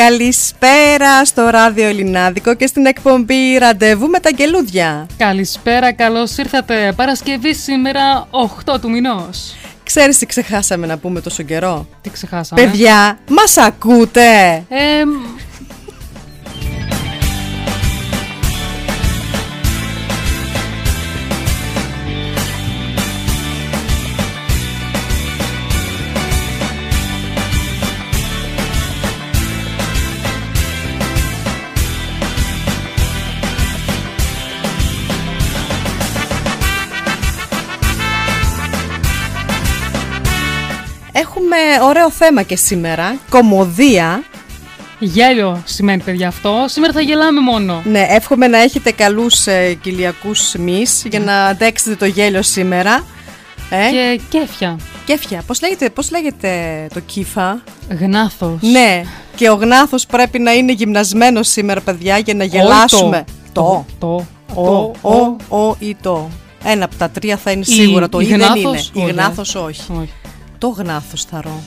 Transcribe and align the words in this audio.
Καλησπέρα 0.00 1.24
στο 1.24 1.48
ράδιο 1.48 1.86
Ελληνάδικο 1.86 2.54
και 2.54 2.66
στην 2.66 2.86
εκπομπή 2.86 3.58
Ραντεβού 3.58 4.06
με 4.06 4.18
τα 4.18 4.30
Γκελούδια. 4.30 5.06
Καλησπέρα, 5.16 5.92
καλώς 5.92 6.36
ήρθατε. 6.36 6.92
Παρασκευή 6.96 7.54
σήμερα 7.54 8.28
8 8.66 8.80
του 8.80 8.90
μηνός. 8.90 9.54
Ξέρεις 9.84 10.18
τι 10.18 10.26
ξεχάσαμε 10.26 10.86
να 10.86 10.98
πούμε 10.98 11.20
τόσο 11.20 11.42
καιρό; 11.42 11.86
Τι 12.00 12.10
ξεχάσαμε; 12.10 12.62
Παιδιά, 12.62 13.18
μας 13.28 13.56
ακούτε! 13.56 14.64
Ε, 14.68 15.02
ωραίο 41.82 42.10
θέμα 42.10 42.42
και 42.42 42.56
σήμερα. 42.56 43.16
Κομμωδία. 43.30 44.22
γέλιο 44.98 45.62
σημαίνει, 45.64 46.02
παιδιά, 46.02 46.28
αυτό. 46.28 46.64
Σήμερα 46.66 46.92
θα 46.92 47.00
γελάμε 47.00 47.40
μόνο. 47.40 47.82
Ναι, 47.84 48.06
εύχομαι 48.10 48.46
να 48.46 48.58
έχετε 48.58 48.90
καλούς 48.90 49.46
ε, 49.46 49.74
κοιλιακούς 49.82 50.54
μυς 50.54 51.02
για 51.10 51.20
να 51.20 51.44
αντέξετε 51.44 51.94
το 51.96 52.04
γέλιο 52.04 52.42
σήμερα. 52.42 53.04
Ε, 53.70 53.90
Και 53.90 54.20
κέφια. 54.28 54.78
Κέφια. 55.04 55.42
Πώς 55.46 55.60
λέγεται, 55.60 55.90
πώς 55.90 56.10
λέγεται 56.10 56.50
το 56.94 57.00
κύφα; 57.00 57.62
Γνάθος. 58.00 58.58
Ναι, 58.60 59.02
και 59.36 59.50
ο 59.50 59.54
γνάθος 59.54 60.06
πρέπει 60.06 60.38
να 60.38 60.52
είναι 60.52 60.72
γυμνασμένος 60.72 61.48
σήμερα, 61.48 61.80
παιδιά, 61.80 62.18
για 62.18 62.34
να 62.34 62.44
γελάσουμε. 62.44 63.24
Το. 63.52 63.84
Το. 63.98 64.26
Ο, 64.54 64.92
ο, 65.00 65.36
ο 65.58 65.76
ή 65.78 65.96
το. 66.02 66.28
Ένα 66.64 66.84
από 66.84 66.94
τα 66.94 67.10
τρία 67.10 67.36
θα 67.36 67.50
είναι 67.50 67.64
σίγουρα. 67.64 68.08
Το 68.08 68.20
η 68.20 68.24
ή 68.26 68.28
δεν 68.28 68.38
γνάθος, 68.38 68.90
είναι. 68.94 69.04
Η 69.04 69.04
όχι. 69.04 69.12
γνάθος 69.12 69.54
όχι. 69.54 69.80
Όχι. 69.92 70.12
Το 70.60 70.68
γνάθος 70.68 71.24
θα 71.24 71.40
ρω. 71.40 71.62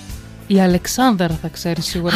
Η 0.47 0.59
Αλεξάνδρα 0.59 1.37
θα 1.41 1.47
ξέρει 1.47 1.81
σίγουρα. 1.81 2.15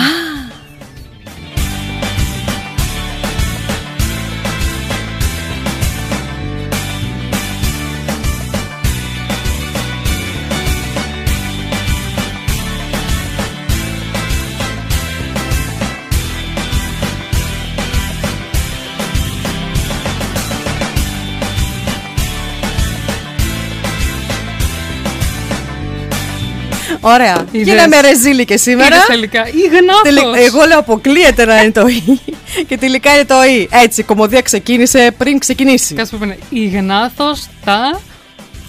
Ωραία. 27.13 27.45
Είδες. 27.51 27.67
Γίναμε 27.67 27.99
ρεζίλη 28.01 28.45
και 28.45 28.57
σήμερα. 28.57 28.87
Είδες 28.95 29.05
τελικά. 29.05 29.47
Η 29.47 29.67
γνάθος. 29.77 30.01
Τελε- 30.03 30.47
Εγώ 30.47 30.63
λέω 30.65 30.79
αποκλείεται 30.79 31.45
να 31.45 31.61
είναι 31.61 31.71
το 31.71 31.87
«η» 31.87 32.19
και 32.67 32.77
τελικά 32.77 33.13
είναι 33.13 33.25
το 33.25 33.43
«η». 33.43 33.67
Έτσι, 33.71 34.01
η 34.01 34.03
κομμωδία 34.03 34.41
ξεκίνησε 34.41 35.11
πριν 35.17 35.39
ξεκινήσει. 35.39 35.93
Κάτσε 35.93 36.11
που 36.15 36.23
είπανε. 36.23 36.37
Η 36.49 36.67
γνάθος 36.67 37.47
τα... 37.65 37.99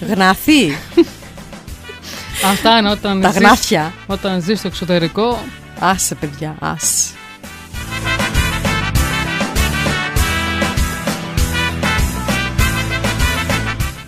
Γναθή, 0.09 0.77
Αυτά 2.45 2.77
είναι 2.77 2.89
όταν 2.89 3.21
τα 3.21 3.29
ζεις- 3.31 3.39
γνάθια. 3.39 3.93
Όταν 4.07 4.41
ζεις 4.41 4.59
στο 4.59 4.67
εξωτερικό. 4.67 5.43
Άσε 5.79 6.15
παιδιά, 6.15 6.55
άσε. 6.59 7.03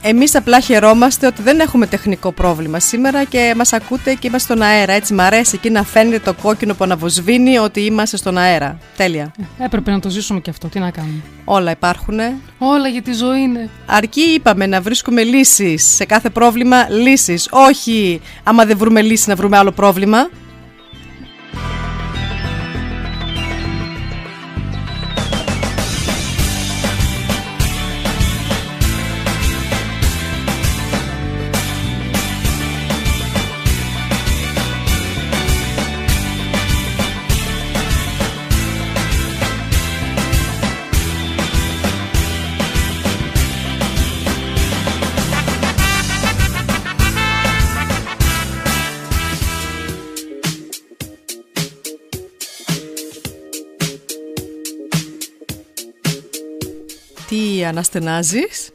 Εμείς 0.04 0.36
απλά 0.36 0.60
χαιρόμαστε 0.60 1.28
ότι 1.28 1.42
δεν 1.42 1.60
έχουμε 1.60 1.88
τεχνικό 1.88 2.32
πρόβλημα 2.32 2.80
σήμερα 2.80 3.24
και 3.24 3.54
μας 3.58 3.74
ακούτε 3.74 4.14
και 4.14 4.28
είμαστε 4.28 4.54
στον 4.54 4.64
αέρα. 4.64 4.94
Έτσι, 4.94 5.14
μ' 5.14 5.20
αρέσει 5.20 5.56
εκεί 5.56 5.70
να 5.70 5.84
φαίνεται 5.84 6.20
το 6.20 6.34
κόκκινο 6.42 6.74
που 6.74 6.84
αναβοσβήνει 6.84 7.58
ότι 7.58 7.82
είμαστε 7.82 8.18
στον 8.18 8.38
αέρα. 8.38 8.78
Τέλεια. 8.98 9.32
Έπρεπε 9.58 9.92
να 9.92 10.00
το 10.00 10.10
ζήσουμε 10.10 10.40
και 10.40 10.50
αυτό. 10.50 10.68
Τι 10.68 10.80
να 10.80 10.92
κάνουμε. 10.92 11.22
Όλα 11.46 11.72
υπάρχουν. 11.72 12.20
Όλα 12.58 12.88
για 12.88 13.02
τη 13.02 13.14
ζωή 13.14 13.42
είναι. 13.42 13.70
Αρκεί 13.86 14.22
είπαμε 14.22 14.66
να 14.66 14.82
βρίσκουμε 14.82 15.24
λύσεις 15.24 15.84
σε 15.84 16.06
κάθε 16.06 16.30
πρόβλημα, 16.30 16.90
λύσεις. 16.90 17.48
Όχι 17.52 18.22
άμα 18.44 18.66
δεν 18.66 18.78
βρούμε 18.78 19.02
λύση 19.02 19.30
να 19.30 19.36
βρούμε 19.36 19.58
άλλο 19.58 19.72
πρόβλημα. 19.72 20.30
Τι 57.62 57.68
αναστενάζεις. 57.68 58.70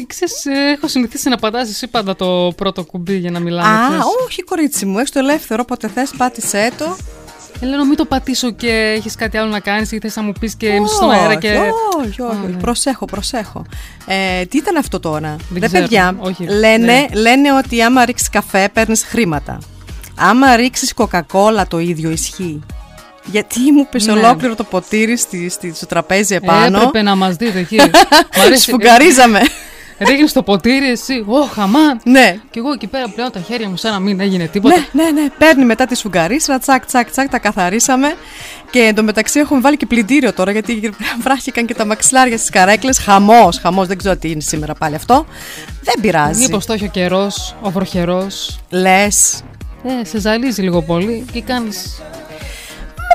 Ε, 0.00 0.04
Ξέρεις, 0.06 0.44
ε, 0.44 0.72
έχω 0.76 0.88
συνηθίσει 0.88 1.28
να 1.28 1.36
πατάς 1.36 1.68
εσύ 1.68 1.86
πάντα 1.86 2.16
το 2.16 2.52
πρώτο 2.56 2.84
κουμπί 2.84 3.16
για 3.16 3.30
να 3.30 3.38
μιλάμε. 3.38 3.68
Α, 3.68 3.86
ξέρεις. 3.86 4.04
όχι 4.26 4.42
κορίτσι 4.42 4.86
μου, 4.86 4.98
έχεις 4.98 5.10
το 5.10 5.18
ελεύθερο, 5.18 5.62
όποτε 5.62 5.88
θες 5.88 6.10
πάτησέ 6.16 6.70
το. 6.78 6.96
Ε, 7.60 7.66
λέω 7.66 7.78
να 7.78 7.84
μην 7.86 7.96
το 7.96 8.04
πατήσω 8.04 8.50
και 8.50 8.94
έχεις 8.96 9.14
κάτι 9.14 9.36
άλλο 9.36 9.50
να 9.50 9.60
κάνεις 9.60 9.92
ή 9.92 9.98
θες 9.98 10.16
να 10.16 10.22
μου 10.22 10.32
πεις 10.40 10.54
και 10.54 10.66
είμαι 10.66 10.88
στον 10.88 11.10
αέρα 11.10 11.34
και... 11.34 11.58
Όχι, 11.98 12.20
όχι, 12.22 12.36
Α, 12.36 12.48
ναι. 12.48 12.56
προσέχω, 12.56 13.04
προσέχω. 13.04 13.64
Ε, 14.06 14.44
τι 14.44 14.58
ήταν 14.58 14.76
αυτό 14.76 15.00
τώρα; 15.00 15.36
Δεν 15.48 15.60
Ρε 15.60 15.66
ξέρω, 15.66 15.82
παιδιά, 15.82 16.14
όχι, 16.18 16.44
λένε, 16.44 16.84
ναι. 16.84 17.06
λένε 17.20 17.52
ότι 17.52 17.82
άμα 17.82 18.04
ρίξεις 18.04 18.28
καφέ 18.28 18.68
παίρνεις 18.72 19.02
χρήματα. 19.04 19.58
Άμα 20.16 20.56
ρίξεις 20.56 20.94
κοκακόλα 20.94 21.66
το 21.66 21.78
ίδιο 21.78 22.10
ισχύει. 22.10 22.60
Γιατί 23.30 23.58
μου 23.72 23.86
πες 23.90 24.06
Ναι. 24.06 24.12
ολόκληρο 24.12 24.54
το 24.54 24.64
ποτήρι 24.64 25.16
στη, 25.16 25.48
στη- 25.48 25.72
στο 25.74 25.86
τραπέζι 25.86 26.34
επάνω. 26.34 26.76
Έπρεπε 26.78 27.02
να 27.02 27.14
μας 27.14 27.36
δείτε 27.36 27.58
εκεί. 27.58 27.76
Μ' 28.36 28.40
αρέσει. 28.44 28.62
Σφουγγαρίζαμε. 28.62 29.40
Ρίχνεις 29.98 30.32
το 30.32 30.42
ποτήρι 30.42 30.90
εσύ, 30.90 31.24
ω 31.26 31.40
χαμάν. 31.54 32.00
ναι. 32.04 32.36
Και 32.50 32.58
εγώ 32.58 32.72
εκεί 32.72 32.86
πέρα 32.86 33.08
πλέον 33.14 33.30
τα 33.32 33.40
χέρια 33.40 33.68
μου 33.68 33.76
σαν 33.76 33.92
να 33.92 33.98
μην 33.98 34.20
έγινε 34.20 34.46
τίποτα. 34.46 34.74
Ναι, 34.92 35.02
ναι, 35.04 35.10
ναι. 35.10 35.28
Παίρνει 35.38 35.64
μετά 35.64 35.86
τη 35.86 35.94
σφουγγαρίσρα, 35.94 36.58
τσακ, 36.58 36.86
τσακ, 36.86 37.10
τσακ, 37.10 37.28
τα 37.28 37.38
καθαρίσαμε. 37.38 38.14
Και 38.70 38.80
εντωμεταξύ 38.80 39.38
έχουμε 39.40 39.60
βάλει 39.60 39.76
και 39.76 39.86
πλυντήριο 39.86 40.32
τώρα, 40.32 40.50
γιατί 40.52 40.90
βράχηκαν 41.22 41.66
και 41.66 41.74
τα 41.74 41.84
μαξιλάρια 41.84 42.36
στις 42.36 42.50
καρέκλες. 42.50 42.98
Χαμός, 42.98 43.58
χαμός, 43.58 43.86
δεν 43.86 43.98
ξέρω 43.98 44.16
τι 44.16 44.30
είναι 44.30 44.40
σήμερα 44.40 44.74
πάλι 44.74 44.94
αυτό. 44.94 45.26
Δεν 45.82 45.94
πειράζει. 46.00 46.40
Μήπως 46.40 46.66
το 46.66 46.72
έχει 46.72 46.84
ο 46.84 46.88
καιρός, 46.92 47.56
ο 47.60 47.70
βροχερός. 47.70 48.60
Λες. 48.70 49.42
Ε, 49.84 50.04
σε 50.04 50.20
ζαλίζει 50.20 50.62
λίγο 50.62 50.82
πολύ 50.82 51.24
και 51.32 51.42
κάνεις... 51.42 52.00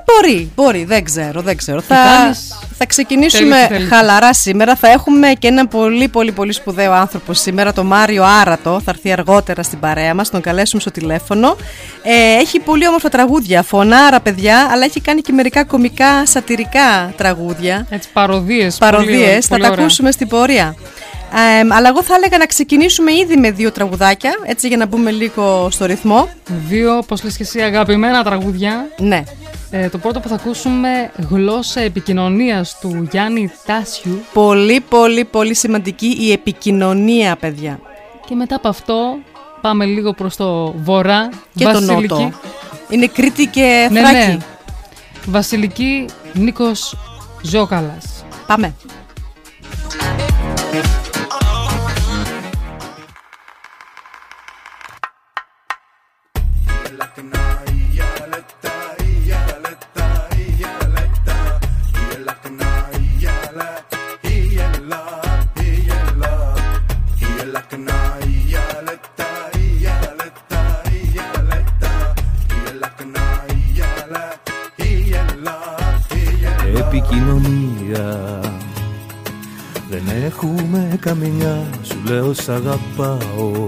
Μπορεί, 0.06 0.52
μπορεί, 0.56 0.84
δεν 0.84 1.04
ξέρω, 1.04 1.42
δεν 1.42 1.57
ξέρω. 1.57 1.81
Θα, 1.81 1.96
κάνεις; 1.96 2.54
Θα 2.78 2.86
ξεκινήσουμε 2.86 3.50
Τέλεια, 3.50 3.68
τέλεια. 3.68 3.88
χαλαρά 3.88 4.34
σήμερα. 4.34 4.75
Θα 4.75 4.88
έχουμε 4.88 5.34
και 5.40 5.48
ένα 5.48 5.68
πολύ 5.68 6.07
πολύ 6.07 6.31
πολύ 6.31 6.54
σπουδαίο 6.54 6.92
άνθρωπο 6.92 7.34
σήμερα, 7.34 7.74
τον 7.74 7.86
Μάριο 7.86 8.24
Άρατο. 8.24 8.81
Θα 8.86 8.92
έρθει 8.92 9.12
αργότερα 9.12 9.63
στην 9.63 9.80
παρέα 9.80 10.13
μας, 10.13 10.30
τον 10.30 10.42
καλέσουμε 10.42 10.81
στο 10.81 10.92
τηλέφωνο. 10.92 11.56
Ε, 12.04 12.40
έχει 12.40 12.60
πολύ 12.60 12.88
όμορφα 12.88 13.10
τραγούδια, 13.10 13.63
φωνάρα 13.63 14.19
παιδιά, 14.19 14.68
αλλά 14.72 14.84
έχει 14.86 15.02
κάνει 15.02 15.22
και 15.22 15.31
μερικά 15.31 15.63
κομικά 15.63 16.25
σατυρικά 16.25 17.13
τραγούδια. 17.18 17.86
Έτσι, 17.90 18.10
παροδίες. 18.13 18.78
Παροδίες, 18.78 19.46
θα 19.46 19.57
τα 19.57 19.68
ακούσουμε 19.68 20.12
στην 20.12 20.28
πορεία. 20.28 20.75
Ε, 21.34 21.74
αλλά 21.75 21.88
εγώ 21.88 22.04
θα 22.04 22.16
έλεγα 22.16 22.38
να 22.38 22.46
ξεκινήσουμε 22.46 23.12
ήδη 23.13 23.38
με 23.38 23.52
δύο 23.52 23.72
τραγουδάκια, 23.72 24.31
έτσι 24.46 24.68
για 24.68 24.78
να 24.78 24.86
μπούμε 24.86 25.12
λίγο 25.12 25.68
στο 25.72 25.86
ρυθμό. 25.86 26.30
Δύο, 26.68 27.04
πώς 27.07 27.24
λες 27.24 27.38
και 27.38 27.44
εσύ, 27.44 27.62
αγαπημένα 27.62 28.24
τραγούδια. 28.24 28.88
Ναι. 28.98 29.24
Ε, 29.72 29.90
το 29.90 29.98
πρώτο 29.98 30.20
που 30.20 30.28
θα 30.28 30.36
ακούσουμε, 30.36 31.12
γλώσσα 31.30 31.80
επικοινωνίας 31.82 32.78
του 32.80 33.08
Γιάννη 33.12 33.52
Τάσιου. 33.66 34.22
Πολύ 34.34 34.80
πολύ 34.90 35.26
πολύ 35.26 35.54
σημαντική 35.56 36.18
η 36.20 36.32
επικοινωνία 36.32 37.36
παιδιά. 37.36 37.80
Και 38.28 38.36
μετά 38.36 38.56
από 38.56 38.68
αυτό 38.68 39.18
πάμε 39.62 39.86
λίγο 39.86 40.14
προς 40.14 40.36
το 40.36 40.72
βορρά. 40.72 41.30
Και 41.56 41.64
το 41.64 41.72
Βασιλική. 41.72 42.08
νότο. 42.14 42.32
Είναι 42.90 43.08
Κρήτη 43.08 43.46
και 43.48 43.88
Ναι, 43.92 44.00
Θράκη. 44.00 44.16
ναι. 44.28 44.38
Βασιλική 45.26 46.06
Νίκος 46.34 46.98
Ζόκαλας. 47.42 48.24
Πάμε. 48.48 48.74
Έχουμε 81.06 81.28
καμιά 81.28 81.69
Σου 81.81 82.02
λέω 82.06 82.34
σ' 82.34 82.50
αγαπάω. 82.50 83.68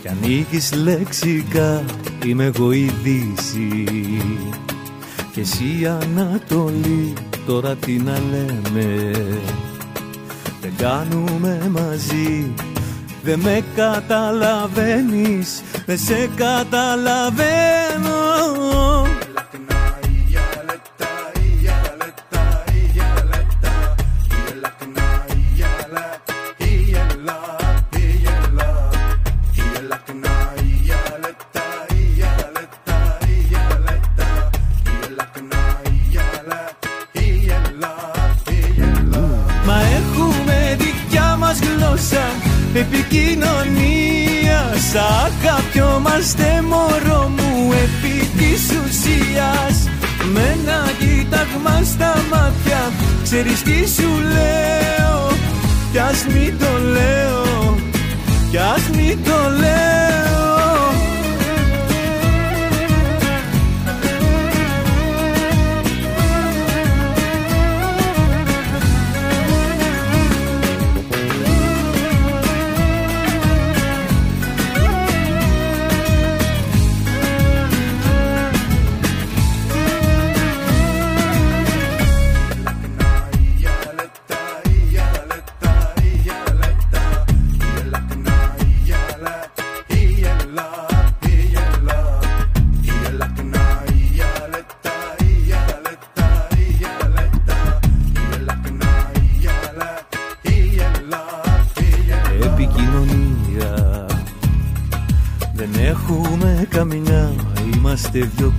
Κι 0.00 0.08
ανοίγεις 0.08 0.72
λεξικά 0.74 1.84
Είμαι 2.24 2.44
εγώ 2.44 2.72
η 2.72 2.92
Δύση. 3.02 3.84
Και 5.32 5.40
εσύ 5.40 5.78
η 5.80 5.86
Ανατολή 5.86 7.12
Τώρα 7.46 7.74
τι 7.74 7.92
να 7.92 8.18
λέμε. 8.30 9.10
Δεν 10.60 10.72
κάνουμε 10.76 11.70
μαζί 11.70 12.52
Δεν 13.22 13.38
με 13.38 13.64
καταλαβαίνεις 13.74 15.62
Δεν 15.86 15.98
σε 15.98 16.30
καταλαβαίνω 16.36 18.14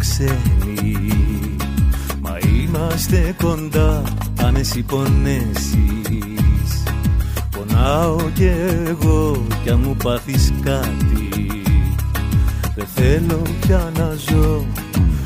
ξένοι. 0.10 1.56
Μα 2.22 2.38
είμαστε 2.56 3.36
κοντά, 3.42 4.04
αν 4.44 4.56
εσύ 4.56 4.82
πονέσεις 4.82 5.76
Πονάω 7.50 8.18
κι 8.34 8.52
εγώ 8.88 9.46
κι 9.64 9.70
αν 9.70 9.80
μου 9.84 9.96
πάθεις 10.04 10.54
κάτι. 10.64 11.30
Δεν 12.76 12.86
θέλω 12.96 13.42
πια 13.62 13.92
να 13.98 14.14
ζω 14.30 14.66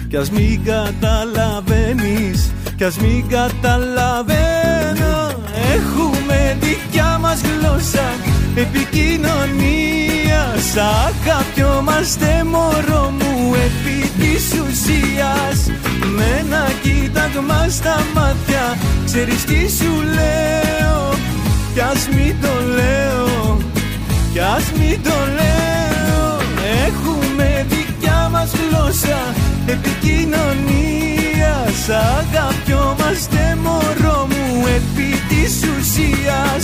κι 0.09 0.17
ας 0.17 0.31
μην 0.31 0.63
καταλαβαίνεις 0.63 2.51
Κι 2.75 2.83
ας 2.83 2.97
μην 2.97 3.27
καταλαβαίνω. 3.27 4.37
Έχουμε 5.75 6.57
δικιά 6.59 7.17
μας 7.21 7.41
γλώσσα 7.41 8.03
Επικοινωνία 8.55 10.53
Σ' 10.73 10.77
αγαπιόμαστε 11.07 12.43
μωρό 12.43 13.09
μου 13.09 13.18
Επί 13.18 13.18
της 14.89 14.97
ουσίας 14.97 15.69
Με 16.15 16.25
ένα 16.39 16.63
κοίταγμα 16.81 17.67
στα 17.69 18.05
μάτια 18.13 18.77
Ξέρεις 19.05 19.43
τι 19.43 19.71
σου 19.77 19.93
λέω. 20.17 21.13
Κι 21.73 21.79
ας 21.79 22.07
μην 22.15 22.35
το 22.41 22.53
λέω 22.75 23.57
Κι 24.33 24.39
ας 24.39 24.71
μην 24.77 25.03
το 25.03 25.17
λέω. 25.39 26.37
Έχουμε 26.87 27.65
δικιά 27.69 28.29
μας 28.31 28.51
γλώσσα 28.51 29.33
Επικοινωνίας. 29.65 31.73
Σ' 31.85 31.89
αγαπιόμαστε 32.19 33.57
μωρό 33.63 34.27
μου 34.29 34.65
Επί 34.77 35.11
της 35.29 35.53
ουσίας. 35.71 36.63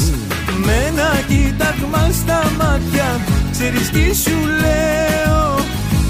Με 0.66 0.76
ένα 0.88 1.12
κοίταγμα 1.28 2.04
στα 2.22 2.42
μάτια 2.58 3.10
Ξέρεις 3.52 3.90
τι 3.90 4.16
σου 4.16 4.38
λέω. 4.62 5.60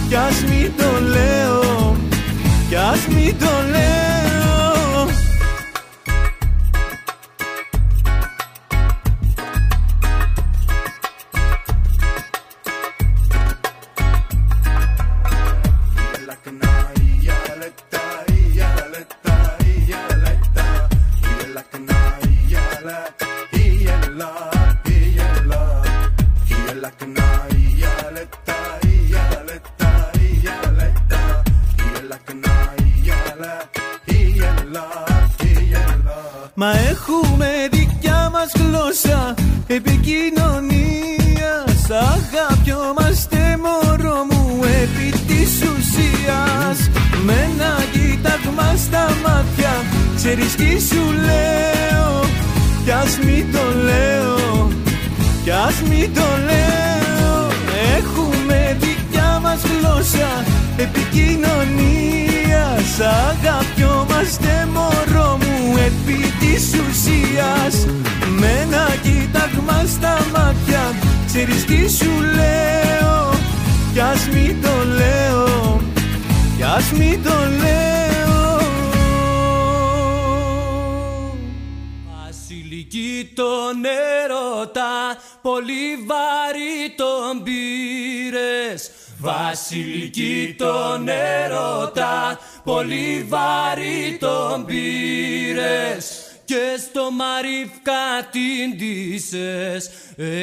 Κι 0.08 0.16
ας 0.16 0.44
μην 0.50 0.72
το 0.78 0.90
λέω 1.10 1.96
Κι 2.70 2.76
ας 2.76 3.08
μην 3.08 3.40
το 3.40 3.46
λέω 3.70 4.25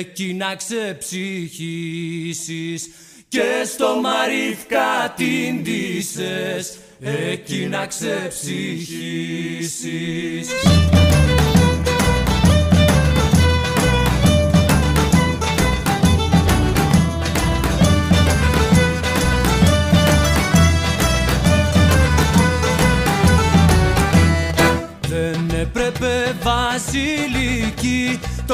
εκεί 0.02 0.34
να 0.34 0.54
ξεψυχήσεις 0.54 2.90
και 3.28 3.64
στο 3.64 4.00
Μαρίφκα 4.02 5.14
την 5.16 5.62
ντύσες 5.62 6.78
εκεί 7.00 7.66
να 7.70 7.86
ξεψυχήσεις. 7.86 10.48
Δεν 25.08 25.50
έπρεπε 25.60 26.34
βασιλική 26.42 27.51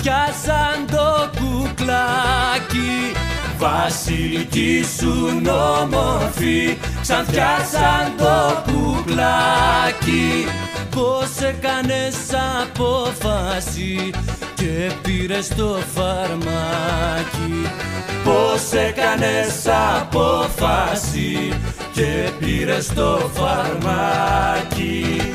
Ξανθιά 0.03 0.34
σαν 0.43 0.86
το 0.91 1.29
κουκλάκι. 1.39 3.12
Βασιλική 3.58 4.86
σου 4.98 5.41
όμορφη 5.81 6.77
Ξανθιά 7.01 7.58
σαν 7.72 8.13
το 8.17 8.63
κουκλάκι. 8.72 10.46
Πώς 10.89 11.29
έκανες 11.41 12.15
απόφαση 12.62 14.10
και 14.55 14.91
πήρες 15.01 15.48
το 15.48 15.79
φαρμάκι. 15.96 17.67
Πώς 18.24 18.72
έκανες 18.72 19.67
απόφαση 20.00 21.53
και 21.93 22.29
πήρες 22.39 22.93
το 22.93 23.29
φαρμάκι 23.34 25.31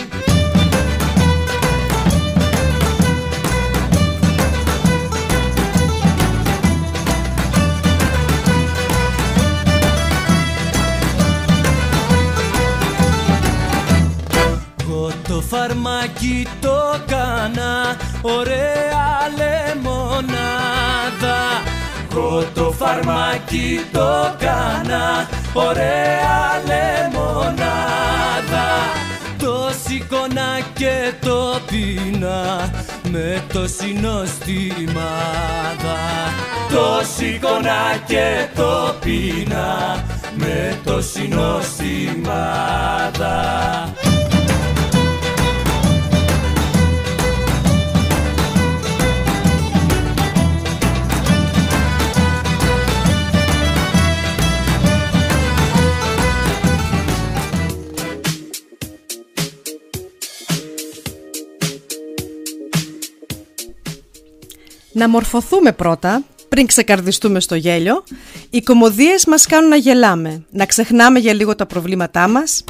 φαρμάκι 15.48 16.48
το 16.60 17.00
κάνα 17.06 17.96
ωραία 18.20 19.28
λεμονάδα. 19.36 21.38
Εγώ 22.10 22.44
το 22.54 22.74
φαρμάκι 22.78 23.80
το 23.92 24.34
κάνα 24.38 25.28
ωραία 25.52 26.62
λεμονάδα. 26.66 28.66
Το 29.38 29.70
σηκώνα 29.86 30.60
και 30.74 31.12
το 31.20 31.60
πίνα 31.66 32.70
με 33.10 33.42
το 33.52 33.66
συνοστιμάδα. 33.66 35.98
Το 36.70 37.02
σηκώνα 37.16 37.96
και 38.06 38.46
το 38.54 38.94
πίνα 39.00 40.04
με 40.34 40.78
το 40.84 41.02
συνοστιμάδα 41.02 43.36
Να 64.98 65.08
μορφωθούμε 65.08 65.72
πρώτα, 65.72 66.22
πριν 66.48 66.66
ξεκαρδιστούμε 66.66 67.40
στο 67.40 67.54
γέλιο. 67.54 68.04
Οι 68.50 68.60
κομμωδίες 68.60 69.26
μας 69.26 69.46
κάνουν 69.46 69.68
να 69.68 69.76
γελάμε, 69.76 70.44
να 70.50 70.66
ξεχνάμε 70.66 71.18
για 71.18 71.32
λίγο 71.32 71.54
τα 71.54 71.66
προβλήματά 71.66 72.28
μας. 72.28 72.64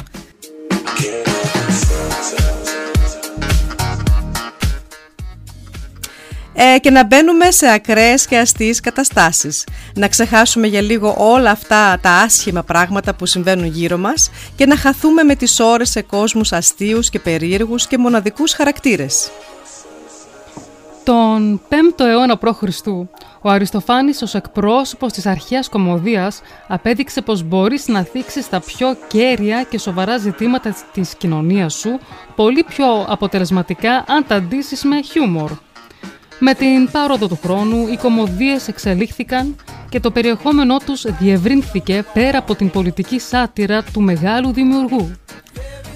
Ε, 6.53 6.79
και 6.79 6.89
να 6.89 7.05
μπαίνουμε 7.05 7.51
σε 7.51 7.67
ακραίες 7.67 8.25
και 8.25 8.37
αστείες 8.37 8.79
καταστάσεις. 8.79 9.63
Να 9.95 10.07
ξεχάσουμε 10.07 10.67
για 10.67 10.81
λίγο 10.81 11.15
όλα 11.17 11.51
αυτά 11.51 11.99
τα 12.01 12.11
άσχημα 12.11 12.63
πράγματα 12.63 13.15
που 13.15 13.25
συμβαίνουν 13.25 13.65
γύρω 13.65 13.97
μας 13.97 14.29
και 14.55 14.65
να 14.65 14.77
χαθούμε 14.77 15.23
με 15.23 15.35
τις 15.35 15.59
ώρες 15.59 15.89
σε 15.89 16.01
κόσμους 16.01 16.51
αστείους 16.51 17.09
και 17.09 17.19
περίεργους 17.19 17.87
και 17.87 17.97
μοναδικούς 17.97 18.53
χαρακτήρες. 18.53 19.31
Τον 21.07 21.61
5ο 21.69 22.05
αιώνα 22.05 22.37
π.Χ. 22.37 22.63
ο 23.41 23.49
Αριστοφάνης 23.49 24.21
ως 24.21 24.35
εκπρόσωπος 24.35 25.13
της 25.13 25.25
αρχαίας 25.25 25.69
κομμωδίας 25.69 26.41
απέδειξε 26.67 27.21
πως 27.21 27.43
μπορείς 27.43 27.87
να 27.87 28.03
θίξεις 28.03 28.49
τα 28.49 28.59
πιο 28.59 28.97
κέρια 29.07 29.63
και 29.63 29.77
σοβαρά 29.77 30.17
ζητήματα 30.17 30.75
της 30.93 31.15
κοινωνίας 31.15 31.73
σου 31.73 31.99
πολύ 32.35 32.63
πιο 32.63 33.05
αποτελεσματικά 33.07 34.03
αν 34.07 34.25
τα 34.27 34.35
αντίσεις 34.35 34.83
με 34.83 35.01
χιούμορ. 35.01 35.51
Με 36.39 36.53
την 36.53 36.91
πάροδο 36.91 37.27
του 37.27 37.39
χρόνου 37.43 37.87
οι 37.87 37.97
κομμωδίες 37.97 38.67
εξελίχθηκαν 38.67 39.55
και 39.89 39.99
το 39.99 40.11
περιεχόμενό 40.11 40.77
τους 40.85 41.01
διευρύνθηκε 41.01 42.05
πέρα 42.13 42.37
από 42.37 42.55
την 42.55 42.69
πολιτική 42.69 43.19
σάτυρα 43.19 43.83
του 43.93 44.01
μεγάλου 44.01 44.51
δημιουργού. 44.51 45.11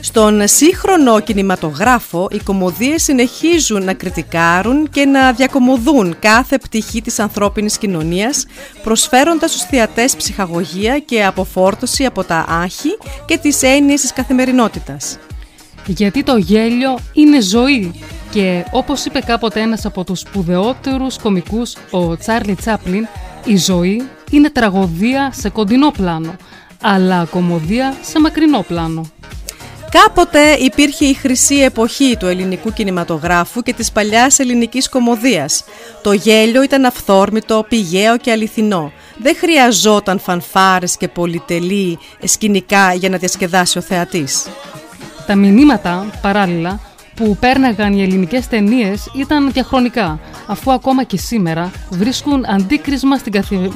Στον 0.03 0.47
σύγχρονο 0.47 1.19
κινηματογράφο, 1.19 2.27
οι 2.31 2.37
κομμωδίες 2.37 3.03
συνεχίζουν 3.03 3.83
να 3.83 3.93
κριτικάρουν 3.93 4.89
και 4.89 5.05
να 5.05 5.31
διακομωδούν 5.31 6.15
κάθε 6.19 6.57
πτυχή 6.57 7.01
της 7.01 7.19
ανθρώπινης 7.19 7.77
κοινωνίας, 7.77 8.45
προσφέροντας 8.83 9.51
στους 9.51 9.61
θεατές 9.63 10.15
ψυχαγωγία 10.15 10.99
και 10.99 11.25
αποφόρτωση 11.25 12.05
από 12.05 12.23
τα 12.23 12.45
άχη 12.47 12.97
και 13.25 13.37
τις 13.37 13.63
έννοιες 13.63 14.01
της 14.01 14.13
καθημερινότητας. 14.13 15.17
Γιατί 15.85 16.23
το 16.23 16.37
γέλιο 16.37 16.99
είναι 17.13 17.41
ζωή 17.41 17.91
και 18.31 18.65
όπως 18.71 19.05
είπε 19.05 19.19
κάποτε 19.19 19.59
ένας 19.59 19.85
από 19.85 20.03
τους 20.03 20.19
σπουδαιότερους 20.19 21.17
κομικούς, 21.17 21.73
ο 21.91 22.17
Τσάρλι 22.17 22.55
Τσάπλιν, 22.55 23.07
η 23.45 23.57
ζωή 23.57 24.01
είναι 24.31 24.49
τραγωδία 24.49 25.31
σε 25.33 25.49
κοντινό 25.49 25.91
πλάνο, 25.91 26.35
αλλά 26.81 27.25
κομμωδία 27.25 27.97
σε 28.01 28.19
μακρινό 28.19 28.61
πλάνο. 28.67 29.05
Κάποτε 29.91 30.51
υπήρχε 30.51 31.05
η 31.05 31.13
χρυσή 31.13 31.55
εποχή 31.55 32.17
του 32.17 32.27
ελληνικού 32.27 32.73
κινηματογράφου 32.73 33.61
και 33.61 33.73
της 33.73 33.91
παλιάς 33.91 34.39
ελληνικής 34.39 34.89
κομμωδίας. 34.89 35.63
Το 36.01 36.11
γέλιο 36.11 36.63
ήταν 36.63 36.85
αυθόρμητο, 36.85 37.65
πηγαίο 37.69 38.17
και 38.17 38.31
αληθινό. 38.31 38.91
Δεν 39.17 39.35
χρειαζόταν 39.35 40.19
φανφάρες 40.19 40.97
και 40.97 41.07
πολυτελή 41.07 41.99
σκηνικά 42.23 42.93
για 42.93 43.09
να 43.09 43.17
διασκεδάσει 43.17 43.77
ο 43.77 43.81
θεατής. 43.81 44.47
Τα 45.27 45.35
μηνύματα, 45.35 46.05
παράλληλα, 46.21 46.79
που 47.21 47.37
πέρναγαν 47.39 47.93
οι 47.93 48.01
ελληνικές 48.01 48.47
ταινίες 48.47 49.09
ήταν 49.15 49.51
διαχρονικά, 49.51 50.19
αφού 50.45 50.71
ακόμα 50.71 51.03
και 51.03 51.17
σήμερα 51.17 51.71
βρίσκουν 51.89 52.45
αντίκρισμα 52.47 53.17
στην, 53.17 53.31
καθη... 53.31 53.71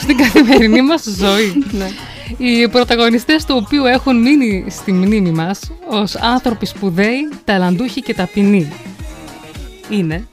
στην 0.00 0.16
καθημερινή 0.16 0.82
μας 0.82 1.04
ζωή. 1.18 1.52
Ναι. 1.78 1.88
Οι 2.36 2.68
πρωταγωνιστές 2.68 3.44
του 3.44 3.62
οποίου 3.64 3.84
έχουν 3.84 4.20
μείνει 4.20 4.64
στη 4.68 4.92
μνήμη 4.92 5.30
μας 5.30 5.60
ως 5.90 6.16
άνθρωποι 6.16 6.66
σπουδαίοι, 6.66 7.28
ταλαντούχοι 7.44 8.02
και 8.02 8.14
ταπεινοί. 8.14 8.72
Είναι 9.90 10.26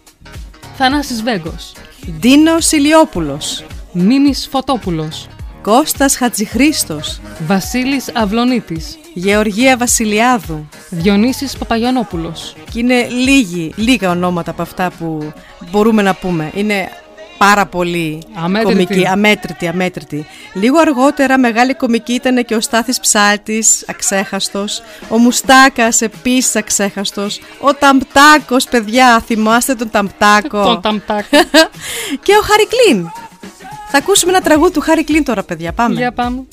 Θανάσης 0.77 1.23
Βέγκος, 1.23 1.73
Ντίνος 2.19 2.71
Ηλιόπουλος, 2.71 3.65
Μίμης 3.91 4.47
Φωτόπουλος, 4.51 5.27
Κώστας 5.65 6.17
Χατζηχρήστος, 6.17 7.19
Βασίλης 7.47 8.09
Αυλονίτης, 8.13 8.97
Γεωργία 9.13 9.77
Βασιλιάδου. 9.77 10.67
Διονύσης 10.89 11.57
Παπαγιανόπουλος, 11.57 12.55
Και 12.71 12.79
είναι 12.79 13.07
λίγοι, 13.07 13.73
λίγα 13.75 14.09
ονόματα 14.09 14.51
από 14.51 14.61
αυτά 14.61 14.91
που 14.99 15.33
μπορούμε 15.71 16.01
να 16.01 16.13
πούμε. 16.13 16.51
Είναι 16.55 16.89
πάρα 17.37 17.65
πολύ 17.65 18.23
Αμέτρητοι. 18.33 18.85
κομικοί, 18.85 19.07
αμέτρητοι, 19.07 19.67
αμέτρητοι. 19.67 20.25
Λίγο 20.53 20.79
αργότερα 20.79 21.37
μεγάλη 21.37 21.73
κομική 21.75 22.13
ήταν 22.13 22.45
και 22.45 22.55
ο 22.55 22.61
Στάθης 22.61 22.99
Ψάλτης, 22.99 23.85
αξέχαστος. 23.87 24.81
Ο 25.09 25.17
Μουστάκας 25.17 26.01
επίσης 26.01 26.55
αξέχαστος. 26.55 27.39
Ο 27.59 27.73
Ταμπτάκος, 27.73 28.65
παιδιά, 28.65 29.19
θυμάστε 29.25 29.75
τον 29.75 29.89
Ταμπτάκο; 29.89 30.63
τον 30.63 30.81
Ταμτάκ. 30.81 31.25
και 32.25 32.33
ο 32.39 32.41
Χάρη 32.41 32.67
Κλίν. 32.67 33.09
Θα 33.87 33.97
ακούσουμε 33.97 34.31
ένα 34.31 34.41
τραγούδι 34.41 34.73
του 34.73 34.79
Χάρη 34.81 35.03
Κλίν 35.03 35.23
τώρα, 35.23 35.43
παιδιά. 35.43 35.73
Πάμε. 35.73 35.95
Για 35.95 36.11
πάμε. 36.11 36.43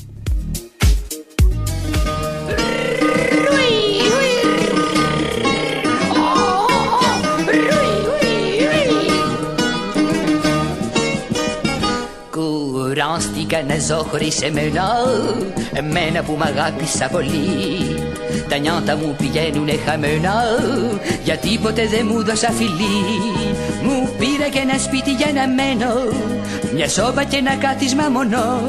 Κουράστηκα 13.02 13.62
να 13.62 13.78
ζω 13.78 14.06
χωρίς 14.10 14.42
εμένα 14.42 14.84
Εμένα 15.72 16.22
που 16.22 16.32
μ' 16.32 16.42
αγάπησα 16.42 17.08
πολύ 17.08 17.36
Τα 18.48 18.56
νιάτα 18.56 18.96
μου 18.96 19.14
πηγαίνουνε 19.18 19.72
χαμένα. 19.86 20.34
Γιατί 21.24 21.58
ποτέ 21.62 21.86
δεν 21.86 22.06
μου 22.10 22.24
δώσα 22.24 22.50
φιλί 22.50 23.04
Μου 23.82 24.08
πήρα 24.18 24.48
και 24.48 24.58
ένα 24.58 24.78
σπίτι 24.78 25.10
για 25.12 25.32
να 25.34 25.48
μένω. 25.48 25.94
Μια 26.74 26.88
σόμπα 26.88 27.24
και 27.24 27.36
ένα 27.36 27.54
κάθισμα 27.54 28.08
μονό 28.08 28.60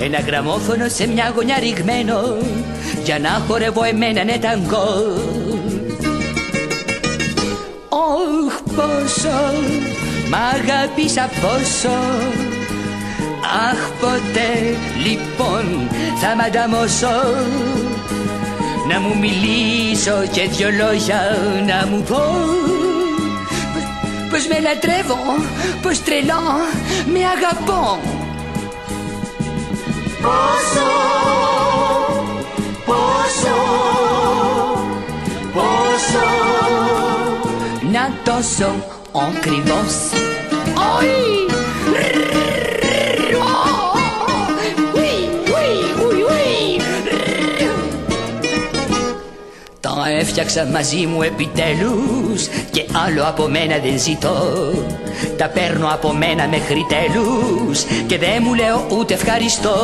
Ένα 0.00 0.20
γραμμόφωνο 0.20 0.88
σε 0.88 1.08
μια 1.08 1.32
γωνιά 1.34 1.58
ρηγμένο. 1.58 2.36
Για 3.04 3.18
να 3.18 3.42
χορεύω 3.48 3.84
εμένα 3.84 4.24
ναι 4.24 4.38
ταγκό. 4.38 4.88
Ωχ 7.88 8.54
πόσο 8.76 9.38
μ' 10.30 10.34
αγάπησα 10.34 11.30
πόσο 11.40 11.90
Αχ 13.44 13.90
ποτέ 14.00 14.76
λοιπόν 15.06 15.88
θα 16.20 16.34
μ' 16.36 16.40
ανταμώσω. 16.40 17.20
Να 18.88 19.00
μου 19.00 19.14
μιλήσω 19.18 20.12
και 20.32 20.48
δυο 20.48 20.68
λόγια 20.70 21.20
να 21.66 21.86
μου 21.86 22.02
πω 22.02 22.22
Πως- 23.72 24.30
Πως 24.30 24.46
με 24.46 24.60
λατρεύω, 24.60 25.18
πως 25.82 26.02
τρελά 26.02 26.40
με 27.12 27.18
αγαπώ. 27.36 27.98
Πόσο, 30.22 30.90
πόσο, 32.86 33.56
πόσο. 35.52 36.26
Να 37.92 38.10
τόσο 38.24 38.74
ακριβώς 39.28 39.94
Όχι 40.98 41.49
Τα 50.10 50.16
έφτιαξα 50.16 50.66
μαζί 50.66 51.06
μου 51.06 51.22
επιτέλους 51.22 52.46
Και 52.70 52.84
άλλο 53.06 53.24
από 53.24 53.48
μένα 53.48 53.78
δεν 53.78 53.98
ζητώ. 53.98 54.72
Τα 55.36 55.48
παίρνω 55.48 55.88
από 55.92 56.12
μένα 56.12 56.48
μέχρι 56.48 56.86
τέλους 56.88 57.82
Και 58.06 58.18
δεν 58.18 58.42
μου 58.42 58.54
λέω 58.54 58.86
ούτε 58.98 59.14
ευχαριστώ. 59.14 59.76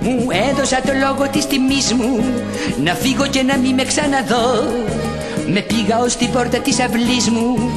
Μου 0.00 0.26
έδωσα 0.50 0.80
το 0.80 0.92
λόγο 1.00 1.30
της 1.30 1.46
τιμής 1.46 1.92
μου 1.92 2.24
Να 2.84 2.94
φύγω 2.94 3.26
και 3.26 3.42
να 3.42 3.56
μην 3.56 3.74
με 3.74 3.84
ξαναδώ. 3.84 4.64
Με 5.46 5.60
πήγα 5.60 5.98
ως 5.98 6.16
την 6.16 6.30
πόρτα 6.30 6.58
της 6.58 6.80
αυλής 6.80 7.28
μου 7.30 7.70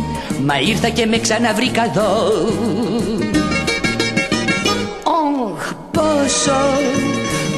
Μα 0.46 0.60
ήρθα 0.60 0.90
και 0.90 1.06
με 1.06 1.18
ξαναβρήκα 1.18 1.84
εδώ. 1.84 2.32
Ωχ, 5.04 5.74
πόσο 5.92 6.60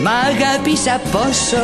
μ' 0.03 0.07
αγάπησα 0.07 1.01
πόσο 1.11 1.63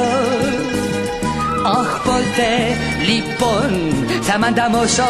Αχ, 1.66 2.02
ποτέ 2.04 2.78
λοιπόν 3.06 3.94
θα 4.22 4.38
μ' 4.40 4.44
ανταμώσω. 4.44 5.08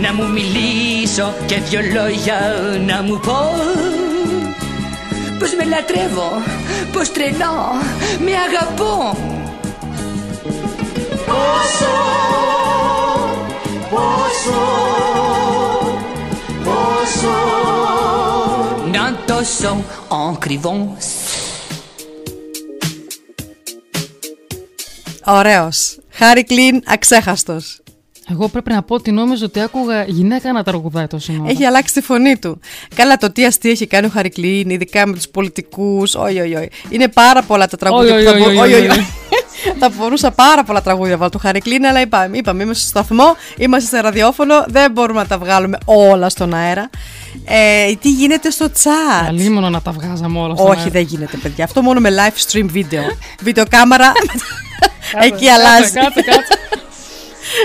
Να 0.00 0.14
μου 0.14 0.28
μιλήσω 0.28 1.34
και 1.46 1.60
δυο 1.60 1.80
λόγια 1.94 2.38
να 2.86 3.02
μου 3.02 3.20
πω 3.20 3.38
Πως 5.38 5.54
με 5.54 5.64
λατρεύω, 5.64 6.42
πως 6.92 7.12
τρελά 7.12 7.54
με 8.18 8.30
αγαπώ. 8.48 9.16
Πόσο, 11.26 11.94
πόσο, 13.90 14.60
πόσο. 16.64 17.34
Να 18.92 19.16
τόσο 19.26 19.84
ακριβώς 20.32 21.17
Ωραίος. 25.28 25.98
Χάρη 26.10 26.44
Κλίν, 26.44 26.82
αξέχαστος. 26.86 27.80
Εγώ 28.30 28.48
πρέπει 28.48 28.72
να 28.72 28.82
πω 28.82 28.94
ότι 28.94 29.10
νόμιζα 29.12 29.44
ότι 29.44 29.60
άκουγα 29.60 30.04
γυναίκα 30.04 30.52
να 30.52 30.62
τραγουδάει 30.62 31.06
το 31.06 31.18
σύνορα. 31.18 31.50
Έχει 31.50 31.64
αλλάξει 31.64 31.94
τη 31.94 32.00
φωνή 32.00 32.36
του. 32.38 32.60
Καλά, 32.94 33.16
το 33.16 33.32
τι 33.32 33.44
αστείο 33.44 33.70
έχει 33.70 33.86
κάνει 33.86 34.06
ο 34.06 34.10
Χάρη 34.12 34.28
Κλίν, 34.28 34.70
ειδικά 34.70 35.06
με 35.06 35.14
τους 35.14 35.28
πολιτικούς. 35.28 36.14
Όχι, 36.14 36.40
όχι, 36.40 36.54
όχι. 36.54 36.68
Είναι 36.88 37.08
πάρα 37.08 37.42
πολλά 37.42 37.66
τα 37.68 37.76
τραγούδια 37.76 38.14
Oi, 38.14 38.18
που 38.18 38.24
θα 38.24 38.32
oi, 38.36 38.38
μπο- 38.38 38.62
oi, 38.62 38.64
όχι, 38.64 38.74
oi, 38.74 38.90
όχι. 38.90 39.06
Θα 39.78 39.88
μπορούσα 39.96 40.30
πάρα 40.30 40.64
πολλά 40.64 40.82
τραγούδια 40.82 41.12
να 41.12 41.18
βάλω 41.18 41.30
του 41.30 41.38
Χάρη 41.38 41.60
Κλίν, 41.60 41.84
αλλά 41.86 42.00
είπαμε, 42.00 42.36
είπαμε, 42.36 42.62
είμαστε 42.62 42.88
στο 42.88 42.98
σταθμό, 42.98 43.36
είμαστε 43.56 43.96
σε 43.96 44.02
ραδιόφωνο, 44.02 44.64
δεν 44.68 44.90
μπορούμε 44.92 45.20
να 45.20 45.26
τα 45.26 45.38
βγάλουμε 45.38 45.78
όλα 45.84 46.28
στον 46.28 46.54
αέρα. 46.54 46.90
Ε, 47.44 47.92
τι 48.00 48.10
γίνεται 48.10 48.50
στο 48.50 48.66
chat; 48.82 49.26
Αλίμονο 49.28 49.70
να 49.70 49.80
τα 49.82 49.90
βγάζαμε 49.92 50.38
όλα 50.38 50.54
στον 50.56 50.68
Όχι, 50.68 50.78
αέρα. 50.78 50.90
δεν 50.90 51.02
γίνεται, 51.02 51.36
παιδιά. 51.36 51.64
Αυτό 51.64 51.82
μόνο 51.82 52.00
με 52.00 52.10
live 52.10 52.52
stream 52.52 52.64
βίντεο. 52.66 53.02
Βίντεο 53.40 53.64
κάμερα. 53.70 54.12
Κάτσε, 54.12 54.44
Εκεί 55.20 55.30
κάτσε, 55.30 55.50
αλλάζει. 55.50 55.92
Κάτσε, 55.92 56.22
κάτσε. 56.22 56.58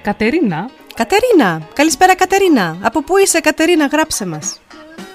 Κατερίνα. 0.03 0.69
Κατερίνα. 0.95 1.61
Καλησπέρα, 1.75 2.15
Κατερίνα. 2.15 2.77
Από 2.81 3.03
πού 3.03 3.17
είσαι, 3.19 3.41
Κατερίνα, 3.41 3.87
γράψε 3.87 4.27
μας. 4.27 4.61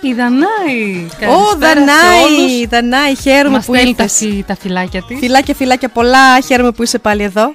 Η 0.01 0.13
Δανάη. 0.13 1.05
Ω, 1.05 1.07
Καλησπέρα 1.19 1.79
σε 1.79 1.85
Δανάη, 1.85 2.23
όλους. 2.23 2.67
Δανάη, 2.69 3.15
χαίρομαι 3.15 3.55
Μας 3.55 3.65
που 3.65 3.73
στέλνει 3.73 3.95
τα, 3.95 4.03
ήρθες. 4.03 4.17
φυ- 4.17 4.45
τα 4.47 4.55
φυλάκια 4.55 5.03
της. 5.07 5.19
Φιλάκια, 5.19 5.53
φιλάκια 5.55 5.89
πολλά, 5.89 6.39
χαίρομαι 6.41 6.71
που 6.71 6.83
είσαι 6.83 6.99
πάλι 6.99 7.23
εδώ. 7.23 7.53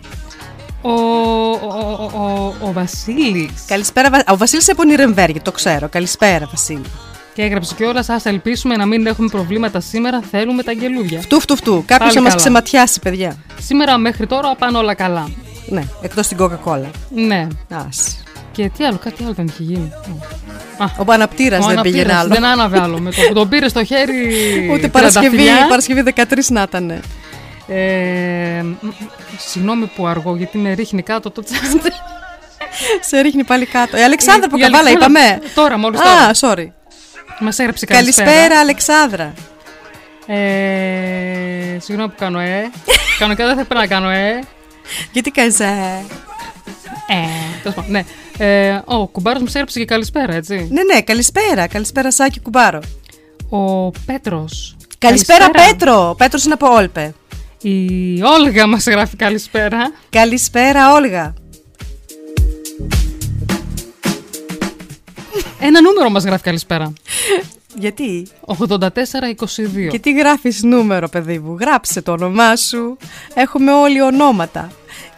Ο, 0.83 0.90
ο, 0.90 1.50
ο, 2.12 2.20
ο, 2.22 2.55
ο 2.68 2.72
Βασίλης. 2.72 3.50
Καλησπέρα, 3.66 4.11
Βα- 4.11 4.24
ο 4.33 4.37
Βασίλης 4.37 4.70
από 4.70 4.85
Νιρεμβέργη, 4.85 5.40
το 5.40 5.53
ξέρω. 5.53 5.88
Καλησπέρα, 5.88 6.46
Βασίλη. 6.50 6.85
Και 7.35 7.42
έγραψε 7.42 7.75
κιόλας, 7.75 8.09
ας 8.09 8.25
ελπίσουμε 8.25 8.77
να 8.77 8.87
μην 8.87 9.07
έχουμε 9.07 9.29
προβλήματα 9.29 9.81
σήμερα. 9.81 10.20
Θέλουμε 10.31 10.62
τα 10.62 10.70
αγγελούδια. 10.70 11.20
Φτού, 11.20 11.40
φτού, 11.40 11.57
φτού. 11.57 11.85
Κάποιος 11.87 11.99
Πάλι 11.99 12.14
να 12.14 12.20
μας 12.20 12.31
καλά. 12.31 12.42
ξεματιάσει, 12.42 13.01
παιδιά. 13.01 13.37
Σήμερα 13.61 13.99
μέχρι 13.99 14.27
τώρα 14.27 14.55
πάνε 14.59 14.79
όλα 14.79 14.94
καλά. 14.94 15.29
Ναι, 15.68 15.83
εκτός 16.03 16.27
την 16.29 16.37
Coca-Cola. 16.40 16.87
Ναι. 17.11 17.47
Ας. 17.88 18.18
Και 18.53 18.70
τι 18.77 18.85
άλλο, 18.85 18.99
κάτι 19.05 19.25
άλλο 19.25 19.33
δεν 19.33 19.47
είχε 19.47 19.62
γίνει. 19.62 19.90
Α, 20.79 20.85
Ο 21.07 21.12
αναπτήρα 21.12 21.59
ο 21.59 21.66
δεν 21.66 21.81
πήγαινε 21.81 22.01
αναπτήρας 22.01 22.20
άλλο. 22.20 22.35
Δεν 22.35 22.44
άναβε 22.44 22.81
άλλο. 22.81 22.99
Με 22.99 23.11
το 23.11 23.16
που 23.29 23.35
τον 23.35 23.49
πήρε 23.49 23.68
στο 23.68 23.85
χέρι. 23.85 24.12
Ούτε 24.73 24.88
Παρασκευή, 24.88 25.37
τριανταφυλιά. 25.37 25.66
Παρασκευή 25.68 26.03
13 26.16 26.23
να 26.49 26.62
ήταν. 26.62 26.90
Ε, 27.68 28.62
μ, 28.62 28.87
μ, 28.87 28.90
συγγνώμη 29.38 29.87
που 29.97 30.07
αργώ, 30.07 30.37
γιατί 30.37 30.59
με 30.59 30.73
ρίχνει 30.73 31.03
κάτω 31.03 31.31
το 31.31 31.42
τσάντε. 31.42 31.90
Σε 33.09 33.20
ρίχνει 33.20 33.44
πάλι 33.44 33.66
κάτω. 33.66 33.97
Η 33.97 34.03
Αλεξάνδρα 34.03 34.47
από 34.47 34.57
Η 34.57 34.61
Καβάλα, 34.61 34.79
Αλεξάνδρα- 34.88 35.23
είπαμε. 35.25 35.40
Τώρα, 35.55 35.79
μόλις 35.79 36.01
τώρα. 36.01 36.11
Α, 36.20 36.31
sorry. 36.40 36.66
Μας 37.40 37.59
έγραψε 37.59 37.87
καλησπέρα. 37.87 38.31
Καλησπέρα, 38.31 38.61
Αλεξάνδρα. 38.61 39.33
Ε, 40.27 41.79
συγγνώμη 41.81 42.09
που 42.11 42.16
κάνω 42.18 42.38
ε. 42.38 42.70
κάνω 43.18 43.35
και 43.35 43.44
δεν 43.44 43.57
θα 43.57 43.64
πρέπει 43.64 43.81
να 43.81 43.87
κάνω 43.87 44.11
ε. 44.11 44.40
Γιατί 45.12 45.31
κάνεις 45.31 45.61
ε; 45.61 46.05
Ε, 47.09 47.14
τέλος 47.62 47.75
πάντων, 47.75 47.90
ναι. 47.90 48.05
Ε, 48.38 48.81
ο 48.85 49.07
κουμπάρος 49.07 49.42
μου 49.42 49.49
έγραψε 49.53 49.79
και 49.79 49.85
καλησπέρα, 49.85 50.35
έτσι. 50.35 50.68
Ναι, 50.70 50.94
ναι, 50.94 51.03
καλησπέρα. 51.03 51.66
Καλησπέρα, 51.66 52.11
Σάκη 52.11 52.40
Κουμπάρο. 52.40 52.81
Ο 53.49 53.90
Πέτρος. 53.90 54.77
Καλησπέρα, 54.99 55.51
Πέτρο. 55.51 56.09
Ο 56.09 56.14
Πέτρος 56.14 56.44
είναι 56.44 56.55
από 56.55 56.66
Όλπε. 56.75 57.14
Η 57.62 58.23
Όλγα 58.23 58.66
μας 58.66 58.87
γράφει 58.87 59.16
καλησπέρα. 59.16 59.92
Καλησπέρα, 60.11 60.92
Όλγα. 60.92 61.35
Ένα 65.61 65.81
νούμερο 65.81 66.11
μας 66.11 66.25
γράφει 66.25 66.42
καλησπέρα. 66.42 66.92
Γιατί; 67.79 68.27
84-22. 68.47 69.88
Και 69.90 69.99
τι 69.99 70.12
γράφεις 70.12 70.62
νούμερο, 70.62 71.09
παιδί 71.09 71.38
μου; 71.38 71.57
Γράψε 71.61 72.03
το 72.03 72.12
όνομά 72.12 72.57
σου. 72.57 72.97
Έχουμε 73.35 73.73
όλοι 73.73 74.03
ονόματα. 74.03 74.70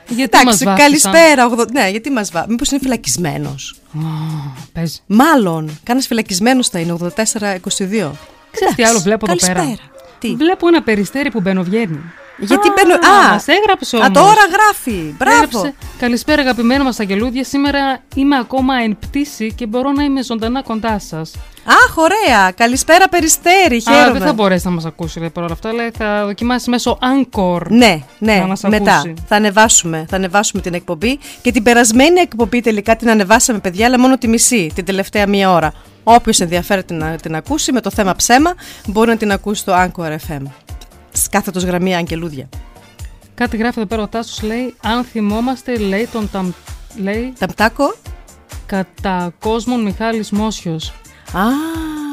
Γιατί 0.09 0.37
μας 0.45 0.61
Εντάξει, 0.61 0.65
βάφτισαν; 0.65 1.13
καλησπέρα. 1.13 1.47
ογδο- 1.47 1.65
Ναι, 1.73 1.89
γιατί 1.91 2.11
μας 2.11 2.31
βά... 2.31 2.45
Μήπως 2.49 2.71
είναι 2.71 2.81
φυλακισμένος; 2.83 3.75
Α, 3.95 4.01
Παίζει. 4.73 4.99
Μάλλον, 5.07 5.79
κάνας 5.83 6.07
φυλακισμένος 6.07 6.69
θα 6.69 6.79
είναι 6.79 6.93
84-22. 6.93 8.11
Ξέρεις 8.51 8.75
τι 8.77 8.83
άλλο 8.85 8.99
βλέπω 9.01 9.27
εδώ 9.29 9.37
πέρα; 9.47 9.53
Καλησπέρα. 9.55 9.91
Τι; 10.19 10.35
Βλέπω 10.35 10.69
ένα 10.69 10.83
περιστέρι 10.83 11.31
που 11.31 11.41
μπαινοβγαίνει. 11.41 12.01
Γιατί 12.39 12.69
Α, 12.69 12.73
μπαίνω. 12.77 12.95
Α, 12.95 13.31
μας 13.33 13.47
έγραψε 13.49 13.97
Α, 13.97 14.01
όμως. 14.01 14.13
τώρα 14.13 14.43
γράφει. 14.53 15.15
Μπράβο. 15.19 15.35
Έγραψε, 15.45 15.75
Καλησπέρα 15.99 16.41
αγαπημένο 16.43 16.85
μας 16.85 17.01
αγγελούδια. 17.01 17.45
Σήμερα 17.45 17.99
είμαι 18.15 18.37
ακόμα 18.39 18.75
εν 18.85 18.97
πτήση 19.01 19.53
και 19.53 19.67
μπορώ 19.67 19.93
να 19.93 20.03
είμαι 20.03 20.23
ζωντανά 20.23 20.63
κοντά 20.63 20.99
σας. 20.99 21.33
Αχ, 21.65 21.97
ωραία. 21.97 22.51
Καλησπέρα, 22.51 23.09
Περιστέρη. 23.09 23.77
Α, 23.77 23.81
Χαίρομαι. 23.93 24.19
δεν 24.19 24.27
θα 24.29 24.33
μπορέσει 24.33 24.67
να 24.67 24.73
μας 24.73 24.85
ακούσει 24.85 25.19
λέει, 25.19 25.31
παρόλα 25.31 25.53
αυτά, 25.53 25.69
αλλά 25.69 25.91
θα 25.99 26.25
δοκιμάσει 26.25 26.71
μέσω 26.71 26.99
Anchor. 27.03 27.61
Ναι, 27.69 28.01
ναι, 28.19 28.35
Να 28.37 28.47
μας 28.47 28.63
μετά 28.63 28.93
ακούσει. 28.95 29.15
θα 29.29 29.37
ανεβάσουμε, 29.37 30.07
θα 30.09 30.17
ανεβάσουμε 30.17 30.63
την 30.63 30.75
εκπομπή 30.75 31.19
και 31.43 31.53
την 31.53 31.63
περασμένη 31.63 32.21
εκπομπή 32.21 32.61
τελικά 32.61 32.97
την 32.97 33.11
ανεβάσαμε 33.11 33.59
παιδιά 33.59 33.87
αλλά 33.87 33.99
μόνο 33.99 34.19
τη 34.19 34.29
μισή, 34.29 34.71
την 34.75 34.85
τελευταία 34.85 35.27
μία 35.27 35.53
ώρα. 35.53 35.73
Όποιος 36.05 36.41
ενδιαφέρεται 36.41 36.95
να 36.95 37.17
την 37.17 37.35
ακούσει 37.35 37.73
με 37.73 37.81
το 37.81 37.91
θέμα 37.91 38.15
ψέμα 38.15 38.55
μπορεί 38.87 39.09
να 39.11 39.17
την 39.17 39.33
ακούσει 39.33 39.61
στο 39.61 39.73
Anchor 39.75 40.11
FM. 40.29 40.43
Κάθετος 41.31 41.65
γραμμή 41.65 41.97
Αγγελούδια. 41.97 42.49
Κάτι 43.35 43.57
γράφει 43.57 43.79
εδώ 43.79 43.89
πέρα 43.89 44.03
ο 44.03 44.09
Τάσος 44.09 44.43
λέει 44.43 44.75
αν 44.83 45.05
θυμόμαστε 45.05 45.77
λέει 45.77 46.09
τον 46.13 46.29
ταμ, 46.33 46.53
λέει 46.97 47.33
Ταμπτάκο. 47.39 47.95
κατά 48.67 49.33
κόσμον 49.41 49.83
Μιχάλης 49.83 50.31
Μόσιος. 50.31 50.89
Α, 51.33 51.43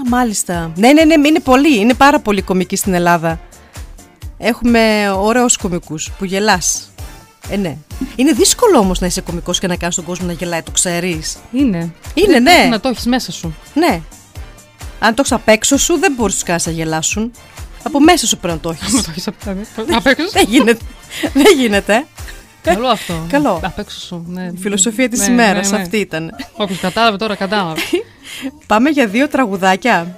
μάλιστα. 0.10 0.72
Ναι, 0.76 0.94
ναι, 0.94 1.04
ναι, 1.04 1.28
είναι 1.28 1.40
πολύ, 1.40 1.80
είναι 1.80 1.94
πάρα 1.94 2.20
πολύ 2.20 2.42
κομική 2.42 2.76
στην 2.76 2.94
Ελλάδα. 2.94 3.40
Έχουμε 4.38 5.10
ωραίους 5.18 5.58
κομικούς 5.58 6.12
που 6.18 6.26
γελάς. 6.26 6.92
Ε, 7.50 7.56
ναι. 7.58 7.78
Είναι 8.16 8.32
δύσκολο 8.32 8.78
όμως 8.78 9.00
να 9.00 9.08
είσαι 9.08 9.22
κομικός 9.22 9.60
και 9.60 9.68
να 9.68 9.76
κάνεις 9.76 9.96
τον 9.96 10.04
κόσμο 10.04 10.28
να 10.28 10.34
γελάει, 10.34 10.62
το 10.62 10.72
ξέρεις. 10.72 11.38
Είναι. 11.52 11.78
Είναι, 12.14 12.26
Πρέπει 12.26 12.42
ναι. 12.42 12.68
Να 12.70 12.80
το 12.80 12.90
έχεις 12.90 13.06
μέσα 13.06 13.32
σου. 13.32 13.56
Ναι. 13.74 14.02
Αν 15.00 15.10
το 15.10 15.16
έχεις 15.20 15.32
απ' 15.32 15.48
έξω 15.48 15.78
σου, 15.78 16.00
δεν 16.00 16.14
μπορείς 16.18 16.40
του 16.40 16.46
κάνει 16.46 16.62
να 16.66 16.72
γελάσουν. 16.72 17.32
Από 17.84 18.00
μέσα 18.00 18.28
σου 18.28 18.38
πρέπει 18.38 18.54
να 18.56 18.60
το 18.62 18.70
Να 18.70 18.78
έχεις. 18.88 19.02
το 19.04 19.08
έχεις 19.10 19.28
απ' 19.28 19.96
απ' 19.96 20.06
έξω. 20.08 20.30
δεν 20.32 20.46
γίνεται. 20.50 20.86
δεν 21.34 21.58
γίνεται. 21.58 22.06
Καλό 22.62 22.88
αυτό. 22.88 23.14
Καλό. 23.30 23.60
Απ' 23.64 23.80
έξω 23.80 24.00
σου. 24.00 24.26
Ναι. 24.28 24.44
Η 24.44 24.58
φιλοσοφία 24.60 25.10
της 25.10 25.20
Ναι, 25.20 25.34
ημέρας 25.34 25.72
ναι, 25.72 25.78
ναι. 25.78 25.84
αυτή 25.84 25.98
ήταν. 25.98 26.36
Όποιος 26.56 26.80
κατάλαβε 26.80 27.18
τώρα 27.18 27.36
κατάλαβε. 27.36 27.82
Πάμε 28.68 28.90
για 28.90 29.08
δύο 29.08 29.28
τραγουδάκια. 29.28 30.18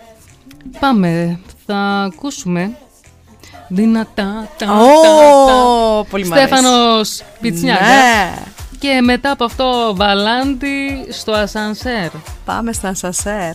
Πάμε. 0.79 1.39
Θα 1.65 1.75
ακούσουμε 2.13 2.77
δυνατά 3.67 4.49
τα, 4.57 4.65
τα, 4.65 4.71
τα. 5.47 5.53
Ω, 5.97 6.03
πολύ 6.09 6.25
μ' 6.27 6.33
αρέσει. 6.33 6.47
Στέφανος 6.47 7.21
Πιτσνιάκας. 7.41 7.87
Ναι. 7.87 8.33
Και 8.79 9.01
μετά 9.03 9.31
από 9.31 9.43
αυτό 9.43 9.93
Βαλάντι 9.95 11.05
στο 11.09 11.31
ασανσέρ. 11.31 12.09
Πάμε 12.45 12.73
στα 12.73 12.93
σασέρ. 12.93 13.53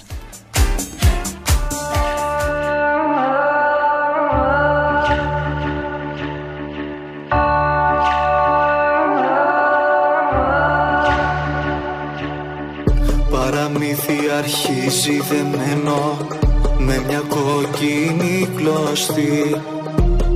Αρχίζει 14.43 15.21
δεμένο 15.31 16.17
με 16.79 17.03
μια 17.07 17.23
κόκκινη 17.29 18.49
κλωστή 18.57 19.57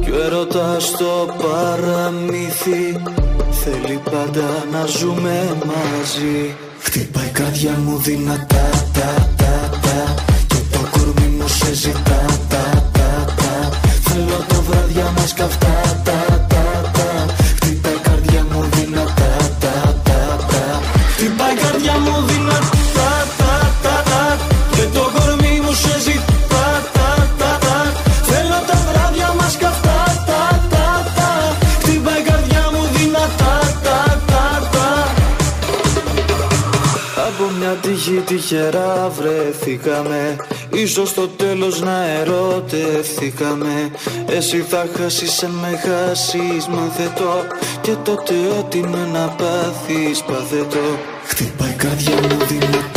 Κι 0.00 0.10
ο 0.10 0.22
έρωτας 0.24 0.84
στο 0.84 1.34
παραμύθι. 1.42 3.02
Θέλει 3.50 4.00
πάντα 4.10 4.48
να 4.72 4.86
ζούμε 4.86 5.56
μαζί. 5.66 6.54
Χτυπάει 6.80 7.26
η 7.26 7.30
καρδιά 7.30 7.74
μου 7.84 7.98
δυνατά 7.98 8.68
τα 8.92 9.28
τα 9.36 9.70
τα. 9.84 10.14
Και 10.46 10.60
το 10.72 10.80
κορμί 10.90 11.28
μου 11.38 11.48
σε 11.48 11.74
ζητά 11.74 12.24
τα 12.48 12.64
τα 12.92 13.24
τα. 13.36 13.70
Θέλω 14.04 14.44
τα 14.48 14.60
βράδια 14.68 15.12
μας 15.16 15.34
καυτά 15.34 15.80
τα 15.82 16.02
τα 16.04 16.26
τα 16.38 16.43
τυχερά 38.26 39.12
βρεθήκαμε. 39.18 40.37
Ίσως 40.72 41.08
στο 41.08 41.28
τέλος 41.28 41.80
να 41.80 42.04
ερωτευθήκαμε. 42.04 43.90
Εσύ 44.26 44.64
θα 44.68 44.87
χάσεις 44.96 45.42
αν 45.42 45.50
με 45.50 45.76
χάσεις 45.76 46.66
μάθε 46.66 47.12
το. 47.16 47.46
Και 47.80 47.92
τότε 48.04 48.34
ό,τι 48.58 48.78
με 48.78 49.08
να 49.12 49.28
πάθεις 49.28 50.22
πάθε 50.22 50.64
το. 50.70 50.98
Χτυπάει 51.26 51.70
η 51.70 51.74
καρδιά 51.74 52.14
μου 52.14 52.44
δυνατά 52.46 52.93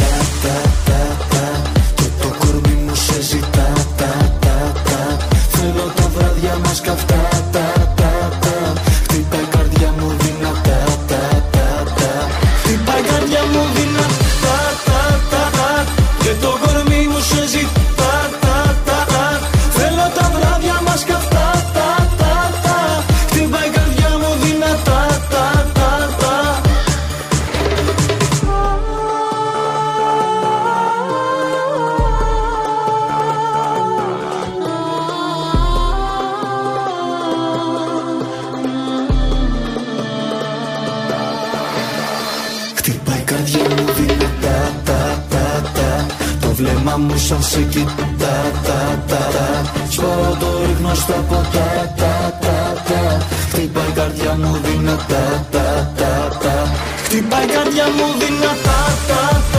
σε 47.28 47.62
κοιτά 47.62 48.52
τα 48.64 49.04
τα 49.08 49.18
τα 49.18 49.72
Σπάω 49.90 50.36
το 50.40 50.48
ρίχνω 50.66 50.94
στα 50.94 51.14
ποτά. 51.14 51.94
Τα 51.98 52.38
τα 52.40 52.84
τα. 52.88 53.26
Χτυπάει 53.50 53.88
η 53.88 53.92
καρδιά 53.96 54.34
μου 54.34 54.58
δυνατά 54.64 55.46
τα 55.52 55.92
τα 55.98 56.38
τα 56.42 56.72
Χτυπάει 57.04 57.44
η 57.44 57.48
καρδιά 57.48 57.86
μου 57.86 58.06
δυνατά 58.20 58.80
τα 59.08 59.22
τα 59.32 59.42
τα 59.52 59.57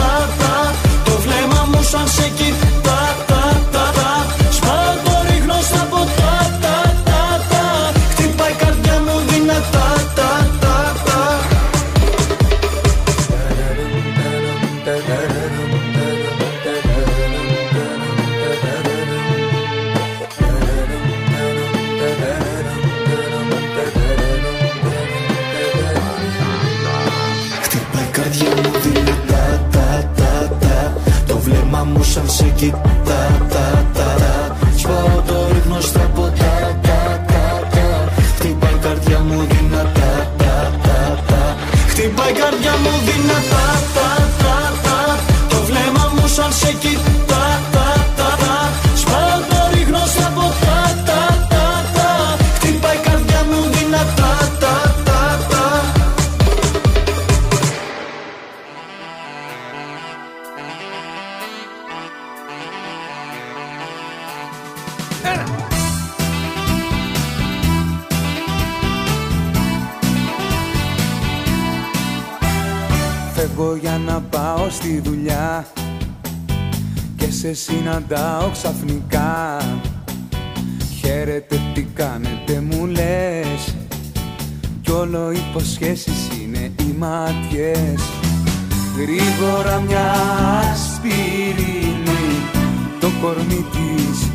συναντάω 77.99 78.49
ξαφνικά. 78.51 79.57
Χαίρετε 80.99 81.61
τι 81.73 81.81
κάνετε 81.81 82.63
μου 82.69 82.85
λες. 82.85 83.75
Κι 84.81 84.91
όλο 84.91 85.31
υποσχέσεις 85.31 86.27
είναι 86.41 86.71
οι 86.79 86.95
μάτιες. 86.97 88.01
Γρήγορα 88.97 89.79
μια 89.87 90.13
ασπιρίνη 90.71 92.25
Το 92.99 93.07
κορμί 93.21 93.65
της 93.71 94.29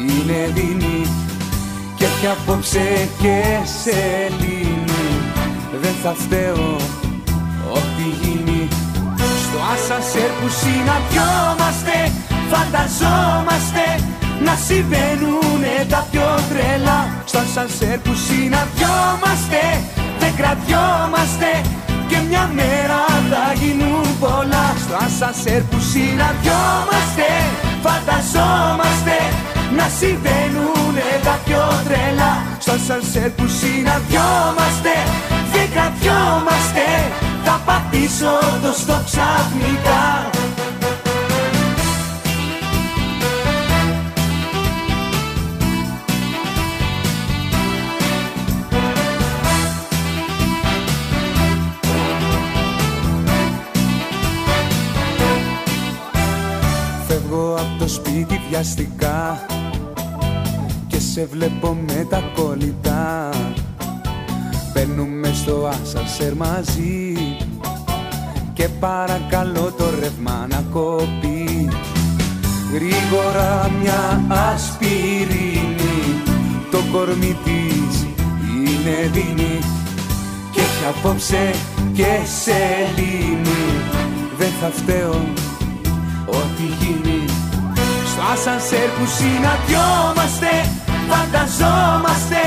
είναι 0.00 0.52
δίνη 0.54 1.06
Και 1.96 2.04
έχει 2.04 2.26
απόψε 2.26 3.08
και 3.18 3.42
σελήνη 3.82 5.06
Δεν 5.82 5.94
θα 6.02 6.14
φταίω 6.14 6.76
ό,τι 7.72 8.06
γίνει. 8.20 8.68
Στο 9.44 9.58
ασανσέρ 9.74 10.30
που 10.38 10.48
συναντιόμαστε 10.48 11.83
Φανταζόμαστε 12.54 13.86
να 14.46 14.54
συμβαίνουνε 14.66 15.74
τα 15.92 16.06
πιο 16.10 16.28
τρελά. 16.50 17.00
Στο 17.24 17.38
ασανσέρ 17.38 17.98
που 18.04 18.14
συναντιόμαστε 18.26 19.62
Δεν 20.20 20.32
κρατιόμαστε 20.40 21.50
και 22.10 22.18
μια 22.28 22.44
μέρα 22.58 23.00
θα 23.30 23.46
γίνουν 23.60 24.06
πολλά. 24.24 24.66
Στο 24.82 24.94
ασανσέρ 25.06 25.62
που 25.70 25.78
συναντιόμαστε 25.92 27.28
Φανταζόμαστε 27.84 29.16
να 29.78 29.86
συμβαίνουνε 29.98 31.08
τα 31.26 31.36
πιο 31.44 31.64
τρελά. 31.86 32.32
Στο 32.64 32.72
ασανσέρ 32.78 33.30
που 33.36 33.46
συναντιόμαστε 33.58 34.94
Δεν 35.52 35.66
κρατιόμαστε. 35.74 36.86
Θα 37.46 37.56
πατήσω 37.66 38.34
το 38.62 38.70
στο 38.82 38.96
ξαφνικά 39.08 40.33
βιαστικά 58.54 59.46
Και 60.86 60.98
σε 60.98 61.26
βλέπω 61.26 61.76
με 61.86 62.06
τα 62.10 62.22
κολλητά 62.34 63.30
Μπαίνουμε 64.72 65.32
στο 65.32 65.66
άσανσερ 65.66 66.34
μαζί 66.34 67.16
Και 68.52 68.68
παρακαλώ 68.68 69.74
το 69.78 69.84
ρεύμα 70.00 70.46
να 70.50 70.64
κοπεί. 70.72 71.68
Γρήγορα 72.72 73.70
μια 73.82 74.24
ασπιρίνη 74.28 76.22
Το 76.70 76.78
κορμί 76.92 77.36
της 77.44 78.06
είναι 78.54 79.10
δίνη 79.12 79.58
Και 80.50 80.60
έχει 80.60 80.84
απόψε 80.98 81.50
και 81.94 82.18
σελήνη. 82.42 83.64
Δεν 84.38 84.50
θα 84.60 84.70
φταίω 84.70 85.24
ό,τι 86.26 86.84
γίνει 86.84 87.33
Στο 88.14 88.22
ασανσέρ 88.32 88.88
που 88.96 89.04
συναντιόμαστε 89.18 90.52
Φανταζόμαστε 91.10 92.42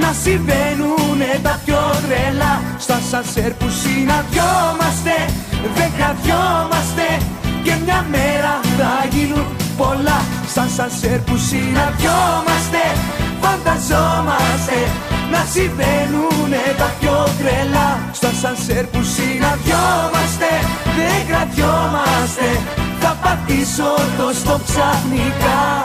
να 0.00 0.10
συμβαίνουνε 0.22 1.30
τα 1.42 1.60
πιο 1.64 1.82
τρελά. 2.04 2.54
Στο 2.78 2.92
ασανσέρ 2.92 3.52
που 3.58 3.68
συναντιόμαστε 3.80 5.14
Δεν 5.76 5.90
κρατιόμαστε 5.96 7.06
και 7.64 7.74
μια 7.84 8.00
μέρα 8.14 8.52
θα 8.78 8.92
γίνουν 9.14 9.46
πολλά. 9.80 10.18
Στο 10.50 10.60
ασανσέρ 10.60 11.18
που 11.26 11.36
συναντιόμαστε 11.48 12.82
Φανταζόμαστε 13.42 14.78
να 15.32 15.40
συμβαίνουνε 15.54 16.64
τα 16.80 16.88
πιο 16.98 17.16
τρελά. 17.38 17.90
Στο 18.18 18.26
ασανσέρ 18.34 18.84
που 18.92 19.00
συναντιόμαστε 19.14 20.50
Δεν 20.98 21.18
κρατιόμαστε 21.28 22.48
Θα 22.76 22.81
πατήσω 23.32 23.94
το 24.18 24.30
στο 24.34 24.60
ξαφνικά 24.66 25.84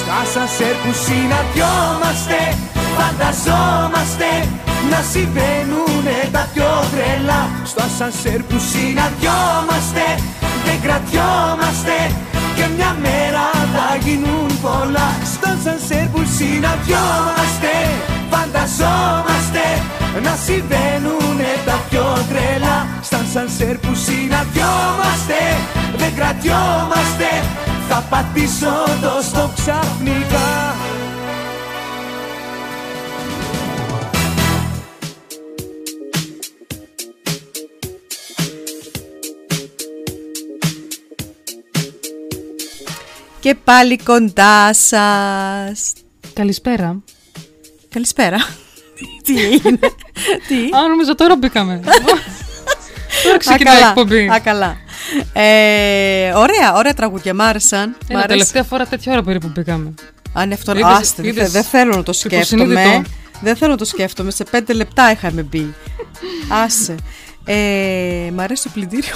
Στα 0.00 0.14
ασανσέρ 0.22 0.74
που 0.74 0.92
συναντιόμαστε 0.92 2.56
Φανταζόμαστε 2.96 4.48
να 4.90 5.02
συμβαίνουνε 5.12 6.28
τα 6.32 6.48
πιο 6.54 6.64
τρελά. 6.92 7.50
Στο 7.64 7.82
ασανσέρ 7.82 8.42
που 8.42 8.58
συναντιόμαστε 8.58 10.04
Δεν 10.72 10.80
κρατιόμαστε 10.80 11.96
και 12.56 12.66
μια 12.76 12.96
μέρα 13.06 13.46
θα 13.74 13.88
γίνουν 14.04 14.50
πολλά. 14.66 15.08
Στο 15.32 15.48
ασανσέρ 15.56 16.06
που 16.12 16.22
συναντιόμαστε 16.36 17.74
Φανταζόμαστε 18.32 19.64
να 20.26 20.34
συμβαίνουνε 20.46 21.50
τα 21.66 21.76
πιο 21.88 22.06
τρελά. 22.30 22.78
Στα 23.02 23.18
ασανσέρ 23.26 23.76
που 23.82 23.92
συναντιόμαστε 24.06 25.40
Δεν 26.00 26.12
κρατιόμαστε 26.18 27.30
θα 27.88 28.04
πατήσω 28.10 28.74
το 29.02 29.14
στο 29.28 29.50
ξαφνικά 29.56 30.50
Και 43.42 43.54
πάλι 43.54 43.96
κοντά 43.98 44.74
σας. 44.74 45.92
Καλησπέρα. 46.32 46.96
Καλησπέρα. 47.88 48.36
Τι 49.24 49.44
έγινε; 49.44 49.78
Τι; 50.48 50.54
Α, 50.76 50.88
νομίζω 50.88 51.14
τώρα 51.14 51.36
μπήκαμε. 51.36 51.80
τώρα 53.24 53.36
ξεκινάει 53.38 53.74
η 53.76 53.78
καλά. 53.78 53.88
εκπομπή. 53.88 54.28
Α, 54.28 54.40
καλά. 54.44 54.76
Ε, 55.32 56.32
ωραία, 56.34 56.72
ωραία 56.74 56.94
τραγούδια, 56.94 57.34
μ' 57.34 57.40
άρεσαν. 57.40 57.88
Μ' 57.88 57.94
Είναι 58.08 58.18
άρεσε. 58.18 58.28
τελευταία 58.28 58.62
φορά 58.62 58.86
τέτοια 58.86 59.12
ώρα 59.12 59.22
περίπου 59.22 59.48
πήγαμε. 59.48 59.94
Αν 60.32 60.44
είναι 60.44 60.54
αυτό, 60.54 60.72
Είδες- 60.72 60.84
άστε, 60.84 61.22
δεν, 61.22 61.30
είδες 61.30 61.50
δεν 61.50 61.62
θέλω 61.64 61.96
να 61.96 62.02
το 62.02 62.12
σκέφτομαι. 62.12 62.62
υποσυνείδητο; 62.62 63.10
Δεν 63.40 63.56
θέλω 63.56 63.70
να 63.70 63.76
το 63.76 63.84
σκέφτομαι. 63.84 64.30
Σε 64.30 64.44
πέντε 64.44 64.72
λεπτά 64.72 65.10
είχαμε 65.10 65.42
μπει. 65.42 65.74
Άσε. 66.64 66.94
Ε, 67.44 68.30
μ' 68.34 68.40
αρέσει 68.40 68.62
το 68.62 68.68
πλυντήριο. 68.74 69.14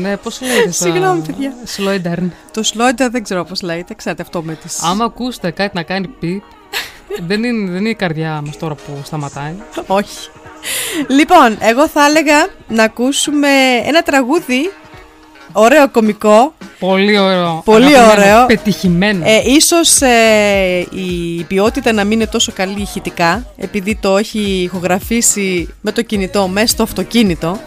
ναι, 0.00 0.16
πώς 0.16 0.40
λέγεται. 0.40 0.70
στα- 0.70 0.84
Συγγνώμη, 0.84 1.20
παιδιά. 1.20 1.54
Σλόιντερν. 1.64 2.32
το 2.52 2.62
σλόιντα 2.62 3.08
δεν 3.10 3.22
ξέρω 3.22 3.44
πώς 3.44 3.62
λέγεται. 3.62 3.94
Ξέρετε 3.94 4.22
αυτό 4.22 4.42
με 4.42 4.54
τις... 4.54 4.82
Άμα 4.82 5.04
ακούσετε 5.04 5.50
κάτι 5.50 5.76
να 5.76 5.82
κάνει 5.82 6.06
πιπ, 6.08 6.42
δεν 7.28 7.44
είναι, 7.44 7.70
δεν 7.70 7.80
είναι 7.80 7.88
η 7.88 7.94
καρδιά 7.94 8.42
μας 8.46 8.56
τώρα 8.56 8.74
που 8.74 9.00
σταματάει. 9.04 9.54
Όχι. 9.86 10.28
Λοιπόν, 11.08 11.56
εγώ 11.60 11.88
θα 11.88 12.06
έλεγα 12.06 12.46
να 12.68 12.82
ακούσουμε 12.82 13.48
ένα 13.84 14.02
τραγούδι. 14.02 14.70
Ωραίο 15.52 15.90
κομικό. 15.90 16.54
Πολύ 16.78 17.18
ωραίο. 17.18 17.62
Πολύ 17.64 17.96
αγαπημένο, 17.96 18.32
ωραίο. 18.32 18.46
Πετυχημένο. 18.46 19.24
Ε, 19.26 19.42
ίσως 19.44 20.00
ε, 20.00 20.86
η 20.90 21.42
ποιότητα 21.48 21.92
να 21.92 22.04
μην 22.04 22.12
είναι 22.12 22.26
τόσο 22.26 22.52
καλή 22.52 22.80
ηχητικά 22.80 23.46
επειδή 23.56 23.98
το 24.00 24.16
έχει 24.16 24.40
ηχογραφήσει 24.40 25.74
με 25.80 25.92
το 25.92 26.02
κινητό 26.02 26.48
μέσα 26.48 26.66
στο 26.66 26.82
αυτοκίνητο 26.82 27.58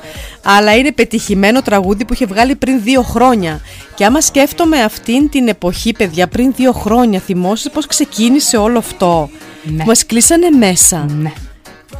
αλλά 0.43 0.75
είναι 0.75 0.91
πετυχημένο 0.91 1.61
τραγούδι 1.61 2.05
που 2.05 2.13
είχε 2.13 2.25
βγάλει 2.25 2.55
πριν 2.55 2.81
δύο 2.83 3.01
χρόνια 3.01 3.61
και 3.95 4.05
άμα 4.05 4.21
σκέφτομαι 4.21 4.81
αυτήν 4.81 5.29
την 5.29 5.47
εποχή 5.47 5.91
παιδιά 5.91 6.27
πριν 6.27 6.53
δύο 6.55 6.71
χρόνια 6.71 7.19
θυμόσαι 7.19 7.69
πως 7.69 7.85
ξεκίνησε 7.85 8.57
όλο 8.57 8.77
αυτό; 8.77 9.29
Ναι. 9.63 9.77
που 9.77 9.87
μας 9.87 10.05
κλείσανε 10.05 10.49
μέσα 10.49 11.05
ναι. 11.19 11.31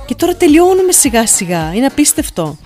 και 0.05 0.15
τώρα 0.15 0.35
τελειώνουμε 0.35 0.91
σιγά 0.91 1.27
σιγά. 1.27 1.73
Είναι 1.73 1.85
απίστευτο. 1.85 2.57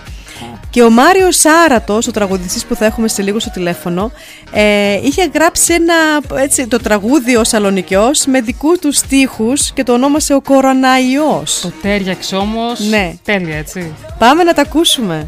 Και 0.69 0.83
ο 0.83 0.89
Μάριος 0.89 1.35
Σάρατος, 1.35 2.07
ο 2.07 2.11
τραγουδιστής 2.11 2.65
που 2.65 2.75
θα 2.75 2.85
έχουμε 2.85 3.07
σε 3.07 3.21
λίγο 3.21 3.39
στο 3.39 3.49
τηλέφωνο, 3.49 4.11
ε, 4.51 4.99
είχε 5.03 5.29
γράψει 5.33 5.73
ένα, 5.73 5.93
έτσι, 6.41 6.67
το 6.67 6.77
τραγούδι 6.77 7.35
ο 7.35 7.43
Σαλονικιός 7.43 8.25
με 8.25 8.41
δικούς 8.41 8.79
τους 8.79 8.97
στίχους 8.97 9.71
και 9.71 9.83
το 9.83 9.93
ονόμασε 9.93 10.33
ο 10.33 10.41
Κοροναϊός. 10.41 11.59
Το 11.61 11.71
τέριαξε 11.81 12.35
όμως. 12.35 12.79
Ναι. 12.79 13.13
Τέλεια, 13.23 13.57
έτσι. 13.57 13.93
Πάμε 14.17 14.43
να 14.43 14.53
τα 14.53 14.61
ακούσουμε. 14.61 15.27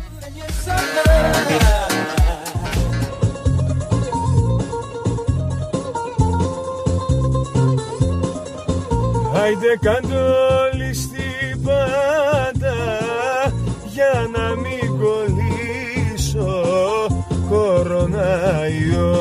Άιντε 9.44 9.78
κάντο 9.82 10.26
όλοι 10.74 10.94
στην 10.94 11.64
πάντα 11.64 12.74
για 13.94 14.30
να 14.34 14.56
μην 14.56 14.71
κοροναϊό. 17.72 19.16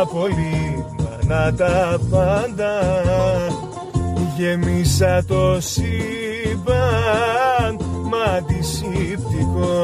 Απολύμανα 0.00 1.54
τα 1.56 1.98
πάντα 2.10 2.74
γεμίσα 4.36 5.24
το 5.24 5.60
σύμπαν 5.60 6.76
μα 8.10 8.22
αντισηπτικό 8.36 9.74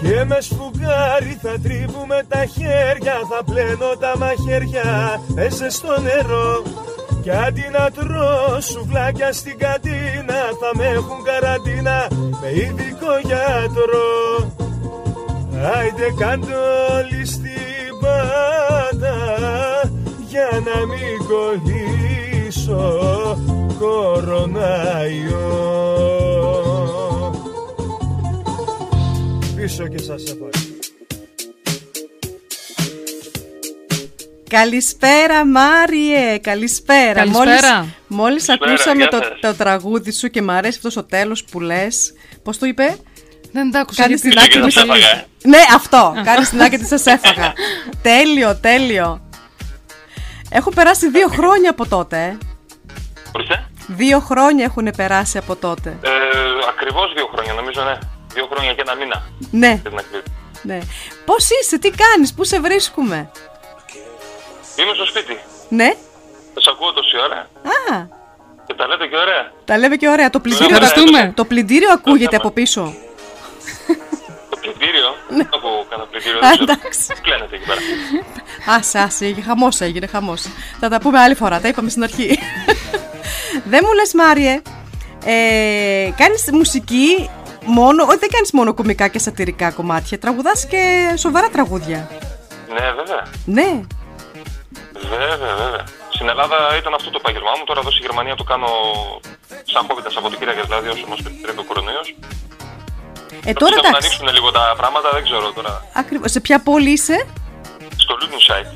Και 0.00 0.24
με 0.24 0.40
σφουγγάρι 0.40 1.38
θα 1.42 1.58
τρίβουμε 1.62 2.22
τα 2.28 2.44
χέρια 2.44 3.14
Θα 3.30 3.44
πλένω 3.44 3.96
τα 4.00 4.18
μαχαίρια 4.18 5.20
μέσα 5.34 5.70
στο 5.70 6.00
νερό 6.00 6.62
Κι 7.24 7.30
αντί 7.30 7.64
να 7.72 7.90
τρώω 7.90 8.60
σουβλάκια 8.60 9.32
στην 9.32 9.58
καντίνα 9.58 10.40
Θα 10.60 10.70
με 10.76 10.86
έχουν 10.86 11.22
καραντίνα 11.24 12.08
με 12.40 12.50
ειδικό 12.50 13.18
γιατρό. 13.22 14.12
Άιντε 15.76 16.14
κάντε 16.18 16.54
όλοι 16.92 17.26
στην 17.26 17.92
πάντα 18.00 19.16
Για 20.28 20.48
να 20.52 20.86
μην 20.86 21.16
κολλήσω 21.28 22.82
κοροναϊό 23.78 25.44
Πίσω 29.56 29.86
και 29.88 29.98
σας 29.98 30.22
ευχαριστώ 30.22 30.63
Καλησπέρα 34.58 35.46
Μάριε, 35.46 36.38
καλησπέρα. 36.38 37.12
Καλησπέρα. 37.12 37.76
Μόλις, 37.76 37.94
μόλις 38.08 38.46
Καλησπέρα, 38.46 38.72
ακούσαμε 38.72 38.96
γεια 38.96 39.08
το, 39.08 39.16
σας. 39.16 39.40
το 39.40 39.54
τραγούδι 39.54 40.12
σου 40.12 40.28
και 40.28 40.42
μ' 40.42 40.50
αρέσει 40.50 40.76
αυτός 40.76 40.92
στο 40.92 41.04
τέλος 41.04 41.44
που 41.44 41.60
λες. 41.60 42.12
Πώς 42.42 42.58
το 42.58 42.66
είπε; 42.66 42.96
Δεν 43.52 43.70
τα 43.70 43.80
άκουσα. 43.80 44.02
Κάνεις 44.02 44.22
γιατί 44.22 44.36
την 44.36 44.50
δεν 44.52 44.62
άκρη 44.62 44.72
σας 44.72 44.84
μου. 44.84 44.92
έφαγα, 44.92 45.10
ε. 45.16 45.26
Ναι, 45.44 45.58
αυτό. 45.74 46.14
Κάνεις 46.24 46.48
την 46.48 46.62
άκρη 46.62 46.78
της 46.78 46.88
σας 46.88 47.06
έφαγα. 47.06 47.52
τέλειο, 48.08 48.56
τέλειο. 48.56 49.28
Έχουν 50.50 50.72
περάσει 50.74 51.10
δύο 51.10 51.28
χρόνια 51.28 51.70
από 51.70 51.86
τότε. 51.88 52.16
ε. 52.24 52.36
Ορίστε. 53.32 53.66
Δύο 53.86 54.18
χρόνια 54.20 54.64
έχουν 54.64 54.90
περάσει 54.96 55.38
από 55.38 55.56
τότε. 55.56 55.98
Ε, 56.02 56.10
ακριβώς 56.68 57.12
δύο 57.14 57.26
χρόνια, 57.34 57.52
νομίζω, 57.52 57.82
ναι. 57.82 57.98
Δύο 58.34 58.48
χρόνια 58.52 58.72
και 58.74 58.80
ένα 58.80 58.94
μήνα. 58.94 59.22
Ναι, 59.50 59.66
για 59.82 59.90
την 59.90 59.98
ακρίβεια. 59.98 60.22
ναι. 60.62 60.78
Πώς 61.24 61.48
είσαι, 61.60 61.78
τι 61.78 61.90
κάνεις, 61.90 62.34
πού 62.34 62.44
σε 62.44 62.60
βρίσκουμε; 62.60 63.30
Είμαι 64.76 64.94
στο 64.94 65.06
σπίτι. 65.06 65.38
Ναι. 65.68 65.94
Σας 66.54 66.66
ακούω 66.72 66.92
τόση 66.92 67.16
ώρα 67.26 67.38
Α, 67.74 68.06
και 68.66 68.74
τα 68.74 68.86
λέτε 68.86 69.06
και 69.06 69.16
ωραία. 69.16 69.52
τα 69.64 69.78
λέμε 69.78 69.96
και 69.96 70.08
ωραία. 70.08 70.30
Το 70.30 70.40
πλυντήριο, 70.40 70.76
Ευχαριστούμε. 70.76 71.32
το 71.36 71.44
πλυντήριο 71.44 71.90
ακούγεται 71.92 72.36
από 72.36 72.50
πίσω. 72.50 72.94
Το 74.50 74.56
πλυντήριο. 74.60 75.08
Δεν 75.28 75.48
ακούω 75.54 75.86
κανένα 75.90 76.08
πλυντήριο. 76.10 76.40
Ναι. 76.40 76.46
Α, 76.46 76.50
δεν 76.50 76.58
ξέρω. 76.58 76.72
εντάξει. 76.72 77.06
Τι 77.14 77.20
κλαίνετε 77.20 77.56
εκεί 77.56 77.64
πέρα. 77.66 77.80
Άσε, 78.78 78.98
άσε, 78.98 79.24
έγινε 79.24 79.42
χαμός 79.42 79.80
έγινε, 79.80 80.06
χαμός. 80.06 80.42
Θα 80.80 80.88
τα 80.88 80.98
πούμε 81.00 81.18
άλλη 81.20 81.34
φορά, 81.34 81.60
τα 81.60 81.68
είπαμε 81.68 81.90
στην 81.90 82.02
αρχή. 82.02 82.38
δεν 83.72 83.80
μου 83.86 83.92
λες 83.92 84.14
Μάριε, 84.14 84.62
ε, 85.24 86.10
κάνεις 86.16 86.48
μουσική 86.52 87.30
μόνο, 87.64 88.02
όχι 88.08 88.18
δεν 88.18 88.28
κάνεις 88.30 88.52
μόνο 88.52 88.74
κομικά 88.74 89.08
και 89.08 89.18
σατυρικά 89.18 89.70
κομμάτια, 89.70 90.18
τραγουδάς 90.18 90.66
και 90.66 91.12
σοβαρά 91.16 91.48
τραγούδια. 91.48 92.10
Ναι, 92.68 92.92
βέβαια. 92.92 93.26
Ναι, 93.44 93.80
Βέβαια, 95.12 95.36
βέβαια. 95.62 95.84
Στην 96.16 96.28
Ελλάδα 96.28 96.56
ήταν 96.80 96.94
αυτό 96.94 97.08
το 97.10 97.18
επάγγελμά 97.22 97.52
μου. 97.58 97.64
Τώρα 97.64 97.80
εδώ 97.80 97.90
στη 97.90 98.00
Γερμανία 98.06 98.34
το 98.34 98.44
κάνω 98.44 98.68
σαν 99.72 99.82
χόμπι 99.88 100.02
τα 100.02 100.10
Σαββατοκύριακα, 100.10 100.62
δηλαδή 100.62 100.88
όσο 100.88 101.06
μας 101.10 101.18
επιτρέπει 101.18 101.58
ο 101.64 101.66
κορονοϊός. 101.70 102.06
ε, 103.44 103.52
τώρα 103.52 103.74
να 103.74 103.80
εντάξει, 103.88 103.98
ανοίξουν 104.00 104.26
λίγο 104.36 104.50
τα 104.50 104.74
πράγματα, 104.80 105.08
δεν 105.16 105.22
ξέρω 105.28 105.52
τώρα. 105.58 105.72
ακριβώς, 105.94 106.30
σε 106.30 106.40
ποια 106.40 106.58
πόλη 106.62 106.90
είσαι, 106.90 107.26
Στο 107.96 108.12
Ludenscheid. 108.20 108.68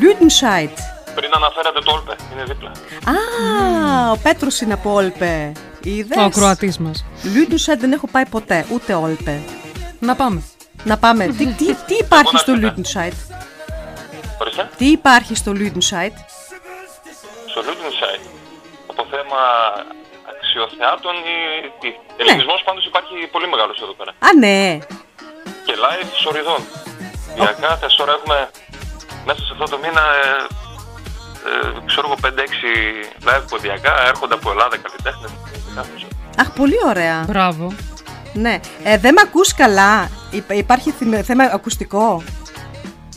Lüdenscheid. 0.00 0.72
Πριν 1.14 1.30
αναφέρατε 1.34 1.80
το 1.80 1.92
Όλπε, 1.92 2.16
είναι 2.32 2.44
δίπλα. 2.44 2.70
Α, 3.14 4.10
ο 4.10 4.16
Πέτρος 4.22 4.60
είναι 4.60 4.72
από 4.72 4.92
Όλπε. 4.92 5.52
Είδες; 5.82 6.18
Ο 6.24 6.28
Κροατή 6.28 6.74
μας. 6.78 7.04
Lüdenscheid 7.34 7.78
δεν 7.78 7.92
έχω 7.92 8.08
πάει 8.10 8.26
ποτέ, 8.26 8.66
ούτε 8.72 8.94
Όλπε. 8.94 9.40
Να 9.98 10.14
πάμε. 10.14 10.42
Να 10.84 10.96
πάμε. 10.98 11.26
τι, 11.26 11.46
τι, 11.46 11.74
τι 11.74 11.94
υπάρχει 12.00 12.36
στο 12.36 12.56
να 12.56 12.74
Lüdenscheid. 12.74 13.12
Ορίστε. 14.40 14.70
Τι 14.76 14.86
υπάρχει 14.90 15.34
στο 15.34 15.52
Lüdenscheid. 15.54 16.14
Στο 17.50 17.60
Ludenscheid. 17.66 18.22
Από 18.90 19.06
θέμα 19.10 19.40
αξιοθεάτων 20.32 21.14
ή 21.34 21.36
τι; 21.80 21.88
Ελληνισμός 22.16 22.62
πάντως 22.66 22.84
υπάρχει 22.86 23.14
πολύ 23.34 23.48
μεγάλος 23.48 23.76
εδώ 23.82 23.92
πέρα. 24.00 24.12
Α, 24.26 24.28
ναι. 24.44 24.78
Και 25.66 25.74
live 25.84 26.06
σοριδών. 26.22 26.60
Για 27.34 27.52
κάθε 27.60 27.86
τώρα 27.96 28.12
έχουμε 28.12 28.50
μέσα 29.26 29.40
σε 29.46 29.52
αυτό 29.52 29.64
το 29.64 29.78
μήνα 29.82 30.02
ε, 30.24 30.30
ε, 31.48 31.80
ξέρω 31.86 32.06
εγώ 32.08 32.16
5-6 32.24 33.28
live 33.28 33.44
ποδιακά 33.50 34.06
έρχονται 34.08 34.34
από 34.34 34.50
Ελλάδα 34.50 34.76
καλλιτέχνες. 34.84 35.30
Αχ, 36.38 36.50
πολύ 36.50 36.78
ωραία. 36.86 37.24
Μπράβο. 37.28 37.72
Ναι. 38.32 38.60
Ε, 38.84 38.98
δεν 38.98 39.12
με 39.12 39.20
ακούς 39.24 39.54
καλά; 39.54 40.10
Υπ- 40.30 40.52
υπάρχει 40.52 40.90
θυμε- 40.90 41.24
θέμα 41.24 41.44
ακουστικό; 41.44 42.22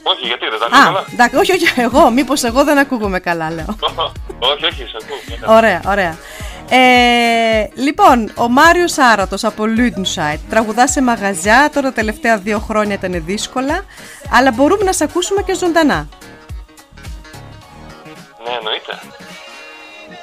Όχι, 0.04 0.26
γιατί 0.28 0.46
δεν 0.50 0.60
τα 0.60 0.66
ακούω 0.66 0.80
Α, 0.80 0.84
καλά. 0.84 1.06
εντάξει, 1.14 1.36
όχι, 1.36 1.52
όχι, 1.52 1.80
εγώ. 1.82 2.10
Μήπως 2.10 2.44
εγώ 2.44 2.64
δεν 2.64 2.78
ακούγομαι 2.78 3.20
καλά, 3.20 3.52
λέω. 3.52 3.76
όχι, 4.52 4.66
όχι, 4.66 4.86
σε 4.86 4.98
ακούω. 5.04 5.56
Ωραία, 5.56 5.82
ωραία. 5.88 6.18
Ε, 6.72 7.68
λοιπόν, 7.74 8.32
ο 8.36 8.50
Μάριος 8.50 8.98
Άρατος 8.98 9.44
από 9.44 9.64
Lüdenscheid 9.78 10.38
τραγουδά 10.50 10.88
σε 10.88 11.02
μαγαζιά, 11.02 11.70
τώρα 11.74 11.88
τα 11.88 11.94
τελευταία 11.94 12.38
δύο 12.38 12.60
χρόνια 12.60 12.94
ήταν 12.94 13.24
δύσκολα, 13.26 13.86
αλλά 14.32 14.52
μπορούμε 14.52 14.84
να 14.84 14.94
σε 14.94 15.04
ακούσουμε 15.04 15.42
και 15.42 15.54
ζωντανά. 15.56 16.08
Ναι, 18.44 18.56
εννοείται. 18.58 19.00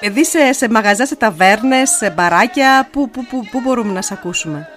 Δηλαδή 0.01 0.25
σε, 0.25 0.53
σε 0.53 0.69
μαγαζιά, 0.69 1.07
σε 1.07 1.17
ταβέρνες, 1.17 1.91
σε 1.91 2.11
μπαράκια, 2.11 2.89
πού, 2.93 3.11
πού, 3.11 3.27
πού, 3.27 3.49
πού 3.51 3.61
μπορούμε 3.61 3.93
να 3.93 4.03
σε 4.03 4.13
ακούσουμε; 4.15 4.69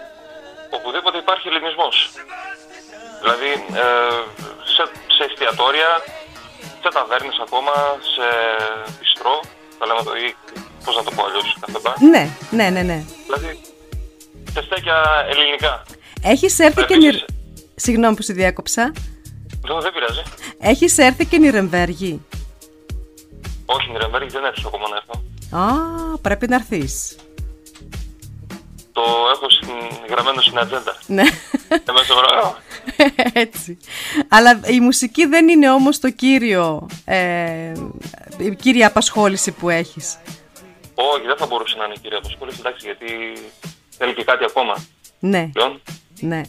Οπουδήποτε 0.70 1.18
υπάρχει 1.18 1.48
ελληνισμός. 1.48 2.10
Δηλαδή, 3.22 3.52
ε, 3.74 3.84
σε, 4.80 4.86
σε 5.16 5.24
εστιατόρια, 5.30 5.90
σε 6.82 6.90
ταβέρνες 6.96 7.38
ακόμα, 7.46 7.74
σε 8.14 8.28
μπιστρό, 8.96 9.36
θα 9.78 9.84
λέμε 9.88 10.04
το 10.08 10.14
ή 10.26 10.28
πώς 10.84 10.96
να 11.00 11.04
το 11.08 11.12
πω 11.16 11.22
αλλιώς, 11.28 11.48
καφέ-μπαρ. 11.64 11.96
Ναι, 12.14 12.24
ναι, 12.58 12.68
ναι, 12.76 12.82
ναι. 12.90 13.00
Δηλαδή, 13.26 13.52
σε 14.54 14.62
στέκια 14.68 14.98
ελληνικά. 15.32 15.74
Έχεις 16.34 16.60
έρθει 16.60 16.84
και... 16.90 16.94
Επίσης- 16.94 17.14
Νιρ... 17.14 17.26
Συγγνώμη 17.76 18.16
που 18.16 18.22
σε 18.22 18.34
διάκοψα. 18.34 18.84
Δεν, 19.68 19.80
δεν 19.82 19.92
πειράζει. 19.94 20.24
Έχεις 20.60 20.98
έρθει 20.98 21.26
και 21.26 21.38
Νιρεμβέργη. 21.38 22.26
Όχι, 23.66 23.92
Νιρεμβέργη 23.92 24.30
δεν 24.30 24.46
έτυχε 24.46 24.68
ακόμα 24.68 24.86
να 24.90 24.96
έρθω. 24.96 25.16
Α, 25.64 26.18
πρέπει 26.18 26.48
να 26.48 26.56
έρθεις. 26.56 27.16
Το 29.00 29.30
έχω 29.34 29.50
στην, 29.50 29.70
γραμμένο 30.10 30.42
στην 30.42 30.60
ατζέντα. 30.60 30.98
Ναι, 31.08 31.24
Εμένα 31.86 32.04
στο 32.06 32.16
βράδυ. 32.16 32.56
έτσι. 33.34 33.78
Αλλά 34.28 34.60
η 34.66 34.80
μουσική 34.80 35.26
δεν 35.26 35.48
είναι 35.50 35.72
όμως 35.72 36.00
το 36.00 36.10
κύριο, 36.10 36.88
ε, 37.06 37.72
η 38.38 38.56
κύρια 38.56 38.88
απασχόληση 38.88 39.52
που 39.52 39.70
έχεις. 39.70 40.18
Όχι, 40.96 41.26
δεν 41.26 41.38
θα 41.38 41.46
μπορούσε 41.46 41.76
να 41.78 41.84
είναι 41.86 41.94
η 41.98 42.00
κυρία 42.00 42.18
απασχόληση, 42.18 42.58
εντάξει, 42.60 42.86
γιατί 42.86 43.08
θέλει 43.98 44.14
και 44.14 44.24
κάτι 44.24 44.44
ακόμα. 44.44 44.76
Ναι, 45.20 45.50
πλέον. 45.54 45.82
ναι. 46.20 46.40
Ε, 46.40 46.44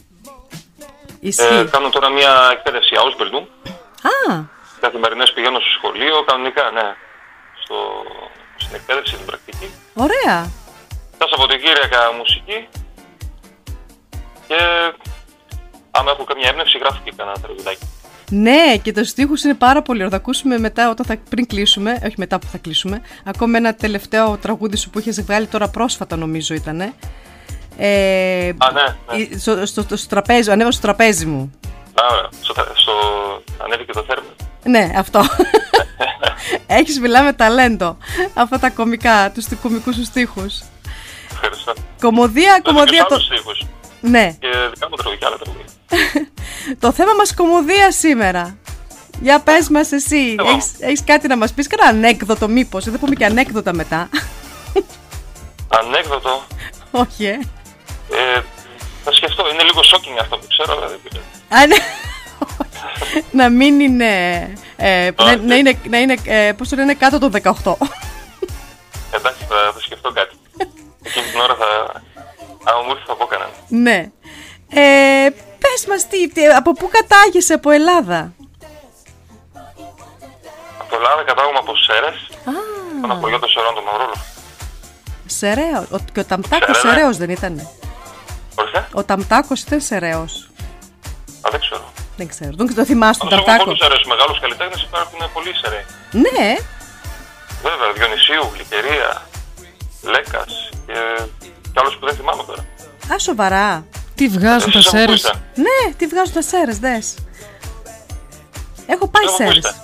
Ισχύει. 1.19 1.67
κάνω 1.71 1.89
τώρα 1.89 2.09
μια 2.09 2.49
εκπαίδευση 2.51 2.95
Ausbildung. 3.03 3.45
Α, 4.01 4.39
Καθημερινές 4.79 5.31
πηγαίνω 5.33 5.59
στο 5.59 5.69
σχολείο, 5.77 6.23
κανονικά, 6.23 6.71
ναι. 6.71 6.95
Στο, 7.63 7.75
στην 8.55 8.75
εκπαίδευση, 8.75 9.15
την 9.15 9.25
πρακτική. 9.25 9.67
ωραία. 9.93 10.51
Τα 11.21 11.27
Σαββατοκύριακα 11.27 12.13
μουσική. 12.17 12.67
Και 14.47 14.55
άμα 15.91 16.11
έχω 16.11 16.23
καμιά 16.23 16.47
έμπνευση, 16.49 16.77
γράφω 16.77 16.99
και 17.03 17.13
κανένα 17.15 17.37
τραγουδάκι. 17.41 17.85
Ναι, 18.29 18.77
και 18.81 18.91
το 18.91 19.03
στίχου 19.03 19.33
είναι 19.45 19.53
πάρα 19.53 19.81
πολύ 19.81 19.97
ωραίο. 19.97 20.09
Θα 20.09 20.15
ακούσουμε 20.15 20.57
μετά, 20.57 20.89
όταν 20.89 21.05
θα, 21.05 21.17
πριν 21.29 21.47
κλείσουμε, 21.47 21.99
όχι 22.05 22.15
μετά 22.17 22.39
που 22.39 22.47
θα 22.51 22.57
κλείσουμε, 22.57 23.01
ακόμα 23.25 23.57
ένα 23.57 23.75
τελευταίο 23.75 24.37
τραγούδι 24.37 24.77
σου 24.77 24.89
που 24.89 24.99
είχες 24.99 25.21
βγάλει 25.21 25.47
τώρα 25.47 25.69
πρόσφατα, 25.69 26.15
νομίζω 26.15 26.53
ήταν. 26.55 26.81
Ε, 27.77 28.51
Α, 28.57 28.71
ναι, 28.71 29.17
ναι. 29.17 29.37
στο, 29.37 29.65
στο, 29.65 29.81
στο, 29.81 29.95
στο 29.95 30.09
τραπέζι, 30.09 30.51
ανέβα 30.51 30.71
στο 30.71 30.81
τραπέζι 30.81 31.25
μου. 31.25 31.51
Α, 31.93 32.13
ωραία. 32.13 32.29
Στο, 32.41 32.53
στο, 32.73 32.93
ανέβηκε 33.63 33.91
το 33.91 34.03
θέρμα. 34.03 34.29
Ναι, 34.63 34.91
αυτό. 34.97 35.21
Έχεις 36.67 36.99
μιλάμε 36.99 37.33
ταλέντο. 37.33 37.97
Αυτά 38.33 38.59
τα 38.59 38.69
κομικά, 38.69 39.31
τους 39.33 39.45
κομικούς 39.61 39.95
σου 39.95 40.03
στίχους. 40.03 40.61
Ευχαριστώ. 41.41 41.73
Κομμωδία, 42.01 42.51
Λέω 42.51 42.61
κομμωδία 42.61 43.01
και 43.01 43.05
το... 43.07 43.15
άλλους 43.15 43.25
στίχους. 43.25 43.65
Ναι, 44.01 44.35
Και 44.39 44.47
δικά 44.73 44.89
μου 44.89 44.95
τραγούδια, 44.95 45.27
άλλα 45.27 45.37
τραγούδια. 45.37 45.65
το 46.83 46.91
θέμα 46.91 47.13
μας 47.13 47.33
κομμωδία 47.33 47.91
σήμερα. 47.91 48.57
Για 49.21 49.39
πες 49.39 49.69
μας 49.69 49.91
εσύ, 49.91 50.35
Εγώ. 50.39 50.49
έχεις, 50.49 50.71
έχεις 50.79 51.03
κάτι 51.03 51.27
να 51.27 51.37
μας 51.37 51.53
πεις, 51.53 51.67
κανένα 51.67 51.97
ανέκδοτο 51.97 52.47
μήπως, 52.47 52.83
δεν 52.89 52.99
πούμε 52.99 53.15
και 53.15 53.25
ανέκδοτα 53.25 53.73
μετά. 53.73 54.09
Ανέκδοτο. 55.79 56.43
Όχι, 56.91 57.25
ε. 57.25 57.39
Ε, 58.11 58.41
θα 59.03 59.11
σκεφτώ, 59.11 59.49
είναι 59.53 59.63
λίγο 59.63 59.79
shocking 59.79 60.17
αυτό 60.21 60.37
που 60.37 60.45
ξέρω, 60.49 60.77
αλλά 60.77 60.87
δεν 60.87 60.99
πειράζει. 61.03 61.27
Α, 61.49 61.67
ναι. 61.67 61.75
να 63.43 63.49
μην 63.49 63.79
είναι, 63.79 64.13
ε, 64.75 65.09
να, 65.17 65.25
Όχι. 65.25 65.37
να 65.37 65.55
είναι, 65.55 65.79
να 65.89 65.97
είναι 65.97 66.15
ε, 66.23 66.51
πώς 66.57 66.69
το 66.69 66.75
λένε, 66.75 66.93
κάτω 66.93 67.19
των 67.19 67.31
18. 67.31 67.41
Εντάξει, 69.13 69.45
θα, 69.49 69.71
θα 69.73 69.79
σκεφτώ 69.79 70.11
κάτι. 70.11 70.35
Εκείνη 71.11 71.31
την 71.31 71.39
ώρα 71.39 71.55
θα. 71.55 72.01
Άμα 72.63 72.81
μου 72.81 72.91
έρθει 72.91 73.03
θα 73.07 73.15
πω 73.15 73.25
κανένα. 73.25 73.49
ναι. 73.67 74.11
Ε, 74.73 75.29
πες 75.59 75.85
μας 75.89 76.07
τι, 76.07 76.29
τι, 76.29 76.47
από 76.47 76.71
πού 76.73 76.89
κατάγεσαι 76.91 77.53
από 77.53 77.69
Ελλάδα; 77.71 78.33
Από 80.79 80.95
Ελλάδα 80.95 81.23
κατάγομαι 81.25 81.57
από 81.57 81.75
Σέρες, 81.75 82.17
Α, 82.45 82.51
τον 83.01 83.11
απογειό 83.11 83.39
των 83.39 83.49
Σερών 83.49 83.75
του 83.75 83.83
Μαυρόλου. 83.83 84.17
Σεραίο. 85.25 85.87
Ο, 85.91 85.97
και 86.13 86.19
ο 86.19 86.25
Ταμτάκος 86.25 86.77
Σερέ, 86.77 86.87
ναι. 86.87 86.93
Σεραίος 86.95 87.17
δεν 87.17 87.29
ήταν; 87.29 87.69
Ορίστε, 88.55 88.87
Ο 88.93 89.03
Ταμτάκος 89.03 89.61
ήταν 89.61 89.79
Σεραίος. 89.81 90.49
α, 91.41 91.47
δεν 91.51 91.59
ξέρω. 91.59 91.91
Δεν 92.17 92.27
ξέρω. 92.27 92.51
Δεν 92.55 92.75
το 92.75 92.85
θυμάσαι 92.85 93.19
τον 93.19 93.27
Όσο 93.27 93.35
έχουμε 93.35 93.45
Ταμτάκο. 93.51 93.63
πολλούς 93.63 93.79
Σέρες 93.83 94.03
μεγάλους 94.03 94.39
καλλιτέχνες 94.39 94.81
υπάρχουν 94.81 95.19
πολλοί 95.33 95.51
Σεραίοι. 95.61 95.85
Ναι, 96.11 96.55
Βέβαια, 97.63 97.91
Διονυσίου, 97.95 98.45
Γλυκερία, 98.53 99.21
Λέκας 100.01 100.69
και, 100.93 101.49
και 101.73 101.79
άλλους 101.81 101.95
που 101.97 102.05
δεν 102.05 102.15
θυμάμαι 102.15 102.43
τώρα. 102.47 102.65
α 103.13 103.19
σοβαρά. 103.19 103.85
Τι 104.15 104.27
βγάζουν 104.27 104.71
τα 104.71 104.77
Εσείς 104.79 104.87
από 104.87 104.97
πού 104.97 104.97
σέρες; 104.97 105.15
είστε; 105.15 105.41
Ναι, 105.55 105.93
τι 105.97 106.07
βγάζουν 106.07 106.33
τα 106.33 106.41
Σέρες, 106.41 106.79
δες. 106.79 107.13
Έχω 108.85 109.07
πάει 109.07 109.23
Από 109.23 109.31
πού 109.31 109.37
Σέρες. 109.43 109.55
είστε; 109.55 109.75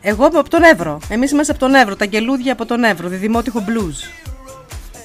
Εγώ 0.00 0.26
είμαι 0.26 0.38
από 0.38 0.48
τον 0.50 0.62
Εύρο. 0.62 1.00
Εμείς 1.08 1.30
είμαστε 1.30 1.52
από 1.52 1.60
τον 1.60 1.74
Εύρο. 1.74 1.96
Τα 1.96 2.04
γελούδια 2.04 2.52
από 2.52 2.66
τον 2.66 2.84
Εύρο. 2.84 3.08
Διδημότυχο 3.08 3.60
μπλουζ. 3.60 3.96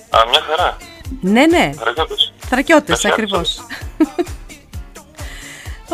Α, 0.10 0.20
μια 0.30 0.42
χαρά. 0.50 0.78
Ναι, 1.22 1.46
ναι. 1.46 1.72
Ραγιώτες. 1.84 2.34
Θρακιώτες, 2.50 2.96
Έτσι, 2.96 3.08
ακριβώς. 3.08 3.60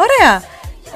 Ωραία. 0.05 0.43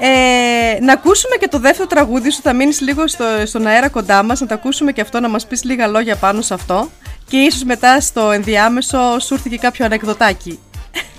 Ε, 0.00 0.78
να 0.80 0.92
ακούσουμε 0.92 1.36
και 1.36 1.48
το 1.48 1.58
δεύτερο 1.58 1.86
τραγούδι 1.88 2.30
σου, 2.30 2.40
θα 2.42 2.52
μείνεις 2.52 2.80
λίγο 2.80 3.08
στο, 3.08 3.24
στον 3.44 3.66
αέρα 3.66 3.88
κοντά 3.88 4.22
μας, 4.22 4.40
να 4.40 4.46
τα 4.46 4.54
ακούσουμε 4.54 4.92
και 4.92 5.00
αυτό, 5.00 5.20
να 5.20 5.28
μας 5.28 5.46
πεις 5.46 5.64
λίγα 5.64 5.86
λόγια 5.86 6.16
πάνω 6.16 6.40
σε 6.40 6.54
αυτό 6.54 6.88
και 7.28 7.36
ίσως 7.36 7.62
μετά 7.62 8.00
στο 8.00 8.30
ενδιάμεσο 8.30 9.18
σου 9.18 9.34
έρθει 9.34 9.48
και 9.48 9.58
κάποιο 9.58 9.84
ανεκδοτάκι. 9.84 10.60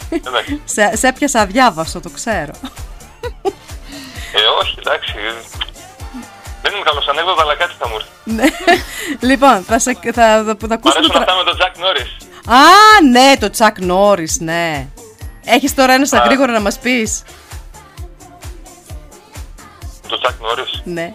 Εντάξει. 0.09 0.61
σε, 0.73 0.95
σε 0.95 1.07
έπιασα 1.07 1.39
αδιάβαστο, 1.39 1.99
το 1.99 2.09
ξέρω. 2.09 2.51
Ε, 4.33 4.41
όχι, 4.61 4.75
εντάξει. 4.79 5.13
Δεν 6.61 6.73
είμαι 6.73 6.83
καλός 6.83 7.07
ανέκδοτα, 7.07 7.41
αλλά 7.41 7.55
κάτι 7.55 7.73
θα 7.79 7.87
μου 7.87 7.95
έρθει. 7.95 8.09
Ναι. 8.23 8.45
λοιπόν, 9.29 9.63
θα, 9.63 9.79
σε, 9.79 9.97
θα, 10.03 10.11
θα, 10.13 10.43
θα, 10.59 10.67
Μ' 10.67 10.71
ακούσουμε 10.71 10.93
αρέσουν 10.95 11.11
το 11.11 11.19
αυτά 11.19 11.35
με 11.35 11.43
τον 11.43 11.57
Τζακ 11.57 11.77
Νόρις. 11.77 12.17
Α, 12.47 13.01
ναι, 13.09 13.37
το 13.39 13.49
Τσακ 13.49 13.79
Νόρις, 13.79 14.39
ναι. 14.39 14.87
Έχεις 15.45 15.73
τώρα 15.73 15.93
ένα 15.93 16.05
στα 16.05 16.21
Α. 16.21 16.25
γρήγορα 16.25 16.51
να 16.51 16.59
μας 16.59 16.79
πεις; 16.79 17.23
Το 20.07 20.19
Τζακ 20.19 20.39
Νόρις. 20.41 20.81
Ναι. 20.83 21.13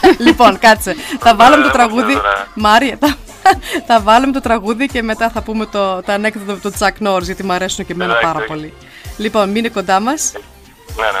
Θα... 0.00 0.14
λοιπόν, 0.26 0.58
κάτσε. 0.58 0.94
θα 1.20 1.34
βάλουμε 1.34 1.62
το 1.62 1.68
Ε, 1.68 1.72
τραγούδι. 1.72 2.16
ωραία. 2.16 2.46
Μάρια, 2.54 2.96
θα, 3.00 3.16
θα 3.88 4.00
βάλουμε 4.00 4.32
το 4.32 4.40
τραγούδι 4.40 4.86
και 4.86 5.02
μετά 5.02 5.30
θα 5.30 5.42
πούμε 5.42 5.66
το, 5.66 6.02
το 6.02 6.12
ανέκδοτο 6.12 6.52
με 6.52 6.58
τον 6.58 6.72
Τσακ 6.72 7.00
Νόρις 7.00 7.26
γιατί 7.26 7.42
μου 7.44 7.52
αρέσουν 7.52 7.86
και 7.86 7.92
εμένα 7.92 8.10
Εντάξει, 8.12 8.26
πάρα 8.32 8.44
εντάξει. 8.44 8.54
πολύ. 8.60 8.74
Λοιπόν, 9.16 9.48
μείνε 9.50 9.68
κοντά 9.68 10.00
μας. 10.00 10.32
Ναι, 10.96 11.04
ναι, 11.04 11.18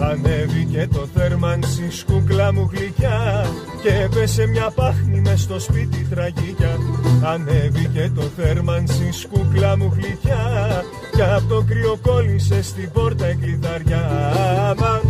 Ανέβηκε 0.00 0.88
το 0.92 1.06
θέρμανση 1.14 1.90
σκούκλα 1.90 2.52
μου 2.52 2.70
γλυκιά 2.72 3.46
Και 3.82 3.88
έπεσε 3.88 4.46
μια 4.46 4.70
πάχνη 4.70 5.20
μες 5.20 5.40
στο 5.40 5.58
σπίτι 5.60 6.06
τραγικιά. 6.10 6.78
Ανέβηκε 7.24 8.12
το 8.14 8.22
θέρμανση 8.22 9.12
σκούκλα 9.12 9.76
μου 9.76 9.92
γλυκιά 9.94 10.82
Και 11.16 11.22
απ' 11.22 11.48
το 11.48 11.64
κρύο 11.66 11.98
κόλλησε 12.02 12.62
στην 12.62 12.90
πόρτα 12.92 13.30
η 13.30 13.34
κλειδαριά 13.34 14.06
Αμάν 14.70 15.00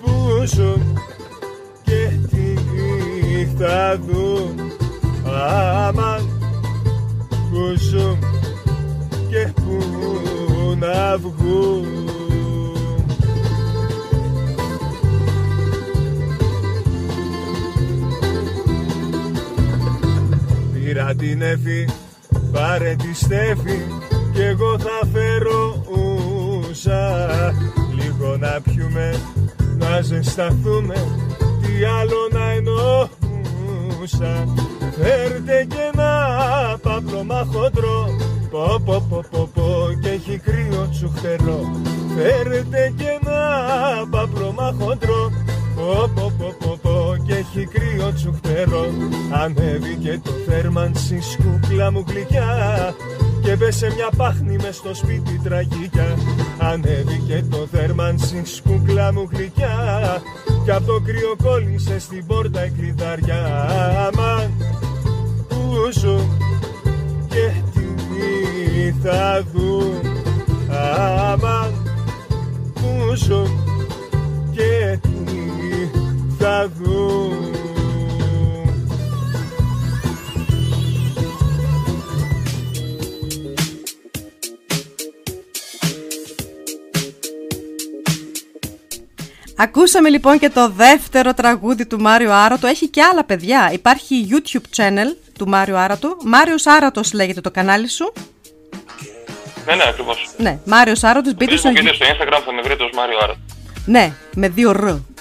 που 0.00 0.44
ζουν 0.54 0.98
και 1.82 2.10
τι 2.30 2.52
θα 3.58 3.98
δουν. 4.06 4.72
Αμάν 5.26 6.28
που 7.50 7.78
ζουν 7.78 8.18
και 9.30 9.52
πού 9.54 9.78
να 10.78 11.18
βγουν 11.18 12.31
Πήρα 20.92 21.14
την 21.14 21.42
Εφη, 21.42 21.88
πάρε 22.52 22.96
τη 22.98 23.14
Στέφη 23.14 23.78
Κι 24.32 24.40
εγώ 24.40 24.78
θα 24.78 25.08
φέρω 25.12 25.84
ούσα. 25.88 27.26
Λίγο 27.94 28.36
να 28.36 28.60
πιούμε, 28.60 29.14
να 29.78 30.00
ζεσταθούμε 30.00 30.94
Τι 31.62 31.84
άλλο 31.84 32.28
να 32.32 32.50
εννοούσα. 32.50 34.44
Φέρτε 34.96 35.66
και 35.68 35.90
ένα 35.92 36.38
παπλωμά 36.82 37.46
χοντρό 37.52 38.16
Πω 38.50 38.80
πω 38.84 39.06
πω 39.08 39.24
πω 39.30 39.48
πω 39.54 39.86
και 40.02 40.08
έχει 40.08 40.38
κρύο 40.38 40.88
τσουχτερό. 40.90 41.70
Φέρτε 42.16 42.92
και 42.96 43.18
ένα 43.22 43.40
παπλωμά 44.10 44.74
χοντρό 44.80 45.32
Πω 45.76 46.10
πω 46.14 46.32
πω 46.38 46.54
πω 46.58 46.78
πω 46.81 46.81
και 47.26 47.34
έχει 47.34 47.66
κρύο 47.66 48.12
τσουχτερό. 48.14 48.86
Ανέβηκε 49.30 50.20
το 50.24 50.30
θέρμανση 50.46 51.20
σκούκλα 51.20 51.92
μου 51.92 52.04
γλυκιά. 52.08 52.94
Και 53.42 53.56
πέσε 53.56 53.92
μια 53.94 54.08
πάχνη 54.16 54.56
μες 54.62 54.76
στο 54.76 54.94
σπίτι 54.94 55.40
τραγικιά 55.44 56.16
Ανέβηκε 56.58 57.44
το 57.50 57.66
θέρμανση 57.70 58.42
σκούκλα 58.44 59.12
μου 59.12 59.28
γλυκιά. 59.32 59.76
Κι 60.64 60.70
απ' 60.70 60.86
το 60.86 61.00
κρύο 61.00 61.36
κόλλησε 61.42 61.98
στην 61.98 62.26
πόρτα 62.26 62.66
η 62.66 62.70
κλειδαριά 62.70 63.44
Αμάν 64.06 64.52
που 65.48 65.90
ζουν 65.98 66.38
και 67.28 67.52
τι 67.72 68.94
θα 69.02 69.44
δουν 69.52 70.00
Αμάν 71.32 71.72
που 72.74 73.14
ζω 73.14 73.46
και 74.52 74.98
τι 75.02 75.11
θα 76.42 76.70
δουν 76.78 77.54
Ακούσαμε 89.56 90.08
λοιπόν 90.08 90.38
και 90.38 90.50
το 90.50 90.68
δεύτερο 90.68 91.34
τραγούδι 91.34 91.86
του 91.86 92.00
Μάριο 92.00 92.32
Άρατο. 92.32 92.66
Έχει 92.66 92.88
και 92.88 93.02
άλλα 93.02 93.24
παιδιά. 93.24 93.70
Υπάρχει 93.72 94.28
YouTube 94.30 94.76
channel 94.76 95.16
του 95.38 95.48
Μάριο 95.48 95.76
Άρατο. 95.76 96.16
Μάριος 96.24 96.66
Άρατος 96.66 97.12
λέγεται 97.12 97.40
το 97.40 97.50
κανάλι 97.50 97.88
σου. 97.88 98.12
Ναι, 99.66 99.74
ναι, 99.74 99.82
ακριβώς. 99.88 100.30
Ναι, 100.36 100.58
Μάριος 100.64 101.04
Άρατος. 101.04 101.34
Μπείτε 101.34 101.56
στο... 101.56 101.70
Facebook 101.70 101.80
είτε 101.80 101.94
στο 101.94 102.06
Instagram 102.06 102.40
θα 102.44 102.52
με 102.52 102.62
βρείτε 102.62 102.84
ως 102.84 102.90
Μάριο 102.94 103.18
Άρα. 103.22 103.34
Ναι, 103.86 104.12
με 104.34 104.48
δύο 104.48 104.72
ρ. 104.72 105.11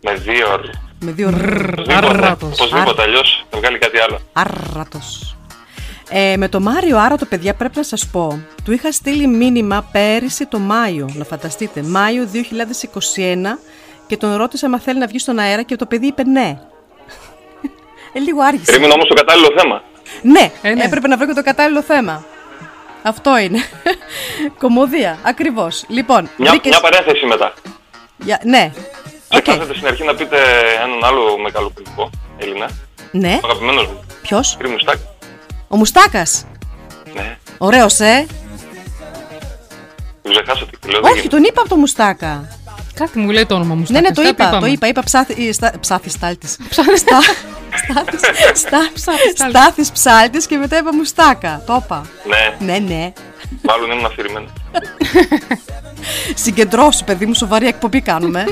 Με 0.00 0.14
δύο 0.14 0.52
ώρες. 0.52 0.70
Με 1.00 1.10
δύο 1.12 1.30
ρ. 1.30 1.90
Άρρατος. 1.90 2.60
Οπωσδήποτε 2.60 3.02
αλλιώς 3.02 3.46
θα 3.50 3.58
βγάλει 3.58 3.78
κάτι 3.78 3.98
άλλο. 3.98 4.20
Άρατος. 4.32 5.36
Ε, 6.10 6.36
με 6.36 6.48
το 6.48 6.60
Μάριο 6.60 6.98
Άρατο, 6.98 7.24
παιδιά, 7.26 7.54
πρέπει 7.54 7.76
να 7.76 7.82
σας 7.82 8.06
πω, 8.06 8.40
του 8.64 8.72
είχα 8.72 8.92
στείλει 8.92 9.26
μήνυμα 9.26 9.88
πέρυσι 9.92 10.46
το 10.46 10.58
Μάιο, 10.58 11.08
να 11.14 11.24
φανταστείτε, 11.24 11.82
Μάιο 11.82 12.28
2021 12.32 13.58
και 14.06 14.16
τον 14.16 14.36
ρώτησα 14.36 14.66
αν 14.66 14.80
θέλει 14.80 14.98
να 14.98 15.06
βγει 15.06 15.18
στον 15.18 15.38
αέρα 15.38 15.62
και 15.62 15.76
το 15.76 15.86
παιδί 15.86 16.06
είπε 16.06 16.22
ναι. 16.24 16.58
ε, 18.12 18.18
λίγο 18.18 18.42
άργησε. 18.42 18.64
Περίμενα 18.64 18.94
όμως 18.94 19.08
το 19.08 19.14
κατάλληλο 19.14 19.48
θέμα. 19.58 19.82
Ναι, 20.22 20.50
Ε, 20.62 20.74
ναι. 20.74 20.84
έπρεπε 20.84 21.08
να 21.08 21.16
βρω 21.16 21.26
και 21.26 21.32
το 21.34 21.42
κατάλληλο 21.42 21.82
θέμα. 21.82 22.24
Αυτό 23.02 23.38
είναι. 23.38 23.58
Κομμωδία, 24.62 25.18
ακριβώς. 25.22 25.84
Λοιπόν, 25.88 26.28
Μια, 26.36 26.50
βρήκες- 26.50 26.70
μια 26.70 26.80
παρένθεση 26.90 27.26
μετά. 27.26 27.52
Για- 28.18 28.40
Ναι. 28.44 28.72
Οκ. 29.28 29.42
Ξεχάσατε 29.42 29.74
στην 29.74 29.86
αρχή 29.86 30.04
να 30.04 30.14
πείτε 30.14 30.36
έναν 30.84 31.04
άλλο 31.04 31.38
μεγαλοπολιτικό 31.38 32.10
Έλληνα. 32.38 32.68
Ναι. 33.10 33.38
Ο 33.42 33.46
αγαπημένος 33.46 33.86
μου. 33.86 34.00
Ποιος; 34.22 34.54
Κύριε 34.56 34.72
Μουστάκ. 34.72 34.96
Ο 35.68 35.76
Μουστάκας. 35.76 36.44
Ναι. 37.14 37.36
Ωραίος, 37.58 37.98
ε. 38.00 38.26
Τον 40.22 40.32
ξεχάσατε 40.32 40.70
και 40.80 40.88
λέω 40.90 41.00
δεν 41.00 41.10
Όχι, 41.10 41.20
γίνεται. 41.20 41.36
τον 41.36 41.44
είπα 41.44 41.60
από 41.60 41.68
το 41.68 41.76
Μουστάκα. 41.76 42.48
Κάτι 42.94 43.18
μου 43.18 43.30
λέει 43.30 43.46
το 43.46 43.54
όνομα 43.54 43.74
μου. 43.74 43.84
Ναι, 43.88 44.00
ναι, 44.00 44.06
Στάκης, 44.08 44.14
το 44.16 44.22
κάτι 44.22 44.34
είπα, 44.34 44.50
το 44.50 44.56
είπαμε. 44.56 44.68
είπα. 44.72 44.86
Είπα 44.86 45.02
ψάθι, 45.02 45.46
ε, 45.48 45.52
στα, 45.52 45.72
ψάθι 45.80 46.10
στάλτης. 46.10 46.56
Ψάθης 46.70 47.00
Στα- 47.00 47.20
Στάθης, 47.76 48.20
στα- 48.60 48.90
Ψάθης 48.94 49.30
στάλτης. 49.32 49.58
Στάθης 49.58 49.90
ψάλτης 49.92 50.46
και 50.46 50.56
μετά 50.56 50.76
είπα 50.78 50.94
Μουστάκα. 50.94 51.62
Το 51.66 51.82
είπα. 51.84 52.06
Ναι, 52.26 52.56
Ναι, 52.72 52.78
ναι. 52.78 53.12
μάλλον 53.62 53.90
ήμουν 53.90 54.04
αφηρημένο. 54.04 54.46
Συγκεντρώσου, 56.34 57.04
παιδί 57.04 57.26
μου, 57.26 57.34
σοβαρή 57.34 57.66
εκπομπή 57.66 58.00
κάνουμε. 58.00 58.46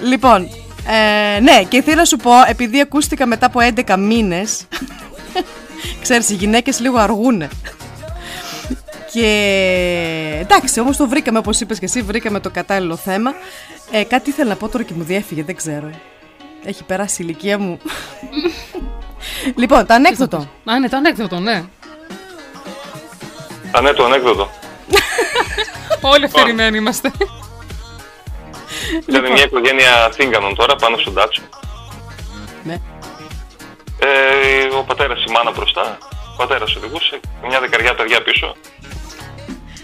Λοιπόν, 0.00 0.48
ε, 0.86 1.40
ναι, 1.40 1.62
και 1.68 1.82
θέλω 1.82 1.96
να 1.96 2.04
σου 2.04 2.16
πω, 2.16 2.30
επειδή 2.48 2.80
ακούστηκα 2.80 3.26
μετά 3.26 3.46
από 3.46 3.60
11 3.86 3.96
μήνες, 3.98 4.66
ξέρεις, 6.02 6.28
οι 6.28 6.34
γυναίκες 6.34 6.80
λίγο 6.80 6.98
αργούνε. 6.98 7.48
Και 9.12 10.38
εντάξει, 10.40 10.80
όμως 10.80 10.96
το 10.96 11.08
βρήκαμε, 11.08 11.38
όπως 11.38 11.60
είπες 11.60 11.78
και 11.78 11.84
εσύ, 11.84 12.02
βρήκαμε 12.02 12.40
το 12.40 12.50
κατάλληλο 12.50 12.96
θέμα. 12.96 13.34
Ε, 13.90 14.04
κάτι 14.04 14.30
ήθελα 14.30 14.48
να 14.48 14.56
πω 14.56 14.68
τώρα 14.68 14.84
και 14.84 14.92
μου 14.96 15.02
διέφυγε, 15.02 15.42
δεν 15.44 15.56
ξέρω. 15.56 15.90
Έχει 16.64 16.84
περάσει 16.84 17.22
η 17.22 17.24
ηλικία 17.28 17.58
μου. 17.58 17.78
λοιπόν, 19.60 19.86
το 19.86 19.94
ανέκδοτο. 19.94 20.48
Α, 20.64 20.78
ναι, 20.78 20.88
το 20.88 20.96
ανέκδοτο, 20.96 21.38
ναι. 21.38 21.64
Α, 23.72 23.80
ναι, 23.80 23.92
το 23.92 24.04
ανέκδοτο. 24.04 24.50
Όλοι 26.00 26.24
αφηρημένοι 26.24 26.76
είμαστε. 26.76 27.10
Ήταν 29.08 29.32
μια 29.32 29.44
οικογένεια 29.44 30.10
θύγκανων 30.12 30.54
τώρα 30.54 30.76
πάνω 30.76 30.96
στον 30.96 31.14
τάτσο. 31.14 31.42
Ναι. 32.62 32.80
Ε, 33.98 34.76
ο 34.78 34.82
πατέρας 34.82 35.24
η 35.24 35.30
μάνα 35.30 35.50
μπροστά, 35.50 35.98
ο 36.32 36.36
πατέρας 36.36 36.76
οδηγούσε, 36.76 37.20
μια 37.48 37.60
δεκαριά 37.60 37.94
παιδιά 37.94 38.22
πίσω. 38.22 38.56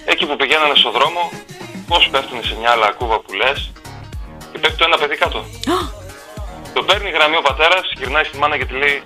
Εκεί 0.05 0.27
που 0.27 0.37
πηγαίνανε 0.37 0.75
στο 0.75 0.91
δρόμο, 0.91 1.31
πώς 1.87 2.09
πέφτουν 2.11 2.45
σε 2.45 2.57
μια 2.59 2.71
άλλα 2.71 2.93
κούβα 2.93 3.19
που 3.21 3.33
λες, 3.33 3.73
και 4.53 4.59
πέφτει 4.59 4.77
το 4.77 4.85
ένα 4.85 4.97
παιδί 4.97 5.17
κάτω. 5.17 5.45
το 6.75 6.83
παίρνει 6.83 7.11
γραμμή 7.11 7.37
ο 7.37 7.41
πατέρας, 7.41 7.93
γυρνάει 7.97 8.25
στη 8.25 8.39
μάνα 8.39 8.59
και 8.59 8.65
τη 8.65 8.75
λέει 8.75 9.03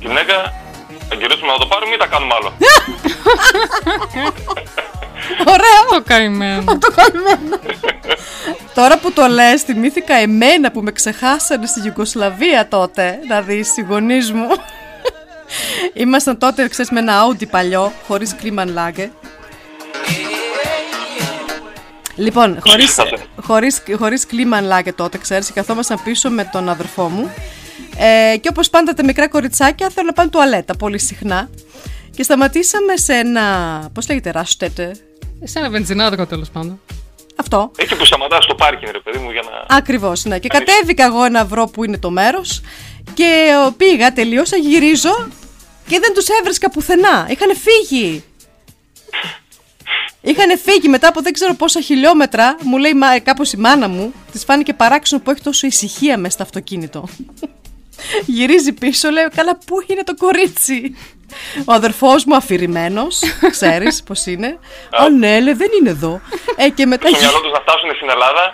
«Γυναίκα, 0.00 0.54
θα 1.08 1.14
γυρίσουμε 1.14 1.52
να 1.52 1.58
το 1.58 1.66
πάρουμε 1.66 1.94
ή 1.94 1.98
τα 1.98 2.06
κάνουμε 2.06 2.34
άλλο». 2.34 2.52
Ωραίο! 5.46 6.00
Το 6.00 6.02
καημένο. 6.06 6.78
το 6.78 6.92
καημένο. 6.94 7.56
Τώρα 8.74 8.98
που 8.98 9.12
το 9.12 9.26
λες, 9.26 9.62
θυμήθηκα 9.62 10.14
εμένα 10.14 10.70
που 10.70 10.80
με 10.82 10.92
ξεχάσανε 10.92 11.66
στη 11.66 11.80
Ιουγκοσλαβία 11.84 12.68
τότε, 12.68 13.18
να 13.28 13.40
δεις 13.40 13.76
οι 13.76 13.80
γονείς 13.88 14.32
μου. 14.32 14.48
Ήμασταν 15.92 16.38
τότε, 16.38 16.68
ξέρεις, 16.68 16.90
με 16.90 16.98
ένα 16.98 17.26
Audi 17.26 17.48
παλιό, 17.50 17.92
χωρίς 18.06 18.34
κλίμαν 18.34 18.68
λάγκε. 18.68 19.10
Λοιπόν, 22.14 22.58
χωρίς, 22.66 22.90
Ξεχάσε. 22.90 23.16
χωρίς, 23.42 23.82
χωρίς 23.98 24.26
κλίμαν 24.26 24.64
λάγκε 24.64 24.92
τότε, 24.92 25.18
ξέρεις, 25.18 25.52
καθόμασταν 25.52 26.00
πίσω 26.04 26.30
με 26.30 26.44
τον 26.52 26.68
αδερφό 26.68 27.08
μου. 27.08 27.30
Ε, 27.96 28.36
και 28.36 28.48
όπως 28.50 28.70
πάντα 28.70 28.94
τα 28.94 29.04
μικρά 29.04 29.28
κοριτσάκια 29.28 29.88
θέλουν 29.88 30.06
να 30.06 30.12
πάνε 30.12 30.30
τουαλέτα 30.30 30.76
πολύ 30.76 30.98
συχνά. 30.98 31.48
Και 32.16 32.22
σταματήσαμε 32.22 32.96
σε 32.96 33.12
ένα, 33.12 33.42
πώς 33.94 34.08
λέγεται, 34.08 34.30
ράστετε, 34.30 34.92
Σε 35.42 35.58
ένα 35.58 35.70
βενζινάδικο 35.70 36.26
τέλος 36.26 36.50
πάντων. 36.50 36.80
αυτό. 37.36 37.70
Εκεί 37.76 37.96
που 37.96 38.04
σταματάς 38.04 38.44
στο 38.44 38.54
πάρκινγκ 38.54 38.92
ρε 38.92 39.00
παιδί 39.00 39.18
μου 39.18 39.30
για 39.30 39.42
να... 39.42 39.76
Ακριβώς, 39.76 40.24
ναι. 40.24 40.38
Και 40.38 40.48
κατέβηκα 40.48 41.04
εγώ 41.04 41.28
να 41.28 41.44
βρω 41.44 41.66
που 41.66 41.84
είναι 41.84 41.98
το 41.98 42.10
μέρος. 42.10 42.60
Και 43.14 43.48
ε, 43.66 43.70
πήγα, 43.76 44.12
τελείωσα, 44.12 44.56
γυρίζω 44.56 45.28
και 45.86 45.98
δεν 45.98 46.14
τους 46.14 46.28
έβρισκα 46.28 46.70
πουθενά. 46.70 47.26
Είχαν 47.30 47.56
φύγει. 47.56 48.24
Είχαν 50.20 50.58
φύγει 50.58 50.88
μετά 50.88 51.08
από 51.08 51.20
δεν 51.22 51.32
ξέρω 51.32 51.54
πόσα 51.54 51.80
χιλιόμετρα. 51.80 52.56
Μου 52.62 52.76
λέει 52.76 52.92
κάπως 53.22 53.52
η 53.52 53.56
μάνα 53.56 53.88
μου, 53.88 54.12
της 54.32 54.44
φάνηκε 54.44 54.72
παράξενο 54.72 55.22
που 55.22 55.30
έχει 55.30 55.40
τόσο 55.40 55.66
ησυχία 55.66 56.18
μέσα 56.18 56.32
στο 56.32 56.42
αυτοκίνητο. 56.42 57.08
Γυρίζει 58.26 58.72
πίσω, 58.72 59.10
λέει: 59.10 59.28
Καλά, 59.34 59.58
πού 59.66 59.76
είναι 59.86 60.02
το 60.02 60.14
κορίτσι; 60.14 60.96
Ο 61.64 61.72
αδερφός 61.72 62.24
μου 62.24 62.36
αφηρημένος, 62.36 63.20
ξέρεις 63.50 64.02
πώς 64.02 64.26
είναι. 64.26 64.58
Α, 65.02 65.08
ναι, 65.08 65.40
λέει, 65.40 65.54
δεν 65.54 65.68
είναι 65.80 65.90
εδώ. 65.90 66.20
Ε, 66.56 66.68
και 66.68 66.86
μετά 66.86 67.08
Στο 67.08 67.18
μυαλό 67.18 67.40
τους 67.40 67.52
να 67.52 67.60
φτάσουν 67.60 67.90
στην 67.96 68.10
Ελλάδα. 68.10 68.52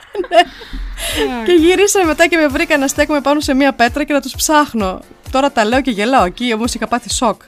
και 1.46 1.52
γυρίσανε 1.52 2.04
μετά 2.06 2.26
και 2.26 2.36
με 2.36 2.46
βρήκα 2.46 2.78
να 2.78 2.88
στέκομαι 2.88 3.20
πάνω 3.20 3.40
σε 3.40 3.54
μία 3.54 3.72
πέτρα 3.72 4.04
και 4.04 4.12
να 4.12 4.20
τους 4.20 4.34
ψάχνω. 4.36 5.00
Τώρα 5.30 5.52
τα 5.52 5.64
λέω 5.64 5.80
και 5.80 5.90
γελάω. 5.90 6.24
Εκεί 6.24 6.52
όμως 6.54 6.74
είχα 6.74 6.86
πάθει 6.88 7.10
σοκ. 7.12 7.42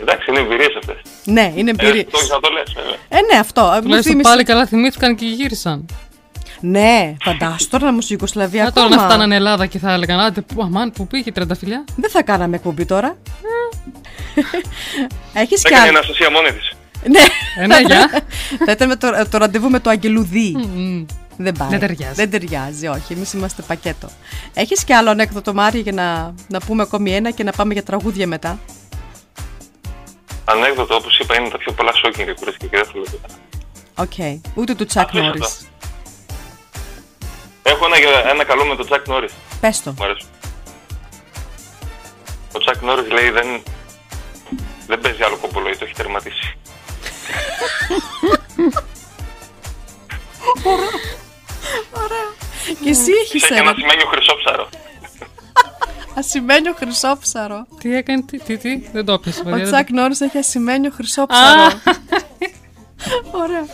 Εντάξει, 0.00 0.30
είναι 0.30 0.40
εμπειρίες 0.40 0.74
αυτές. 0.78 0.96
Ναι, 1.24 1.52
είναι 1.56 1.72
Ε, 1.78 1.84
εμπειρία. 1.84 2.04
το 2.04 2.10
έχεις 2.14 2.28
να 2.30 2.40
το 2.40 2.48
λες, 2.50 2.72
βέβαια. 2.74 2.94
Ε, 3.08 3.18
ναι, 3.32 3.38
αυτό. 3.38 3.60
Ε, 3.60 3.64
Μου 3.74 3.80
Τουλάχιστον 3.80 4.02
θύμισε- 4.12 4.30
πάλι 4.30 4.44
καλά 4.44 4.66
θυμήθηκαν 4.66 5.14
και 5.16 5.24
γύρισαν. 5.26 5.86
Ναι, 6.60 7.14
φαντάσου 7.22 7.68
τώρα 7.68 7.84
να 7.84 7.92
μου 7.92 8.00
στη 8.00 8.12
Ιουγκοσλαβία 8.12 8.64
Να 8.64 8.72
τώρα 8.72 8.86
ακόμα. 8.86 9.02
να 9.02 9.08
φτάνανε 9.08 9.34
Ελλάδα 9.36 9.66
και 9.66 9.78
θα 9.78 9.92
έλεγαν 9.92 10.20
Άντε, 10.20 10.40
που, 10.40 10.62
αμάν, 10.62 10.92
που 10.92 11.06
πήγε 11.06 11.24
η 11.28 11.32
τρενταφυλιά; 11.32 11.84
Δεν 11.96 12.10
θα 12.10 12.22
κάναμε 12.22 12.56
εκπομπή 12.56 12.84
τώρα. 12.84 13.16
Έχεις 15.32 15.62
κι 15.62 15.72
Έκανε 15.72 15.86
η 15.86 15.88
άλλο. 15.88 15.98
Αναστασία 15.98 16.30
μόνη 16.30 16.52
της. 16.52 16.72
Ναι. 17.06 17.20
Ε, 17.58 17.66
ναι, 17.66 17.80
γεια. 17.80 18.10
Θα 18.64 18.72
ήταν 18.72 18.88
με 18.88 18.96
το, 18.96 19.26
το 19.30 19.38
ραντεβού 19.38 19.70
με 19.70 19.80
το 19.80 19.90
αγγελούδι. 19.90 20.56
Μμμ. 20.56 21.04
Δεν 21.36 21.54
πάει. 21.58 21.68
Δεν 21.68 21.80
ταιριάζει. 21.80 22.14
Δεν 22.14 22.30
ταιριάζει, 22.30 22.86
όχι. 22.86 23.12
Εμείς 23.12 23.32
είμαστε 23.32 23.62
πακέτο. 23.62 24.08
Έχεις 24.54 24.84
κι 24.84 24.92
άλλο 24.92 25.10
ανέκδοτο, 25.10 25.54
Μάρια, 25.54 25.80
για 25.80 25.92
να, 25.92 26.34
να 26.48 26.60
πούμε 26.66 26.82
ακόμη 26.82 27.14
ένα 27.14 27.30
και 27.30 27.42
να 27.42 27.52
πάμε 27.52 27.72
για 27.72 27.82
τραγούδια 27.82 28.26
μετά; 28.26 28.58
Ανέκδοτο, 30.44 30.94
όπως 30.94 31.18
είπα, 31.18 31.36
είναι 31.38 31.48
τα 31.48 31.58
πιο 31.58 31.72
πολλά 31.72 31.92
σόκιν 31.92 32.26
ρε 32.26 32.34
κουρέσκι 32.34 32.66
και 32.66 32.76
δεν 32.76 32.86
θέλω 32.92 33.04
τίποτα. 33.04 33.34
Οκ. 33.94 34.40
Ούτε 34.54 34.74
του 34.74 34.84
Τσακ 34.84 35.04
Αφήστε 35.04 35.26
Νόρις. 35.26 35.40
το. 35.40 35.54
Έχω 37.62 37.84
ένα, 37.84 37.96
ένα 38.30 38.44
καλό 38.44 38.64
με 38.64 38.76
τον 38.76 38.86
Τσακ 38.86 39.06
Νόρις. 39.08 39.32
Πες 39.60 39.82
το. 39.82 39.94
Μου 39.98 40.04
αρέσει. 40.04 40.26
Ο 42.52 42.58
Τσακ 42.58 42.82
Νόρις 42.82 43.10
λέει 43.10 43.30
δεν, 43.30 43.62
δεν 44.86 45.00
παίζει 45.00 45.22
άλλο 45.22 45.36
κομπολόι, 45.36 45.76
το 45.76 45.84
έχει 45.84 45.94
τερματίσει. 45.94 46.56
Και 52.82 52.90
εσύ 52.90 53.10
έχεις 53.22 53.42
Έχει 53.42 53.52
ένα 53.52 53.60
ένα 53.62 53.74
σημαίνιο 53.78 54.06
χρυσόψαρο. 54.06 54.68
ασημένιο 56.18 56.72
χρυσόψαρο. 56.76 57.66
Τι 57.80 57.94
έκανε, 57.96 58.22
τι, 58.22 58.38
τι, 58.38 58.56
τι, 58.56 58.76
δεν 58.92 59.04
το 59.04 59.12
έπιασε. 59.12 59.40
Ο 59.40 59.44
παιδιά, 59.44 59.58
δεν 59.58 59.66
Τσακ 59.72 59.90
Νόρις 59.90 60.20
έχει 60.20 60.38
ασημένιο 60.38 60.90
χρυσόψαρο. 60.94 61.62
Ωραία. 63.42 63.66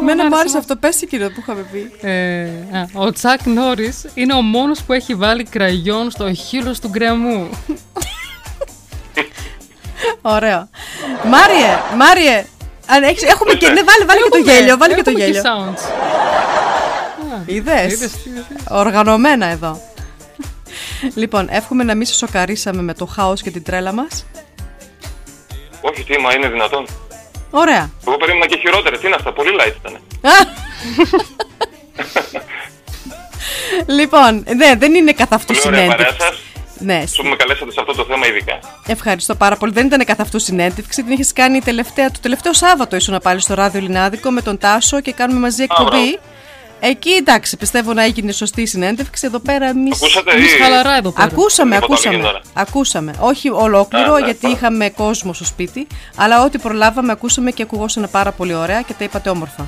Εμένα 0.00 0.26
μου 0.26 0.38
άρεσε 0.38 0.58
αυτό. 0.58 0.76
Πες 0.76 1.02
εκείνο 1.02 1.28
που 1.28 1.34
είχαμε 1.40 1.62
πει. 1.72 1.90
το- 2.00 2.06
Ε, 2.06 2.44
α, 2.72 2.88
ο 2.92 3.12
Τσακ 3.12 3.46
Νόρις 3.46 4.06
είναι 4.14 4.34
ο 4.34 4.40
μόνος 4.42 4.82
που 4.82 4.92
έχει 4.92 5.14
βάλει 5.14 5.44
κραγιόν 5.44 6.10
στο 6.10 6.32
χείλος 6.34 6.80
του 6.80 6.88
γκρεμού. 6.88 7.48
Ωραίο. 10.22 10.68
Μάριε, 11.24 11.78
Μάριε. 11.96 12.44
Αν 12.86 13.02
έχεις, 13.02 13.22
έχουμε 13.22 13.54
και, 13.54 13.68
ναι, 13.68 13.82
βάλε, 13.82 14.04
βάλε 14.04 14.20
και 14.20 14.28
το 14.30 14.36
Έχουμε, 14.36 14.52
γέλιο, 14.52 14.76
βάλε 14.76 14.94
και 14.94 15.02
το 15.02 15.10
έχουμε 15.10 15.24
γέλιο. 15.24 15.42
sounds. 15.42 15.80
Είδες; 17.46 17.92
Είδες 17.92 18.10
τι- 18.10 18.30
Οργανωμένα 18.68 19.46
εδώ. 19.46 19.80
λοιπόν, 21.14 21.48
εύχομαι 21.50 21.84
να 21.84 21.94
μην 21.94 22.06
σε 22.06 22.14
σοκαρίσαμε 22.14 22.82
με 22.82 22.94
το 22.94 23.06
χάος 23.06 23.42
και 23.42 23.50
την 23.50 23.62
τρέλα 23.62 23.92
μας. 23.92 24.26
Όχι, 25.80 26.02
τι, 26.04 26.18
μα 26.20 26.32
είναι 26.34 26.48
δυνατόν. 26.48 26.86
Ωραία. 27.50 27.90
Εγώ 28.06 28.16
περίμενα 28.16 28.46
και 28.46 28.58
χειρότερα. 28.60 28.98
Τι 28.98 29.06
είναι 29.06 29.14
αυτά, 29.14 29.32
πολύ 29.32 29.50
light 29.60 29.74
ήταν. 29.80 29.98
λοιπόν, 33.98 34.44
ναι, 34.56 34.74
δεν 34.76 34.94
είναι 34.94 35.12
καθ' 35.12 35.32
αυτού 35.32 35.54
Πολύ 35.54 35.66
ωραία 35.76 35.86
παρέα 35.86 36.06
συνέντευξη. 36.06 36.42
Σα. 36.80 36.84
Ναι, 36.84 37.04
Που 37.16 37.22
με 37.28 37.36
καλέσατε 37.36 37.72
σε 37.72 37.80
αυτό 37.80 37.92
το 37.94 38.04
θέμα 38.04 38.26
ειδικά. 38.26 38.58
ευχαριστώ 38.86 39.34
πάρα 39.34 39.56
πολύ. 39.56 39.72
Δεν 39.72 39.86
ήταν 39.86 40.04
καθ' 40.04 40.20
αυτού 40.20 40.38
συνέντευξη. 40.38 41.02
Την 41.02 41.12
έχει 41.20 41.32
κάνει 41.32 41.60
τελευταία, 41.60 42.10
το 42.10 42.18
τελευταίο 42.22 42.52
Σάββατο 42.54 42.96
ήσουν 42.96 43.18
πάλι 43.22 43.40
στο 43.40 43.54
ράδιο 43.54 43.80
Λινάδικο 43.80 44.30
με 44.30 44.42
τον 44.42 44.58
Τάσο 44.58 45.00
και 45.00 45.12
κάνουμε 45.12 45.40
μαζί 45.40 45.62
εκπομπή. 45.62 45.90
μπράβο. 45.90 46.18
Εκεί 46.82 47.10
εντάξει, 47.10 47.56
πιστεύω 47.56 47.92
να 47.92 48.02
έγινε 48.02 48.32
σωστή 48.32 48.66
συνέντευξη. 48.66 49.26
Εδώ 49.26 49.38
πέρα 49.38 49.66
εμεί. 49.66 49.90
Ακούσατε 49.94 50.30
Εμείς 50.32 50.54
ή... 50.54 50.58
χαλαρά 50.62 50.96
εδώ 50.96 51.10
πέρα. 51.10 51.26
Ακούσαμε, 51.26 51.74
Τίποτα 51.74 51.92
ακούσαμε. 51.92 52.16
μην 52.16 52.26
γίνει 52.26 52.40
Ακούσαμε. 52.54 53.14
Όχι 53.20 53.50
ολόκληρο, 53.50 54.12
Α, 54.14 54.18
ναι, 54.18 54.24
γιατί 54.24 54.40
πάρα. 54.40 54.54
είχαμε 54.54 54.90
κόσμο 54.90 55.32
στο 55.32 55.44
σπίτι. 55.44 55.86
Αλλά 56.16 56.44
ό,τι 56.44 56.58
προλάβαμε, 56.58 57.12
ακούσαμε 57.12 57.50
και 57.50 57.62
ακουγόσανε 57.62 58.06
πάρα 58.06 58.32
πολύ 58.32 58.54
ωραία 58.54 58.80
και 58.82 58.92
τα 58.98 59.04
είπατε 59.04 59.30
όμορφα. 59.30 59.66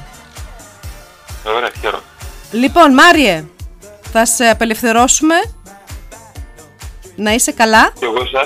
Ωραία, 1.56 1.70
χαίρομαι. 1.80 2.02
Λοιπόν, 2.52 2.92
Μάριε, 2.94 3.44
θα 4.12 4.26
σε 4.26 4.44
απελευθερώσουμε. 4.48 5.34
Να 7.24 7.30
είσαι 7.36 7.52
καλά. 7.52 7.84
Και 8.00 8.04
εγώ 8.10 8.20
εσά. 8.28 8.42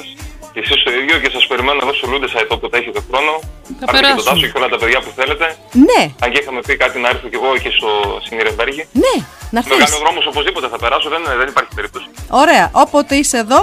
Και 0.53 0.61
εσείς 0.64 0.83
το 0.85 0.91
ίδιο 1.01 1.16
και 1.22 1.31
σας 1.37 1.47
περιμένω 1.51 1.79
εδώ 1.83 1.93
στο 1.99 2.07
Λούντες 2.11 2.31
Σάιτ 2.31 2.53
όποτε 2.53 2.79
έχετε 2.79 3.01
χρόνο. 3.09 3.33
Πάρτε 3.41 3.85
και 3.87 3.91
περάσουμε. 3.93 4.22
τον 4.22 4.24
Τάσο 4.35 4.47
και 4.53 4.59
όλα 4.61 4.68
τα 4.74 4.79
παιδιά 4.83 4.99
που 5.05 5.11
θέλετε. 5.18 5.47
Ναι, 5.89 6.01
Αν 6.24 6.29
και 6.33 6.39
είχαμε 6.43 6.61
πει 6.66 6.77
κάτι 6.77 6.99
να 7.05 7.09
έρθω 7.09 7.27
κι 7.29 7.35
εγώ 7.41 7.49
εκεί 7.59 7.70
στο 7.79 7.89
Συνηρεμβέργη. 8.27 8.83
ναι, 9.05 9.14
να 9.55 9.61
Με 9.62 9.68
κάνει 9.70 9.81
ο 9.83 9.85
έρθεις. 9.85 9.99
δρόμο 10.03 10.18
οπωσδήποτε 10.33 10.66
θα 10.72 10.79
περάσω, 10.79 11.09
δεν, 11.14 11.22
δεν 11.41 11.49
υπάρχει 11.53 11.70
περίπτωση. 11.74 12.07
Ωραία, 12.43 12.64
όποτε 12.72 13.14
είσαι 13.20 13.39
εδώ, 13.45 13.61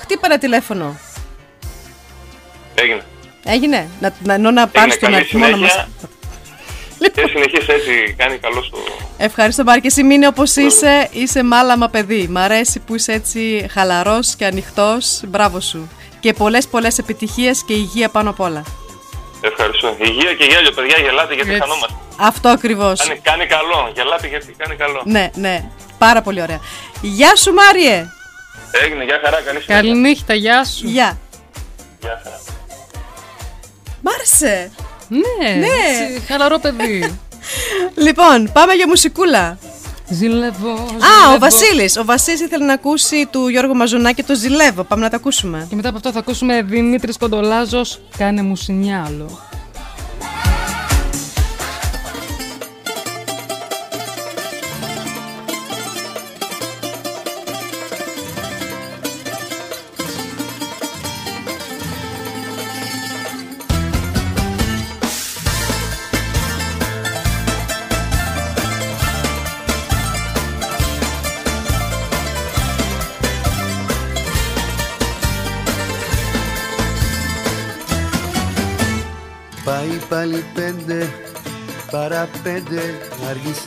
χτύπα 0.00 0.24
ένα 0.30 0.38
τηλέφωνο. 0.38 0.86
Έγινε. 2.74 3.02
Έγινε. 3.44 3.88
Να, 4.00 4.14
να, 4.22 4.34
ενώ 4.34 4.50
να 4.50 4.66
πάρεις 4.68 4.92
τον 4.98 5.02
καλή 5.02 5.14
αριθμό 5.16 5.46
να 5.48 5.56
μας... 5.56 5.86
συνέχεια. 6.98 7.22
Και 7.22 7.30
συνεχίσει 7.32 7.72
έτσι, 7.72 8.14
κάνει 8.18 8.38
καλό 8.38 8.62
στο. 8.62 8.78
Ευχαριστώ 9.18 9.64
πάρα 9.64 9.78
και 9.80 9.86
εσύ 9.86 10.02
μείνε 10.02 10.26
όπως 10.26 10.56
είσαι, 10.56 11.08
είσαι 11.12 11.42
μάλαμα 11.44 11.88
παιδί. 11.88 12.26
Μ' 12.30 12.36
αρέσει 12.38 12.80
που 12.80 12.94
είσαι 12.94 13.12
έτσι 13.12 13.66
χαλαρός 13.70 14.34
και 14.34 14.46
ανοιχτός. 14.46 15.20
Μπράβο 15.26 15.60
σου. 15.60 15.88
Και 16.20 16.32
πολλές 16.32 16.66
πολλές 16.68 16.98
επιτυχίες 16.98 17.64
και 17.66 17.72
υγεία 17.72 18.08
πάνω 18.08 18.30
απ' 18.30 18.40
όλα. 18.40 18.62
Ευχαριστώ. 19.40 19.96
Υγεία 19.98 20.34
και 20.34 20.44
γέλιο, 20.44 20.70
παιδιά, 20.70 20.98
γελάτε 20.98 21.34
γιατί 21.34 21.50
Έτσι. 21.50 21.60
χανόμαστε. 21.60 21.94
Αυτό 22.16 22.48
ακριβώς. 22.48 23.00
Κάνει, 23.06 23.20
κάνει 23.22 23.46
καλό. 23.46 23.92
Γελάτε 23.94 24.26
γιατί 24.26 24.54
κάνει 24.58 24.76
καλό. 24.76 25.02
Ναι, 25.04 25.30
ναι. 25.34 25.70
Πάρα 25.98 26.22
πολύ 26.22 26.42
ωραία. 26.42 26.60
Γεια 27.00 27.36
σου 27.36 27.52
Μάριε. 27.52 28.06
Έγινε, 28.70 29.04
γεια 29.04 29.20
χαρά, 29.24 29.36
καλή 29.40 29.60
συνέχεια. 29.60 29.74
Καληνύχτα, 29.74 30.34
γεια 30.34 30.64
σου. 30.64 30.86
Γεια. 30.86 31.18
Γεια 32.00 32.20
χαρά. 32.22 32.40
Μ' 34.00 34.08
άρεσε. 34.14 34.70
Ναι, 35.08 35.54
Ναι. 35.54 35.66
έτσι, 35.66 36.26
χαλαρό 36.26 36.58
παιδί. 36.58 37.18
Λοιπόν, 37.94 38.50
πάμε 38.52 38.72
για 38.72 38.86
μουσικούλα. 38.88 39.58
Ζηλεύω. 40.08 40.70
Α, 40.70 40.76
ο 40.76 41.24
ζηλεύω. 41.24 41.38
Βασίλης. 41.38 41.96
Ο 41.96 42.04
Βασίλης 42.04 42.40
ήθελε 42.40 42.64
να 42.64 42.72
ακούσει 42.72 43.26
του 43.30 43.48
Γιώργου 43.48 43.74
Μαζονάκη 43.76 44.22
το 44.22 44.34
Ζηλεύω. 44.34 44.82
Πάμε 44.82 45.02
να 45.02 45.10
το 45.10 45.16
ακούσουμε. 45.16 45.66
Και 45.68 45.74
μετά 45.76 45.88
από 45.88 45.96
αυτό 45.96 46.12
θα 46.12 46.18
ακούσουμε 46.18 46.62
Δημήτρης 46.62 47.16
Κοντολάζος, 47.18 48.00
κάνε 48.18 48.42
μου 48.42 48.56
σινιάλο. 48.56 49.40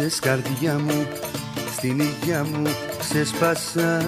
Άργησες 0.10 0.20
καρδιά 0.20 0.80
μου 0.80 1.08
Στην 1.76 2.00
υγειά 2.00 2.44
μου 2.44 2.70
ξεσπάσα. 3.00 4.02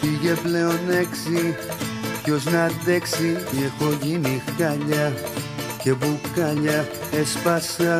Πήγε 0.00 0.32
πλέον 0.42 0.78
έξι 0.90 1.56
Ποιος 2.22 2.44
να 2.44 2.64
αντέξει 2.64 3.36
Έχω 3.66 3.92
γίνει 4.02 4.42
χάλια 4.58 5.12
Και 5.82 5.92
μπουκάλια 5.92 6.88
έσπασα 7.20 7.94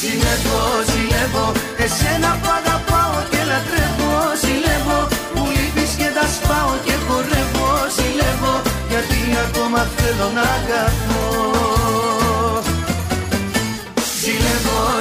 Ζηλεύω, 0.00 0.62
ζηλεύω 0.90 1.52
Εσένα 1.76 2.38
που 2.42 2.48
αγαπάω 2.60 3.16
και 3.30 3.42
λατρεύω. 3.50 4.12
Ζηλεύω 4.42 5.00
Μου 5.34 5.44
λείπεις 5.56 5.92
και 5.98 6.08
τα 6.16 6.26
σπάω 6.34 6.72
και 6.84 6.94
χορεύω. 7.06 7.70
Ζηλεύω 7.96 8.54
Γιατί 8.88 9.18
ακόμα 9.46 9.80
θέλω 9.96 10.30
να 10.34 10.40
αγαπώ 10.40 11.59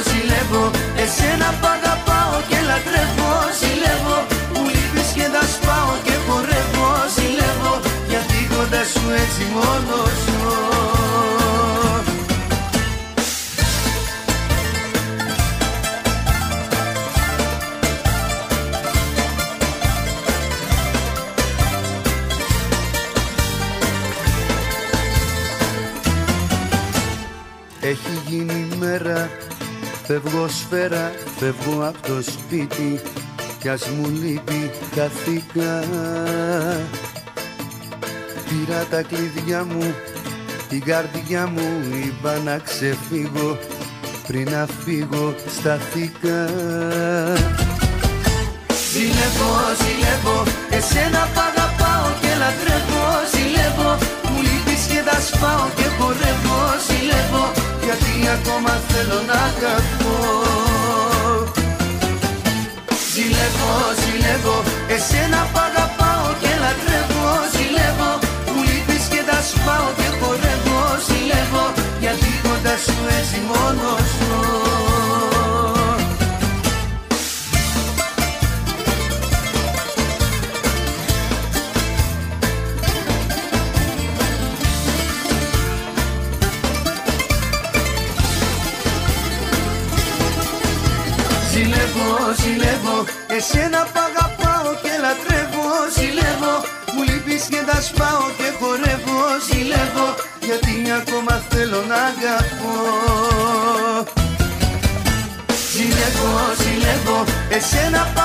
Ζηλεύω, 0.08 0.12
ζηλεύω 0.12 0.72
Εσένα 1.04 1.50
που 1.60 1.68
αγαπάω 1.78 2.36
και 2.50 2.60
λατρεύω. 2.70 3.34
Ζηλεύω 3.60 4.18
Μου 4.54 4.64
λείπεις 4.74 5.10
και 5.18 5.28
τα 5.36 5.44
σπάω 5.54 5.94
και 6.06 6.16
χορεύω. 6.26 6.90
Ζηλεύω 7.16 7.74
Γιατί 8.12 8.38
κοντά 8.54 8.84
σου 8.94 9.06
έτσι 9.24 9.44
μόνος 9.54 10.14
ζω. 10.26 10.70
Έχει 27.82 28.22
γίνει 28.28 28.68
μέρα, 28.80 29.30
φεύγω 30.12 30.48
σφαίρα, 30.48 31.12
φεύγω 31.40 31.88
από 31.88 32.08
το 32.08 32.22
σπίτι 32.22 33.00
κι 33.60 33.70
ας 33.70 33.88
μου 33.88 34.10
λείπει 34.10 34.72
χαθήκα 34.96 35.84
Πήρα 38.48 38.86
τα 38.90 39.02
κλειδιά 39.02 39.64
μου, 39.64 39.94
την 40.70 40.84
καρδιά 40.84 41.48
μου 41.48 41.68
είπα 42.06 42.38
να 42.38 42.58
ξεφύγω 42.58 43.58
πριν 44.28 44.50
να 44.52 44.68
φύγω 44.84 45.36
σταθήκα 45.60 46.46
Ζηλεύω, 48.92 49.52
ζηλεύω, 49.82 50.44
εσένα 50.70 51.22
που 51.34 51.42
αγαπάω 51.50 52.08
και 52.22 52.32
λατρεύω. 52.42 53.06
Ζηλεύω, 53.34 53.92
μου 54.30 54.42
λείπεις 54.48 54.84
και 54.92 55.02
τα 55.10 55.18
σπάω 55.28 55.66
και 55.76 55.88
χορεύω. 55.98 56.60
Ζηλεύω, 56.88 57.59
γιατί 57.90 58.30
ακόμα 58.38 58.74
θέλω 58.90 59.20
να 59.30 59.38
αγαπώ. 59.50 60.18
Ζηλεύω, 63.12 63.74
ζηλεύω, 64.02 64.58
εσένα 64.96 65.40
που 65.52 65.60
αγαπάω 65.68 66.28
και 66.42 66.52
λατρεύω. 66.64 67.28
Ζηλεύω, 67.54 68.12
μου 68.54 68.62
λείπεις 68.70 69.06
και 69.12 69.22
τα 69.30 69.40
σπάω 69.50 69.90
και 69.98 70.08
χορεύω. 70.20 70.82
Ζηλεύω, 71.08 71.66
γιατί 72.04 72.30
κοντά 72.46 72.76
σου 72.86 72.98
έτσι 73.18 73.38
μόνος 73.50 74.08
ζω 74.18 74.89
ζηλεύω 92.40 92.98
Εσένα 93.38 93.82
π' 93.94 94.02
αγαπάω 94.08 94.70
και 94.84 94.94
λατρεύω. 95.04 95.68
Ζηλεύω 95.96 96.54
Μου 96.94 97.02
λείπεις 97.10 97.44
και 97.52 97.62
τα 97.70 97.78
σπάω 97.88 98.26
και 98.38 98.48
χορεύω. 98.60 99.20
Ζηλεύω 99.48 100.08
Γιατί 100.48 100.74
ακόμα 101.00 101.34
θέλω 101.50 101.82
να 101.92 102.00
αγαπώ. 102.10 102.76
Ζηλεύω, 105.74 106.34
ζηλεύω 106.62 107.18
Εσένα 107.58 108.02
π' 108.14 108.24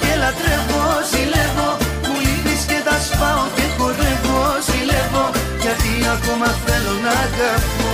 και 0.00 0.12
λατρεύω. 0.22 0.82
Ζηλεύω 1.10 1.68
Μου 2.06 2.16
λείπεις 2.24 2.62
και 2.70 2.80
τα 2.86 2.96
σπάω 3.06 3.44
και 3.56 3.66
χορεύω. 3.76 4.40
Ζηλεύω 4.66 5.24
Γιατί 5.62 5.92
ακόμα 6.14 6.48
θέλω 6.64 6.92
να 7.04 7.12
αγαπώ. 7.24 7.85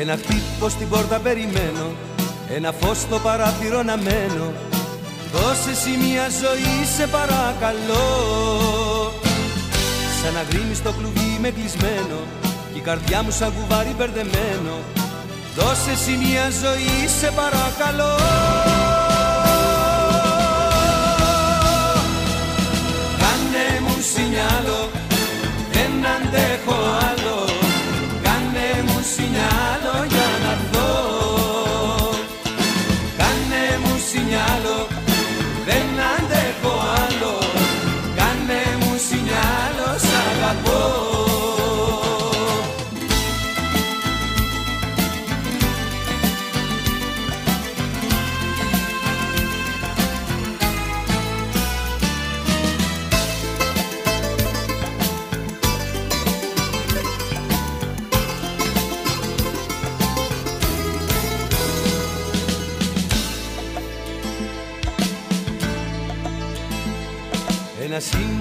Ένα 0.00 0.16
χτύπο 0.16 0.68
στην 0.68 0.88
πόρτα 0.88 1.18
περιμένω 1.18 1.86
Ένα 2.54 2.72
φως 2.72 2.98
στο 2.98 3.18
παράθυρο 3.18 3.82
να 3.82 3.96
μένω. 3.96 4.52
Δώσε 5.32 5.70
εσύ 5.70 5.90
μια 5.90 6.26
ζωή 6.42 6.84
σε 6.96 7.06
παρακαλώ. 7.06 8.08
Σαν 10.22 10.32
να 10.32 10.42
γρίνει 10.50 10.74
στο 10.74 10.92
κλουβί 10.92 11.38
με 11.40 11.50
κλεισμένο 11.50 12.18
Κι 12.72 12.78
η 12.78 12.80
καρδιά 12.80 13.22
μου 13.22 13.30
σαν 13.30 13.52
κουβάρι 13.56 13.94
μπερδεμένο. 13.96 14.74
Δώσε 15.56 15.90
εσύ 15.90 16.10
μια 16.10 16.46
ζωή 16.62 17.08
σε 17.20 17.30
παρακαλώ. 17.40 18.14
Κάνε 23.20 23.66
μου 23.84 23.96
σινιάλο 24.12 24.80
Δεν 25.72 25.92
αντέχω 26.14 26.76
άλλο 27.08 27.29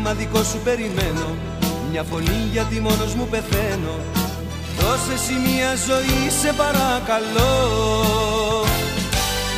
Ένα 0.02 0.10
σήμα 0.10 0.26
δικό 0.26 0.44
σου 0.44 0.60
περιμένω. 0.64 1.28
Μια 1.92 2.04
φωνή 2.04 2.50
γιατί 2.52 2.80
μόνος 2.80 3.14
μου 3.14 3.28
πεθαίνω. 3.28 3.96
Δώσε 4.78 5.14
εσύ 5.14 5.34
μια 5.34 5.72
ζωή 5.88 6.30
σε 6.42 6.54
παρακαλώ. 6.54 7.54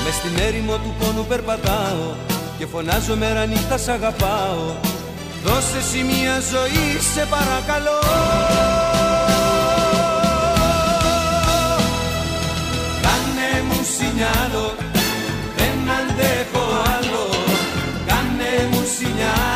Μες 0.04 0.14
στην 0.14 0.46
έρημο 0.48 0.74
του 0.74 0.94
πόνου 1.00 1.26
περπατάω 1.26 2.08
Και 2.58 2.66
φωνάζω 2.66 3.16
μέρα 3.16 3.46
νύχτα 3.46 3.78
σ' 3.78 3.88
αγαπάω. 3.88 4.66
Δώσε 5.44 5.78
εσύ 5.78 6.04
μια 6.04 6.36
ζωή 6.52 6.86
σε 7.14 7.28
παρακαλώ. 7.34 8.00
Κάνε 13.06 13.52
μου 13.68 13.80
σινιάλο 13.96 14.76
Δεν 15.58 15.78
αντέχω 15.98 16.64
άλλο. 16.96 17.24
Κάνε 18.08 18.52
μου 18.72 18.84
σινιάλο 18.98 19.51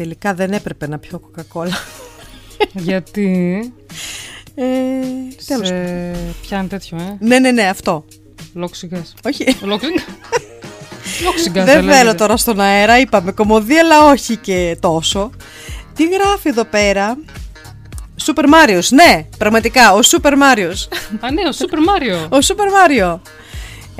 Τελικά 0.00 0.34
δεν 0.34 0.52
έπρεπε 0.52 0.88
να 0.88 0.98
πιω 0.98 1.18
κοκακόλα. 1.18 1.78
Γιατί; 2.72 3.58
Ε, 4.54 4.64
τέλος. 5.46 5.66
σε 5.66 6.12
πιάνει 6.40 6.68
τέτοιο, 6.68 6.96
ε; 6.98 7.16
Ναι, 7.20 7.38
ναι, 7.38 7.50
ναι, 7.50 7.62
αυτό. 7.68 8.04
Λόξιγκας. 8.54 9.14
Όχι. 9.24 9.56
Λόξιγκας. 9.62 10.04
Λόξιγκας 11.24 11.64
Δεν 11.64 11.76
λέγεται. 11.76 11.96
θέλω 11.96 12.14
τώρα 12.14 12.36
στον 12.36 12.60
αέρα, 12.60 12.98
είπαμε 12.98 13.32
κομμωδία, 13.32 13.80
αλλά 13.80 14.04
όχι 14.04 14.36
και 14.36 14.76
τόσο. 14.80 15.30
Τι 15.94 16.04
γράφει 16.08 16.48
εδώ 16.48 16.64
πέρα; 16.64 17.18
Σούπερ 18.16 18.48
Μάριος, 18.48 18.90
ναι, 18.90 19.26
πραγματικά, 19.38 19.92
ο 19.92 20.02
Σούπερ 20.02 20.36
Μάριος. 20.36 20.88
Α, 21.20 21.30
ναι, 21.32 21.48
ο 21.48 21.52
Σούπερ 21.52 21.80
Μάριο. 21.80 22.28
Ο 22.30 22.40
Σούπερ 22.40 22.70
Μάριο. 22.70 23.22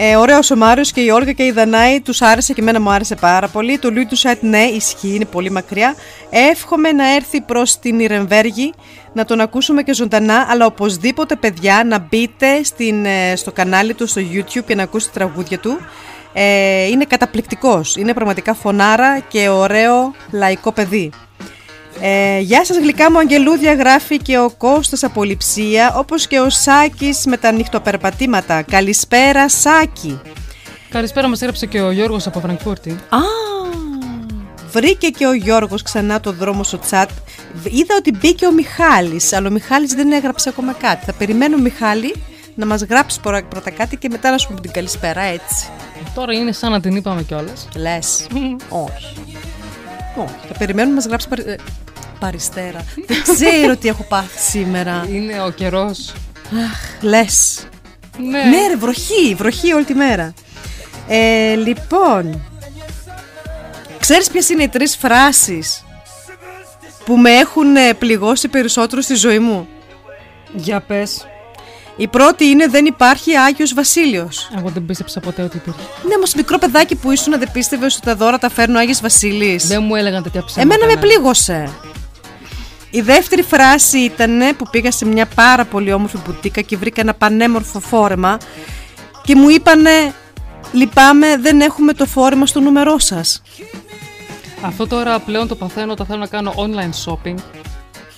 Ε, 0.03 0.17
ωραίος 0.17 0.51
ο 0.51 0.57
Μάριος 0.57 0.93
και 0.93 1.01
η 1.01 1.09
Όλγα 1.09 1.33
και 1.33 1.45
η 1.45 1.51
Δανάη 1.51 2.01
τους 2.01 2.23
άρεσε 2.23 2.53
και 2.53 2.61
εμένα 2.61 2.81
μου 2.81 2.91
άρεσε 2.91 3.15
πάρα 3.15 3.49
πολύ. 3.49 3.79
Το 3.79 3.91
Λουί 3.91 4.07
του 4.07 4.17
Σάιτ, 4.17 4.43
ναι, 4.43 4.63
ισχύει, 4.63 5.15
είναι 5.15 5.25
πολύ 5.25 5.51
μακριά. 5.51 5.95
Εύχομαι 6.31 6.93
να 6.93 7.15
έρθει 7.15 7.41
προς 7.41 7.79
την 7.79 8.01
Ιρεμβέργη 8.01 8.73
να 9.13 9.25
τον 9.25 9.41
ακούσουμε 9.41 9.83
και 9.83 9.95
ζωντανά, 9.95 10.47
αλλά 10.49 10.67
οπωσδήποτε 10.67 11.37
παιδιά 11.37 11.85
να 11.87 11.99
μπείτε 11.99 12.63
στην, 12.63 13.05
ε, 13.05 13.37
στο 13.37 13.53
κανάλι 13.53 13.95
του 13.95 14.07
στο 14.07 14.21
YouTube 14.21 14.65
και 14.67 14.75
να 14.75 14.83
ακούσετε 14.83 15.13
τραγούδια 15.19 15.59
του. 15.59 15.79
Ε, 16.33 16.87
είναι 16.87 17.05
καταπληκτικός, 17.05 17.97
είναι 17.97 18.15
πραγματικά 18.15 18.55
φωνάρα 18.55 19.19
και 19.19 19.49
ωραίο 19.49 20.15
λαϊκό 20.31 20.73
παιδί. 20.73 21.11
Ε, 22.01 22.39
γεια 22.39 22.65
σας 22.65 22.77
γλυκά 22.77 23.11
μου 23.11 23.19
αγγελούδια 23.19 23.75
γράφει 23.75 24.17
και 24.17 24.39
ο 24.39 24.51
Κώστας 24.51 25.03
από 25.03 25.25
Λειψία 25.25 25.95
όπως 25.97 26.27
και 26.27 26.41
ο 26.41 26.51
Σάκης 26.51 27.27
με 27.27 27.37
τα 27.37 27.53
νυχτοπερπατήματα. 27.53 28.63
Καλησπέρα 28.63 29.49
Σάκη. 29.49 30.21
Καλησπέρα, 30.91 31.29
μας 31.29 31.41
έγραψε 31.41 31.67
και 31.67 31.81
ο 31.81 31.91
Γιώργος 31.91 32.27
από 32.27 32.41
Φραγκφούρτη. 32.41 32.91
Α, 32.91 33.19
βρήκε 34.71 35.09
και 35.09 35.27
ο 35.27 35.33
Γιώργος 35.33 35.83
ξανά 35.83 36.21
το 36.21 36.33
δρόμο 36.33 36.63
στο 36.63 36.79
τσάτ. 36.79 37.11
Είδα 37.65 37.95
ότι 37.99 38.11
μπήκε 38.17 38.47
ο 38.47 38.53
Μιχάλης, 38.53 39.33
αλλά 39.33 39.49
ο 39.49 39.51
Μιχάλης 39.51 39.95
δεν 39.95 40.13
έγραψε 40.13 40.49
ακόμα 40.49 40.73
κάτι. 40.73 41.05
Θα 41.05 41.13
περιμένω 41.13 41.57
Μιχάλη 41.57 42.15
να 42.55 42.67
μας 42.67 42.83
γράψει 42.83 43.21
πρώτα 43.21 43.45
πρώτα 43.45 43.71
κάτι 43.71 43.97
και 43.97 44.09
μετά 44.09 44.31
να 44.31 44.39
σου 44.39 44.49
πούμε 44.49 44.61
την 44.61 44.71
καλησπέρα 44.71 45.21
έτσι. 45.21 45.69
Τώρα 46.15 46.33
είναι 46.33 46.53
σαν 46.53 46.71
να 46.71 46.81
την 46.81 46.97
είπαμε 46.97 47.23
κιόλας. 47.23 47.69
Λες. 47.77 48.27
Όχι. 48.69 49.15
Όχι. 50.17 50.47
Θα 50.49 50.55
περιμένουμε 50.59 50.95
να 50.95 51.01
μας 51.01 51.07
γράψει 51.07 51.29
παρι... 51.29 51.43
ε, 51.47 51.57
παριστέρα. 52.19 52.85
δεν 53.07 53.23
ξέρω 53.23 53.77
τι 53.77 53.89
έχω 53.89 54.03
πάθει 54.03 54.39
σήμερα. 54.39 55.07
Είναι 55.11 55.43
ο 55.43 55.51
καιρός. 55.51 56.15
Αχ, 56.45 57.03
λες. 57.03 57.67
Ναι. 58.19 58.43
Ναι, 58.43 58.67
ρε, 58.69 58.77
βροχή, 58.77 59.35
βροχή 59.35 59.73
όλη 59.73 59.85
τη 59.85 59.95
μέρα. 59.95 60.35
Ε, 61.09 61.55
λοιπόν, 61.55 62.43
ξέρεις 64.01 64.31
ποιες 64.31 64.49
είναι 64.49 64.63
οι 64.63 64.69
τρεις 64.69 64.97
φράσεις 64.97 65.85
που 67.05 67.17
με 67.17 67.31
έχουν 67.31 67.77
ε, 67.77 67.95
πληγώσει 67.95 68.49
περισσότερο 68.49 69.01
στη 69.01 69.15
ζωή 69.15 69.39
μου; 69.39 69.69
Για 70.55 70.81
πες. 70.81 71.27
Η 72.01 72.09
πρώτη 72.09 72.45
είναι 72.45 72.67
δεν 72.67 72.85
υπάρχει 72.85 73.37
Άγιος 73.37 73.75
Βασίλειος. 73.75 74.51
Εγώ 74.59 74.69
δεν 74.69 74.87
πίστεψα 74.87 75.21
ποτέ 75.21 75.43
ότι 75.43 75.57
υπήρχε. 75.57 75.81
Ναι, 76.09 76.15
όμως 76.15 76.35
μικρό 76.35 76.59
παιδάκι 76.59 76.97
που 76.97 77.11
ήσουν 77.11 77.39
δεν 77.39 77.51
πίστευε 77.53 77.85
ότι 77.85 78.01
τα 78.01 78.17
δώρα 78.17 78.39
τα 78.39 78.51
φέρνει 78.51 78.77
ο 78.77 78.79
Άγιος 78.79 79.01
Βασίλης. 79.01 79.67
Δεν 79.67 79.83
μου 79.83 79.95
έλεγαν 79.95 80.23
τέτοια 80.23 80.45
ψέματα. 80.45 80.75
Εμένα 80.75 80.87
με 80.87 80.95
ναι. 80.95 81.01
πλήγωσε. 81.01 81.71
Η 82.91 83.01
δεύτερη 83.01 83.43
φράση 83.43 83.99
ήταν 83.99 84.41
που 84.57 84.67
πήγα 84.71 84.91
σε 84.91 85.07
μια 85.07 85.27
πάρα 85.27 85.65
πολύ 85.65 85.93
όμορφη 85.93 86.19
μπουτίκα 86.27 86.61
και 86.61 86.77
βρήκα 86.77 87.01
ένα 87.01 87.15
πανέμορφο 87.15 87.81
φόρεμα 87.81 88.39
και 89.23 89.35
μου 89.35 89.49
είπανε 89.49 90.15
λυπάμαι 90.73 91.37
δεν 91.37 91.61
έχουμε 91.61 91.93
το 91.93 92.07
φόρεμα 92.07 92.47
στο 92.47 92.61
νούμερό 92.61 92.99
σας. 92.99 93.43
Αυτό 94.63 94.87
τώρα 94.87 95.19
πλέον 95.19 95.49
το 95.49 95.55
παθαίνω 95.55 95.93
όταν 95.93 96.07
θέλω 96.07 96.19
να 96.19 96.27
κάνω 96.27 96.55
online 96.57 97.05
shopping 97.05 97.35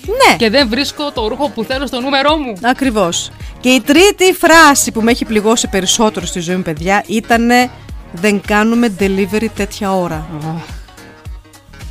Ναι, 0.07 0.37
και 0.37 0.51
δεν 0.51 0.69
βρίσκω 0.69 1.11
το 1.13 1.29
ρούχο 1.29 1.49
που 1.49 1.65
θέλω 1.65 1.87
στο 1.87 2.01
νούμερό 2.01 2.37
μου. 2.37 2.53
ακριβώς. 2.63 3.31
Και 3.61 3.69
η 3.69 3.81
τρίτη 3.81 4.33
φράση 4.33 4.93
που 4.93 5.01
με 5.01 5.11
έχει 5.11 5.25
πληγώσει 5.25 5.69
περισσότερο 5.69 6.27
στη 6.27 6.41
ζωή 6.41 6.57
μου 6.57 6.63
παιδιά 6.63 7.05
ήταν 7.07 7.51
δεν 8.13 8.41
κάνουμε 8.47 8.93
delivery 8.99 9.47
τέτοια 9.57 9.93
ώρα. 9.93 10.27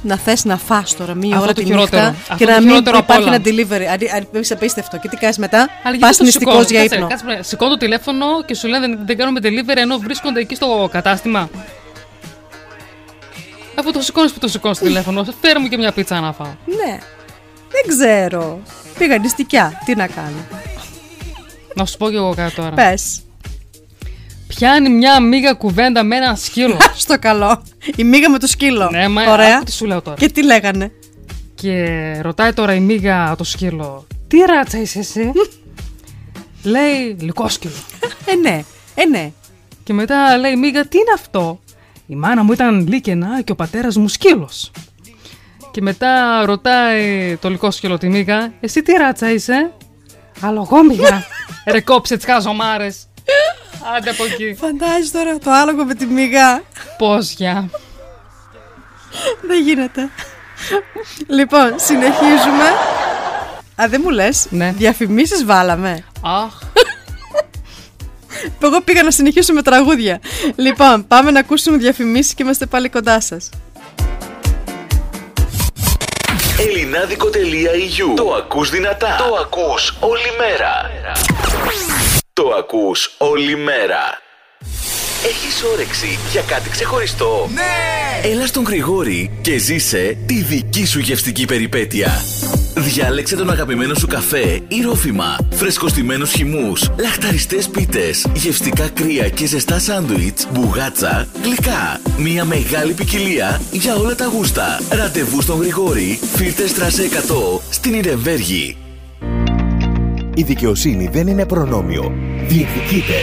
Να 0.03 0.17
θες 0.17 0.45
να 0.45 0.57
φας 0.57 0.95
τώρα 0.95 1.13
μία 1.13 1.29
Αυτό 1.31 1.43
ώρα 1.43 1.53
το 1.53 1.61
τη 1.61 1.65
χειρότερο. 1.67 2.01
νύχτα 2.03 2.15
Αυτό 2.21 2.35
και 2.35 2.45
το 2.45 2.51
να 2.51 2.59
μην 2.59 2.69
χειρότερο 2.69 2.97
απ' 2.97 3.03
υπάρχει 3.03 3.23
όλα. 3.27 3.35
ένα 3.35 3.43
delivery. 3.45 3.85
Αρι- 3.91 4.13
αρι- 4.13 4.27
Είσαι 4.39 4.53
απίστευτο. 4.53 4.97
Και 4.97 5.07
τι 5.07 5.17
κάνεις 5.17 5.37
μετά, 5.37 5.57
Αλλά 5.59 5.69
γιατί 5.83 5.97
πας 5.99 6.17
το 6.17 6.23
νηστικός 6.23 6.53
σηκώνω. 6.53 6.67
για 6.69 6.79
Κάτσε, 6.81 6.95
ύπνο. 6.95 7.07
κάτσε, 7.07 7.25
ρε. 7.27 7.43
Σηκώνω 7.43 7.71
το 7.71 7.77
τηλέφωνο 7.77 8.25
και 8.45 8.55
σου 8.55 8.67
λένε 8.67 8.87
δεν, 8.87 8.99
δεν 9.05 9.17
κάνουμε 9.17 9.39
delivery 9.43 9.77
ενώ 9.77 9.97
βρίσκονται 9.97 10.39
εκεί 10.39 10.55
στο 10.55 10.89
κατάστημα. 10.91 11.49
Αφού 13.75 13.91
το 13.91 14.01
σηκώνεις 14.01 14.31
που 14.31 14.39
το 14.39 14.47
σηκώνεις 14.47 14.77
το 14.79 14.85
τηλέφωνο, 14.85 15.25
φέρε 15.41 15.59
μου 15.59 15.67
και 15.67 15.77
μια 15.77 15.91
πίτσα 15.91 16.19
να 16.19 16.33
φάω. 16.33 16.47
Ναι. 16.65 16.97
Δεν 17.71 17.97
ξέρω. 17.97 18.59
Πήγα 18.97 19.17
νηστικιά. 19.17 19.81
Τι 19.85 19.95
να 19.95 20.07
κάνω. 20.07 20.45
Να 21.75 21.85
σου 21.85 21.97
πω 21.97 22.09
κι 22.09 22.15
εγώ 22.15 22.33
κάτι 22.33 22.55
τώρα. 22.55 22.75
Πες. 22.75 23.21
Πιάνει 24.47 24.89
μια 24.89 25.19
μίγα 25.19 25.53
κουβέντα 25.53 26.03
με 26.03 26.15
ένα 26.15 26.35
σκύλο. 26.35 26.77
Στο 27.03 27.19
καλό. 27.19 27.63
Η 27.95 28.03
μίγα 28.03 28.29
με 28.29 28.39
το 28.39 28.47
σκύλο. 28.47 28.89
ναι, 28.91 29.07
μα 29.07 29.31
Ωραία. 29.31 29.55
άκου 29.55 29.63
τι 29.63 29.71
σου 29.71 29.85
λέω 29.85 30.01
τώρα. 30.01 30.17
Και 30.17 30.29
τι 30.29 30.43
λέγανε. 30.43 30.91
Και 31.55 31.85
ρωτάει 32.21 32.53
τώρα 32.53 32.73
η 32.73 32.79
μίγα 32.79 33.35
το 33.35 33.43
σκύλο. 33.43 34.07
Τι 34.27 34.37
ράτσα 34.37 34.81
είσαι 34.81 34.99
εσύ; 34.99 35.31
λέει 36.73 37.15
λυκόσκυλο. 37.19 37.73
Ε, 38.25 38.35
ναι. 38.35 38.63
Ε, 38.95 39.05
ναι. 39.05 39.31
Και 39.83 39.93
μετά 39.93 40.37
λέει 40.37 40.51
η 40.51 40.55
μίγα 40.55 40.85
τι 40.85 40.97
είναι 40.97 41.11
αυτό; 41.15 41.59
Η 42.07 42.15
μάνα 42.15 42.43
μου 42.43 42.51
ήταν 42.51 42.87
λίκαινα 42.87 43.41
και 43.41 43.51
ο 43.51 43.55
πατέρας 43.55 43.95
μου 43.97 44.07
σκύλος. 44.07 44.71
Και 45.71 45.81
μετά 45.81 46.45
ρωτάει 46.45 47.35
το 47.41 47.49
λυκόσκυλο 47.49 47.97
τη 47.97 48.09
μίγα 48.09 48.53
εσύ 48.59 48.81
τι 48.81 48.91
ράτσα 48.91 49.31
είσαι. 49.31 49.71
Αλογόμυγα. 50.41 51.23
Ρε 51.71 51.81
κόψε 51.81 52.15
τις 52.15 52.25
χαζομάρες. 52.25 53.07
Άντε 53.97 54.09
από 54.09 54.23
εκεί. 54.25 54.55
Φαντάζεσαι 54.59 55.11
τώρα 55.11 55.37
το 55.37 55.51
άλογο 55.51 55.85
με 55.85 55.93
τη 55.93 56.05
μίγα. 56.05 56.61
Πώς 56.97 57.31
για. 57.31 57.69
Δεν 59.41 59.61
γίνεται. 59.63 60.09
λοιπόν, 61.27 61.73
συνεχίζουμε. 61.75 62.65
Α, 63.81 63.87
δεν 63.87 64.01
μου 64.03 64.09
λες. 64.09 64.47
Ναι. 64.49 64.71
Διαφημίσεις 64.71 65.45
βάλαμε. 65.45 66.03
Αχ. 66.21 66.61
Εγώ 68.63 68.81
πήγα 68.81 69.03
να 69.03 69.11
συνεχίσω 69.11 69.53
με 69.53 69.61
τραγούδια. 69.61 70.19
λοιπόν, 70.55 71.07
πάμε 71.07 71.31
να 71.31 71.39
ακούσουμε 71.39 71.77
διαφημίσεις 71.77 72.33
και 72.33 72.43
είμαστε 72.43 72.65
πάλι 72.65 72.89
κοντά 72.89 73.21
σας. 73.21 73.49
Ελληνάδικο.eu 76.67 78.15
Το 78.15 78.33
ακούς 78.33 78.69
δυνατά. 78.69 79.15
Το 79.27 79.35
ακούς 79.35 79.93
όλη 79.99 80.31
μέρα. 80.37 80.91
Το 82.33 82.53
ακούς 82.57 83.15
όλη 83.17 83.55
μέρα. 83.55 84.20
Έχεις 85.25 85.63
όρεξη 85.63 86.19
για 86.31 86.41
κάτι 86.41 86.69
ξεχωριστό. 86.69 87.49
Ναι! 87.53 88.29
Έλα 88.29 88.45
στον 88.45 88.63
Γρηγόρη 88.63 89.31
και 89.41 89.57
ζήσε 89.57 90.17
τη 90.25 90.41
δική 90.41 90.85
σου 90.85 90.99
γευστική 90.99 91.45
περιπέτεια. 91.45 92.21
Διάλεξε 92.75 93.35
τον 93.35 93.49
αγαπημένο 93.49 93.93
σου 93.93 94.07
καφέ 94.07 94.59
ή 94.67 94.81
ρόφημα, 94.81 95.37
φρεσκοστημένους 95.51 96.31
χυμούς, 96.31 96.91
λαχταριστές 96.99 97.69
πίτες, 97.69 98.25
γευστικά 98.33 98.89
κρύα 98.89 99.29
και 99.29 99.45
ζεστά 99.45 99.79
σάντουιτς, 99.79 100.47
μπουγάτσα, 100.51 101.27
γλυκά. 101.43 102.01
Μια 102.17 102.45
μεγάλη 102.45 102.93
ποικιλία 102.93 103.61
για 103.71 103.95
όλα 103.95 104.15
τα 104.15 104.25
γούστα. 104.25 104.81
Ραντεβού 104.89 105.41
στον 105.41 105.61
Γρηγόρη, 105.61 106.19
Φίλτερ 106.35 106.67
Στράσε 106.67 107.03
100, 107.03 107.61
στην 107.69 107.93
Ιρεμβέργη. 107.93 108.80
Η 110.35 110.43
δικαιοσύνη 110.43 111.07
δεν 111.07 111.27
είναι 111.27 111.45
προνόμιο. 111.45 112.11
Διεκδικείται. 112.47 113.13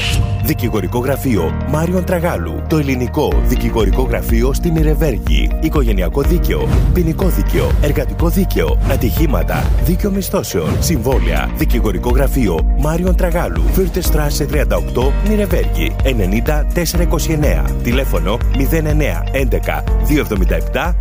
Δικηγορικό 0.44 0.98
γραφείο 0.98 1.66
Μάριον 1.68 2.04
Τραγάλου. 2.04 2.62
Το 2.68 2.76
ελληνικό 2.78 3.32
δικηγορικό 3.46 4.02
γραφείο 4.02 4.52
στην 4.52 4.76
Ιρεβέργη. 4.76 5.50
Οικογενειακό 5.60 6.22
δίκαιο. 6.22 6.68
Ποινικό 6.92 7.28
δίκαιο. 7.28 7.70
Εργατικό 7.82 8.28
δίκαιο. 8.28 8.78
Ατυχήματα. 8.90 9.70
Δίκαιο 9.84 10.10
μισθώσεων. 10.10 10.82
Συμβόλαια. 10.82 11.50
Δικηγορικό 11.56 12.10
γραφείο 12.10 12.76
Μάριον 12.78 13.16
Τραγάλου. 13.16 13.62
Φύρτες 13.62 14.04
Στράσε 14.04 14.44
38 14.44 15.12
Νιρεβέργη. 15.28 15.96
90 16.04 16.64
429. 16.74 17.64
Τηλέφωνο 17.82 18.38
09 18.54 19.22
11 19.32 19.82
277 20.74 20.94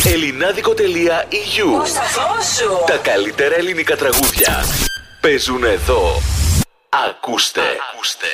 Ελληνάδικο.eu 0.04 1.86
Τα 2.86 2.96
καλύτερα 2.96 3.56
ελληνικά 3.56 3.96
τραγούδια 3.96 4.64
παίζουν 5.20 5.64
εδώ. 5.64 6.02
Ακούστε. 6.88 7.60
Ακούστε. 7.92 8.26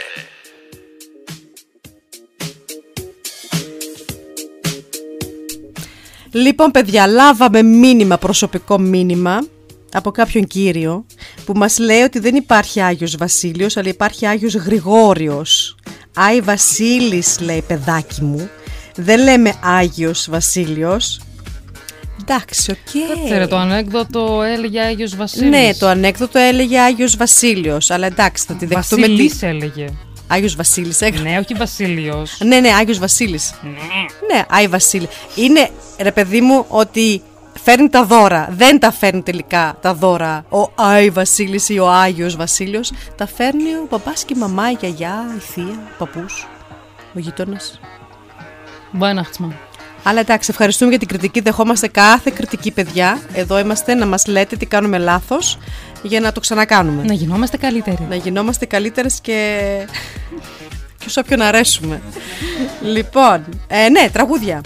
Λοιπόν, 6.30 6.70
παιδιά, 6.70 7.07
λάβαμε 7.07 7.62
μήνυμα, 7.62 8.18
προσωπικό 8.18 8.78
μήνυμα 8.78 9.46
από 9.92 10.11
κάποιον 10.11 10.46
κύριο 10.46 11.07
που 11.44 11.52
μας 11.57 11.78
λέει 11.78 12.00
ότι 12.00 12.18
δεν 12.18 12.34
υπάρχει 12.34 12.80
Άγιος 12.80 13.16
Βασίλειος, 13.16 13.76
αλλά 13.76 13.88
υπάρχει 13.88 14.26
Άγιος 14.26 14.54
Γρηγόριος. 14.54 15.76
Άι 16.18 16.40
Βασίλης, 16.40 17.40
λέει 17.40 17.62
παιδάκι 17.66 18.22
μου. 18.24 18.50
Δεν 18.96 19.22
λέμε 19.22 19.54
Άγιος 19.62 20.26
Βασίλειος. 20.30 21.20
Εντάξει, 22.20 22.70
οκ. 22.70 23.16
Κάτσε 23.16 23.38
ρε, 23.38 23.46
το 23.46 23.56
ανέκδοτο 23.56 24.42
έλεγε 24.42 24.80
Άγιος 24.80 25.16
Βασίλης. 25.16 25.50
Ναι, 25.50 25.74
το 25.78 25.86
ανέκδοτο 25.86 26.38
έλεγε 26.38 26.80
Άγιος 26.80 27.16
Βασίλειος, 27.16 27.90
αλλά 27.90 28.06
εντάξει, 28.06 28.44
θα 28.46 28.54
τη 28.54 28.66
δεχτούμε. 28.66 29.06
Βασίλης 29.06 29.42
έλεγε. 29.42 29.86
Άγιος 30.26 30.56
Βασίλης 30.56 31.00
έγραφε. 31.00 31.28
Ναι, 31.28 31.38
όχι 31.38 31.54
Βασίλειος. 31.54 32.36
Ναι, 32.44 32.60
ναι, 32.60 32.68
Άγιος 32.80 32.98
Βασίλης. 32.98 33.54
Ναι, 34.32 34.44
Άι 34.48 34.68
Βασίλη. 34.68 35.08
Είναι, 35.34 35.70
ρε 35.98 36.12
παιδί 36.12 36.40
μου, 36.40 36.64
ότι 36.68 37.22
φέρνει 37.62 37.88
τα 37.88 38.04
δώρα. 38.04 38.48
Δεν 38.50 38.78
τα 38.78 38.92
φέρνει 38.92 39.22
τελικά 39.22 39.76
τα 39.80 39.94
δώρα 39.94 40.44
ο 40.48 40.72
Άι 40.74 41.11
Βασίλης 41.11 41.68
ή 41.68 41.78
ο 41.78 41.90
Άγιος 41.90 42.36
Βασίλειος. 42.36 42.92
Τα 43.16 43.26
φέρνει 43.26 43.74
ο 43.82 43.86
παπάς 43.88 44.24
και 44.24 44.34
η 44.36 44.38
μαμά, 44.38 44.70
η 44.70 44.76
γιαγιά, 44.80 45.24
η 45.36 45.40
θεία, 45.40 45.64
ο 45.64 45.94
παππούς, 45.98 46.46
ο 47.14 47.18
γείτονας. 47.18 47.80
Weihnachtsmann. 49.00 49.52
Αλλά 50.02 50.20
εντάξει, 50.20 50.50
ευχαριστούμε 50.50 50.90
για 50.90 50.98
την 50.98 51.09
κριτική. 51.09 51.40
Δεχόμαστε 51.40 51.88
κάθε 51.88 52.30
κριτική, 52.34 52.70
παιδιά. 52.70 53.20
Εδώ 53.32 53.59
είμαστε 53.59 53.94
να 53.94 54.07
μας 54.07 54.26
λέτε 54.26 54.57
τι 54.57 54.66
κάνουμε 54.66 54.98
λάθος 54.98 55.59
για 56.02 56.20
να 56.20 56.32
το 56.32 56.40
ξανακάνουμε. 56.40 57.02
Να 57.02 57.12
γινόμαστε 57.12 57.57
καλύτεροι. 57.57 58.07
Να 58.09 58.14
γινόμαστε 58.14 58.66
καλύτερες 58.66 59.20
και... 59.20 59.61
και 60.98 61.04
όσο 61.07 61.20
όποιον 61.24 61.40
αρέσουμε. 61.40 62.00
λοιπόν, 62.82 63.44
ε, 63.66 63.88
ναι, 63.88 64.11
τραγούδια. 64.12 64.61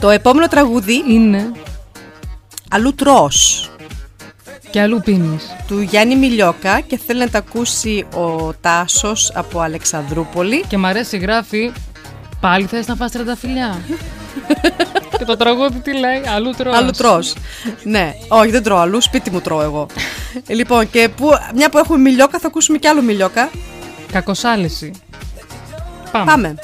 Το 0.00 0.10
επόμενο 0.10 0.48
τραγούδι 0.48 1.04
είναι 1.08 1.50
Αλλού 2.70 2.94
τρως. 2.94 3.70
Και 4.70 4.80
αλλού 4.80 5.00
πίνεις. 5.04 5.46
Του 5.66 5.80
Γιάννη 5.80 6.16
Μιλιόκα 6.16 6.80
και 6.80 6.98
θέλει 7.06 7.18
να 7.20 7.28
τα 7.28 7.38
ακούσει 7.38 8.06
ο 8.14 8.52
Τάσος 8.60 9.32
από 9.34 9.60
Αλεξανδρούπολη. 9.60 10.64
Και 10.68 10.76
μ' 10.76 10.86
αρέσει 10.86 11.16
γράφει 11.18 11.72
Πάλι 12.40 12.66
θες 12.66 12.86
να 12.86 12.94
φας 12.94 13.10
τριανταφυλλιά 13.10 13.80
Και 15.18 15.24
το 15.24 15.36
τραγούδι 15.36 15.78
τι 15.78 15.92
λέει 15.98 16.22
Αλλού 16.34 16.50
τρως 16.50 16.76
Αλλού 16.76 16.90
τρως. 16.90 17.34
ναι, 17.82 18.12
όχι 18.28 18.50
δεν 18.50 18.62
τρώω 18.62 18.78
αλλού, 18.78 19.00
σπίτι 19.02 19.30
μου 19.30 19.40
τρώω 19.40 19.60
εγώ. 19.62 19.86
λοιπόν, 20.46 20.90
και 20.90 21.08
που, 21.16 21.30
μια 21.54 21.68
που 21.68 21.78
έχουμε 21.78 21.98
Μιλιόκα 21.98 22.38
θα 22.38 22.46
ακούσουμε 22.46 22.78
κι 22.78 22.86
άλλο 22.86 23.02
Μιλιόκα. 23.02 23.50
Κακοσάληση 24.12 24.90
Πάμε, 26.12 26.30
Πάμε. 26.30 26.54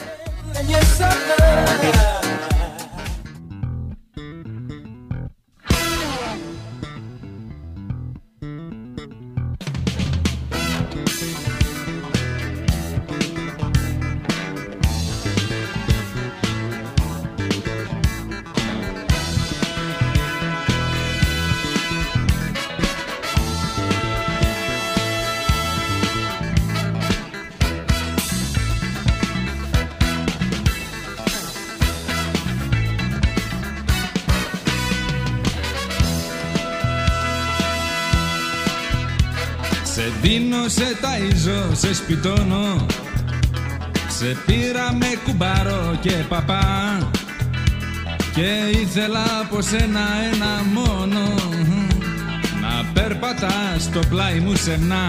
Σε 40.68 40.96
ταΐζω, 41.02 41.70
σε 41.72 41.94
σπιτώνω. 41.94 42.86
Σε 44.08 44.36
πήρα 44.46 44.92
με 44.92 45.06
κουμπάρο 45.24 45.98
και 46.00 46.10
παπά. 46.28 46.98
Και 48.34 48.78
ήθελα 48.80 49.24
από 49.42 49.62
σένα 49.62 50.00
ένα 50.32 50.62
μόνο. 50.72 51.34
Να 52.60 52.84
περπατάς 52.92 53.82
στο 53.82 54.00
πλάι 54.08 54.38
μου 54.38 54.56
σεμνά. 54.56 55.04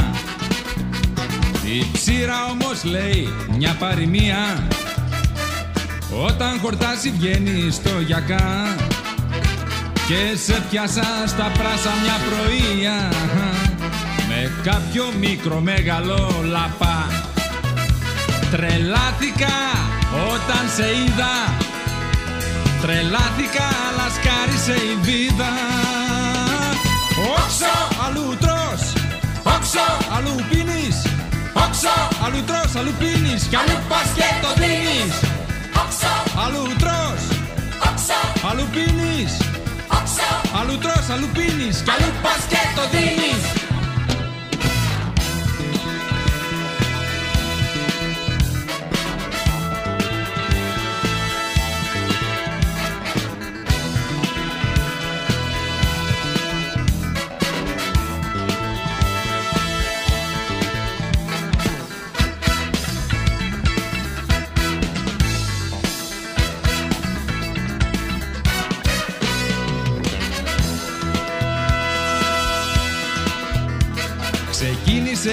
Η 1.65 1.85
ψήρα 1.91 2.45
όμως 2.51 2.83
λέει 2.83 3.33
μια 3.57 3.75
παροιμία 3.79 4.67
Όταν 6.25 6.59
χορτάσει 6.59 7.09
βγαίνει 7.09 7.71
στο 7.71 7.99
γιακά. 8.05 8.75
Και 10.07 10.37
σε 10.37 10.63
πιάσα 10.69 11.23
στα 11.27 11.51
πράσα 11.57 11.91
μια 12.03 12.17
πρωία. 12.29 13.09
με 13.33 13.54
κάποιο 14.71 15.05
μικρό 15.19 15.59
μέγαλο 15.59 16.41
λαπά. 16.43 16.97
Τρελάθηκα 18.51 19.57
όταν 20.33 20.63
σε 20.75 20.87
είδα. 21.01 21.33
Τρελάθηκα 22.81 23.67
αλλά 23.87 24.07
σκάρισε 24.15 24.75
η 24.91 24.95
βίδα. 25.01 25.53
Όξο 27.35 27.75
αλλού 28.05 28.37
τρως. 28.39 28.81
Όξο 29.55 29.87
αλλού 30.15 30.35
πίνεις. 30.49 30.97
Όξο 31.63 31.95
αλλού 32.25 32.41
τρως 32.49 32.75
αλλού 32.79 32.93
πίνεις. 32.99 33.43
Κι 33.49 33.55
αλλού 33.55 33.77
πας 33.89 34.09
και 34.15 34.29
το 34.43 34.51
δίνεις. 34.61 35.15
Όξο 35.81 36.13
αλλού 36.43 36.63
τρως. 36.81 37.21
Όξο 37.87 38.19
αλλού 38.49 38.65
πίνεις. 38.73 39.31
Όξο 39.97 40.29
αλλού 40.59 40.77
τρως 40.83 41.05
αλλού 41.13 41.27
πίνεις. 41.35 41.75
Κι 41.85 41.91
αλλού 41.95 42.09
πας 42.23 42.41
και 42.51 42.61
το 42.75 42.83
δίνεις 42.93 43.54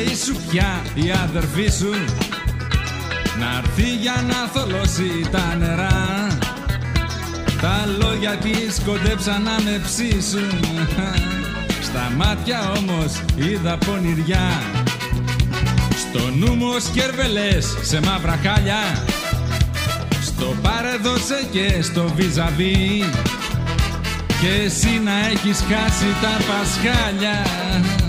Ξεκίνησε 0.03 0.12
η 0.12 0.14
σουπιά 0.14 0.82
η 0.94 1.11
αδερφή 1.24 1.70
σου. 1.78 1.90
Να 3.38 3.59
έρθει 3.59 3.96
για 3.96 4.24
να 4.26 4.61
θολώσει 4.61 5.28
τα 5.30 5.55
νερά. 5.59 6.26
Τα 7.61 7.86
λόγια 7.98 8.36
της 8.36 8.80
κοντέψαν 8.86 9.42
να 9.42 9.61
με 9.64 9.80
ψήσουν. 9.84 10.50
Στα 11.82 12.12
μάτια 12.16 12.72
όμως 12.76 13.12
είδα 13.36 13.78
πονηριά. 13.86 14.62
Στο 15.96 16.30
νου 16.36 16.55
μου 16.55 16.66
ως 16.74 16.84
κερβελές 16.84 17.76
σε 17.82 18.00
μαύρα 18.00 18.38
χάλια. 18.42 19.05
Στο 20.22 20.55
παρεδώσε 20.62 21.46
και 21.50 21.82
στο 21.82 22.12
βίζαβί 22.16 23.05
Και 24.40 24.62
εσύ 24.64 25.00
να 25.05 25.26
έχεις 25.26 25.59
χάσει 25.59 26.07
τα 26.22 26.36
πασχάλια 26.46 28.01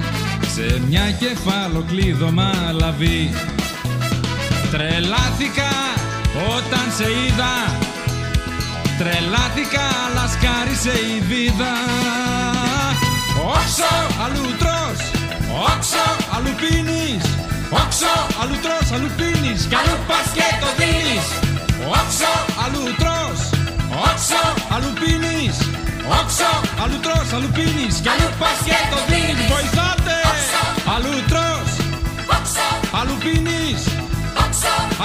σε 0.53 0.81
μια 0.87 1.11
κεφαλοκλείδωμα 1.11 2.51
λαβή 2.71 3.33
Τρελάθηκα 4.71 5.73
όταν 6.55 6.85
σε 6.97 7.03
είδα. 7.03 7.55
Τρελάθηκα 8.97 9.85
αλλά 10.05 10.25
σκάρισε 10.33 10.95
η 11.15 11.19
βίδα 11.29 11.75
Όξο 13.53 13.93
αλλού 14.23 14.47
τρως 14.61 14.99
Όξο 15.71 16.05
αλλού 16.35 16.53
πίνεις. 16.61 17.25
Όξο 17.69 18.15
αλλού 18.41 18.57
τρως 18.63 18.91
αλλού 18.95 19.09
πίνεις. 19.17 19.65
Κι 19.69 19.75
αλλού 19.75 19.95
πας 20.07 20.27
και 20.37 20.47
το 20.61 20.69
δίνεις. 20.79 21.27
Όξο 21.97 22.33
αλλού 22.63 22.83
τρως 23.01 23.39
Όξο 24.07 24.43
αλλού 24.73 24.91
πίνεις 25.01 25.82
Όξο. 26.19 26.51
Αλλού 26.83 26.99
τρως 27.05 27.27
αλλού 27.35 27.49
πίνεις 27.55 27.95
Κι 28.03 28.09
αλλού 28.13 28.29
πας 28.39 28.57
και 28.67 28.79
το 28.91 28.99
δίνεις. 29.09 29.47
Βοηθάτε. 29.53 30.17
Αλλού 30.93 31.15
τρως. 31.31 31.69
Αλλού 32.99 33.15
πίνεις. 33.23 33.81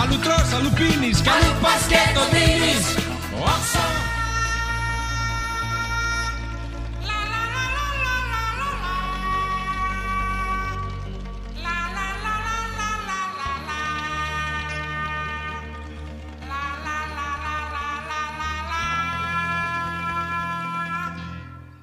Αλλού 0.01 0.19
τρως, 0.19 0.49
αλλού 0.57 0.71
πίνεις 0.79 1.21
Κι 1.21 1.29
αλλού 1.29 1.53
πας 1.63 1.83
και 1.89 2.03
το 2.15 2.23
δίνεις. 2.33 2.85
Όξο 3.41 3.98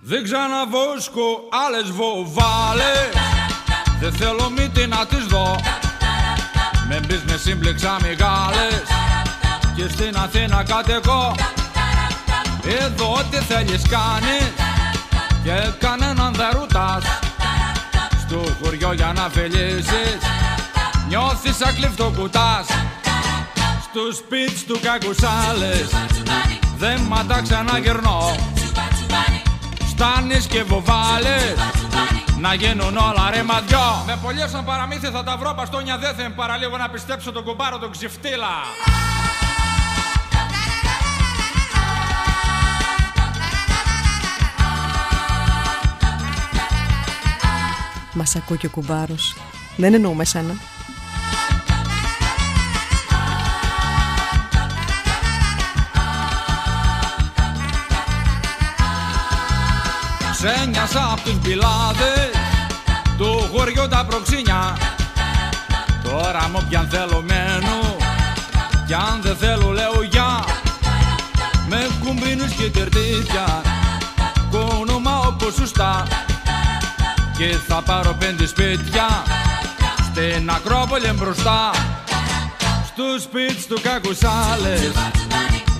Δεν 0.07 0.23
ξαναβόσκω 0.23 1.27
άλλες 1.65 1.91
βοβάλες. 1.91 3.09
Δεν 3.99 4.13
θέλω 4.13 4.49
μύτη 4.49 4.87
να 4.87 5.05
τις 5.05 5.25
δω. 5.25 5.55
Με 6.87 6.99
μπεις 7.05 7.23
με 7.23 7.37
σύμπλεξα 7.37 7.97
μεγάλες. 8.01 8.81
Και 9.75 9.87
στην 9.89 10.17
Αθήνα 10.17 10.63
κατεχώ 10.63 11.35
Εδώ 12.79 13.21
τι 13.31 13.37
θέλεις 13.37 13.81
κάνεις. 13.89 14.51
Και 15.43 15.71
κανέναν 15.79 16.33
δεν 16.33 16.49
ρουτάς 16.51 17.03
Στο 18.27 18.41
χωριό 18.63 18.93
για 18.93 19.13
να 19.15 19.29
φιλήσεις. 19.29 20.17
Νιώθεις 21.07 21.55
σαν 21.55 21.75
κλειφτό 21.75 22.13
κουτάς. 22.17 22.67
Στους 23.83 24.15
σπίτς 24.15 24.63
του 24.65 24.79
κακουσάλες 24.81 25.87
Δεν 26.77 26.99
μ' 26.99 27.27
τα 27.27 27.41
ξαναγυρνώ 27.41 28.35
Στάνεις 29.97 30.47
και 30.47 30.63
βοβάλες 30.63 31.55
Να 32.39 32.53
γίνουν 32.53 32.97
όλα 32.97 33.29
ρε 33.33 33.43
μαδιό 33.43 34.03
Με 34.05 34.19
πολλές 34.23 34.49
σαν 34.49 34.65
παραμύθι 34.65 35.07
θα 35.07 35.23
τα 35.23 35.37
βρω 35.37 35.53
Παστόνια 35.53 35.97
δεν 35.97 36.15
θα 36.15 36.31
παραλίγο 36.35 36.77
να 36.77 36.89
πιστέψω 36.89 37.31
τον 37.31 37.43
κουμπάρο 37.43 37.77
τον 37.77 37.91
ξυφτήλα 37.91 38.55
Μας 48.13 48.35
ακούει 48.35 48.57
και 48.57 48.65
ο 48.65 48.69
κουμπάρος. 48.69 49.35
Δεν 49.77 49.93
εννοούμε 49.93 50.25
σένα. 50.25 50.53
Ξένιασα 60.45 61.09
απ' 61.11 61.19
τους 61.19 61.39
μπιλάδες 61.39 62.29
του 63.17 63.49
χωριού 63.53 63.87
τα 63.87 64.05
προξίνια 64.05 64.77
Τώρα 66.03 66.49
μου 66.51 66.65
πιαν 66.69 66.87
θέλω 66.91 67.23
μένω 67.27 67.95
κι 68.85 68.93
αν 68.93 69.19
δεν 69.21 69.35
θέλω 69.35 69.71
λέω 69.71 70.03
για 70.09 70.43
Με 71.67 71.87
κουμπίνους 72.03 72.51
και 72.51 72.69
τερτίτια 72.69 73.61
Κόνομα 74.51 75.19
όπως 75.19 75.53
σωστά. 75.53 76.07
Και 77.37 77.57
θα 77.67 77.81
πάρω 77.81 78.15
πέντε 78.19 78.45
σπίτια 78.47 79.23
Στην 80.11 80.49
Ακρόπολη 80.49 81.11
μπροστά. 81.15 81.69
Στους 82.87 83.23
σπίτι 83.23 83.65
του 83.67 83.81
κακουσάλες 83.83 84.91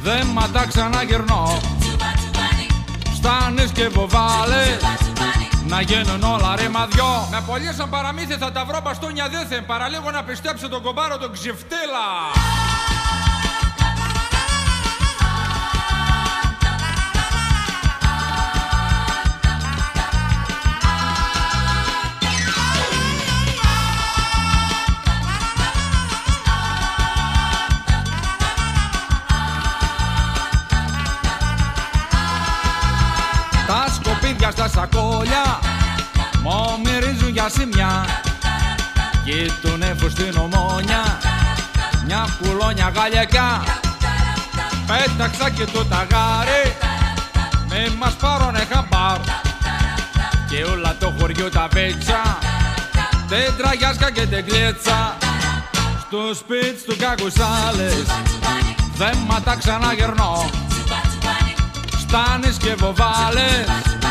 Δεν 0.04 0.28
μα 0.34 0.50
τα 0.50 0.66
ξαναγυρνώ 0.66 1.75
Στάνες 3.26 3.72
και 3.72 3.88
βοβάλες. 3.88 4.78
Να 5.68 5.82
γίνουν 5.82 6.24
όλα 6.24 6.56
ρήμα 6.56 6.88
δυο 6.92 7.28
Με 7.32 7.44
πολύ 7.48 7.74
σαν 7.74 7.90
παραμύθι 7.90 8.34
θα 8.34 8.52
τα 8.52 8.66
βρω 8.66 8.80
μπαστούνια. 8.84 9.28
Δίθεν 9.28 9.66
Παραλίγο 9.66 10.12
να 10.12 10.24
πιστέψω 10.24 10.70
τον 10.70 10.82
κομπάρο 10.82 11.18
τον 11.18 11.32
ξυφτήλα 11.32 12.06
σκοπίδια 34.46 34.52
στα 34.52 34.68
σακόλια. 34.68 35.60
Μου 36.42 36.80
μυρίζουν 36.84 37.30
για 37.30 37.50
σημιά. 37.50 38.06
Κι 39.24 39.52
τον 39.62 39.82
έφω 39.82 40.10
στην 40.10 40.38
ομόνια. 40.38 41.20
Μια 42.06 42.28
κουλόνια 42.42 42.92
γαλιακιά 42.96 43.64
Πέταξα 44.88 45.50
και 45.50 45.66
το 45.66 45.86
ταγάρι. 45.86 46.76
Μη 47.70 47.96
μας 47.98 48.14
πάρουνε 48.14 48.68
χαμπάρ. 48.72 49.18
Και 50.50 50.64
όλα 50.64 50.96
το 51.00 51.14
χωριό 51.20 51.50
τα 51.50 51.68
πέτσα 51.74 52.38
Δεν 53.28 53.54
τραγιάσκα 53.58 54.12
και 54.12 54.26
δεν 54.26 54.46
κλέτσα 54.46 55.18
Στο 56.08 56.34
σπίτι 56.34 56.84
του 56.88 56.96
κακουσάλες 57.00 58.06
Δεν 58.98 59.18
μα 59.28 59.42
τα 59.42 59.56
ξαναγερνώ. 59.56 60.50
Στάνεις 62.00 62.58
και 62.58 62.76
βοβάλες 62.76 64.05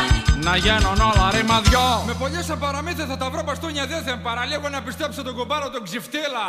Να 0.45 0.55
γίνουν 0.57 0.99
όλα 0.99 1.29
ρήμα 1.31 1.61
δυο. 1.61 2.03
Με 2.05 2.13
πολύ 2.13 2.43
σαν 2.43 2.59
παραμύθι 2.59 3.03
θα 3.03 3.17
τα 3.17 3.29
βρω 3.29 3.41
μπαστούνια 3.45 3.85
δίθεν 3.85 4.21
Παραλίγο 4.21 4.69
να 4.69 4.81
πιστέψω 4.81 5.23
τον 5.23 5.35
κομπάρο 5.35 5.69
τον 5.69 5.83
ξυφτήλα 5.83 6.45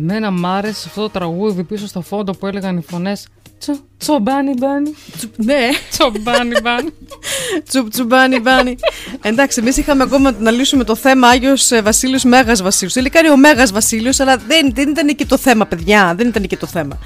Εμένα 0.00 0.30
μ' 0.30 0.46
άρεσε 0.46 0.84
αυτό 0.88 1.00
το 1.00 1.10
τραγούδι 1.10 1.62
πίσω 1.62 1.86
στο 1.86 2.00
φόντο 2.00 2.32
που 2.32 2.46
έλεγαν 2.46 2.76
οι 2.76 2.82
φωνές. 2.90 3.26
Τσο, 3.58 3.76
τσομπάνι 3.98 4.54
μπάνι. 4.58 4.94
Ναι. 5.36 5.68
Τσομπάνι 5.90 6.60
μπάνι. 6.62 6.90
Τσουπ 7.68 7.90
τσουμπάνι 7.90 8.40
μπάνι. 8.40 8.76
Εντάξει, 9.22 9.60
εμείς 9.60 9.76
είχαμε 9.76 10.02
ακόμα 10.02 10.30
να 10.38 10.50
λύσουμε 10.50 10.84
το 10.84 10.94
θέμα 10.94 11.28
Άγιος 11.28 11.70
Βασίλειος 11.82 12.24
Μέγας 12.24 12.62
Βασίλειος. 12.62 12.92
Τελικά 12.92 13.18
είναι 13.18 13.30
ο 13.30 13.36
Μέγας 13.36 13.72
Βασίλειος, 13.72 14.20
αλλά 14.20 14.36
δεν, 14.36 14.72
δεν 14.74 14.88
ήταν 14.88 15.08
εκεί 15.08 15.26
το 15.26 15.36
θέμα, 15.36 15.66
παιδιά. 15.66 16.14
Δεν 16.16 16.28
ήταν 16.28 16.42
εκεί 16.42 16.56
το 16.56 16.66
θέμα. 16.66 16.98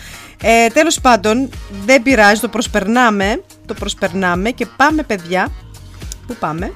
Ε, 0.42 0.66
Τέλος 0.66 1.00
πάντων, 1.00 1.48
δεν 1.84 2.02
πειράζει, 2.02 2.40
το 2.40 2.48
προσπερνάμε. 2.48 3.42
Το 3.66 3.74
προσπερνάμε 3.74 4.50
και 4.50 4.66
πάμε, 4.76 5.02
παιδιά. 5.02 5.48
Πού 6.26 6.36
πάμε; 6.38 6.72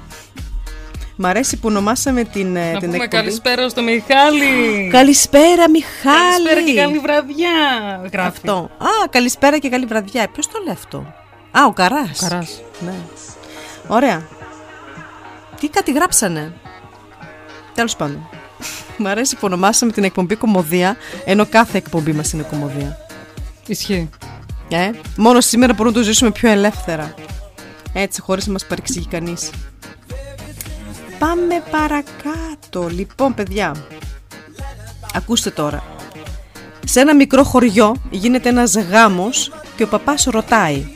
Μ' 1.20 1.26
αρέσει 1.26 1.56
που 1.56 1.68
ονομάσαμε 1.68 2.24
την, 2.24 2.56
ε, 2.56 2.72
Να 2.72 2.78
την 2.78 2.90
πούμε 2.90 3.04
εκπομπή. 3.04 3.08
καλησπέρα 3.08 3.68
στο 3.68 3.82
Μιχάλη. 3.82 4.88
Καλησπέρα, 4.92 5.70
Μιχάλη. 5.70 6.44
Καλησπέρα 6.44 6.62
και 6.62 6.74
καλή 6.74 6.98
βραδιά. 6.98 7.50
Γράφει. 8.12 8.28
Αυτό. 8.28 8.70
Α, 8.78 9.08
καλησπέρα 9.10 9.58
και 9.58 9.68
καλή 9.68 9.86
βραδιά. 9.86 10.28
Ποιος 10.32 10.46
το 10.46 10.58
λέει 10.64 10.72
αυτό; 10.74 10.98
Α, 11.50 11.64
ο 11.66 11.72
Καράς. 11.72 12.18
Καράς. 12.20 12.62
Ναι. 12.80 12.94
Ωραία. 13.86 14.22
Τι 15.60 15.68
κάτι 15.68 15.92
γράψανε. 15.92 16.52
Τέλος 17.74 17.96
πάντων. 17.96 18.28
Μ' 18.96 19.06
αρέσει 19.06 19.34
που 19.34 19.40
ονομάσαμε 19.44 19.92
την 19.92 20.04
εκπομπή 20.04 20.34
κομμωδία, 20.34 20.96
ενώ 21.24 21.46
κάθε 21.46 21.78
εκπομπή 21.78 22.12
μας 22.12 22.32
είναι 22.32 22.42
κομμωδία. 22.50 22.96
Ισχύει. 23.66 24.08
Ε, 24.68 24.90
μόνο 25.16 25.40
σήμερα 25.40 25.72
μπορούμε 25.72 25.96
να 25.96 26.02
το 26.02 26.08
ζήσουμε 26.10 26.30
πιο 26.30 26.50
ελεύθερα. 26.50 27.14
Έτσι, 27.92 28.20
χωρίς 28.20 28.46
να 28.46 28.52
μας 28.52 28.66
παρεξηγεί 28.66 29.06
κανείς. 29.06 29.50
Πάμε 31.18 31.62
παρακάτω. 31.70 32.88
Λοιπόν, 32.88 33.34
παιδιά, 33.34 33.74
ακούστε 35.14 35.50
τώρα. 35.50 35.82
Σε 36.84 37.00
ένα 37.00 37.14
μικρό 37.14 37.44
χωριό 37.44 37.96
γίνεται 38.10 38.48
ένας 38.48 38.76
γάμος 38.76 39.52
και 39.76 39.82
ο 39.82 39.86
παπάς 39.88 40.24
ρωτάει 40.24 40.86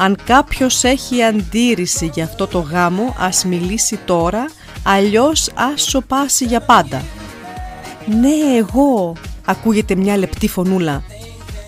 αν 0.00 0.18
κάποιος 0.24 0.84
έχει 0.84 1.22
αντίρρηση 1.22 2.10
για 2.14 2.24
αυτό 2.24 2.46
το 2.46 2.58
γάμο 2.58 3.14
ας 3.18 3.44
μιλήσει 3.44 3.98
τώρα 4.04 4.50
αλλιώς 4.82 5.50
ας 5.54 5.82
σοπάσει 5.82 6.44
για 6.44 6.60
πάντα. 6.60 7.02
Ναι 8.06 8.56
εγώ 8.58 9.16
ακούγεται 9.44 9.94
μια 9.94 10.16
λεπτή 10.16 10.48
φωνούλα. 10.48 11.02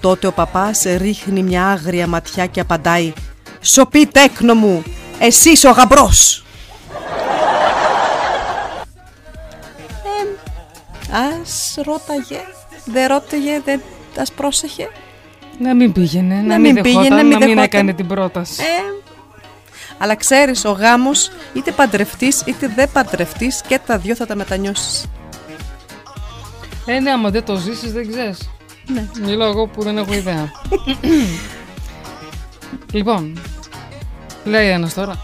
Τότε 0.01 0.27
ο 0.27 0.33
παπάς 0.33 0.83
ρίχνει 0.97 1.43
μια 1.43 1.67
άγρια 1.67 2.07
ματιά 2.07 2.47
και 2.47 2.61
απαντάει 2.61 3.13
«Σοπή 3.61 4.07
τέκνο 4.07 4.55
μου, 4.55 4.83
εσύ 5.19 5.67
ο 5.67 5.71
γαμπρός». 5.71 6.40
Ας 11.13 11.79
ρώταγε, 11.85 12.41
δεν 12.85 13.07
ρώταγε, 13.07 13.61
δεν 13.65 13.81
ας 14.19 14.33
πρόσεχε. 14.33 14.89
Να 15.59 15.75
μην 15.75 15.93
πήγαινε, 15.93 16.35
να, 16.35 16.43
Να 16.43 16.59
μην, 16.59 16.73
μην 16.73 16.83
πήγαινε, 16.83 17.03
δεχόταν, 17.03 17.17
να 17.17 17.23
μην 17.25 17.39
να 17.39 17.39
μην 17.39 17.47
δεχόταν. 17.47 17.65
έκανε 17.65 17.93
την 17.93 18.07
πρόταση. 18.07 18.63
Ε, 18.63 19.01
αλλά 19.99 20.15
ξέρεις, 20.15 20.65
ο 20.65 20.71
γάμος 20.71 21.31
είτε 21.53 21.71
παντρευτείς 21.73 22.43
είτε 22.47 22.73
δεν 22.75 22.91
παντρευτείς 22.93 23.61
και 23.67 23.81
τα 23.87 23.99
δυο 23.99 24.15
θα 24.15 24.27
τα 24.27 24.35
μετανιώσεις. 24.35 25.07
Ε, 26.87 27.01
ναι, 27.01 27.11
άμα 27.11 27.31
δεν 27.31 27.45
το 27.45 27.57
ζήσεις 27.57 27.93
δεν 27.93 28.11
ξέρεις. 28.11 28.51
Ναι. 28.87 29.05
Μιλάω 29.25 29.49
εγώ 29.51 29.67
που 29.67 29.83
δεν 29.83 29.99
έχω 29.99 30.13
ιδέα. 30.15 30.51
λοιπόν, 32.93 33.39
λέει 34.45 34.69
ένας 34.69 34.95
τώρα. 34.95 35.19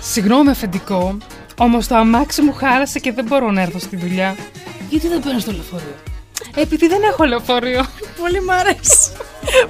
Συγγνώμη 0.00 0.50
αφεντικό, 0.50 1.16
όμως 1.58 1.86
το 1.86 1.96
αμάξι 1.96 2.42
μου 2.42 2.52
χάλασε 2.52 2.98
και 2.98 3.12
δεν 3.12 3.24
μπορώ 3.24 3.50
να 3.50 3.60
έρθω 3.60 3.78
στη 3.78 3.96
δουλειά. 3.96 4.36
Γιατί 4.90 5.08
δεν 5.08 5.20
παίρνω 5.20 5.38
στο 5.38 5.52
λεωφορείο; 5.52 5.94
Επειδή 6.54 6.86
δεν 6.88 7.02
έχω 7.02 7.24
λεωφορείο. 7.24 7.86
Πολύ 8.20 8.40
μ' 8.42 8.50
αρέσει. 8.50 9.12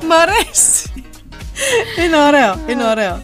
μ' 0.08 0.12
αρέσει. 0.12 0.92
Είναι 2.04 2.16
ωραίο, 2.26 2.60
είναι 2.68 2.84
ωραίο. 2.88 3.22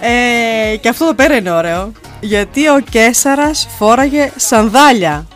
Ε, 0.00 0.76
και 0.76 0.88
αυτό 0.88 1.04
εδώ 1.04 1.14
πέρα 1.14 1.36
είναι 1.36 1.50
ωραίο. 1.50 1.92
Γιατί 2.20 2.68
ο 2.68 2.80
Κέσαρας 2.90 3.66
φόραγε 3.78 4.32
σανδάλια. 4.36 5.26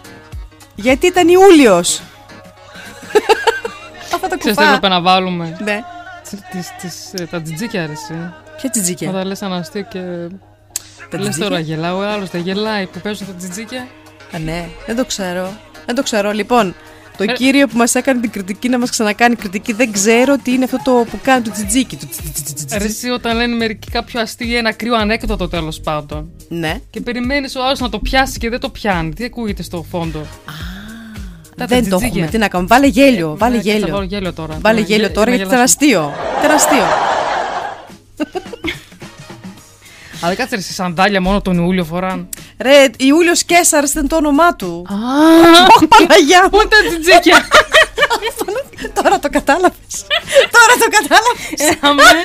Γιατί 0.75 1.07
ήταν 1.07 1.29
Ιούλιος. 1.29 2.01
Αυτά 4.15 4.29
τα 4.29 4.37
Ξέρεις 4.37 4.57
τι 4.57 4.63
κουφά. 4.63 4.75
έπρεπε 4.75 4.89
να 4.95 5.01
βάλουμε. 5.01 5.57
Ναι. 5.65 5.81
Τις, 6.31 6.41
τις, 6.51 6.69
τις, 6.81 7.21
ε, 7.23 7.27
τα 7.27 7.43
τζιτζίκια 7.43 7.87
ρε 7.87 7.93
εσύ. 7.93 8.33
Ποια 8.57 8.71
τζιτζίκια; 8.71 9.09
Όταν 9.11 9.27
λες 9.27 9.43
ένα 9.43 9.57
αστείο 9.57 9.83
και... 9.83 9.99
Τα 9.99 11.19
Λες 11.19 11.21
τζιτζίκια; 11.21 11.49
τώρα 11.49 11.59
γελάω, 11.61 11.99
ο 11.99 12.03
άλλος 12.03 12.31
δεν 12.31 12.41
γελάει 12.41 12.87
που 12.87 12.99
παίζουν 13.01 13.27
τα 13.27 13.33
τζιτζίκια. 13.33 13.87
Α, 14.35 14.39
ναι, 14.39 14.69
δεν 14.87 14.97
το 14.97 15.05
ξέρω. 15.05 15.53
Δεν 15.87 15.95
το 15.95 16.03
ξέρω. 16.03 16.31
Λοιπόν, 16.33 16.75
το 17.17 17.23
Ε. 17.23 17.27
κύριο 17.33 17.67
που 17.69 17.77
μας 17.77 17.95
έκανε 17.95 18.21
την 18.21 18.31
κριτική 18.31 18.69
να 18.69 18.79
μας 18.79 18.91
ξανακάνει 18.91 19.35
κριτική 19.35 19.73
δεν 19.73 19.93
ξέρω 19.93 20.37
τι 20.37 20.53
είναι 20.53 20.65
αυτό 20.65 20.79
το 20.85 21.05
που 21.11 21.19
κάνει 21.23 21.43
το 21.45 21.51
τζιτζίκι. 21.51 21.97
Το 21.97 22.07
τζιτζιτζιτζιτζι. 22.11 22.79
Ρε 22.79 22.85
εσύ 22.85 23.09
όταν 23.09 23.37
λένε 23.37 23.55
μερικοί 23.57 23.91
κάποιο 23.91 24.21
αστείο 24.21 24.47
ή 24.49 24.57
ένα 24.57 24.73
κρύο 24.73 24.95
ανέκδοτο 24.97 25.49
τέλος 25.49 25.81
πάντων. 25.81 26.31
Ναι. 26.49 26.81
Και 26.91 27.01
περιμένεις 27.01 27.57
ο 27.57 27.65
άλλος 27.65 27.81
να 27.81 27.89
το 27.89 27.99
πιάσει 27.99 28.39
και 28.39 28.49
δεν 28.51 28.61
το 28.61 28.69
πιάνει. 28.69 29.15
Τι 29.15 29.25
ακούγεται 29.25 29.63
στο 29.63 29.87
φόντο; 29.91 30.27
Τα 31.57 31.67
Δεν 31.67 31.89
το 31.89 31.97
τζιτζίκια. 31.97 32.07
έχουμε. 32.09 32.27
Τι 32.27 32.39
να 32.39 32.49
κάνουμε; 32.49 32.69
Βάλε 32.75 32.87
γέλιο. 32.87 33.37
Βάλε 33.39 33.57
Ναι, 33.57 33.63
και 33.63 33.71
θα 33.71 33.77
γέλιο. 33.77 33.95
βάλω 33.95 34.05
γέλιο 34.07 34.33
τώρα. 34.33 34.59
Βάλε 34.61 34.81
Να 34.81 34.87
γέλιο 34.87 35.05
γε- 35.07 35.15
τώρα 35.15 35.31
να 35.31 35.37
γιατί 35.37 35.55
ήταν 35.55 35.67
γελάσω. 35.67 35.77
αστείο. 35.79 36.13
Ήταν 36.39 36.51
αστείο. 36.51 36.85
Αλλά 40.23 40.35
κάτσε 40.35 40.55
ρε, 40.55 40.61
εσύ 40.61 40.73
σανδάλια 40.73 41.21
μόνο 41.21 41.41
τον 41.43 41.57
Ιούλιο 41.59 41.85
φοράν. 41.85 42.29
Ρε, 42.63 42.85
Ιούλιος 42.99 43.43
Κέσσαρ 43.45 43.85
ήταν 43.85 44.09
το 44.09 44.17
όνομά 44.17 44.57
του. 44.57 44.87
Α, 44.89 44.95
Ωχ, 45.77 45.85
Παναγιά 45.89 46.43
μου. 46.43 46.59
ούτε 46.65 46.77
τζιτζίκια. 46.89 47.49
Τώρα 49.03 49.19
το 49.19 49.29
κατάλαβες. 49.31 50.07
Τώρα 50.51 50.75
το 50.79 50.89
κατάλαβες. 50.91 51.79
Αμέ. 51.81 52.23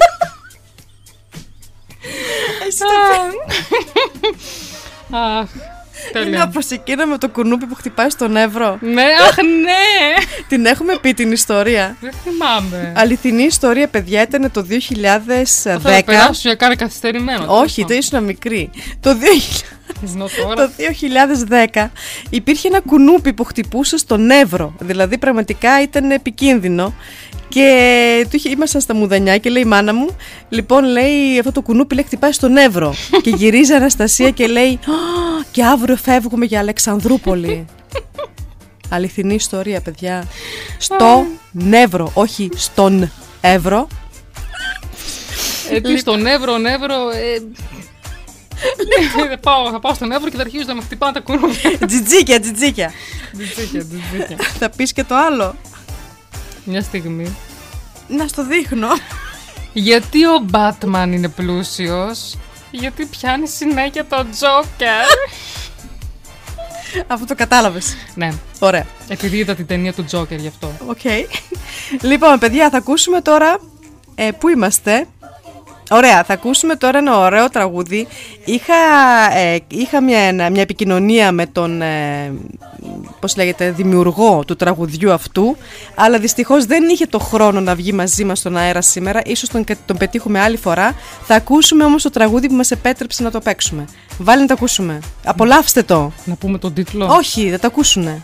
Αχ, 5.11 5.47
Είναι 6.15 6.23
τέλεια. 6.23 6.43
από 6.43 6.59
εκείνα 6.69 7.05
με 7.05 7.17
το 7.17 7.29
κουνούπι 7.29 7.65
που 7.65 7.75
χτυπάει 7.75 8.09
στον 8.09 8.35
Εύρο. 8.35 8.77
Ναι, 8.81 9.03
αχ, 9.03 9.37
ναι. 9.37 10.23
Την 10.47 10.65
έχουμε 10.65 10.97
πει 11.01 11.13
την 11.13 11.31
ιστορία. 11.31 11.97
Δεν 12.01 12.13
θυμάμαι. 12.23 12.93
Αληθινή 12.95 13.43
ιστορία, 13.43 13.87
παιδιά, 13.87 14.21
ήταν 14.21 14.51
το 14.51 14.65
2010. 14.69 15.79
Θα 15.81 16.01
περάσω 16.05 16.31
για 16.43 16.55
κάτι 16.55 16.75
καθυστερημένο. 16.75 17.45
Όχι, 17.47 17.85
το 17.85 17.93
ήσουν 17.93 18.23
μικρή. 18.23 18.69
Το 18.99 19.09
2000 19.09 19.15
Ενώ 19.15 19.74
Το 20.17 20.29
τώρα. 20.43 20.71
2010 21.75 21.87
υπήρχε 22.29 22.67
ένα 22.67 22.79
κουνούπι 22.79 23.33
που 23.33 23.43
χτυπούσε 23.43 23.97
στον 23.97 24.29
Εύρο. 24.29 24.73
Δηλαδή 24.79 25.17
πραγματικά 25.17 25.81
ήταν 25.81 26.11
επικίνδυνο. 26.11 26.93
Και 27.49 28.27
του 28.29 28.35
είχε, 28.35 28.49
ήμασταν 28.49 28.81
στα 28.81 28.95
μουδανιά 28.95 29.37
και 29.37 29.49
λέει 29.49 29.61
η 29.61 29.65
μάνα 29.65 29.93
μου, 29.93 30.07
λοιπόν 30.49 30.83
λέει 30.83 31.39
αυτό 31.39 31.51
το 31.51 31.61
κουνούπι 31.61 31.95
λέει 31.95 32.03
χτυπάει 32.03 32.31
στον 32.31 32.57
Εύρο. 32.57 32.93
και 33.23 33.29
γυρίζει 33.29 33.71
η 33.71 33.75
Αναστασία 33.75 34.29
και 34.29 34.47
λέει, 34.47 34.71
«Α, 34.71 34.77
και 35.51 35.63
αύριο 35.63 35.95
φεύγουμε 35.95 36.45
για 36.45 36.59
Αλεξανδρούπολη. 36.59 37.65
Αληθινή 38.89 39.33
ιστορία, 39.33 39.81
παιδιά. 39.81 40.27
Στο 40.77 41.25
Νεύρο, 41.51 42.11
όχι 42.13 42.49
στον 42.55 43.11
Εύρο. 43.41 43.87
Ε, 45.71 45.81
τι 45.81 45.97
στον 45.97 46.25
Εύρο, 46.25 46.57
Νεύρο. 46.57 47.09
Ε, 47.09 47.41
θα, 49.29 49.37
πάω, 49.37 49.69
θα 49.71 49.79
πάω 49.79 49.93
στον 49.93 50.11
Εύρο 50.11 50.29
και 50.29 50.35
θα 50.35 50.41
αρχίζουν 50.41 50.67
να 50.67 50.73
με 50.75 50.81
χτυπάνε 50.81 51.13
τα 51.13 51.19
κουνούπια. 51.19 51.87
Τζιτζίκια, 51.87 52.39
τζιτζίκια. 52.39 52.93
Τζιτζίκια, 53.37 53.85
τζιτζίκια. 53.85 54.37
Θα 54.59 54.69
πεις 54.69 54.93
και 54.93 55.03
το 55.03 55.15
άλλο. 55.15 55.55
Μια 56.65 56.81
στιγμή. 56.81 57.35
Να 58.07 58.27
στο 58.27 58.45
δείχνω. 58.45 58.87
Γιατί 59.73 60.25
ο 60.25 60.45
Batman 60.51 61.07
είναι 61.11 61.27
πλούσιος, 61.29 62.37
γιατί 62.71 63.05
πιάνει 63.05 63.47
συνέχεια 63.47 64.05
το 64.05 64.25
Joker; 64.39 65.29
Αυτό 67.07 67.25
το 67.25 67.35
κατάλαβες. 67.35 67.95
ναι, 68.15 68.29
Ωραία. 68.59 68.85
επειδή 69.07 69.37
είδα 69.37 69.55
την 69.55 69.65
ταινία 69.67 69.93
του 69.93 70.05
Joker 70.11 70.37
γι' 70.37 70.47
αυτό. 70.47 70.71
Οκ. 70.85 70.99
λοιπόν, 72.01 72.39
παιδιά, 72.39 72.69
θα 72.69 72.77
ακούσουμε 72.77 73.21
τώρα. 73.21 73.59
Ε, 74.15 74.29
πού 74.39 74.49
είμαστε. 74.49 75.07
Ωραία, 75.89 76.23
θα 76.23 76.33
ακούσουμε 76.33 76.75
τώρα 76.75 76.97
ένα 76.97 77.17
ωραίο 77.19 77.49
τραγούδι. 77.49 78.07
Είχα, 78.45 78.73
ε, 79.37 79.57
είχα 79.67 80.01
μια, 80.01 80.19
ένα- 80.19 80.49
μια 80.49 80.61
επικοινωνία 80.61 81.31
με 81.31 81.45
τον, 81.45 81.81
ε, 81.81 82.33
πώς 83.19 83.35
λέγεται, 83.35 83.71
δημιουργό 83.71 84.43
του 84.47 84.55
τραγουδιού 84.55 85.11
αυτού, 85.11 85.57
αλλά 85.95 86.19
δυστυχώς 86.19 86.65
δεν 86.65 86.83
είχε 86.89 87.05
το 87.05 87.19
χρόνο 87.19 87.59
να 87.59 87.75
βγει 87.75 87.91
μαζί 87.93 88.23
μας 88.23 88.39
στον 88.39 88.57
αέρα 88.57 88.81
σήμερα. 88.81 89.21
Ίσως 89.25 89.49
τον, 89.49 89.63
τον 89.85 89.97
πετύχουμε 89.97 90.39
άλλη 90.39 90.57
φορά. 90.57 90.95
Θα 91.23 91.35
ακούσουμε 91.35 91.83
όμως 91.83 92.03
το 92.03 92.09
τραγούδι 92.09 92.47
που 92.47 92.55
μας 92.55 92.71
επέτρεψε 92.71 93.23
να 93.23 93.31
το 93.31 93.39
παίξουμε. 93.39 93.85
Βάλε 94.17 94.41
να 94.41 94.47
το 94.47 94.53
ακούσουμε. 94.53 94.99
Απολαύστε 95.25 95.83
το. 95.83 96.11
Να 96.25 96.35
πούμε 96.35 96.57
τον 96.57 96.73
τίτλο; 96.73 97.07
Όχι, 97.09 97.49
δεν 97.49 97.59
το 97.59 97.67
ακούσουνε. 97.67 98.21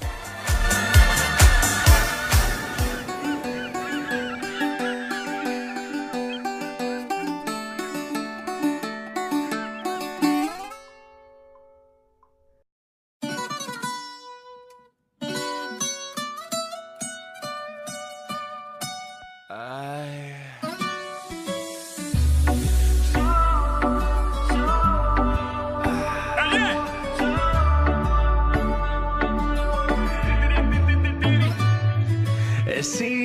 Εσύ. 33.01 33.23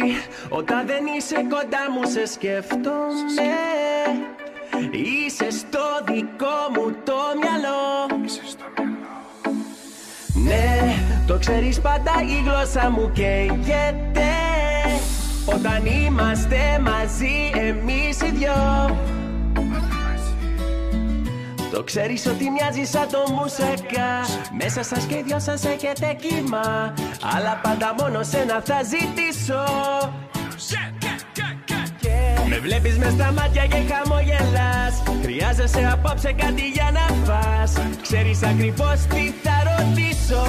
Όταν 0.48 0.86
δεν 0.86 1.04
είσαι 1.16 1.34
κοντά 1.34 1.90
μου 1.92 2.10
σε 2.10 2.26
σκέφτομαι. 2.26 3.46
Είσαι 4.90 5.50
στο 5.50 5.84
δικό 6.04 6.58
μου 6.74 6.96
το 7.04 7.14
μυαλό. 7.40 8.22
Ναι, 10.44 10.94
το 11.26 11.38
ξέρεις 11.38 11.80
πάντα 11.80 12.12
η 12.20 12.42
γλώσσα 12.48 12.90
μου 12.90 13.10
καίγεται. 13.12 14.30
Όταν 15.46 15.86
είμαστε 15.86 16.80
μαζί 16.82 17.50
εμείς 17.54 18.20
οι 18.20 18.30
δυο 18.30 18.96
το 21.72 21.82
ξέρεις 21.82 22.26
ότι 22.26 22.50
μοιάζει 22.50 22.84
σαν 22.84 23.08
το 23.10 23.32
μουσακά 23.32 24.12
Μέσα 24.58 24.82
σας 24.82 25.04
και 25.04 25.14
οι 25.14 25.22
δυο 25.26 25.38
σας 25.38 25.64
έχετε 25.64 26.16
κύμα. 26.20 26.94
Αλλά 27.36 27.60
πάντα 27.62 27.94
μόνο 27.98 28.22
σένα 28.22 28.62
θα 28.64 28.80
ζητήσω. 28.82 29.64
Με 32.48 32.58
βλέπεις 32.58 32.98
μες 32.98 33.12
στα 33.12 33.32
μάτια 33.32 33.66
και 33.66 33.80
χαμογελάς. 33.90 35.02
Χρειάζεσαι 35.22 35.90
απόψε 35.92 36.32
κάτι 36.32 36.68
για 36.68 36.90
να 36.92 37.06
φας. 37.24 37.72
Ξέρεις 38.02 38.42
ακριβώς 38.42 38.98
τι 39.08 39.32
θα 39.42 39.56
ρωτήσω. 39.68 40.44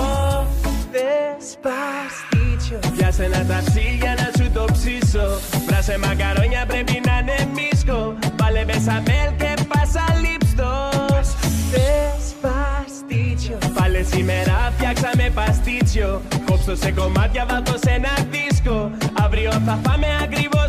Δεσπαστίτσιο 0.93 2.79
Πιάσε 2.97 3.23
ένα 3.23 3.45
ταψί 3.45 3.97
για 4.01 4.15
να 4.19 4.43
σου 4.43 4.51
το 4.51 4.65
ψήσω. 4.71 5.27
Πράσε 5.65 5.97
μακαρόνια 5.97 6.65
πρέπει 6.65 7.01
να 7.05 7.17
είναι 7.19 7.49
μίσκο. 7.55 8.17
Βάλε 8.39 8.63
μπεσαμέλ 8.63 9.29
και 9.37 9.53
πάσα 9.67 10.05
Δεσπαστίτσιο 13.97 14.03
Πάλε 14.03 14.03
σήμερα 14.03 14.73
φτιάξαμε 14.77 15.31
παστίτσιο. 15.33 16.21
Κόψω 16.45 16.75
σε 16.75 16.91
κομμάτια 16.91 17.45
βάλτο 17.49 17.71
σε 17.83 17.91
ένα 17.91 18.13
δίσκο. 18.31 18.91
Αύριο 19.23 19.51
θα 19.51 19.79
φάμε 19.83 20.07
ακριβώς 20.23 20.66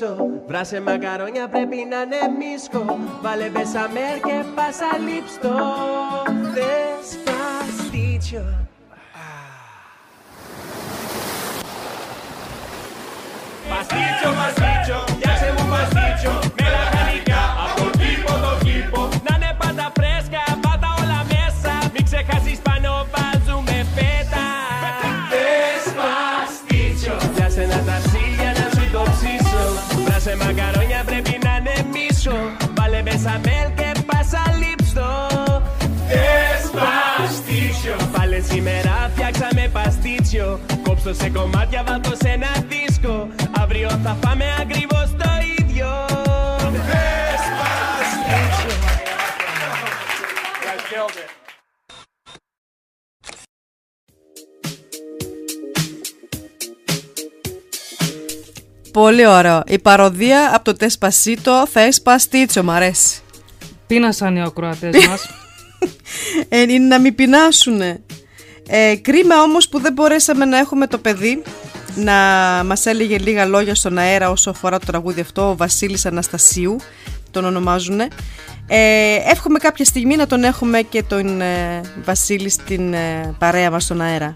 το 0.00 0.06
ψήσω 0.06 0.42
Βράσε 0.46 0.80
μακαρόνια 0.80 1.48
πρέπει 1.48 1.76
να 1.90 2.00
είναι 2.02 2.16
μίσκο. 2.38 2.98
Βάλε 3.22 3.48
μπεσαμέρ 3.48 4.20
και 4.20 4.44
πάσα 4.54 4.86
Βάλε 33.00 33.10
μπεσαμέλ 33.10 33.74
και 33.74 34.00
πάσα 34.06 34.42
λίπστο 34.60 35.26
Despacito 36.10 38.04
Πάλε 38.16 38.40
σήμερα 38.40 39.10
φτιάξαμε 39.14 39.68
παστίτσιο. 39.72 40.60
Κόψω 40.82 41.14
σε 41.14 41.30
κομμάτια 41.30 41.84
βάτω 41.86 42.10
σε 42.22 42.28
ένα 42.28 42.46
δίσκο. 42.68 43.28
Αύριο 43.62 43.88
θα 43.88 44.16
φάμε 44.22 44.44
ακριβώς 44.60 45.09
Πολύ 59.00 59.26
ωραίο. 59.26 59.62
Η 59.66 59.78
παροδία 59.78 60.50
από 60.54 60.64
το 60.64 60.72
Τεσπασίτο 60.72 61.66
θα 61.72 61.80
εσπαστίτσο, 61.80 62.62
μ' 62.62 62.70
αρέσει. 62.70 63.20
Πίνασαν 63.86 64.36
οι 64.36 64.42
ακροατές 64.42 65.06
μας. 65.06 65.28
Ε, 66.48 66.60
είναι 66.60 66.86
να 66.86 66.98
μην 66.98 67.14
πεινάσουνε. 67.14 68.00
Ε, 68.68 68.96
κρίμα 68.96 69.42
όμως 69.42 69.68
που 69.68 69.80
δεν 69.80 69.92
μπορέσαμε 69.92 70.44
να 70.44 70.58
έχουμε 70.58 70.86
το 70.86 70.98
παιδί 70.98 71.42
να 71.94 72.12
μας 72.64 72.86
έλεγε 72.86 73.18
λίγα 73.18 73.44
λόγια 73.44 73.74
στον 73.74 73.98
αέρα 73.98 74.30
όσο 74.30 74.50
αφορά 74.50 74.78
το 74.78 74.86
τραγούδι 74.86 75.20
αυτό, 75.20 75.50
ο 75.50 75.56
Βασίλης 75.56 76.06
Αναστασίου 76.06 76.76
τον 77.30 77.44
ονομάζουνε. 77.44 78.08
Ε, 78.66 79.14
εύχομαι 79.30 79.58
κάποια 79.58 79.84
στιγμή 79.84 80.16
να 80.16 80.26
τον 80.26 80.44
έχουμε 80.44 80.82
και 80.82 81.02
τον 81.02 81.40
ε, 81.40 81.80
Βασίλη 82.04 82.48
στην 82.48 82.92
ε, 82.92 83.34
παρέα 83.38 83.70
μας 83.70 83.84
στον 83.84 84.00
αέρα. 84.00 84.32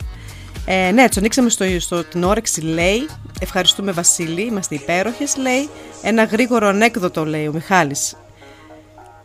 Ε, 0.67 0.91
ναι, 0.91 1.03
έτσι 1.03 1.19
ανοίξαμε 1.19 1.49
στο, 1.51 1.65
στο, 1.81 2.05
την 2.05 2.25
όρεξη, 2.25 2.61
λέει. 2.61 3.09
Ευχαριστούμε 3.41 3.93
Βασίλη, 3.93 4.43
είμαστε 4.43 4.75
υπέροχες, 4.75 5.37
λέει. 5.37 5.69
Ένα 6.03 6.25
γρήγορο 6.25 6.69
ανέκδοτο, 6.69 7.25
λέει 7.25 7.47
ο 7.47 7.53
Μιχάλης. 7.53 8.17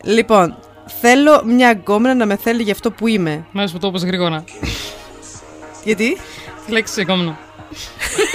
Λοιπόν, 0.02 0.58
θέλω 1.00 1.42
μια 1.44 1.70
γκόμενα 1.70 2.14
να 2.14 2.26
με 2.26 2.36
θέλει 2.36 2.62
για 2.62 2.72
αυτό 2.72 2.90
που 2.90 3.06
είμαι. 3.06 3.44
Μ' 3.52 3.58
άρεσε 3.58 3.72
που 3.74 3.78
το 3.80 3.88
είπες 3.88 4.04
γρήγορα. 4.04 4.44
Γιατί; 5.84 6.16
Τη 6.66 6.72
λέξη 6.72 7.00
γκόμενα. 7.00 7.38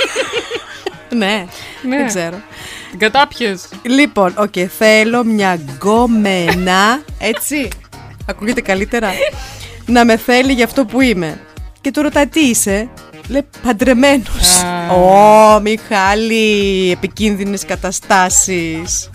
ναι, 1.18 1.46
Ναι. 1.88 1.98
δεν 1.98 2.08
ξέρω. 2.08 2.42
Την 2.90 3.00
κατάπιες. 3.00 3.68
Λοιπόν, 3.84 4.34
οκ, 4.38 4.54
θέλω 4.78 5.24
μια 5.24 5.54
γκόμενα, 5.54 7.02
έτσι, 7.20 7.68
ακούγεται 8.26 8.62
καλύτερα, 8.62 9.12
να 9.86 10.06
με 10.06 10.18
θέλει 10.18 10.54
για 10.54 10.66
αυτό 10.66 10.86
που 10.86 11.02
είμαι. 11.02 11.40
Και 11.86 11.92
του 11.92 12.02
ρωτάει 12.02 12.28
τι 12.28 12.40
είσαι, 12.40 12.90
λέει 13.28 13.46
παντρεμένος. 13.64 14.64
Ω, 14.92 15.60
Μιχάλη, 15.60 16.92
επικίνδυνες 16.92 17.66
καταστάσεις. 17.66 19.10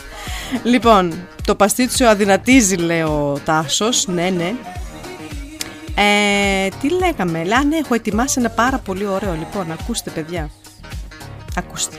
Λοιπόν, 0.63 1.13
το 1.45 1.55
παστίτσιο 1.55 2.09
αδυνατίζει, 2.09 2.77
λέει 2.77 3.01
ο 3.01 3.41
Τάσος, 3.45 4.07
ναι, 4.07 4.31
ναι. 4.31 4.55
Ε, 5.95 6.69
τι 6.81 6.89
λέγαμε, 6.89 7.45
λέει, 7.45 7.59
α, 7.59 7.65
ναι, 7.65 7.77
έχω 7.77 7.95
ετοιμάσει 7.95 8.41
ένα 8.41 8.51
πάρα 8.51 8.79
πολύ 8.79 9.07
ωραίο, 9.07 9.33
λοιπόν, 9.33 9.73
ακούστε 9.73 10.11
παιδιά. 10.11 10.51
Ακούστε. 11.57 11.97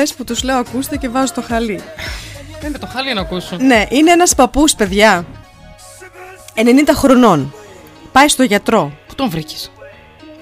Δες 0.00 0.14
που 0.14 0.24
τους 0.24 0.42
λέω 0.42 0.56
ακούστε 0.56 0.96
και 0.96 1.08
βάζω 1.08 1.32
το 1.32 1.42
χαλί. 1.42 1.80
Δεν 2.60 2.70
με 2.70 2.78
το 2.78 2.86
χάλι 2.86 3.14
να 3.14 3.20
ακούσω. 3.20 3.56
Ναι, 3.56 3.86
είναι 3.88 4.10
ένας 4.10 4.34
παππούς, 4.34 4.74
παιδιά. 4.74 5.24
90 6.54 6.94
χρονών. 6.94 7.54
Πάει 8.12 8.28
στο 8.28 8.42
γιατρό. 8.42 8.92
Πού 9.06 9.14
τον 9.14 9.30
βρήκες; 9.30 9.70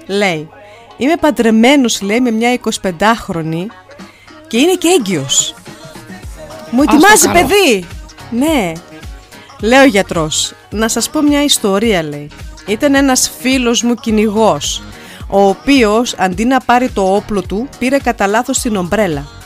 Λέει, 0.05 0.49
είμαι 0.97 1.15
παντρεμένος, 1.15 2.01
λέει, 2.01 2.19
με 2.19 2.31
μια 2.31 2.51
25χρονη 2.51 3.65
και 4.47 4.57
είναι 4.57 4.73
και 4.73 4.87
έγκυος. 4.99 5.55
Μου 6.71 6.81
Ας 6.81 6.85
το 6.87 6.93
ετοιμάζει 6.95 7.25
καλό. 7.25 7.39
παιδί. 7.39 7.87
Ναι. 8.31 8.71
Λέει 9.61 9.79
ο 9.79 9.85
γιατρός, 9.85 10.53
να 10.69 10.87
σας 10.87 11.09
πω 11.09 11.21
μια 11.21 11.43
ιστορία, 11.43 12.03
λέει. 12.03 12.29
Ήταν 12.67 12.95
ένας 12.95 13.31
φίλος 13.39 13.83
μου 13.83 13.95
κυνηγός, 13.95 14.83
ο 15.27 15.41
οποίος 15.47 16.13
αντί 16.17 16.45
να 16.45 16.59
πάρει 16.59 16.89
το 16.89 17.15
όπλο 17.15 17.41
του, 17.41 17.69
πήρε 17.79 17.97
κατά 17.97 18.27
λάθος 18.27 18.59
την 18.59 18.75
ομπρέλα. 18.75 19.37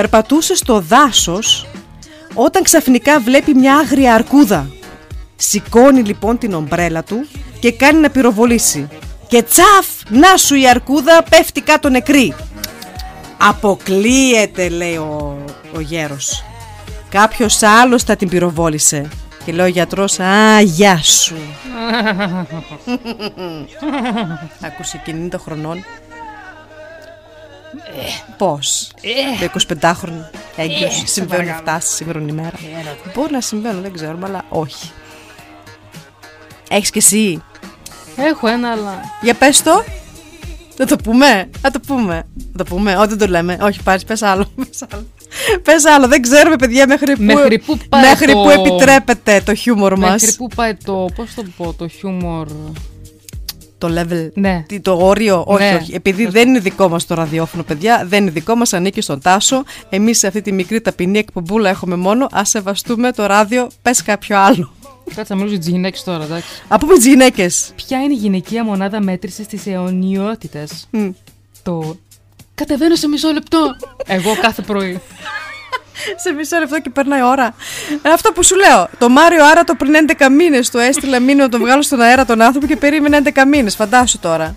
Περπατούσε 0.00 0.54
στο 0.54 0.80
δάσος 0.80 1.66
όταν 2.34 2.62
ξαφνικά 2.62 3.20
βλέπει 3.20 3.54
μια 3.54 3.76
άγρια 3.76 4.14
αρκούδα. 4.14 4.70
Σηκώνει 5.36 6.02
λοιπόν 6.02 6.38
την 6.38 6.54
ομπρέλα 6.54 7.02
του 7.02 7.26
και 7.58 7.72
κάνει 7.72 8.00
να 8.00 8.10
πυροβολήσει. 8.10 8.88
Και 9.28 9.42
τσαφ, 9.42 9.86
να 10.08 10.36
σου 10.36 10.54
η 10.54 10.68
αρκούδα 10.68 11.22
πέφτει 11.30 11.60
κάτω 11.60 11.88
νεκρή. 11.88 12.34
Αποκλείεται 13.38 14.68
λέει 14.68 14.96
ο, 14.96 15.44
ο 15.76 15.80
γέρος. 15.80 16.44
Κάποιος 17.08 17.62
άλλος 17.62 18.02
θα 18.02 18.16
την 18.16 18.28
πυροβόλησε. 18.28 19.08
Και 19.44 19.52
λέει 19.52 19.66
ο 19.66 19.68
γιατρός, 19.68 20.20
α, 20.20 20.60
γεια 20.60 20.96
σου. 21.02 21.36
Άκουσε 24.60 25.00
και 25.04 25.14
90 25.30 25.34
χρονών. 25.38 25.84
Πώς; 28.38 28.90
Το 29.40 29.60
25χρονο 29.80 30.30
έγκυος 30.56 30.94
Ε, 30.94 30.98
σε 30.98 31.06
συμβαίνουν 31.06 31.46
παρακαλώ. 31.46 31.58
αυτά 31.58 31.80
στη 31.86 31.94
σύγχρονη 31.94 32.30
ημέρα. 32.30 32.52
Μπορεί 33.14 33.32
να 33.32 33.40
συμβαίνουν, 33.40 33.82
δεν 33.82 33.92
ξέρουμε, 33.92 34.26
αλλά 34.26 34.44
όχι. 34.48 34.90
Έχεις 36.70 36.90
και 36.90 36.98
εσύ; 36.98 37.42
Έχω 38.16 38.46
ένα, 38.48 38.70
αλλά. 38.70 39.00
Για 39.22 39.34
πες 39.34 39.62
το. 39.62 39.84
Θα 40.76 40.84
το 40.86 40.96
πούμε. 40.96 41.50
Θα 41.60 41.70
το 41.70 41.80
πούμε. 41.80 42.14
Θα 42.56 42.64
το 42.64 42.64
πούμε. 42.64 42.96
Όχι, 42.96 43.08
δεν 43.08 43.18
το 43.18 43.26
λέμε. 43.26 43.58
Όχι, 43.62 43.82
πάρεις, 43.82 44.04
πες 44.04 44.22
άλλο. 44.22 44.44
Πες 44.56 44.82
άλλο. 44.92 45.06
Πες 45.62 45.84
άλλο. 45.84 46.08
Δεν 46.08 46.22
ξέρουμε, 46.22 46.56
παιδιά, 46.56 46.86
μέχρι 46.86 47.16
που, 47.16 47.22
Μέχρι 47.22 47.58
πού 47.58 47.78
πάει 47.88 48.02
μέχρι 48.02 48.32
το- 48.32 48.42
που 48.42 48.50
επιτρέπεται 48.50 49.40
το 49.44 49.54
χιούμορ 49.54 49.98
μας. 49.98 50.10
Μέχρι 50.10 50.36
πού 50.36 50.46
πάει 50.54 50.74
το. 50.74 51.06
Πώς 51.14 51.34
το 51.34 51.44
πω, 51.56 51.72
το 51.78 51.88
χιούμορ. 51.88 52.46
Το 53.80 53.88
level. 54.00 54.28
Ναι. 54.34 54.64
Τι, 54.68 54.80
το 54.80 54.96
όριο. 55.00 55.44
Όχι, 55.46 55.62
Ναι. 55.62 55.78
όχι. 55.82 55.94
Επειδή 55.94 56.26
δεν 56.26 56.48
είναι 56.48 56.58
δικό 56.58 56.88
μας 56.88 57.06
το 57.06 57.14
ραδιόφωνο, 57.14 57.62
παιδιά. 57.62 58.04
Δεν 58.06 58.22
είναι 58.22 58.30
δικό 58.30 58.54
μας, 58.54 58.72
ανήκει 58.72 59.00
στον 59.00 59.20
Τάσο. 59.20 59.62
Εμείς 59.88 60.18
σε 60.18 60.26
αυτή 60.26 60.42
τη 60.42 60.52
μικρή 60.52 60.80
ταπεινή 60.80 61.18
εκπομπούλα 61.18 61.68
έχουμε 61.68 61.96
μόνο. 61.96 62.26
Ας 62.32 62.48
σεβαστούμε 62.48 63.12
το 63.12 63.26
ράδιο. 63.26 63.68
Πες 63.82 64.02
κάποιο 64.02 64.38
άλλο. 64.38 64.72
Κάτσε 65.14 65.32
να 65.34 65.34
μιλήσω 65.34 65.54
για 65.54 65.64
τις 65.64 65.72
γυναίκες 65.74 66.02
τώρα, 66.02 66.24
εντάξει. 66.24 66.48
Από 66.68 66.86
με 66.86 66.94
τις 66.94 67.06
γυναίκες; 67.06 67.72
Ποια 67.76 68.02
είναι 68.02 68.12
η 68.12 68.16
γυναικεία 68.16 68.64
μονάδα 68.64 69.00
μέτρησης 69.02 69.46
της 69.46 69.66
αιωνιότητας; 69.66 70.88
Το. 71.62 71.96
Κατεβαίνω 72.54 72.94
σε 72.94 73.08
μισό 73.08 73.32
λεπτό. 73.32 73.76
Εγώ 74.06 74.30
κάθε 74.40 74.62
πρωί. 74.62 75.00
σε 76.22 76.32
μισό 76.32 76.58
λεπτό 76.58 76.80
και 76.80 76.90
περνάει 76.90 77.22
ώρα. 77.22 77.54
Ε, 78.02 78.10
αυτό 78.10 78.32
που 78.32 78.44
σου 78.44 78.56
λέω. 78.56 78.88
Το 78.98 79.08
Μάριο 79.08 79.44
Άρα 79.44 79.64
το 79.64 79.74
πριν 79.74 79.92
11 80.18 80.28
μήνες 80.30 80.70
του 80.70 80.78
έστειλα 80.78 81.20
μήνυμα 81.20 81.42
να 81.42 81.48
τον 81.48 81.60
βγάλω 81.60 81.82
στον 81.82 82.00
αέρα 82.00 82.24
τον 82.24 82.40
άνθρωπο 82.40 82.66
και 82.66 82.76
περίμενε 82.76 83.20
11 83.24 83.44
μήνες. 83.46 83.74
Φαντάσου 83.74 84.18
τώρα. 84.18 84.56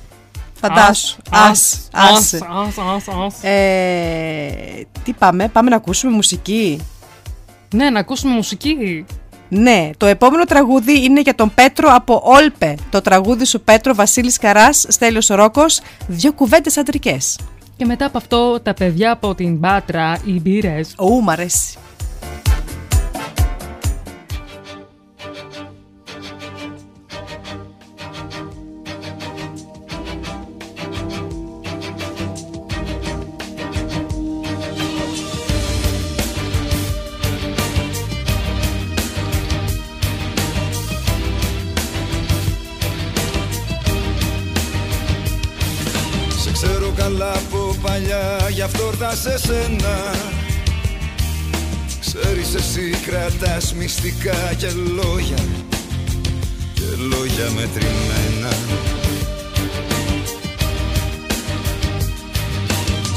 Φαντάσου. 0.61 1.17
Ας, 1.29 1.87
άσε. 1.91 2.39
ας, 2.49 2.77
ας, 2.77 3.07
ας. 3.25 3.43
Ε, 3.43 4.87
τι 5.03 5.13
πάμε, 5.13 5.47
πάμε 5.47 5.69
να 5.69 5.75
ακούσουμε 5.75 6.13
μουσική. 6.13 6.85
Ναι, 7.75 7.89
να 7.89 7.99
ακούσουμε 7.99 8.33
μουσική. 8.33 9.05
Ναι, 9.49 9.89
το 9.97 10.05
επόμενο 10.05 10.43
τραγούδι 10.43 11.03
είναι 11.03 11.21
για 11.21 11.35
τον 11.35 11.53
Πέτρο 11.53 11.89
από 11.91 12.21
Όλπε. 12.23 12.75
Το 12.89 13.01
τραγούδι 13.01 13.45
σου 13.45 13.61
Πέτρο 13.61 13.93
Βασίλης 13.95 14.37
Καράς, 14.37 14.85
Στέλιος 14.89 15.27
Ρόκος, 15.27 15.81
δύο 16.07 16.33
κουβέντες 16.33 16.77
αντρικές. 16.77 17.39
Και 17.83 17.89
μετά 17.89 18.05
από 18.05 18.17
αυτό, 18.17 18.59
τα 18.63 18.73
παιδιά 18.73 19.11
από 19.11 19.35
την 19.35 19.59
Πάτρα, 19.59 20.17
οι 20.25 20.39
μπύρες. 20.39 20.95
Ού, 20.99 21.21
μ' 21.23 21.29
αρέσει. 21.29 21.77
Σε 49.15 49.37
σένα. 49.37 50.15
Ξέρεις 51.99 52.53
εσύ 52.53 52.89
κρατάς 53.05 53.73
μυστικά 53.73 54.53
και 54.57 54.67
λόγια 54.95 55.43
Και 56.73 56.81
λόγια 56.97 57.51
μετρημένα. 57.55 58.53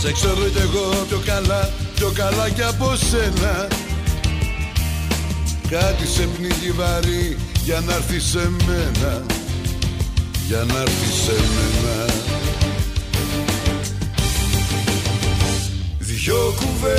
Σε 0.00 0.12
ξέρω 0.12 0.48
κι 0.48 0.58
εγώ 0.58 1.04
πιο 1.08 1.20
καλά 1.24 1.70
Πιο 1.94 2.12
καλά 2.14 2.50
κι 2.50 2.62
από 2.62 2.96
σένα. 2.96 3.68
Κάτι 5.70 6.06
σε 6.06 6.28
πνίγει 6.36 6.70
βαρύ 6.70 7.36
για 7.64 7.80
να 7.80 7.94
έρθεις 7.94 8.24
σε 8.24 8.50
μένα. 8.66 9.22
Για 10.46 10.64
να 10.64 10.80
έρθεις 10.80 11.14
σε 11.24 11.32
μένα 11.32 12.25
Δυο 16.26 16.54
κουβέντες 16.56 16.92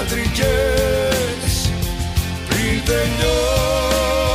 άντρικες 0.00 1.52
Πριν 2.48 2.76
τελειώσει 2.84 4.30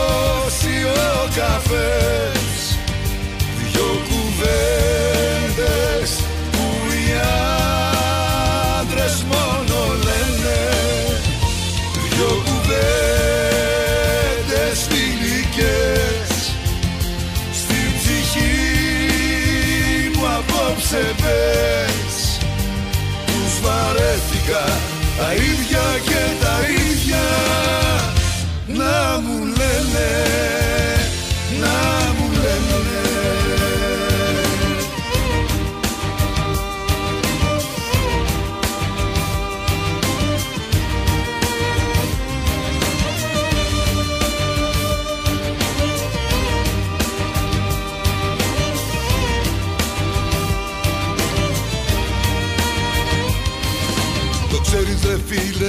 ο 0.86 1.30
καφές. 1.36 2.52
Δυο 3.58 3.92
κουβέντες 4.10 5.00
που 6.52 6.66
οι 6.92 7.06
άντρες 8.80 9.16
μόνο 9.32 9.78
λένε. 10.04 10.62
Δυο 12.10 12.32
κουβέντες 12.46 12.78
φιλικές. 14.90 16.30
Στην 17.54 17.88
ψυχή 18.00 18.58
μου 20.14 20.26
απόψε 20.38 21.04
πες. 21.22 21.68
Τους 22.07 22.07
βαρέθηκα. 23.68 24.64
Τα 25.18 25.34
ίδια 25.34 25.86
και 26.08 26.24
τα 26.44 26.56
ίδια. 26.88 27.26
Να 28.80 29.20
μου 29.24 29.38
λένε, 29.46 30.10
να 31.62 32.07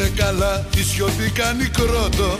φίλε 0.09 0.23
καλά 0.23 0.67
Η 0.77 0.83
σιωπή 0.83 1.31
κάνει 1.31 1.65
κρότο. 1.65 2.39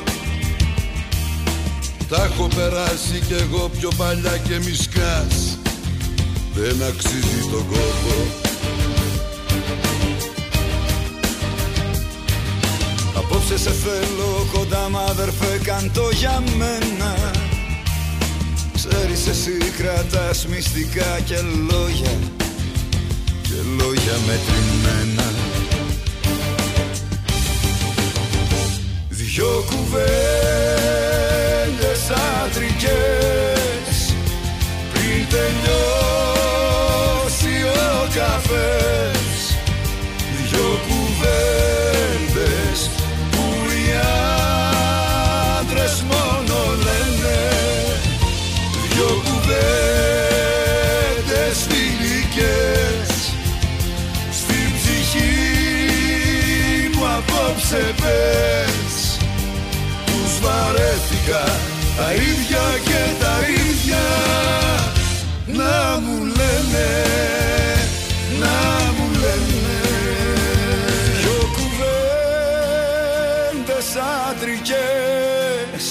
Τα 2.09 2.25
έχω 2.25 2.49
περάσει 2.57 3.23
κι 3.27 3.35
εγώ 3.35 3.71
πιο 3.81 3.91
παλιά 3.97 4.37
και 4.37 4.59
μη 4.59 4.75
σκάς 4.75 5.59
Δεν 6.55 6.83
αξίζει 6.89 7.49
τον 7.51 7.67
κόπο. 7.67 8.15
Απόψε 13.17 13.59
σε 13.59 13.71
θέλω 13.71 14.47
κοντά 14.53 14.89
μ' 14.91 14.97
αδερφέ 14.97 15.61
κάν 15.63 15.91
το 15.95 16.09
για 16.13 16.43
μένα. 16.57 17.33
Ξέρεις 18.75 19.27
εσύ 19.27 19.71
κρατάς 19.79 20.47
μυστικά 20.47 21.21
και 21.25 21.37
λόγια 21.71 22.17
Και 23.43 23.55
λόγια 23.79 24.17
μετρημένα 24.27 25.58
Δυο 29.39 29.65
κουβέντες 29.71 30.03
άντρικες 32.45 33.97
Πριν 34.93 35.23
τελειώσει 35.31 36.75
ο 37.65 38.07
καφές. 38.15 39.37
Δυο 40.51 40.69
κουβέντες 40.89 42.79
που 43.31 43.45
οι 43.71 43.85
άντρες 45.61 45.95
μόνο 46.11 46.57
λένε. 46.85 47.41
Δυο 48.93 49.13
κουβέντες 49.25 49.57
φιλικές 51.69 53.11
Στην 54.31 54.69
ψυχή 54.77 55.37
μου 56.95 57.05
απόψε 57.17 57.83
πες. 57.97 58.39
Τους 58.39 58.58
βαρέθηκα 61.09 61.45
τα 61.97 62.13
ίδια 62.15 62.79
και 62.85 63.03
τα 63.21 63.37
ίδια. 63.49 64.07
Να 65.47 66.01
μου 66.01 66.17
λένε, 66.25 66.91
να 68.41 68.57
μου 68.93 69.07
λένε. 69.13 69.79
Δυο 71.21 71.41
κουβέντες 71.57 72.69
άντρικες 74.31 75.85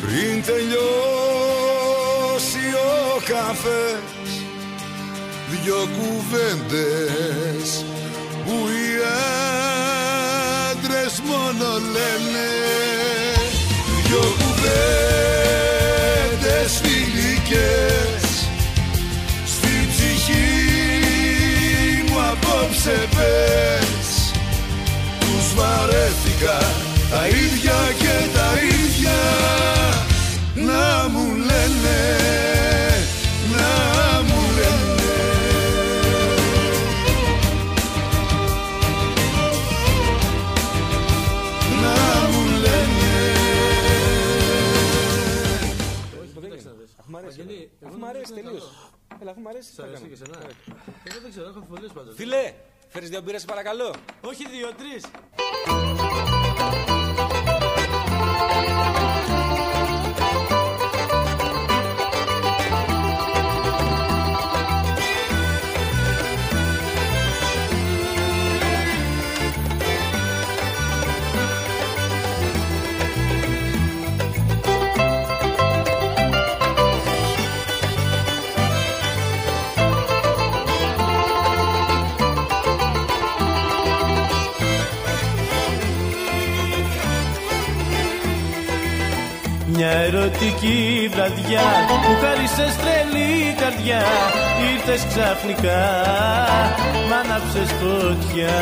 Πριν 0.00 0.34
τελειώσει 0.44 1.84
ο 2.74 3.20
καφές. 3.28 4.30
Δυο 5.50 5.80
κουβέντες 5.98 7.68
που 8.44 8.54
κουβέντες 16.26 16.80
φιλικές. 16.82 18.24
Στην 19.46 19.82
ψυχή 19.90 20.44
μου 22.08 22.18
απόψε 22.32 22.98
πες. 23.14 24.08
Τους 25.20 25.46
βαρέθηκα 25.54 26.58
τα 27.10 27.26
ίδια 27.28 27.80
και 27.98 28.16
τα 28.34 28.50
ίδια. 28.62 29.20
Να 30.54 31.08
μου 31.08 31.26
λένε, 31.34 31.98
Αφού 48.06 48.14
μ' 48.14 48.18
αρέσει 48.18 48.32
τελείως. 48.32 48.90
Έλα, 49.20 49.30
αφού 49.30 49.40
μ' 49.40 49.48
αρέσει. 49.48 49.70
τι 49.70 49.76
θα 49.76 49.82
κάνω. 49.82 50.46
Εγώ 51.04 51.20
δεν 51.22 51.30
ξέρω, 51.30 51.48
έχω 51.48 51.58
αμφιβολίες 51.58 51.92
πάντως. 51.92 52.14
Φίλε, 52.14 52.54
φέρεις 52.88 53.08
δύο 53.08 53.20
μπύρες 53.20 53.40
σε 53.40 53.46
παρακαλώ. 53.46 53.94
Όχι 54.20 54.48
δύο, 54.48 54.68
τρεις. 54.74 55.04
Μια 89.76 89.90
ερωτική 89.90 91.10
βραδιά 91.12 91.62
που 91.88 92.10
χάρισες 92.20 92.76
τρελή 92.76 93.54
καρδιά. 93.60 94.02
Ήρθες 94.72 95.06
ξαφνικά, 95.08 95.82
μ' 97.08 97.12
άναψες 97.12 97.70
φωτιά 97.80 98.56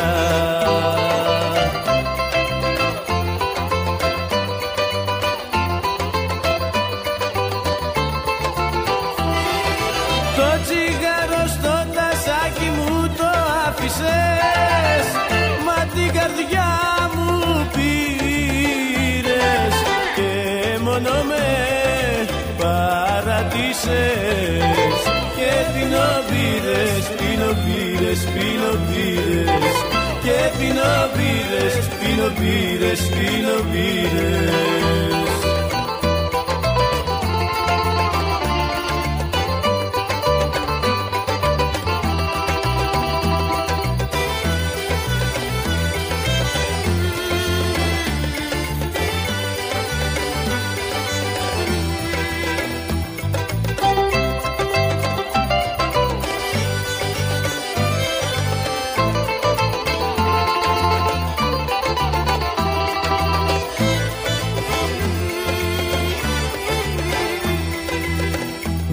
ξεχάσες 23.85 25.01
και 25.37 25.51
πινοβίδες, 25.73 27.03
πινοβίδες, 27.17 28.19
πινοβίδες 28.33 29.75
και 30.23 30.37
πινοβίδες, 30.57 31.75
πινοβίδες, 31.99 33.01
πινοβίδες 33.15 35.04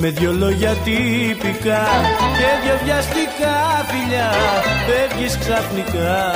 Με 0.05 0.11
δυο 0.11 0.33
λόγια 0.33 0.75
τυπικά 0.85 1.83
και 2.39 2.51
δυο 2.63 2.79
βιαστικά 2.85 3.85
φιλιά 3.89 4.31
Φεύγεις 4.87 5.39
ξαφνικά 5.39 6.33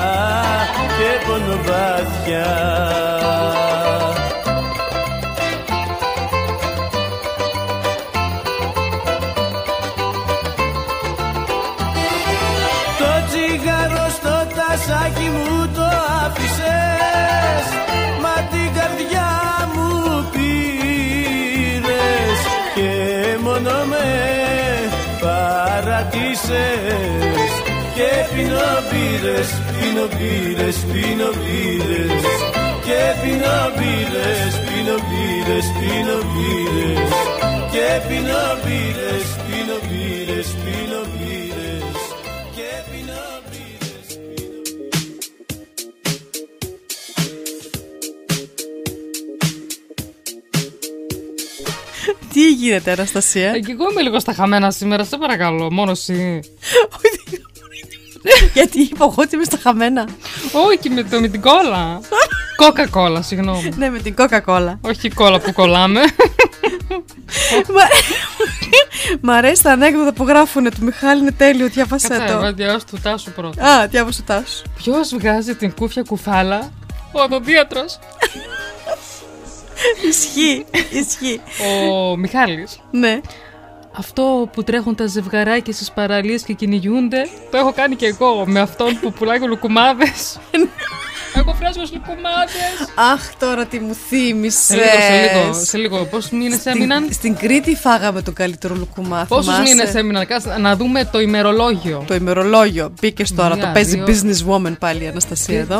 και 0.99 1.27
πόνο 1.27 1.57
βαθιά 1.63 2.55
Το 12.99 13.27
τσιγάρο 13.29 14.09
στο 14.09 14.47
τασάκι 14.57 15.29
μου 15.29 15.71
το 15.75 15.85
άφησες 16.25 16.76
παρατήσες 26.07 27.53
Και 27.97 28.11
πίνω 28.35 28.69
μπύρες, 28.89 29.49
πίνω 29.73 30.07
μπύρες, 30.15 30.77
πίνω 30.93 31.31
μπύρες 31.39 32.25
Και 32.87 33.01
πίνω 33.21 33.57
μπύρες, 33.77 34.53
πίνω 34.67 34.97
μπύρες, 35.07 35.67
πίνω 35.79 36.19
μπύρες 36.31 37.13
Και 37.73 37.89
πίνω 38.07 38.43
μπύρες, 38.63 39.27
γίνεται, 52.67 52.91
Αναστασία; 52.93 53.51
Ε, 53.51 53.59
Και 53.59 53.73
εγώ 53.73 53.91
είμαι 53.91 54.03
λίγο 54.03 54.21
στα 54.21 54.33
χαμένα 54.33 54.71
σήμερα, 54.71 55.05
σε 55.05 55.17
παρακαλώ, 55.17 55.73
μόνο 55.73 55.91
εσύ. 55.91 56.41
Γιατί 58.55 58.81
είπα 58.81 59.05
εγώ 59.05 59.15
ότι 59.17 59.35
είμαι 59.35 59.45
στα 59.45 59.59
χαμένα. 59.63 60.09
Όχι, 60.53 60.91
με, 60.91 61.03
το, 61.03 61.21
με 61.21 61.29
την 61.29 61.41
κόλλα. 61.41 62.01
Κόκα 62.57 62.87
κόλλα, 62.89 63.23
συγγνώμη. 63.23 63.69
Ναι, 63.77 63.91
με 63.91 63.99
την 63.99 64.15
κόκα-κόλλα. 64.15 64.79
Όχι 64.81 65.11
κόλλα 65.11 65.41
που 65.41 65.53
κολλάμε. 65.53 66.01
Μ' 69.21 69.31
αρέσει 69.31 69.63
τα 69.63 69.73
ανέκδοτα 69.73 70.13
που 70.13 70.25
γράφουνε 70.25 70.71
του 70.71 70.85
Μιχάλη 70.85 71.21
είναι 71.21 71.33
τέλειο, 71.33 71.69
διάβασέ 71.69 72.09
Κάτσε, 72.09 72.27
το. 72.27 72.33
εγώ 72.39 72.53
διαβάσω 72.53 72.85
του 72.91 72.99
Τάσου 73.03 73.31
πρώτα. 73.33 73.65
Α, 73.67 73.87
διάβασε 73.87 74.23
το 74.23 74.33
τάσου. 74.35 74.63
Ποιος 74.77 75.15
βγάζει 75.15 75.55
την 75.55 75.75
κούφια 75.75 76.03
κουφάλα, 76.03 76.73
ο 77.13 77.21
οδοντίατρο. 77.21 77.85
Ισχύει, 80.09 80.65
ισχύει. 80.91 81.41
Ο 81.91 82.17
Μιχάλης. 82.17 82.81
Ναι. 82.91 83.21
Αυτό 83.99 84.49
που 84.53 84.65
τρέχουν 84.65 84.95
τα 84.95 85.07
ζευγαράκια 85.07 85.73
στις 85.73 85.91
παραλίες 85.91 86.43
και 86.43 86.53
κυνηγούνται, 86.53 87.27
το 87.51 87.57
έχω 87.57 87.73
κάνει 87.73 87.97
και 87.97 88.07
εγώ 88.07 88.45
με 88.47 88.61
αυτόν 88.61 88.99
που 89.01 89.13
πουλάει 89.13 89.39
λουκουμάδες. 89.41 90.39
Έχω 91.39 91.55
φράσει 91.55 91.79
με 91.79 91.85
λουκουμάδες. 91.93 92.93
Αχ, 93.13 93.35
τώρα 93.39 93.67
τι 93.67 93.79
μου 93.79 93.95
θύμισες. 94.09 94.65
Σε 94.65 94.75
λίγο, 94.75 94.89
σε 94.91 95.39
λίγο, 95.41 95.65
σε 95.65 95.77
λίγο. 95.77 96.05
Πόσους 96.05 96.31
μήνες 96.31 96.67
έμειναν; 96.67 97.09
Στην 97.13 97.37
Κρήτη 97.37 97.75
φάγαμε 97.75 98.23
το 98.23 98.33
καλύτερο 98.33 98.75
λουκουμά. 98.75 99.25
Πόσους 99.29 99.55
θυμάσαι; 99.55 99.75
μήνες 99.75 99.95
έμειναν, 99.95 100.27
κάτσε 100.27 100.57
να 100.59 100.77
δούμε 100.77 101.05
το 101.13 101.21
ημερολόγιο. 101.21 102.05
Το 102.07 102.15
ημερολόγιο. 102.15 102.93
Μπήκες 103.01 103.35
τώρα. 103.35 103.55
Μία, 103.55 103.65
το 103.65 103.71
παίζει 103.73 104.03
δύο. 104.03 104.07
business 104.07 104.51
woman 104.53 104.79
πάλι 104.79 105.05
η 105.05 105.07
Αναστασία 105.09 105.65
Τι- 105.65 105.75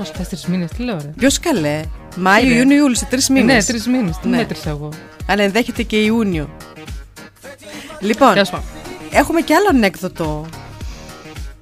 εδώ. 0.00 0.10
Πώς 0.10 0.10
τέσσερις 0.18 0.46
μήνες, 0.46 0.70
τι 0.70 0.82
λέω 0.82 0.96
ρε. 0.96 1.12
Ποιος 1.16 1.40
καλέ; 1.40 1.80
Μάιο, 2.16 2.46
Είναι. 2.46 2.54
Ιούνιο, 2.54 2.76
Ιούλιο, 2.76 2.96
σε 2.96 3.04
τρεις 3.04 3.28
μήνε. 3.28 3.52
Ναι, 3.52 3.64
τρεις 3.64 3.86
μήνες, 3.86 4.18
τι 4.18 4.28
μέτρησα 4.28 4.70
εγώ. 4.70 4.88
Αλλά 5.26 5.42
ενδέχεται 5.42 5.82
και 5.82 5.96
Ιούνιο. 5.96 6.50
Λοιπόν, 8.00 8.32
Τέλος 8.32 8.50
πάντων. 8.50 8.66
έχουμε 9.10 9.40
και 9.40 9.54
άλλο 9.54 9.66
ανέκδοτο. 9.70 10.46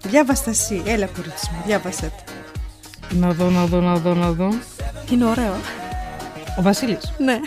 Διάβαστα 0.02 0.50
εσύ. 0.50 0.82
Έλα, 0.84 1.06
κορίτσι 1.06 1.50
μου, 1.52 1.62
διάβασέ 1.66 2.12
το. 2.16 2.32
Να 3.16 3.32
δω, 3.32 3.50
να 3.50 3.64
δω, 3.66 3.80
να 3.80 3.94
δω, 3.94 4.14
να 4.14 4.30
δω. 4.30 4.48
Είναι 5.10 5.24
ωραίο. 5.24 5.54
Ο 6.58 6.62
Βασίλης. 6.62 7.12
Ναι. 7.18 7.40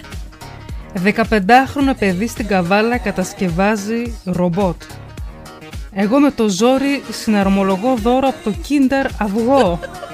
15χρονο 1.04 1.94
παιδί 2.00 2.28
στην 2.28 2.48
Καβάλα 2.48 2.98
κατασκευάζει 2.98 4.14
ρομπότ. 4.24 4.82
Εγώ 5.94 6.20
με 6.20 6.32
το 6.32 6.48
ζόρι 6.50 7.04
συναρμολογώ 7.12 7.96
δώρο 7.96 8.28
από 8.28 8.50
το 8.50 8.56
Kinder 8.68 9.10
αυγό. 9.18 9.80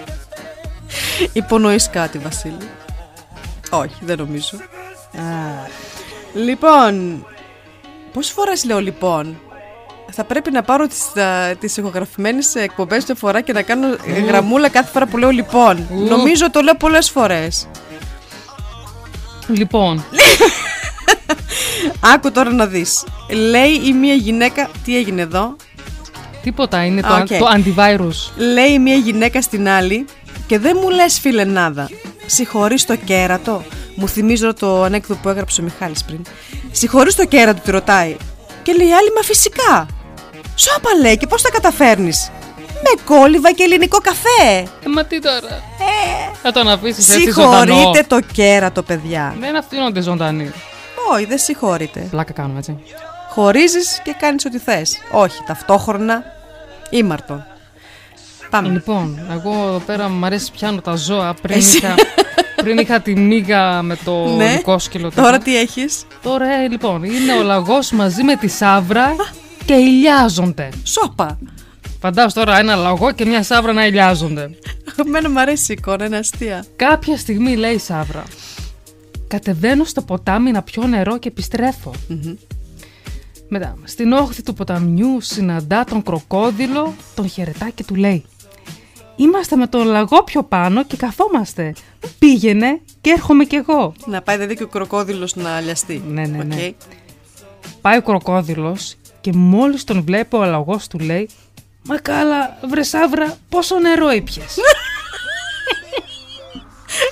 Υπονοείς 1.34 1.90
κάτι, 1.90 2.18
Βασίλη; 2.18 2.70
Όχι, 3.70 3.96
δεν 4.02 4.18
νομίζω. 4.18 4.58
Λοιπόν, 6.34 7.26
πόσες 8.14 8.32
φορές 8.32 8.64
λέω 8.64 8.80
λοιπόν. 8.80 9.40
Θα 10.12 10.24
πρέπει 10.24 10.52
να 10.52 10.62
πάρω 10.62 10.88
τις, 10.88 11.16
α, 11.24 11.56
τις 11.56 11.78
ηχογραφημένες 11.78 12.56
εκπομπές 12.56 13.06
μια 13.06 13.16
φορά 13.16 13.42
και 13.42 13.54
να 13.54 13.62
κάνω 13.62 13.88
ε, 14.06 14.20
γραμμούλα 14.20 14.70
κάθε 14.70 14.92
φορά 14.92 15.06
που 15.06 15.18
λέω 15.18 15.30
λοιπόν. 15.30 15.88
Ου. 15.92 16.08
Νομίζω 16.08 16.52
το 16.52 16.62
λέω 16.62 16.76
πολλές 16.76 17.10
φορές. 17.10 17.68
Λοιπόν, 19.48 20.04
Άκου 22.14 22.32
τώρα 22.32 22.52
να 22.52 22.66
δεις. 22.66 23.06
Λέει 23.30 23.82
η 23.86 23.94
μία 23.94 24.14
γυναίκα... 24.14 24.70
Τι 24.84 24.98
έγινε 24.98 25.22
εδώ; 25.22 25.56
τίποτα 26.44 26.86
είναι 26.86 27.02
το, 27.02 27.14
Α, 27.14 27.20
οκ. 27.20 27.28
το 27.28 27.48
antivirus. 27.56 28.32
Λέει 28.36 28.72
η 28.72 28.80
μία 28.80 28.96
γυναίκα 28.96 29.42
στην 29.42 29.70
άλλη 29.70 30.06
και 30.48 30.60
δεν 30.60 30.78
μου 30.82 30.90
λες 30.90 31.20
φιλενάδα. 31.20 31.90
Συγχωρείς 32.26 32.86
το 32.86 32.96
κέρατο. 32.96 33.64
Μου 33.96 34.08
θυμίζω 34.08 34.54
το 34.54 34.84
ανέκδοτο 34.84 35.20
που 35.24 35.30
έγραψε 35.30 35.62
ο 35.62 35.64
Μιχάλης 35.64 36.04
πριν. 36.04 36.22
Συγχωρείς 36.72 37.16
το 37.16 37.26
κέρατο, 37.26 37.62
τη 37.62 37.72
ρωτάει. 37.72 38.16
Και 38.64 38.74
λέει 38.74 38.88
η 38.88 38.94
άλλη, 38.94 39.12
μα 39.16 39.22
φυσικά. 39.22 39.86
Σώπα 40.56 40.90
λέει 41.02 41.18
και 41.18 41.28
πώς 41.28 41.42
τα 41.42 41.50
καταφέρνεις; 41.50 42.32
Με 42.58 43.02
κόλλυβα 43.06 43.52
και 43.52 43.64
ελληνικό 43.64 43.98
καφέ. 43.98 44.58
Ε, 44.86 44.90
μα 44.94 45.06
τι 45.06 45.20
τώρα. 45.20 45.64
Θα 46.42 46.52
τον 46.52 46.70
αφήσεις 46.70 47.10
έτσι 47.10 47.32
ζωντανό. 47.32 47.74
Συγχωρείτε 47.74 48.06
το 48.08 48.20
κέρατο, 48.34 48.84
παιδιά. 48.84 49.36
Δεν 49.40 49.56
αφήνονται 49.56 50.02
ζωντανοί. 50.02 50.52
Όχι, 51.14 51.26
δεν 51.26 51.38
συγχωρείτε. 51.38 52.00
Πλάκα 52.00 52.34
κάνουμε 52.34 52.60
έτσι. 52.60 52.78
Χωρίζεις 53.30 54.02
και 54.04 54.16
κάνεις 54.20 54.46
ό,τι 54.46 54.58
θες. 54.58 54.98
Όχι, 55.12 55.44
ταυτόχρονα 55.48 56.24
ήμαρτον. 56.90 57.46
Πάμε. 58.50 58.70
Λοιπόν, 58.70 59.20
εγώ 59.32 59.52
εδώ 59.68 59.82
πέρα 59.86 60.10
μου 60.10 60.26
αρέσει 60.26 60.52
πιάνω 60.52 60.82
τα 60.82 60.96
ζώα. 60.96 61.34
Πριν, 61.42 61.58
Εσύ. 61.58 61.78
είχα, 61.78 61.96
πριν 62.56 62.78
είχα 62.78 63.00
τη 63.00 63.16
μίγα 63.16 63.82
με 63.82 63.98
το 64.04 64.36
Ναι. 64.36 64.52
λυκόσκυλο. 64.56 65.12
Τώρα 65.12 65.32
τέτοιο. 65.38 65.44
τι 65.44 65.58
έχεις; 65.58 66.04
Τώρα, 66.22 66.46
ε, 66.54 66.68
λοιπόν, 66.68 67.04
είναι 67.04 67.34
ο 67.40 67.44
λαγός 67.44 67.92
μαζί 67.92 68.24
με 68.24 68.36
τη 68.36 68.48
σάβρα 68.48 69.16
και 69.66 69.74
ηλιάζονται. 69.74 70.70
Σώπα. 70.84 71.38
Φαντάσου 72.00 72.36
τώρα 72.36 72.60
ένα 72.60 72.76
λαγό 72.76 73.12
και 73.12 73.26
μια 73.26 73.44
σάβρα 73.44 73.74
να 73.74 73.86
ηλιάζονται. 73.86 74.50
Εμένα 75.06 75.30
μου 75.30 75.40
αρέσει 75.40 75.72
η 75.72 75.76
εικόνα, 75.80 76.06
είναι 76.06 76.18
αστεία. 76.18 76.66
Κάποια 76.76 77.18
στιγμή 77.18 77.56
λέει 77.56 77.74
η 77.74 77.78
σαύρα. 77.80 78.24
Κατεβαίνω 79.28 79.84
στο 79.84 80.02
ποτάμι 80.02 80.52
να 80.52 80.62
πιω 80.62 80.88
νερό 80.88 81.18
και 81.18 81.28
επιστρέφω. 81.28 81.92
Μετά, 83.50 83.76
στην 83.84 84.12
όχθη 84.12 84.44
του 84.44 84.54
ποταμιού 84.54 85.18
συναντά 85.22 85.84
τον 85.84 86.04
κροκόδιλο, 86.04 86.94
τον 87.16 87.30
χαιρετά 87.30 87.70
και 87.76 87.84
του 87.84 87.96
λέει 87.96 88.26
Είμαστε 89.20 89.56
με 89.56 89.68
τον 89.68 89.86
λαγό 89.88 90.24
πιο 90.24 90.44
πάνω 90.44 90.84
και 90.84 90.98
καθόμαστε. 90.98 91.74
Πήγαινε 92.20 92.82
και 93.02 93.10
έρχομαι 93.10 93.44
κι 93.46 93.56
εγώ. 93.56 93.94
Να 94.06 94.22
πάει 94.22 94.36
δηλαδή 94.36 94.56
και 94.56 94.64
ο 94.64 94.68
κροκόδιλος 94.68 95.36
να 95.36 95.56
λιαστεί. 95.56 96.04
Ναι, 96.08 96.26
ναι, 96.26 96.44
ναι. 96.44 96.56
Οκ. 96.66 96.74
Πάει 97.82 97.98
ο 97.98 98.02
κροκόδιλος 98.02 98.96
και 99.22 99.32
μόλις 99.34 99.84
τον 99.84 100.04
βλέπει 100.04 100.36
ο 100.36 100.46
λαγός 100.46 100.88
του 100.88 101.00
λέει 101.00 101.30
Μα 101.84 101.98
καλά, 101.98 102.58
βρε 102.70 102.84
Σάβρα, 102.84 103.38
πόσο 103.50 103.80
νερό 103.80 104.12
ήπιες. 104.12 104.58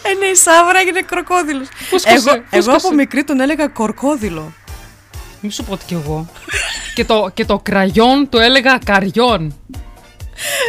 Ε, 0.04 0.14
ναι, 0.20 0.26
η 0.26 0.36
Σάβρα 0.36 0.80
έγινε 0.80 1.02
κροκόδιλος. 1.02 1.68
Φούσκωσε, 1.90 2.16
Εγώ, 2.16 2.30
εγώ 2.32 2.44
φούσκωσε. 2.64 2.86
από 2.88 2.96
μικρή 2.96 3.24
τον 3.24 3.40
έλεγα 3.40 3.68
κορκόδιλο. 3.68 4.54
Μη 5.42 5.50
σου 5.52 5.64
πω 5.64 5.74
ότι 5.74 5.86
κι 5.86 5.94
εγώ. 5.94 6.26
και, 6.96 7.06
το, 7.06 7.32
και 7.34 7.46
το 7.46 7.60
κραγιόν 7.64 8.30
το 8.30 8.40
έλεγα 8.40 8.80
καριόν. 8.86 9.56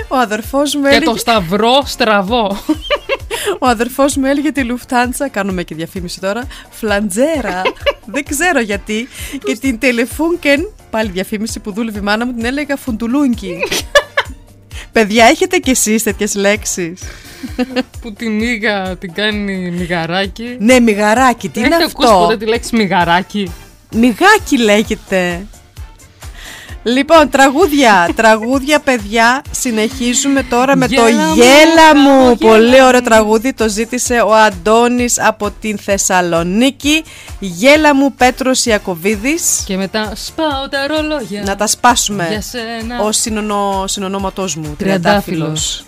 Ο 0.08 0.16
αδερφός 0.16 0.74
μου 0.74 0.82
Και 0.82 0.88
έλεγε... 0.88 1.04
το 1.04 1.16
σταυρό 1.16 1.82
στραβό. 1.84 2.56
Ο 3.60 3.66
αδερφός 3.66 4.16
μου 4.16 4.26
έλεγε 4.26 4.52
τη 4.52 4.62
Λουφτάντσα, 4.62 5.28
κάνουμε 5.28 5.62
και 5.62 5.74
διαφήμιση 5.74 6.20
τώρα, 6.20 6.46
φλαντζέρα. 6.70 7.62
Δεν 8.14 8.24
ξέρω 8.24 8.60
γιατί. 8.60 9.08
Και 9.44 9.56
την 9.56 9.78
Τελεφούνκεν, 9.78 10.72
πάλι 10.90 11.10
διαφήμιση 11.10 11.60
που 11.60 11.72
δούλευε 11.72 11.98
η 11.98 12.02
μάνα 12.02 12.26
μου, 12.26 12.32
την 12.34 12.44
έλεγα 12.44 12.76
φουντουλούνκι. 12.76 13.58
Παιδιά, 14.92 15.24
έχετε 15.24 15.56
κι 15.58 15.70
εσείς 15.70 16.02
τέτοιες 16.02 16.34
λέξεις; 16.34 17.00
που 18.00 18.12
τη 18.12 18.28
μίγα 18.28 18.96
την 18.96 19.12
κάνει 19.12 19.70
μιγαράκι. 19.70 20.56
ναι, 20.58 20.80
μιγαράκι, 20.80 21.48
τι 21.48 21.58
είναι 21.58 21.68
Έχετε 21.68 21.84
αυτό; 21.84 22.06
ακούσει 22.06 22.20
ποτέ 22.22 22.36
τη 22.36 22.46
λέξη 22.46 22.76
μιγαράκι. 22.76 23.52
Μιγάκι 23.94 24.58
λέγεται. 24.58 25.46
Λοιπόν, 26.88 27.28
τραγούδια. 27.30 28.08
τραγούδια, 28.16 28.80
παιδιά. 28.80 29.42
Συνεχίζουμε 29.50 30.42
τώρα 30.42 30.76
με 30.76 30.88
το 30.88 30.94
Γέλα 30.94 31.26
μου, 31.26 31.34
Γέλα 31.34 31.96
μου. 31.96 32.36
γέλα 32.38 32.52
Πολύ 32.52 32.80
μου. 32.80 32.86
ωραίο 32.86 33.02
τραγούδι. 33.02 33.52
Το 33.52 33.68
ζήτησε 33.68 34.20
ο 34.20 34.34
Αντώνης 34.34 35.20
από 35.20 35.50
την 35.60 35.78
Θεσσαλονίκη. 35.78 37.04
Γέλα 37.38 37.94
μου, 37.94 38.12
Πέτρος 38.14 38.66
Ιακωβίδης. 38.66 39.62
Και 39.66 39.76
μετά 39.76 40.12
σπάω 40.14 40.68
τα 40.70 40.86
ρολόγια. 40.86 41.42
Να 41.46 41.56
τα 41.56 41.66
σπάσουμε. 41.66 42.26
Για 42.30 42.40
σένα. 42.42 43.00
Ο 43.02 43.12
συνονο, 43.12 43.84
συνονόματός 43.86 44.56
μου. 44.56 44.74
Τριαντάφυλλος. 44.78 45.84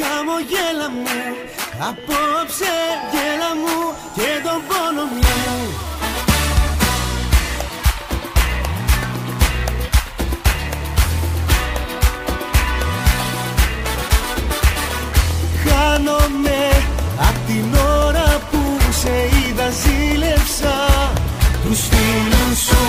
Χαμογέλα 0.00 0.90
μου 0.90 1.06
Απόψε 1.88 2.72
γέλα 3.12 3.50
μου 3.62 3.76
Και 4.14 4.30
τον 4.44 4.60
πόνο 4.68 5.02
μου 5.12 5.20
Χάνομαι 15.78 16.60
Απ' 17.28 17.40
την 17.46 17.64
ώρα 18.04 18.28
που 18.50 18.60
σε 19.00 19.14
είδα 19.36 19.68
ζήλεψα 19.80 20.76
Τους 21.64 21.80
φίλους 21.90 22.58
σου. 22.68 22.86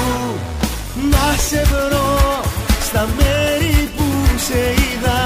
Να 1.11 1.25
σε 1.47 1.61
βρω 1.71 2.41
Στα 2.87 3.07
μέρη 3.17 3.89
που 3.95 4.05
σε 4.47 4.61
είδα. 4.81 5.19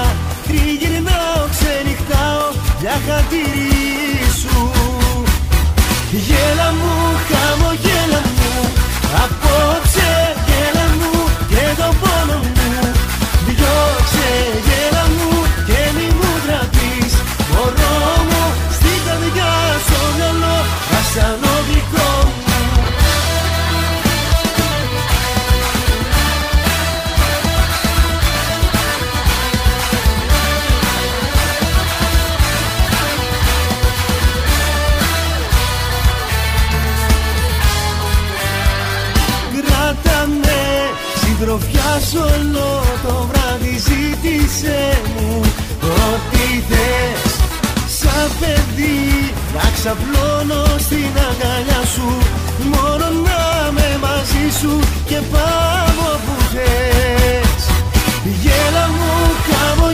Τριγυρνάω, 0.46 1.40
ξενυχτάω 1.54 2.46
Για 2.80 2.96
χατήρι 3.06 4.30
σου. 4.40 4.72
Γέλα 6.26 6.68
μου, 6.78 6.94
χαμογέλα 7.28 8.22
μου 8.36 8.52
Απόψε 9.24 10.03
ξαπλώνω 49.84 50.64
στην 50.78 51.12
αγκαλιά 51.28 51.82
σου. 51.94 52.08
Μόνο 52.74 53.06
να 53.26 53.72
με 53.72 53.98
μαζί 54.00 54.46
σου 54.60 54.78
και 55.06 55.18
πάω 55.32 56.08
που 56.24 56.34
θες. 56.52 57.62
Γέλα 58.42 58.86
μου, 58.96 59.12
χαμογέλα 59.46 59.93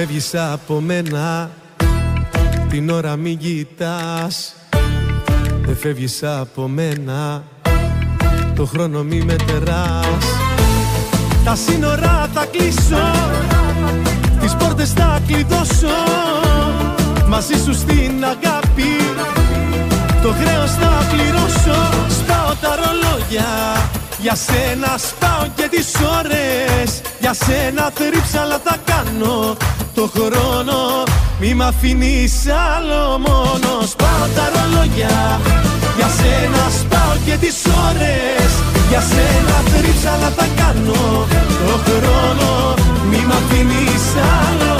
φεύγεις 0.00 0.34
από 0.34 0.80
μένα 0.80 1.50
Την 2.68 2.90
ώρα 2.90 3.16
μην 3.16 3.38
κοιτάς 3.38 4.54
Δεν 5.64 5.76
φεύγεις 5.76 6.22
από 6.22 6.68
μένα 6.68 7.42
Το 8.54 8.66
χρόνο 8.66 9.02
μη 9.02 9.22
μετεράς 9.22 10.24
Τα 11.44 11.54
σύνορα 11.54 12.28
θα 12.34 12.46
κλείσω 12.50 13.10
Τις 14.40 14.54
πόρτες 14.54 14.92
θα 14.92 15.20
κλειδώσω. 15.26 15.98
Μαζί 17.28 17.54
σου 17.64 17.74
στην 17.74 18.24
αγάπη 18.24 18.92
Το 20.22 20.28
χρέος 20.28 20.70
θα 20.70 21.06
πληρώσω. 21.10 21.78
Σπάω 22.08 22.54
τα 22.60 22.76
ρολόγια 22.76 23.48
για 24.20 24.34
σένα 24.34 24.98
σπάω 24.98 25.46
και 25.54 25.68
τις 25.70 25.92
ώρες. 26.18 27.00
Για 27.20 27.34
σένα 27.34 27.90
θρύψαλα 27.94 28.60
θα 28.64 28.76
κάνω 28.84 29.56
Το 30.00 30.10
χρόνο. 30.16 30.78
Μη 31.40 31.54
μ' 31.54 31.62
αφήνεις 31.62 32.34
άλλο 32.72 33.18
μόνος. 33.26 33.90
Σπάω 33.90 34.26
τα 34.36 34.44
ρολόγια. 34.54 35.40
Για 35.96 36.10
σένα 36.18 36.64
σπάω 36.78 37.14
και 37.26 37.36
τις 37.42 37.56
ώρες. 37.86 38.50
Για 38.90 39.02
σένα 39.12 39.56
θρύψαλα 39.70 40.30
θα 40.38 40.46
κάνω. 40.60 41.26
Το 41.66 41.76
χρόνο. 41.86 42.50
Μη 43.10 43.20
μ' 43.28 43.36
αφήνεις 43.40 44.06
άλλο 44.38 44.79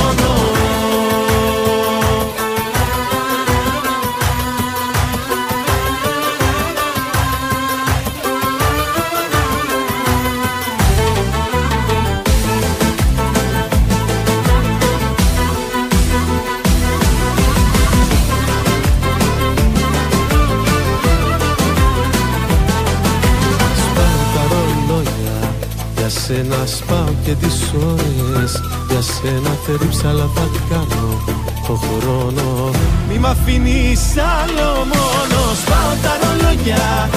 σπάω 26.65 27.13
και 27.25 27.33
τις 27.41 27.73
ώρες. 27.91 28.51
Για 28.89 29.01
σένα 29.01 29.51
θερύψαλα 29.65 30.27
θα 30.35 30.45
κάνω 30.69 31.05
το 31.67 31.75
χρόνο. 31.85 32.69
Μη 33.09 33.17
μ' 33.19 33.25
αφήνεις 33.25 34.03
άλλο 34.37 34.69
μόνος. 34.93 35.55
Σπάω 35.63 35.93
τα 36.03 36.13
ρολόγια. 36.21 37.09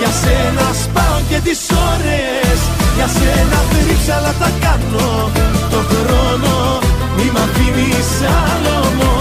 Για 0.00 0.12
σένα 0.22 0.66
σπάω 0.82 1.18
και 1.28 1.38
τις 1.46 1.60
ώρες. 1.90 2.58
Για 2.96 3.08
σένα 3.18 3.58
θρύψαλα 3.70 4.32
θα 4.40 4.50
κάνω 4.64 5.30
το 5.72 5.80
χρόνο. 5.90 6.54
Μη 7.16 7.26
μ' 7.34 7.42
αφήνεις 7.44 8.10
άλλο 8.40 8.76
μόνος 8.98 9.17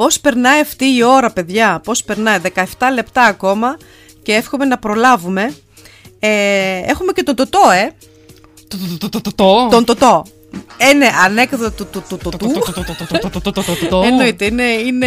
Πώς 0.00 0.20
περνάει 0.20 0.60
αυτή 0.60 0.84
η 0.84 1.02
ώρα, 1.02 1.30
παιδιά, 1.30 1.80
πώς 1.84 2.04
περνάει, 2.04 2.38
17 2.54 2.62
λεπτά 2.94 3.22
ακόμα 3.22 3.76
και 4.22 4.32
εύχομαι 4.34 4.64
να 4.64 4.78
προλάβουμε. 4.78 5.54
Ε, 6.18 6.80
έχουμε 6.86 7.12
και 7.12 7.22
τον 7.22 7.34
Τωτό, 7.36 7.70
ε. 7.70 7.94
Τον 9.70 9.84
Τωτό. 9.84 10.24
Είναι 10.92 11.06
ανέκδοτο 11.24 11.84
του 11.84 12.04
του 12.08 12.18
του 12.18 12.38
του 13.52 13.62
του. 13.88 14.00
Εννοείται, 14.04 14.44
είναι, 14.44 14.62
είναι 14.62 15.06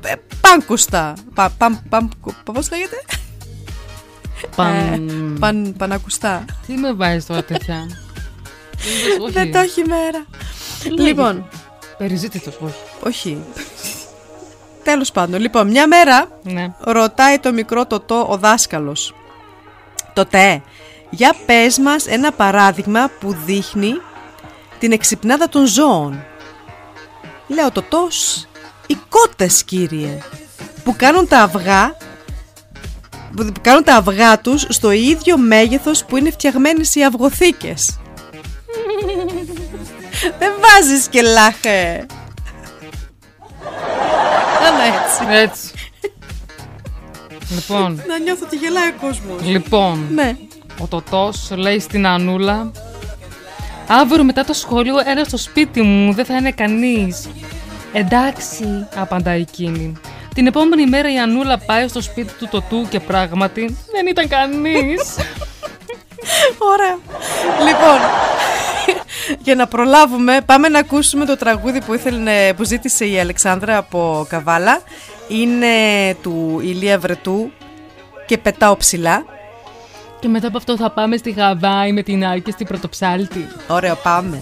ε, 0.00 0.14
πάνκουστα. 0.40 1.14
Πα, 1.34 1.54
παν, 1.58 1.82
παν, 1.88 2.10
πώς 2.52 2.70
λέγεται; 2.70 2.96
Παν- 4.56 5.10
Ε, 5.10 5.38
παν, 5.38 5.74
πανακουστά. 5.78 6.44
Τι 6.66 6.72
με 6.72 6.92
βάζεις 6.92 7.26
τώρα 7.26 7.44
τέτοια. 7.44 7.86
Όχι. 9.22 9.32
Δεν 9.32 9.52
το 9.52 9.58
έχει 9.58 9.82
μέρα. 9.86 10.26
Λέγεται. 10.84 11.02
Λοιπόν, 11.02 11.48
Περιζήτητος, 11.98 12.54
όχι. 12.60 12.74
όχι. 13.06 13.42
Τέλος 14.82 15.12
πάντων, 15.12 15.40
λοιπόν, 15.40 15.66
μια 15.68 15.86
μέρα 15.86 16.28
Ναι. 16.42 16.72
ρωτάει 16.80 17.38
το 17.38 17.52
μικρό 17.52 17.86
τοτό 17.86 18.26
ο 18.30 18.36
δάσκαλος. 18.36 19.14
Τοτέ, 20.12 20.62
για 21.10 21.34
πες 21.46 21.78
μας 21.78 22.06
ένα 22.06 22.32
παράδειγμα 22.32 23.10
που 23.20 23.36
δείχνει 23.44 23.92
την 24.78 24.92
εξυπνάδα 24.92 25.48
των 25.48 25.66
ζώων. 25.66 26.24
Λέω 27.46 27.70
τοτός, 27.70 28.46
οι 28.86 28.96
κότες 29.08 29.64
κύριε, 29.64 30.18
που 30.84 30.96
κάνουν 30.96 31.28
τα 31.28 31.38
αυγά 31.38 31.96
που 33.36 33.52
κάνουν 33.60 33.84
τα 33.84 33.94
αυγά 33.94 34.38
τους 34.40 34.66
στο 34.68 34.90
ίδιο 34.90 35.38
μέγεθος 35.38 36.04
που 36.04 36.16
είναι 36.16 36.30
φτιαγμένες 36.30 36.94
οι 36.94 37.04
αυγοθήκες. 37.04 37.98
Δεν 40.38 40.52
βάζεις 40.60 41.06
και 41.08 41.22
λάχε. 41.22 42.06
Άνα 44.66 44.82
έτσι. 44.84 45.40
Έτσι. 45.42 45.70
λοιπόν, 47.54 48.02
Να 48.08 48.18
νιώθω 48.18 48.44
ότι 48.46 48.56
γελάει 48.56 48.88
ο 48.88 48.94
κόσμος. 49.00 49.42
λοιπόν. 49.44 50.06
Ναι. 50.14 50.36
Ο 50.78 50.86
Τωτός 50.86 51.50
λέει 51.54 51.78
στην 51.80 52.06
Ανούλα 52.06 52.70
Αύριο 53.86 54.24
μετά 54.24 54.44
το 54.44 54.52
σχολείο 54.52 54.94
ένα 55.06 55.24
στο 55.24 55.36
σπίτι 55.36 55.82
μου 55.82 56.12
δεν 56.14 56.24
θα 56.24 56.36
είναι 56.36 56.50
κανείς 56.50 57.28
Εντάξει, 57.92 58.86
απαντά 58.94 59.30
εκείνη 59.30 59.92
Την 60.34 60.46
επόμενη 60.46 60.86
μέρα 60.86 61.12
η 61.12 61.18
Ανούλα 61.18 61.58
πάει 61.58 61.88
στο 61.88 62.00
σπίτι 62.00 62.32
του 62.38 62.48
Τωτού 62.50 62.86
και 62.88 63.00
πράγματι 63.00 63.76
δεν 63.92 64.06
ήταν 64.06 64.28
κανείς 64.28 65.16
Ωραία. 66.72 66.98
Λοιπόν, 67.66 67.98
για 69.38 69.54
να 69.54 69.66
προλάβουμε, 69.66 70.40
πάμε 70.46 70.68
να 70.68 70.78
ακούσουμε 70.78 71.24
το 71.24 71.36
τραγούδι 71.36 71.80
που, 71.80 71.94
ήθελε, 71.94 72.52
που 72.56 72.64
ζήτησε 72.64 73.06
η 73.06 73.18
Αλεξάνδρα 73.20 73.76
από 73.76 74.26
Καβάλα. 74.28 74.80
Είναι 75.28 75.66
του 76.22 76.60
Ηλία 76.62 76.98
Βρετού 76.98 77.50
και 78.26 78.38
πετάω 78.38 78.76
ψηλά. 78.76 79.24
Και 80.20 80.28
μετά 80.28 80.46
από 80.46 80.56
αυτό 80.56 80.76
θα 80.76 80.90
πάμε 80.90 81.16
στη 81.16 81.30
Γαβάη 81.30 81.92
με 81.92 82.02
την 82.02 82.24
Άρη 82.24 82.40
και 82.40 82.50
στην 82.50 82.66
Πρωτοψάλτη 82.66 83.48
Ωραία, 83.68 83.94
πάμε. 83.94 84.38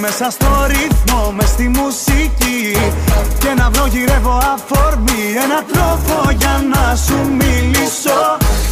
Μέσα 0.00 0.30
στο 0.30 0.46
ρυθμό, 0.66 1.32
μες 1.36 1.48
στη 1.48 1.68
μουσική. 1.68 2.76
Και 3.38 3.54
να 3.56 3.70
βρω 3.70 3.86
γυρεύω 3.86 4.38
αφορμή 4.54 5.24
Ένα 5.44 5.62
τρόπο 5.72 6.30
για 6.30 6.64
να 6.72 6.96
σου 6.96 7.18
μιλήσω. 7.40 8.18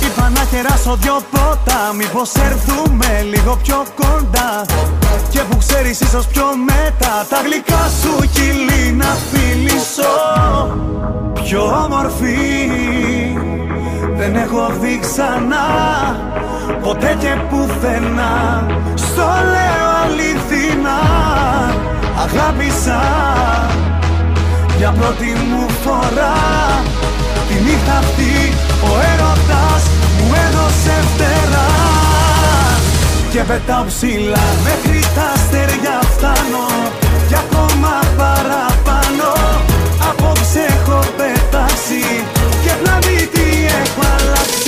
Είπα 0.04 0.30
να 0.34 0.44
κεράσω 0.50 0.96
δυο 1.00 1.20
ποτά 1.30 1.92
Μήπως 1.96 2.30
έρθουμε 2.34 3.26
λίγο 3.30 3.58
πιο 3.62 3.84
κοντά. 3.94 4.64
Και 5.30 5.40
που 5.40 5.56
ξέρεις 5.56 6.00
ίσως 6.00 6.26
πιο 6.26 6.44
μετά 6.64 7.26
Τα 7.28 7.40
γλυκά 7.44 7.90
σου 8.00 8.28
χείλη 8.32 8.92
να 8.92 9.16
φιλήσω. 9.30 10.14
Πιο 11.44 11.62
όμορφη 11.84 12.36
δεν 14.16 14.36
έχω 14.36 14.72
δει 14.80 14.98
ξανά. 15.00 15.66
Ποτέ 16.82 17.16
και 17.20 17.34
πουθενά. 17.48 18.66
Στο 18.94 19.28
λέω 19.52 19.88
αληθινά 20.88 21.74
Αγάπησα. 22.22 23.00
Για 24.78 24.90
πρώτη 24.90 25.24
μου 25.24 25.66
φορά 25.84 26.36
Τη 27.48 27.54
νύχτα 27.54 27.96
αυτή 27.98 28.52
Ο 28.82 28.92
έρωτας 29.12 29.82
μου 30.18 30.34
έδωσε 30.46 30.94
φτερά. 31.10 31.70
Και 33.32 33.42
πετάω 33.42 33.84
ψηλά 33.84 34.46
Μέχρι 34.64 35.00
τα 35.14 35.26
αστέρια 35.34 35.98
φτάνω. 36.12 36.66
Κι 37.28 37.34
ακόμα 37.34 37.94
παραπάνω 38.16 39.30
Απόψε 40.10 40.60
έχω 40.76 41.00
πετάξει. 41.16 42.04
Και 42.64 42.72
να 42.84 42.98
δει 42.98 43.28
τι 43.32 43.46
έχω 43.80 44.02
αλλάξει 44.16 44.67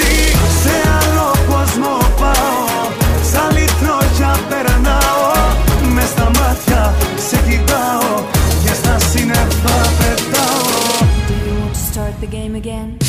σε 7.31 7.43
κοιτάω 7.49 8.25
στα 8.75 8.99
σύννεφα 8.99 9.77
πετάω 9.99 10.69
Do 11.29 11.35
you 11.47 11.55
want 11.61 11.75
to 11.75 11.93
start 11.93 12.15
the 12.21 12.27
game 12.37 12.55
again? 12.63 13.00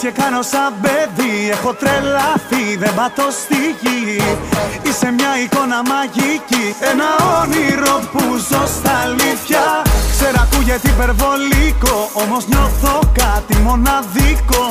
Σε 0.00 0.10
κάνω 0.10 0.42
σαν 0.42 0.70
παιδί. 0.82 1.34
Έχω 1.50 1.72
τρελαθεί, 1.80 2.64
δεν 2.78 2.94
πατώ 2.94 3.26
στη 3.42 3.60
γη. 3.80 4.20
Είσαι 4.86 5.10
μια 5.18 5.32
εικόνα 5.42 5.80
μαγική 5.90 6.66
Ένα 6.90 7.08
όνειρο 7.40 7.94
που 8.12 8.22
ζω 8.48 8.62
στα 8.76 8.92
αλήθεια. 9.04 9.64
Ξέρω 10.14 10.38
ακούγεται 10.44 10.88
υπερβολικό 10.88 11.96
Όμως 12.12 12.46
νιώθω 12.46 12.94
κάτι 13.22 13.54
μοναδικό. 13.66 14.66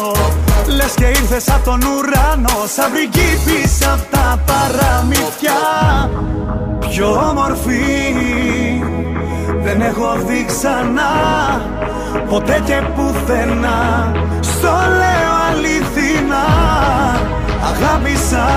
Λες 0.78 0.94
και 1.00 1.06
ήρθες 1.06 1.50
από 1.50 1.64
τον 1.70 1.80
ουρανό 1.92 2.60
Σαν 2.76 2.92
πριγκίπης 2.92 3.88
απ' 3.94 4.06
τα 4.14 4.28
παραμύθια. 4.48 5.60
Πιο 6.90 7.08
όμορφη 7.30 7.82
δεν 9.68 9.82
έχω 9.82 10.16
δει 10.28 10.46
ξανά 10.46 11.12
Ποτέ 12.30 12.62
και 12.66 12.82
πουθενά. 12.96 14.12
Στο 14.42 14.74
λέω 15.00 15.34
αληθινά 15.50 16.48
Αγάπησα. 17.70 18.48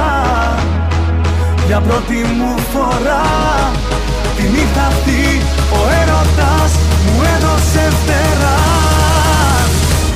Για 1.67 1.81
πρώτη 1.81 2.15
μου 2.15 2.55
φορά 2.73 3.25
Τη 4.37 4.43
νύχτα 4.43 4.83
αυτή 4.87 5.23
Ο 5.79 5.81
έρωτας 6.01 6.71
μου 7.05 7.23
έδωσε 7.35 7.85
φτερά. 7.99 8.61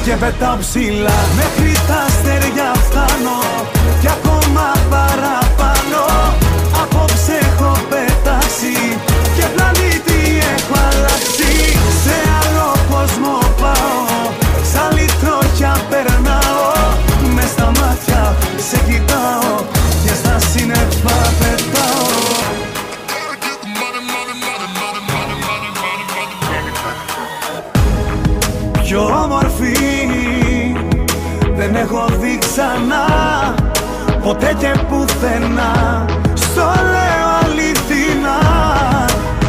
Και 0.05 0.15
πετάω 0.21 0.57
ψηλά 0.61 1.19
Μέχρι 1.37 1.73
τα 1.89 1.99
αστέρια 2.07 2.73
φτάνω. 2.87 3.39
Και 4.01 4.09
ακόμα 4.19 4.66
παραπάνω 4.91 6.03
Απόψε 6.83 7.44
κόσμο 13.05 13.39
πάω. 13.60 14.32
Σαν 14.72 14.97
λιτρόχια 14.97 15.76
περνάω 15.90 16.72
Μες 17.35 17.51
στα 17.51 17.64
μάτια 17.64 18.36
σε 18.68 18.78
κοιτάω. 18.86 19.64
Και 20.05 20.14
στα 20.14 20.39
σύννεφα 20.39 21.16
πετάω. 21.39 22.12
Πιο 28.82 29.05
όμορφη 29.05 29.76
δεν 31.56 31.74
έχω 31.74 32.06
δει 32.20 32.39
ξανά. 32.39 33.05
Ποτέ 34.22 34.56
και 34.59 34.72
πουθενά. 34.89 36.05
Στο 36.35 36.72
λέω 36.93 37.28
αληθινά. 37.43 38.39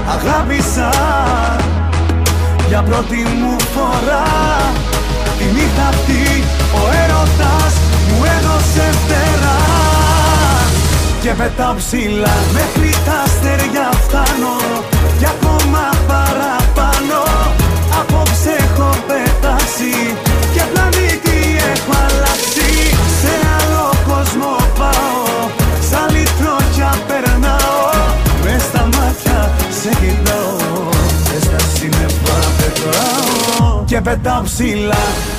Αγάπησα 0.08 0.90
για 2.76 2.84
πρώτη 2.84 3.16
μου 3.16 3.56
φορά 3.74 4.28
Τη 5.38 5.46
νύχτα 5.56 5.86
αυτή 5.94 6.24
ο 6.80 6.82
έρωτας 7.04 7.74
μου 8.08 8.20
έδωσε 8.36 8.86
φτερά. 9.02 9.60
Και 11.22 11.32
πετάω 11.40 11.74
ψηλά 11.82 12.36
μέχρι 12.58 12.92
τα 13.06 13.18
αστέρια 13.26 13.88
φτάνω. 14.04 14.56
Κι 15.20 15.28
ακόμα 15.36 15.84
παραπάνω 16.10 17.22
Απόψε 18.00 18.54
έχω 18.64 18.90
πετάξει 19.08 19.94
Και 20.54 20.64
πλανήτη 20.72 21.38
έχω 21.74 21.94
αλλάξει. 22.06 22.70
Σε 23.22 23.34
άλλο 23.58 23.86
κόσμο 24.10 24.52
πάω 24.80 25.24
Σαν 25.90 26.08
λιτρόχια 26.14 26.92
περνάω 27.08 27.84
Μες 28.44 28.62
στα 28.70 28.84
μάτια 28.96 29.40
σε 29.80 29.92
κοιτάω. 30.00 30.26
Και 30.26 30.32
στα 30.32 30.45
σύννεφα 32.74 33.84
πετάω 33.84 33.84
Και 33.86 34.02
πετάω 34.02 34.42
ψηλά 34.42 35.35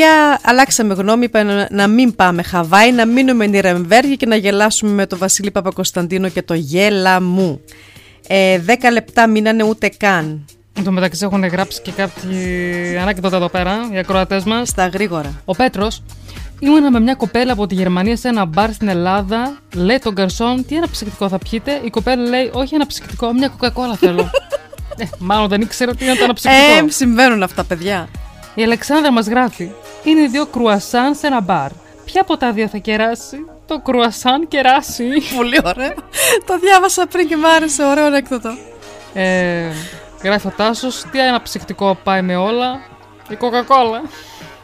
Παιδιά, 0.00 0.40
αλλάξαμε 0.42 0.94
γνώμη, 0.94 1.24
είπα 1.24 1.42
να- 1.42 1.68
να 1.70 1.86
μην 1.86 2.14
πάμε 2.14 2.42
Χαβάη, 2.42 2.92
να 2.92 3.06
μείνουμε 3.06 3.46
Νιρεμβέργη 3.46 4.16
και 4.16 4.26
να 4.26 4.36
γελάσουμε 4.36 4.92
με 4.92 5.06
τον 5.06 5.18
Βασίλη 5.18 5.50
Παπακοσταντίνο 5.50 6.28
και 6.28 6.42
το 6.42 6.54
γέλα 6.54 7.20
μου. 7.22 7.60
Ε, 8.28 8.58
10 8.58 8.90
λεπτά 8.90 9.26
μείνανε 9.28 9.62
ούτε 9.62 9.88
καν. 9.96 10.44
Εν 10.72 10.84
τω 10.84 10.92
μεταξύ 10.92 11.24
έχουν 11.24 11.44
γράψει 11.46 11.82
και 11.82 11.90
κάποιοι 11.90 12.36
ανάκδοτα 13.00 13.36
εδώ 13.36 13.48
πέρα, 13.48 13.88
οι 13.92 13.98
ακροατές 13.98 14.44
μας. 14.44 14.68
Στα 14.68 14.86
γρήγορα. 14.86 15.42
Ο 15.44 15.54
Πέτρος 15.54 16.02
ήμουνα 16.58 16.90
με 16.90 17.00
μια 17.00 17.14
κοπέλα 17.14 17.52
από 17.52 17.66
τη 17.66 17.74
Γερμανία 17.74 18.16
σε 18.16 18.28
ένα 18.28 18.44
μπαρ 18.44 18.72
στην 18.72 18.88
Ελλάδα. 18.88 19.58
Λέει 19.74 19.98
τον 19.98 20.12
γκαρσόν, 20.12 20.66
τι 20.66 20.76
ένα 20.76 20.88
ψυκτικό 20.90 21.28
θα 21.28 21.38
πιείτε; 21.38 21.80
Η 21.84 21.90
κοπέλα 21.90 22.28
λέει, 22.28 22.50
Όχι 22.52 22.74
ένα 22.74 22.86
ψυκτικό, 22.86 23.32
μια 23.32 23.48
κοκακόλα 23.48 23.94
θέλω. 23.96 24.30
ε, 24.98 25.04
μάλλον 25.18 25.48
δεν 25.48 25.60
ήξερα 25.60 25.94
τι 25.94 26.04
ήταν 26.04 26.16
το 26.16 26.24
ένα 26.24 26.32
ψυκτικό. 26.32 26.86
Ε, 26.86 26.90
συμβαίνουν 26.90 27.42
αυτά, 27.42 27.64
παιδιά. 27.64 28.08
Η 28.54 28.62
Αλεξάνδρα 28.62 29.12
μας 29.12 29.26
γράφει: 29.26 29.70
Είναι 30.04 30.26
δύο 30.26 30.46
κρουασάν 30.46 31.14
σε 31.14 31.26
ένα 31.26 31.40
μπαρ. 31.40 31.70
Ποια 32.04 32.20
από 32.20 32.36
τα 32.36 32.52
δύο 32.52 32.68
θα 32.68 32.78
κεράσει; 32.78 33.36
Το 33.66 33.80
κρουασάν 33.80 34.48
κεράσει. 34.48 35.04
Πολύ 35.36 35.60
ωραίο. 35.64 35.94
το 36.46 36.58
διάβασα 36.58 37.06
πριν 37.06 37.28
και 37.28 37.36
μ' 37.36 37.46
άρεσε, 37.46 37.84
ωραίο 37.84 38.06
ανέκδοτο. 38.06 38.50
Ε, 39.14 39.70
γράφει 40.22 40.46
ο 40.46 40.52
Τάσος: 40.56 41.04
Τι 41.10 41.18
ένα 41.18 41.42
ψυκτικό 41.42 41.98
πάει 42.04 42.22
με 42.22 42.36
όλα. 42.36 42.80
Η 43.28 43.36
κοκακόλα. 43.36 44.02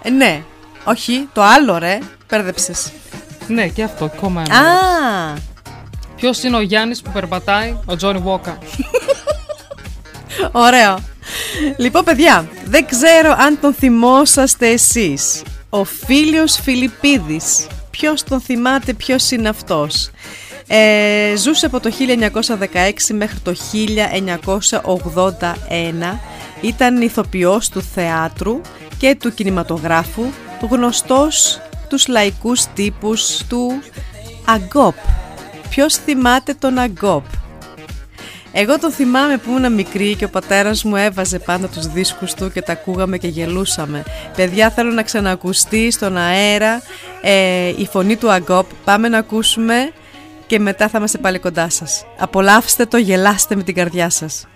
Ε, 0.02 0.11
ναι. 0.11 0.43
Όχι, 0.85 1.28
το 1.32 1.43
άλλο 1.43 1.78
ρε. 1.78 1.98
Πέρδεψες. 2.27 2.93
Ναι, 3.47 3.69
και 3.69 3.82
αυτό, 3.82 4.05
ακόμα 4.05 4.43
ένα. 4.47 4.59
Α, 4.59 5.35
Ποιος 6.16 6.43
είναι 6.43 6.56
ο 6.56 6.61
Γιάννης 6.61 7.02
που 7.02 7.11
περπατάει, 7.11 7.77
ο 7.86 7.97
Τζόνι 7.97 8.19
Βόκα. 8.19 8.59
ωραίο. 10.66 10.98
Λοιπόν, 11.76 12.05
παιδιά, 12.05 12.48
δεν 12.64 12.86
ξέρω 12.86 13.34
αν 13.38 13.59
τον 13.60 13.74
θυμόσαστε 13.74 14.68
εσείς. 14.68 15.42
Ο 15.68 15.84
Φίλιος 15.84 16.59
Φιλιππίδης. 16.62 17.66
Ποιος 17.90 18.22
τον 18.22 18.40
θυμάται, 18.40 18.92
ποιος 18.92 19.30
είναι 19.30 19.48
αυτός. 19.48 20.10
Ε, 20.66 21.34
ζούσε 21.36 21.66
από 21.66 21.80
το 21.80 21.90
1916 21.90 23.14
μέχρι 23.14 23.38
το 23.38 23.55
1981. 23.72 26.20
Ήταν 26.60 27.02
ηθοποιός 27.02 27.68
του 27.68 27.82
θεάτρου 27.94 28.60
και 28.98 29.16
του 29.20 29.34
κινηματογράφου, 29.34 30.24
γνωστός 30.70 31.60
τους 31.88 32.06
λαϊκούς 32.06 32.64
τύπους 32.74 33.36
του 33.48 33.80
Αγκόπ. 34.44 34.94
Ποιος 35.70 35.94
θυμάται 35.94 36.55
τον 36.55 36.78
Αγκόπ; 36.78 37.24
Εγώ 38.56 38.78
τον 38.78 38.90
θυμάμαι 38.90 39.36
που 39.36 39.51
ήμουν 39.51 39.72
μικρή 39.72 40.14
και 40.14 40.24
ο 40.24 40.28
πατέρας 40.28 40.85
μου 40.85 40.97
έβαζε 40.97 41.39
πάντα 41.39 41.68
τους 41.68 41.86
δίσκους 41.86 42.35
του 42.35 42.51
και 42.52 42.62
τα 42.62 42.72
ακούγαμε 42.72 43.18
και 43.18 43.28
γελούσαμε. 43.28 44.02
Παιδιά 44.36 44.70
θέλω 44.70 44.90
να 44.90 45.02
ξανακουστεί 45.02 45.90
στον 45.90 46.16
αέρα 46.16 46.82
ε, 47.22 47.68
η 47.76 47.86
φωνή 47.90 48.16
του 48.16 48.31
Αγκόπ. 48.31 48.66
Πάμε 48.85 49.09
να 49.09 49.18
ακούσουμε 49.18 49.93
και 50.47 50.59
μετά 50.59 50.89
θα 50.89 50.98
είμαστε 50.98 51.18
πάλι 51.18 51.39
κοντά 51.39 51.68
σας. 51.68 52.06
Απολαύστε 52.18 52.86
το, 52.86 52.97
γελάστε 52.97 53.56
με 53.56 53.62
την 53.62 53.74
καρδιά 53.74 54.10
σας. 54.10 54.47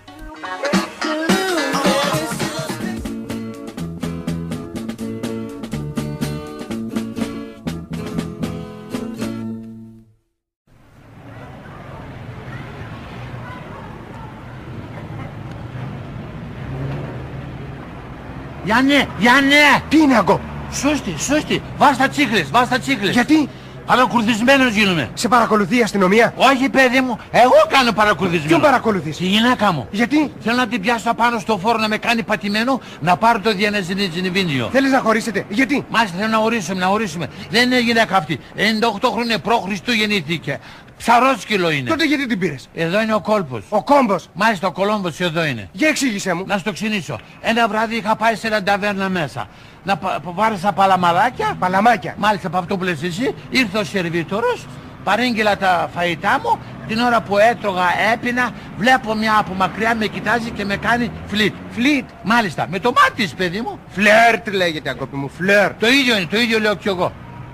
Γιάννε, 18.69 19.07
Γιάννε! 19.17 19.55
Τι 19.89 19.97
είναι 19.97 20.17
αγκό! 20.17 20.39
Σώστη, 20.71 21.15
σώστη! 21.19 21.61
Βάζ 21.77 21.97
τα 21.97 22.07
τσίχλες, 22.07 22.49
βάζ 22.51 22.67
τα 22.67 22.79
τσίχλες! 22.79 23.13
Γιατί; 23.13 23.49
Παρακολουθισμένος 23.89 24.73
γίνομαι. 24.73 25.09
Σε 25.13 25.27
παρακολουθεί 25.27 25.77
η 25.77 25.81
αστυνομία; 25.81 26.33
Όχι 26.37 26.69
παιδί 26.69 27.01
μου, 27.01 27.19
εγώ 27.31 27.53
κάνω 27.69 27.91
παρακολουθισμένο. 27.91 28.47
Ποιον 28.47 28.61
παρακολουθείς; 28.61 29.17
Τη 29.17 29.25
γυναίκα 29.25 29.71
μου. 29.71 29.87
Γιατί; 29.91 30.31
Θέλω 30.39 30.55
να 30.55 30.67
την 30.67 30.81
πιάσω 30.81 31.13
πάνω 31.13 31.39
στο 31.39 31.57
φόρο 31.57 31.77
να 31.77 31.87
με 31.87 31.97
κάνει 31.97 32.23
πατημένο 32.23 32.81
να 32.99 33.17
πάρω 33.17 33.39
το 33.39 33.53
διανεζινιβίνιο. 33.53 34.69
Θέλεις 34.71 34.91
να 34.91 34.99
χωρίσετε; 34.99 35.45
Γιατί; 35.49 35.85
Μάλιστα 35.89 36.17
θέλω 36.17 36.29
να 36.29 36.37
ορίσουμε, 36.37 36.79
να 36.79 36.87
ορίσουμε. 36.87 37.27
Δεν 37.49 37.63
είναι 37.63 37.79
γυναίκα 37.79 38.17
αυτή. 38.17 38.39
98 38.55 39.09
χρόνια 39.11 39.39
προ 39.39 39.57
Χριστού 39.57 39.91
γεννήθηκε. 39.91 40.59
Ψαρόσκυλο 40.97 41.69
είναι. 41.69 41.89
Τότε 41.89 42.05
γιατί 42.05 42.27
την 42.27 42.39
πήρες; 42.39 42.69
Εδώ 42.73 43.01
είναι 43.01 43.13
ο 43.13 43.19
κόλπος. 43.19 43.63
Ο 43.69 43.83
κόμπος; 43.83 44.29
Μάλιστα 44.33 44.67
ο 44.67 44.71
Κολόμβος 44.71 45.19
εδώ 45.19 45.45
είναι. 45.45 45.69
Για 45.71 45.87
εξήγησέ 45.87 46.33
μου. 46.33 46.43
Να 46.47 46.57
στο 46.57 46.71
ξυνήσω. 46.71 47.19
Ένα 47.41 47.67
βράδυ 47.67 47.95
είχα 47.95 48.15
πάει 48.15 48.35
σε 48.35 48.47
ένα 48.47 48.63
ταβέρνα 48.63 49.09
μέσα. 49.09 49.47
Να 49.83 49.97
πα- 49.97 50.19
πα- 50.23 50.31
βάρισα 50.31 50.71
παλαμαλάκια. 50.71 51.55
Παλαμάκια. 51.59 52.15
Μάλιστα 52.17 52.47
από 52.47 52.57
αυτό 52.57 52.77
που 52.77 52.83
λες 52.83 53.03
εσύ. 53.03 53.35
Ήρθε 53.49 53.77
ο 53.77 53.83
σερβιτόρος. 53.83 54.65
Παρήγγειλα 55.03 55.57
τα 55.57 55.89
φαγητά 55.95 56.39
μου. 56.43 56.59
Την 56.87 56.99
ώρα 56.99 57.21
που 57.21 57.37
έτρωγα 57.37 57.85
έπινα. 58.13 58.49
Βλέπω 58.77 59.15
μια 59.15 59.37
από 59.39 59.53
μακριά 59.53 59.95
με 59.95 60.05
κοιτάζει 60.05 60.49
και 60.49 60.65
με 60.65 60.75
κάνει 60.77 61.11
φλιτ. 61.27 61.53
Φλιτ. 61.71 62.09
Μάλιστα. 62.23 62.65
Με 62.69 62.79
το 62.79 62.91
μάτι 62.95 63.23
της 63.23 63.33
παιδί 63.33 63.61
μου. 63.61 63.79
Φλερτ 63.87 64.47
λέγεται 64.53 64.89
αγκόπη 64.89 65.15
μου. 65.15 65.29
Φλερτ. 65.37 65.79
Το 65.79 65.87
ίδιο 65.87 66.17
είναι. 66.17 66.25
Το 66.25 66.39
ίδιο 66.39 66.59
λέω 66.59 66.75
κι 66.75 66.87
εγώ. 66.87 67.11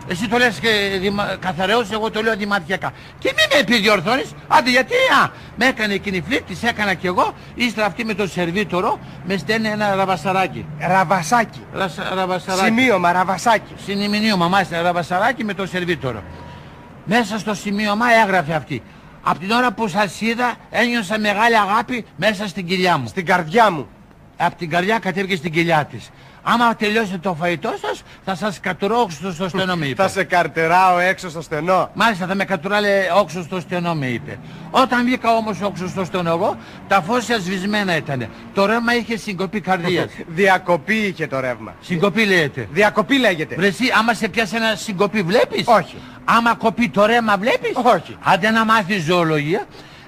Εσύ 0.07 0.27
το 0.27 0.37
λες 0.37 0.59
και 0.59 0.97
διμα... 0.99 1.35
καθαρέως, 1.39 1.91
εγώ 1.91 2.11
το 2.11 2.21
λέω 2.21 2.35
δημαρχιακά. 2.35 2.91
Και 3.19 3.33
μη 3.35 3.41
με 3.53 3.59
επιδιορθώνεις, 3.59 4.31
άντε 4.47 4.69
γιατί, 4.69 4.93
α, 4.93 5.29
με 5.55 5.65
έκανε 5.65 5.93
εκείνη 5.93 6.17
η 6.17 6.23
φλίτ, 6.27 6.47
της 6.47 6.63
έκανα 6.63 6.93
κι 6.93 7.07
εγώ, 7.07 7.33
ύστερα 7.55 7.87
αυτή 7.87 8.05
με 8.05 8.13
το 8.13 8.27
σερβίτορο, 8.27 8.99
με 9.25 9.37
στέλνει 9.37 9.67
ένα 9.67 9.95
ραβασαράκι. 9.95 10.65
Ραβασάκι. 10.79 11.61
Ρασα, 11.73 12.11
ραβασαράκι. 12.15 12.65
Σημείωμα, 12.65 13.11
ραβασάκι. 13.11 13.73
Συνημηνίωμα, 13.85 14.47
μάλιστα, 14.47 14.81
ραβασαράκι 14.81 15.43
με 15.43 15.53
το 15.53 15.65
σερβίτορο. 15.65 16.23
Μέσα 17.05 17.39
στο 17.39 17.53
σημείωμα 17.53 18.05
έγραφε 18.23 18.53
αυτή. 18.53 18.81
Από 19.21 19.39
την 19.39 19.51
ώρα 19.51 19.71
που 19.71 19.87
σας 19.87 20.21
είδα 20.21 20.55
ένιωσα 20.69 21.19
μεγάλη 21.19 21.57
αγάπη 21.57 22.05
μέσα 22.15 22.47
στην 22.47 22.65
κοιλιά 22.65 22.97
μου. 22.97 23.07
Στην 23.07 23.25
καρδιά 23.25 23.71
μου. 23.71 23.87
Από 24.37 24.55
την 24.55 24.69
καρδιά 24.69 24.99
κατέβηκε 24.99 25.35
στην 25.35 25.51
κοιλιά 25.51 25.85
της. 25.85 26.09
Άμα 26.47 26.75
τελειώσετε 26.75 27.17
το 27.17 27.33
φαγητό 27.33 27.73
σας, 27.81 28.03
θα 28.25 28.35
σας 28.35 28.59
κατουρώ 28.59 29.01
όξω 29.01 29.31
στο 29.31 29.49
στενό 29.49 29.75
με 29.75 29.85
είπε. 29.85 30.01
Θα 30.01 30.09
σε 30.09 30.23
καρτεράω 30.23 30.99
έξω 30.99 31.29
στο 31.29 31.41
στενό. 31.41 31.89
Μάλιστα 31.93 32.25
θα 32.25 32.35
με 32.35 32.45
κατουράλε 32.45 32.89
όξω 33.15 33.43
στο 33.43 33.59
στενό 33.59 33.95
με 33.95 34.05
είπε. 34.07 34.39
Όταν 34.71 35.05
βγήκα 35.05 35.35
όμως 35.35 35.61
όξω 35.61 35.87
στο 35.87 36.05
στενό 36.05 36.29
εγώ, 36.29 36.57
τα 36.87 37.01
φώσια 37.01 37.37
σβησμένα 37.37 37.95
ήταν. 37.95 38.27
Το 38.53 38.65
ρεύμα 38.65 38.95
είχε 38.95 39.17
συγκοπή 39.17 39.59
καρδίας. 39.61 40.11
Διακοπή 40.39 40.95
είχε 40.95 41.27
το 41.27 41.39
ρεύμα. 41.39 41.73
συγκοπή 41.81 42.25
λέγεται. 42.25 42.67
Διακοπή 42.71 43.17
λέγεται. 43.17 43.55
Βρε 43.55 43.67
εσύ, 43.67 43.83
άμα 43.97 44.13
σε 44.13 44.27
πιάσει 44.27 44.55
ένα 44.55 44.75
συγκοπή 44.75 45.21
βλέπεις; 45.21 45.63
Όχι. 45.67 45.95
Άμα 46.25 46.55
κοπεί 46.55 46.89
το 46.89 47.05
ρεύμα 47.05 47.37
βλέπεις; 47.37 47.71
Όχι. 47.95 48.17
Άντε 48.23 48.49
να 48.49 48.65
μάθεις 48.65 49.03
ζωολογία. 49.03 49.65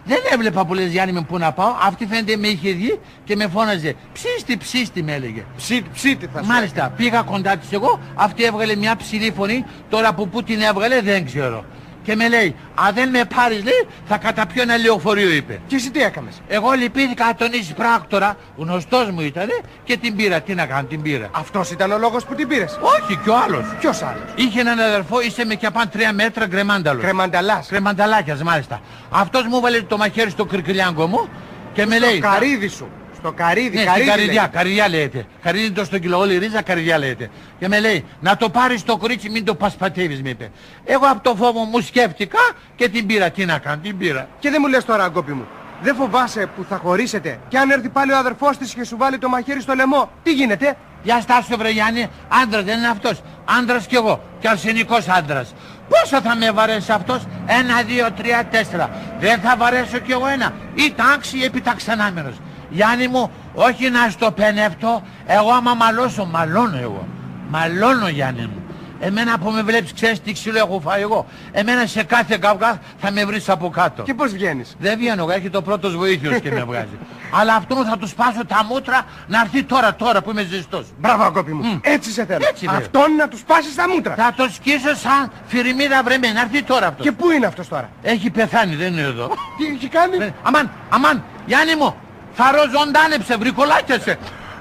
Δεν 0.08 0.18
έβλεπα 0.32 0.66
που 0.66 0.74
λες 0.74 0.92
Γιάννη 0.92 1.14
με 1.14 1.22
πού 1.22 1.38
να 1.38 1.52
πάω. 1.52 1.74
Αυτή 1.82 2.06
φαίνεται 2.06 2.36
με 2.36 2.48
είχε 2.48 2.72
δει 2.72 3.00
και 3.24 3.36
με 3.36 3.48
φώναζε. 3.48 3.96
Ψήστη, 4.14 4.58
ψήστη 4.58 5.04
με 5.04 5.14
έλεγε. 5.14 5.46
Ψήτη, 5.58 5.90
ψήτη 5.94 6.30
θα 6.34 6.42
σου 6.42 6.48
Μάλιστα, 6.48 6.94
πήγα 6.98 7.22
κοντά 7.22 7.58
της 7.58 7.72
εγώ, 7.72 8.00
αυτή 8.16 8.44
έβγαλε 8.44 8.76
μια 8.76 8.96
ψηλή 8.96 9.32
φωνή, 9.32 9.66
τώρα 9.90 10.14
που 10.14 10.30
πού 10.30 10.44
την 10.44 10.62
έβγαλε 10.62 11.02
δεν 11.02 11.26
ξέρω. 11.26 11.66
Και 12.08 12.16
με 12.16 12.30
λέει, 12.30 12.56
αν 12.76 12.94
δεν 12.94 13.10
με 13.10 13.26
πάρεις 13.36 13.64
λέει, 13.64 13.88
θα 14.08 14.18
καταπιώ 14.18 14.62
ένα 14.62 14.78
λεωφορείο 14.78 15.30
είπε. 15.30 15.60
Και 15.68 15.76
εσύ 15.76 15.92
τι 15.92 16.02
έκαμες; 16.02 16.42
Εγώ 16.48 16.72
λυπήθηκα 16.72 17.36
τον 17.38 17.52
εισπράκτορα, 17.52 18.38
γνωστός 18.58 19.10
μου 19.10 19.22
ήτανε 19.22 19.54
και 19.84 19.98
την 19.98 20.16
πήρα. 20.16 20.42
Τι 20.42 20.54
να 20.54 20.66
κάνω, 20.66 20.88
την 20.88 21.02
πήρα. 21.02 21.30
Αυτός 21.32 21.72
ήταν 21.72 21.92
ο 21.92 21.98
λόγος 21.98 22.26
που 22.26 22.36
την 22.36 22.48
πήρες; 22.48 22.80
Όχι, 22.82 23.20
κι 23.24 23.30
ο 23.30 23.36
άλλος. 23.38 23.66
Ποιος 23.80 24.02
άλλος; 24.02 24.24
Είχε 24.36 24.60
έναν 24.60 24.80
αδερφό, 24.80 25.22
είσαι 25.22 25.46
με 25.46 25.56
και 25.56 25.66
απάν 25.66 25.90
τρία 25.90 26.14
μέτρα 26.14 26.46
γκρεμάνταλος. 26.46 27.04
Κρεμανταλάς. 27.04 27.68
Κρεμανταλάκιας 27.68 28.44
μάλιστα. 28.44 28.82
Αυτός 29.10 29.44
μου 29.44 29.58
έβαλε 29.58 29.82
το 29.82 29.98
μαχαίρι 29.98 30.30
στο 30.30 30.46
κρικυλιάγκο 30.46 31.08
μου 31.08 31.30
και 31.74 31.86
με 31.86 32.00
λέει... 32.00 32.18
Στο 32.18 32.28
καρύδι 32.28 32.68
σου. 32.68 32.88
Στο 33.18 33.32
καρύδι, 33.32 33.76
Ναι, 33.76 33.82
στην 33.82 33.86
καρύδι 33.86 34.08
καρδιά, 34.10 34.26
λέγεται. 34.34 34.58
καρδιά 34.58 34.88
λέγεται. 34.90 35.26
Καρδιά 35.42 35.64
είναι 35.64 35.74
το 35.74 35.84
στο 35.86 35.98
κιλό, 36.00 36.18
όλη 36.20 36.34
η 36.34 36.38
ρίζα 36.38 36.62
καρδιά 36.62 36.98
λέγεται. 36.98 37.30
Και 37.60 37.68
με 37.68 37.80
λέει, 37.80 38.06
να 38.20 38.38
το 38.38 38.50
πάρεις 38.50 38.84
το 38.84 38.98
κορίτσι, 38.98 39.30
μην 39.30 39.46
το 39.46 39.56
πασπατεύεις, 39.56 40.22
με 40.22 40.30
είπε. 40.30 40.52
Εγώ 40.86 41.06
από 41.06 41.24
το 41.24 41.36
φόβο 41.36 41.64
μου 41.64 41.80
σκέφτηκα 41.82 42.40
και 42.76 42.90
την 42.90 43.06
πήρα. 43.06 43.30
Τι 43.30 43.46
να 43.46 43.58
κάνω, 43.58 43.78
την 43.84 43.98
πήρα. 43.98 44.28
Και 44.40 44.50
δεν 44.50 44.58
μου 44.62 44.68
λες 44.68 44.86
τώρα 44.86 45.04
αγκόπη 45.04 45.32
μου. 45.32 45.48
Δεν 45.82 45.96
φοβάσαι 45.96 46.50
που 46.56 46.66
θα 46.70 46.78
χωρίσετε 46.78 47.40
και 47.48 47.58
αν 47.58 47.70
έρθει 47.70 47.90
πάλι 47.90 48.12
ο 48.12 48.18
αδερφός 48.18 48.58
της 48.58 48.74
και 48.74 48.84
σου 48.84 48.98
βάλει 48.98 49.18
το 49.18 49.30
μαχαίρι 49.30 49.62
στο 49.62 49.74
λαιμό. 49.74 50.10
Τι 50.24 50.32
γίνεται; 50.34 50.78
Για 51.04 51.22
στάσου 51.22 51.58
βρε 51.58 51.70
Γιάννη, 51.70 52.08
άντρας 52.44 52.64
δεν 52.64 52.78
είναι 52.78 52.88
αυτός. 52.88 53.22
Άντρας 53.60 53.86
κι 53.88 53.96
εγώ. 53.96 54.24
Και 54.40 54.48
αρσενικός 54.48 55.08
άντρας. 55.08 55.54
Πόσο 55.90 56.22
θα 56.22 56.36
με 56.36 56.52
βαρέσει 56.52 56.92
αυτός; 56.92 57.22
Ένα, 57.46 57.82
δύο, 57.82 58.12
τρία, 58.12 58.46
τέσσερα. 58.52 58.90
Δεν 59.20 59.40
θα 59.40 59.56
βαρέσω 59.58 59.98
κι 59.98 60.12
εγώ 60.12 60.28
ένα. 60.28 60.54
Ή 60.76 60.94
τάξη 60.96 61.38
ή 61.38 61.44
επιταξανάμενος. 61.44 62.36
Γιάννη 62.70 63.08
μου, 63.08 63.32
όχι 63.54 63.90
να 63.90 64.10
στο 64.10 64.32
πενεύτω. 64.32 65.04
Εγώ 65.26 65.52
άμα 65.52 65.74
μαλώσω, 65.74 66.26
μαλώνω 66.26 66.78
εγώ. 66.78 67.08
Μαλώνω 67.50 68.08
Γιάννη 68.08 68.42
μου. 68.42 68.62
Εμένα 69.00 69.38
που 69.38 69.52
με 69.52 69.62
βλέπεις 69.62 69.94
ξέρεις 69.94 70.22
τι 70.22 70.34
ξύλο 70.34 70.58
έχω 70.58 70.80
φάει 70.84 71.02
εγώ. 71.02 71.26
Εμένα 71.52 71.86
σε 71.86 72.04
κάθε 72.04 72.38
καυγά 72.38 72.80
θα 72.98 73.12
με 73.12 73.26
βρεις 73.26 73.50
από 73.50 73.70
κάτω. 73.70 74.04
Και 74.04 74.14
πώς 74.14 74.32
βγαίνεις; 74.32 74.76
Δεν 74.80 74.98
βγαίνω, 74.98 75.28
έχει 75.30 75.50
το 75.50 75.62
πρώτος 75.62 75.96
βοήθειος 75.96 76.40
και 76.40 76.52
με 76.52 76.64
βγάζει. 76.64 76.98
Αλλά 77.40 77.56
αυτόν 77.56 77.86
θα 77.86 77.98
του 77.98 78.08
σπάσω 78.08 78.46
τα 78.46 78.66
μούτρα 78.70 79.02
να 79.28 79.40
έρθει 79.42 79.64
τώρα, 79.64 79.96
τώρα 79.96 80.22
που 80.22 80.30
είμαι 80.30 80.44
ζεστός. 80.44 80.86
Μπράβο 80.98 81.24
αγάπη 81.24 81.54
μου. 81.54 81.80
Έτσι 81.82 82.12
σε 82.12 82.26
θέλω. 82.26 82.46
Έτσι, 82.50 82.66
βέβαια. 82.66 82.82
Αυτόν 82.82 83.16
να 83.16 83.28
του 83.28 83.38
πάσεις 83.48 83.76
τα 83.76 83.90
μούτρα. 83.90 84.16
Θα 84.16 84.34
το 84.38 84.50
σκίσω 84.52 84.96
σαν 84.96 85.32
φιριμίδα 85.48 86.04
βρεμένη, 86.04 86.34
να 86.34 86.42
έρθει 86.42 86.64
τώρα 86.64 86.88
αυτός. 86.88 87.06
Και 87.06 87.12
πού 87.12 87.32
είναι 87.32 87.46
αυτός 87.46 87.68
τώρα; 87.68 87.90
Έχει 88.02 88.30
πεθάνει, 88.30 88.76
δεν 88.76 88.92
είναι 88.94 89.02
εδώ. 89.02 89.28
Τι 89.58 89.66
έχει 89.76 89.88
κάνει; 89.88 90.18
Ε, 90.18 90.34
Αμάν, 90.44 90.72
αμάν, 90.90 91.24
Γιάννη 91.46 91.76
μου, 91.76 91.96
θα 92.38 92.46
ροζοντάνεψε, 92.56 93.34
βρικολάκιασε. 93.44 94.14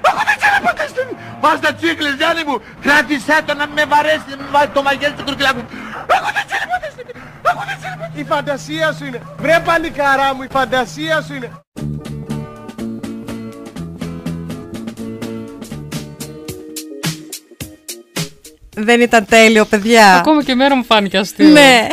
Έχω 0.07 0.21
δεν 0.27 0.35
ξέρω 0.41 0.57
ποτέ 0.67 0.85
στην... 0.93 1.07
Πας 1.41 1.59
τα 1.59 1.73
τσίκλες, 1.73 2.13
Γιάννη 2.19 2.43
μου. 2.47 2.61
Κράτησέ 2.81 3.37
το 3.45 3.53
να 3.53 3.67
με 3.67 3.83
βαρέσει, 3.91 4.29
να 4.29 4.37
με 4.43 4.49
βάλει 4.55 4.71
το 4.77 4.81
μαγέλι 4.87 5.13
στο 5.15 5.23
κουρκλάκι 5.23 5.55
μου. 5.55 5.67
Έχω 6.15 6.29
δεν 6.37 6.43
ξέρω 6.49 6.65
ποτέ 6.73 6.89
στην... 6.95 7.05
Έχω 7.49 7.63
δεν 7.69 7.75
ξέρω 7.79 7.95
ποτέ. 7.99 8.19
Η 8.21 8.23
φαντασία 8.23 8.87
σου 8.97 9.05
είναι. 9.05 9.21
Βρε 9.37 9.59
παλικαρά 9.65 10.29
μου, 10.35 10.43
η 10.43 10.47
φαντασία 10.51 11.21
σου 11.21 11.33
είναι. 11.35 11.49
Δεν 18.79 19.01
ήταν 19.01 19.25
τέλειο, 19.25 19.65
παιδιά. 19.65 20.15
Ακόμα 20.15 20.43
και 20.43 20.51
εμένα 20.51 20.75
μου 20.75 20.83
φάνηκε 20.83 21.17
αστείο. 21.17 21.47
Ναι. 21.47 21.87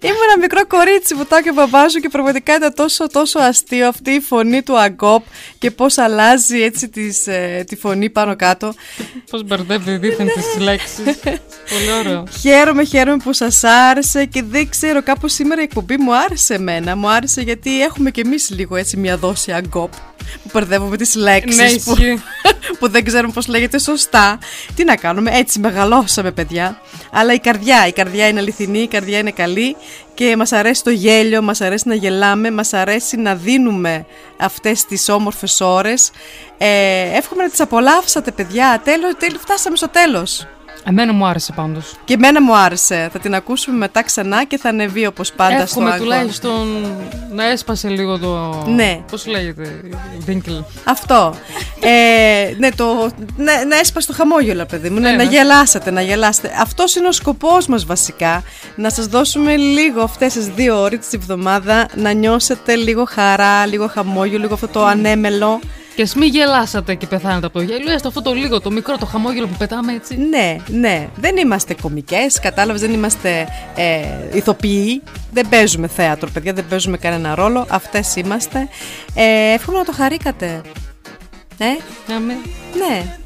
Είμαι 0.00 0.24
ένα 0.30 0.38
μικρό 0.40 0.66
κορίτσι 0.66 1.14
που 1.14 1.26
και 1.42 1.50
ο 1.50 1.54
μπαμπάς 1.54 1.92
σου 1.92 2.00
και 2.00 2.08
πραγματικά 2.08 2.54
ήταν 2.54 2.74
τόσο 2.74 3.06
τόσο 3.06 3.38
αστείο 3.38 3.88
αυτή 3.88 4.10
η 4.10 4.20
φωνή 4.20 4.62
του 4.62 4.78
Αγκόπ 4.78 5.24
και 5.58 5.70
πώς 5.70 5.98
αλλάζει 5.98 6.62
έτσι 6.62 6.88
τις, 6.88 7.26
ε, 7.26 7.64
τη 7.66 7.76
φωνή 7.76 8.10
πάνω 8.10 8.36
κάτω. 8.36 8.74
Πώς 9.30 9.44
μπερδεύει 9.44 9.96
δίθεν 9.96 10.26
τις 10.26 10.58
λέξεις. 10.58 10.98
Πολύ 11.70 11.92
ωραίο. 11.98 12.24
Χαίρομαι, 12.40 12.84
χαίρομαι 12.84 13.16
που 13.24 13.32
σας 13.32 13.64
άρεσε 13.64 14.24
και 14.24 14.42
δεν 14.42 14.68
ξέρω 14.68 15.02
κάπως 15.02 15.32
σήμερα 15.32 15.60
η 15.60 15.64
εκπομπή 15.64 15.96
μου 15.96 16.16
άρεσε 16.16 16.54
εμένα. 16.54 16.96
Μου 16.96 17.08
άρεσε 17.08 17.40
γιατί 17.40 17.82
έχουμε 17.82 18.10
κι 18.10 18.20
εμείς 18.20 18.50
λίγο 18.50 18.76
έτσι 18.76 18.96
μια 18.96 19.16
δόση 19.16 19.52
Αγκόπ 19.52 19.92
που 20.42 20.50
μπερδεύουμε 20.52 20.96
τις 20.96 21.14
λέξεις 21.14 21.56
Ναι, 21.56 21.68
που, 21.68 22.00
ισχύει. 22.00 22.22
που 22.78 22.88
δεν 22.88 23.04
ξέρουμε 23.04 23.32
πώς 23.32 23.46
λέγεται 23.46 23.78
σωστά. 23.78 24.38
Τι 24.74 24.84
να 24.84 24.96
κάνουμε, 24.96 25.30
έτσι 25.34 25.58
μεγαλώσαμε 25.58 26.30
παιδιά. 26.30 26.80
Αλλά 27.12 27.32
η 27.32 27.38
καρδιά, 27.38 27.86
η 27.86 27.92
καρδιά 27.92 28.28
είναι 28.28 28.40
αληθινή, 28.40 28.78
η 28.78 28.88
καρδιά 28.88 29.18
είναι 29.18 29.30
καλή 29.30 29.76
και 30.14 30.36
μας 30.36 30.52
αρέσει 30.52 30.84
το 30.84 30.90
γέλιο, 30.90 31.42
μας 31.42 31.60
αρέσει 31.60 31.88
να 31.88 31.94
γελάμε, 31.94 32.50
μας 32.50 32.72
αρέσει 32.72 33.16
να 33.16 33.34
δίνουμε 33.34 34.06
αυτές 34.36 34.84
τις 34.84 35.08
όμορφες 35.08 35.60
ώρες. 35.60 36.10
Ε, 36.58 37.16
εύχομαι 37.16 37.42
να 37.42 37.48
τις 37.48 37.60
απολαύσατε 37.60 38.30
παιδιά, 38.30 38.80
τέλος, 38.84 39.14
τέλος, 39.18 39.40
φτάσαμε 39.40 39.76
στο 39.76 39.88
τέλος. 39.88 40.46
Εμένα 40.86 41.12
μου 41.12 41.26
άρεσε 41.26 41.52
πάντως. 41.52 41.94
Και 42.04 42.14
εμένα 42.14 42.42
μου 42.42 42.56
άρεσε. 42.56 43.08
Θα 43.12 43.18
την 43.18 43.34
ακούσουμε 43.34 43.76
μετά 43.76 44.02
ξανά 44.02 44.44
και 44.44 44.58
θα 44.58 44.68
ανεβεί 44.68 45.06
όπως 45.06 45.32
πάντα 45.32 45.60
Εύχομαι 45.62 45.86
στο 45.86 45.96
Anchor. 45.96 45.98
τουλάχιστον 46.02 46.86
να 47.32 47.44
έσπασε 47.44 47.88
λίγο 47.88 48.18
το... 48.18 48.64
Ναι. 48.68 49.00
Πώς 49.10 49.26
λέγεται, 49.26 49.80
Βίνκλ. 50.18 50.52
Αυτό. 50.84 51.34
Ε, 51.80 52.54
ναι, 52.58 52.70
το, 52.70 53.10
ναι, 53.36 53.52
να 53.68 53.76
έσπασε 53.76 54.06
το 54.06 54.12
χαμόγελο, 54.12 54.64
παιδί 54.66 54.90
μου. 54.90 55.00
Ναι, 55.00 55.10
Ναι, 55.10 55.16
να 55.16 55.24
ναι. 55.24 55.30
γελάσετε, 55.30 55.90
να 55.90 56.00
γελάσετε. 56.02 56.52
Αυτός 56.60 56.94
είναι 56.94 57.08
ο 57.08 57.12
σκοπός 57.12 57.66
μας 57.66 57.84
βασικά. 57.84 58.42
Να 58.76 58.90
σας 58.90 59.06
δώσουμε 59.06 59.56
λίγο 59.56 60.00
αυτές 60.02 60.32
τις 60.32 60.46
δύο 60.46 60.80
ώρες 60.80 60.98
της 60.98 61.12
εβδομάδα 61.12 61.88
να 61.94 62.12
νιώσετε 62.12 62.74
λίγο 62.74 63.04
χαρά, 63.08 63.66
λίγο 63.66 63.86
χαμόγελο, 63.88 64.38
λίγο 64.38 64.54
αυτό 64.54 64.68
το 64.68 64.84
ανέμελο. 64.84 65.60
Και 65.94 66.02
ας 66.02 66.14
μην 66.14 66.28
γελάσατε 66.28 66.94
και 66.94 67.06
πεθάνετε 67.06 67.46
από 67.46 67.58
το 67.58 67.64
γέλιο, 67.64 67.92
έστω 67.92 68.08
αυτό 68.08 68.22
το 68.22 68.32
λίγο, 68.32 68.60
το 68.60 68.70
μικρό, 68.70 68.98
το 68.98 69.06
χαμόγελο 69.06 69.46
που 69.46 69.56
πετάμε 69.58 69.92
έτσι. 69.92 70.16
Ναι, 70.16 70.56
ναι. 70.66 71.08
Δεν 71.16 71.36
είμαστε 71.36 71.74
κομικές, 71.82 72.40
κατάλαβες, 72.40 72.80
δεν 72.80 72.92
είμαστε 72.92 73.48
ε, 73.76 74.06
ηθοποιοί. 74.32 75.02
Δεν 75.32 75.48
παίζουμε 75.48 75.86
θέατρο, 75.86 76.30
παιδιά, 76.30 76.52
δεν 76.52 76.64
παίζουμε 76.68 76.96
κανένα 76.96 77.34
ρόλο. 77.34 77.66
Αυτές 77.68 78.16
είμαστε. 78.16 78.68
Ε, 79.14 79.52
εύχομαι 79.52 79.78
να 79.78 79.84
το 79.84 79.92
χαρήκατε. 79.92 80.60
Ε, 81.58 81.66
Να 82.08 82.18
με... 82.20 82.32
ναι. 82.78 83.16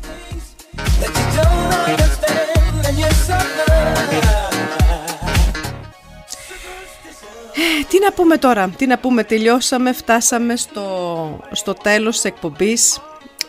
Τι 7.88 7.98
να 8.04 8.12
πούμε 8.12 8.36
τώρα, 8.36 8.68
τι 8.76 8.86
να 8.86 8.98
πούμε, 8.98 9.24
τελειώσαμε, 9.24 9.92
φτάσαμε 9.92 10.56
στο, 10.56 11.40
στο 11.52 11.72
τέλος 11.72 12.14
της 12.14 12.24
εκπομπής. 12.24 13.00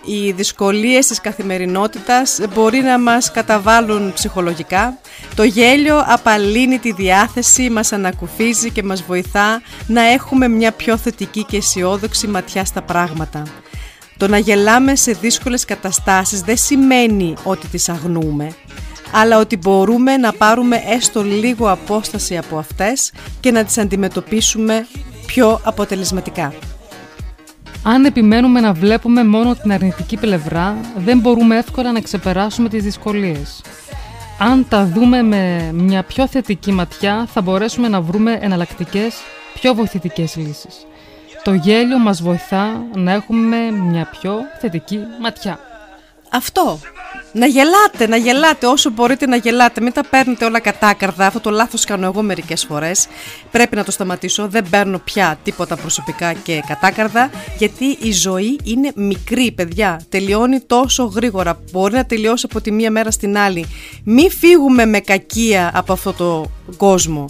Οι 0.06 0.32
δυσκολίες 0.32 1.08
της 1.08 1.22
καθημερινότητας 1.22 2.40
μπορεί 2.54 2.80
να 2.80 3.00
μας 3.00 3.32
καταβάλουν 3.32 4.14
ψυχολογικά. 4.14 4.98
Το 5.36 5.44
γέλιο 5.44 6.04
απαλύνει 6.08 6.80
τη 6.80 6.92
διάθεση, 6.92 7.70
μας 7.70 7.92
ανακουφίζει 7.92 8.72
και 8.72 8.84
μας 8.84 9.04
βοηθά 9.04 9.62
να 9.88 10.02
έχουμε 10.02 10.48
μια 10.48 10.72
πιο 10.72 10.98
θετική 10.98 11.44
και 11.44 11.58
αισιόδοξη 11.58 12.28
ματιά 12.28 12.66
στα 12.66 12.82
πράγματα. 12.82 13.44
Το 14.18 14.28
να 14.28 14.38
γελάμε 14.38 14.96
σε 14.96 15.12
δύσκολες 15.12 15.66
καταστάσεις 15.66 16.42
δεν 16.42 16.58
σημαίνει 16.58 17.34
ότι 17.44 17.68
τις 17.68 17.90
αγνούμε, 17.90 18.56
αλλά 19.12 19.40
ότι 19.40 19.58
μπορούμε 19.58 20.18
να 20.18 20.34
πάρουμε 20.34 20.82
έστω 20.88 21.24
λίγο 21.24 21.72
απόσταση 21.72 22.38
από 22.38 22.58
αυτές 22.58 23.12
και 23.40 23.52
να 23.52 23.64
τις 23.64 23.78
αντιμετωπίσουμε 23.78 24.88
πιο 25.26 25.62
αποτελεσματικά. 25.64 26.54
Αν 27.84 28.06
επιμένουμε 28.06 28.60
να 28.60 28.74
βλέπουμε 28.74 29.24
μόνο 29.24 29.56
την 29.56 29.72
αρνητική 29.72 30.18
πλευρά, 30.18 30.78
δεν 30.98 31.20
μπορούμε 31.20 31.58
εύκολα 31.58 31.92
να 31.92 32.02
ξεπεράσουμε 32.02 32.70
τις 32.70 32.84
δυσκολίες. 32.84 33.62
Αν 34.40 34.66
τα 34.70 34.86
δούμε 34.86 35.22
με 35.22 35.72
μια 35.74 36.04
πιο 36.04 36.28
θετική 36.28 36.72
ματιά, 36.72 37.28
θα 37.34 37.42
μπορέσουμε 37.42 37.88
να 37.88 38.02
βρούμε 38.02 38.38
εναλλακτικές, 38.42 39.16
πιο 39.54 39.74
βοηθητικές 39.74 40.36
λύσεις. 40.36 40.86
Το 41.44 41.54
γέλιο 41.54 42.00
μας 42.00 42.22
βοηθά 42.22 42.86
να 42.94 43.12
έχουμε 43.12 43.58
μια 43.72 44.10
πιο 44.20 44.40
θετική 44.60 45.00
ματιά. 45.22 45.60
Αυτό. 46.32 46.80
Να 47.34 47.46
γελάτε, 47.46 48.08
να 48.08 48.18
γελάτε 48.18 48.66
όσο 48.68 48.90
μπορείτε 48.90 49.26
να 49.26 49.36
γελάτε. 49.36 49.82
Μην 49.82 49.94
τα 49.94 50.04
παίρνετε 50.04 50.46
όλα 50.46 50.60
κατάκαρδα. 50.60 51.26
Αυτό 51.26 51.40
το 51.40 51.50
λάθος 51.50 51.86
κάνω 51.86 52.06
εγώ 52.06 52.22
μερικές 52.22 52.66
φορές. 52.66 53.08
Πρέπει 53.52 53.76
να 53.76 53.84
το 53.84 53.92
σταματήσω. 53.92 54.48
Δεν 54.48 54.70
παίρνω 54.70 55.00
πια 55.00 55.40
τίποτα 55.44 55.76
προσωπικά 55.76 56.34
και 56.34 56.64
κατάκαρδα. 56.68 57.30
Γιατί 57.58 57.98
η 58.02 58.12
ζωή 58.12 58.60
είναι 58.64 58.92
μικρή, 58.96 59.52
παιδιά. 59.52 60.02
Τελειώνει 60.10 60.60
τόσο 60.60 61.04
γρήγορα. 61.04 61.62
Μπορεί 61.72 61.94
να 61.94 62.06
τελειώσει 62.06 62.46
από 62.50 62.62
τη 62.62 62.72
μία 62.72 62.92
μέρα 62.92 63.12
στην 63.12 63.38
άλλη. 63.38 63.66
Μην 64.04 64.32
φύγουμε 64.32 64.86
με 64.86 65.00
κακία 65.00 65.72
από 65.74 65.94
αυτό 65.94 66.14
το 66.14 66.52
κόσμο. 66.78 67.26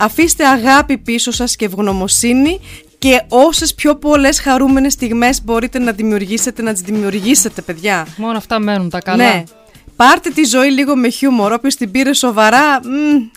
Αφήστε 0.00 0.46
αγάπη 0.46 0.98
πίσω 0.98 1.30
σας 1.30 1.56
και 1.56 1.64
ευγνωμοσύνη 1.64 2.60
και 2.98 3.22
όσες 3.28 3.74
πιο 3.74 3.96
πολλές 3.96 4.40
χαρούμενες 4.40 4.92
στιγμές 4.92 5.44
μπορείτε 5.44 5.78
να 5.78 5.92
δημιουργήσετε, 5.92 6.62
να 6.62 6.72
τις 6.72 6.80
δημιουργήσετε 6.80 7.62
παιδιά. 7.62 8.06
Μόνο 8.16 8.36
αυτά 8.36 8.58
μένουν 8.58 8.90
τα 8.90 9.00
καλά. 9.00 9.24
Ναι. 9.24 9.44
Πάρτε 9.96 10.30
τη 10.30 10.44
ζωή 10.44 10.70
λίγο 10.70 10.96
με 10.96 11.08
χιούμορ, 11.08 11.52
όποιος 11.52 11.74
την 11.74 11.90
πήρε 11.90 12.12
σοβαρά, 12.12 12.80
μ, 12.80 12.88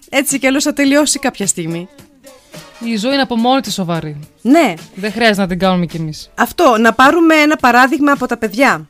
έτσι 0.10 0.40
κι 0.40 0.48
αλλιώς 0.48 0.64
θα 0.64 0.74
τελειώσει 0.74 1.20
κάποια 1.20 1.48
στιγμή. 1.48 1.88
Η 2.86 2.98
ζωή 2.98 3.14
είναι 3.14 3.22
από 3.22 3.36
μόνη 3.36 3.62
της 3.62 3.74
σοβαρή. 3.74 4.20
Ναι. 4.42 4.74
Δεν 4.96 5.12
χρειάζεται 5.12 5.42
να 5.42 5.48
την 5.48 5.60
κάνουμε 5.60 5.86
κι 5.86 5.98
εμείς. 5.98 6.30
Αυτό, 6.36 6.78
να 6.80 6.94
πάρουμε 6.94 7.36
ένα 7.36 7.56
παράδειγμα 7.56 8.12
από 8.12 8.26
τα 8.26 8.38
παιδιά. 8.38 8.90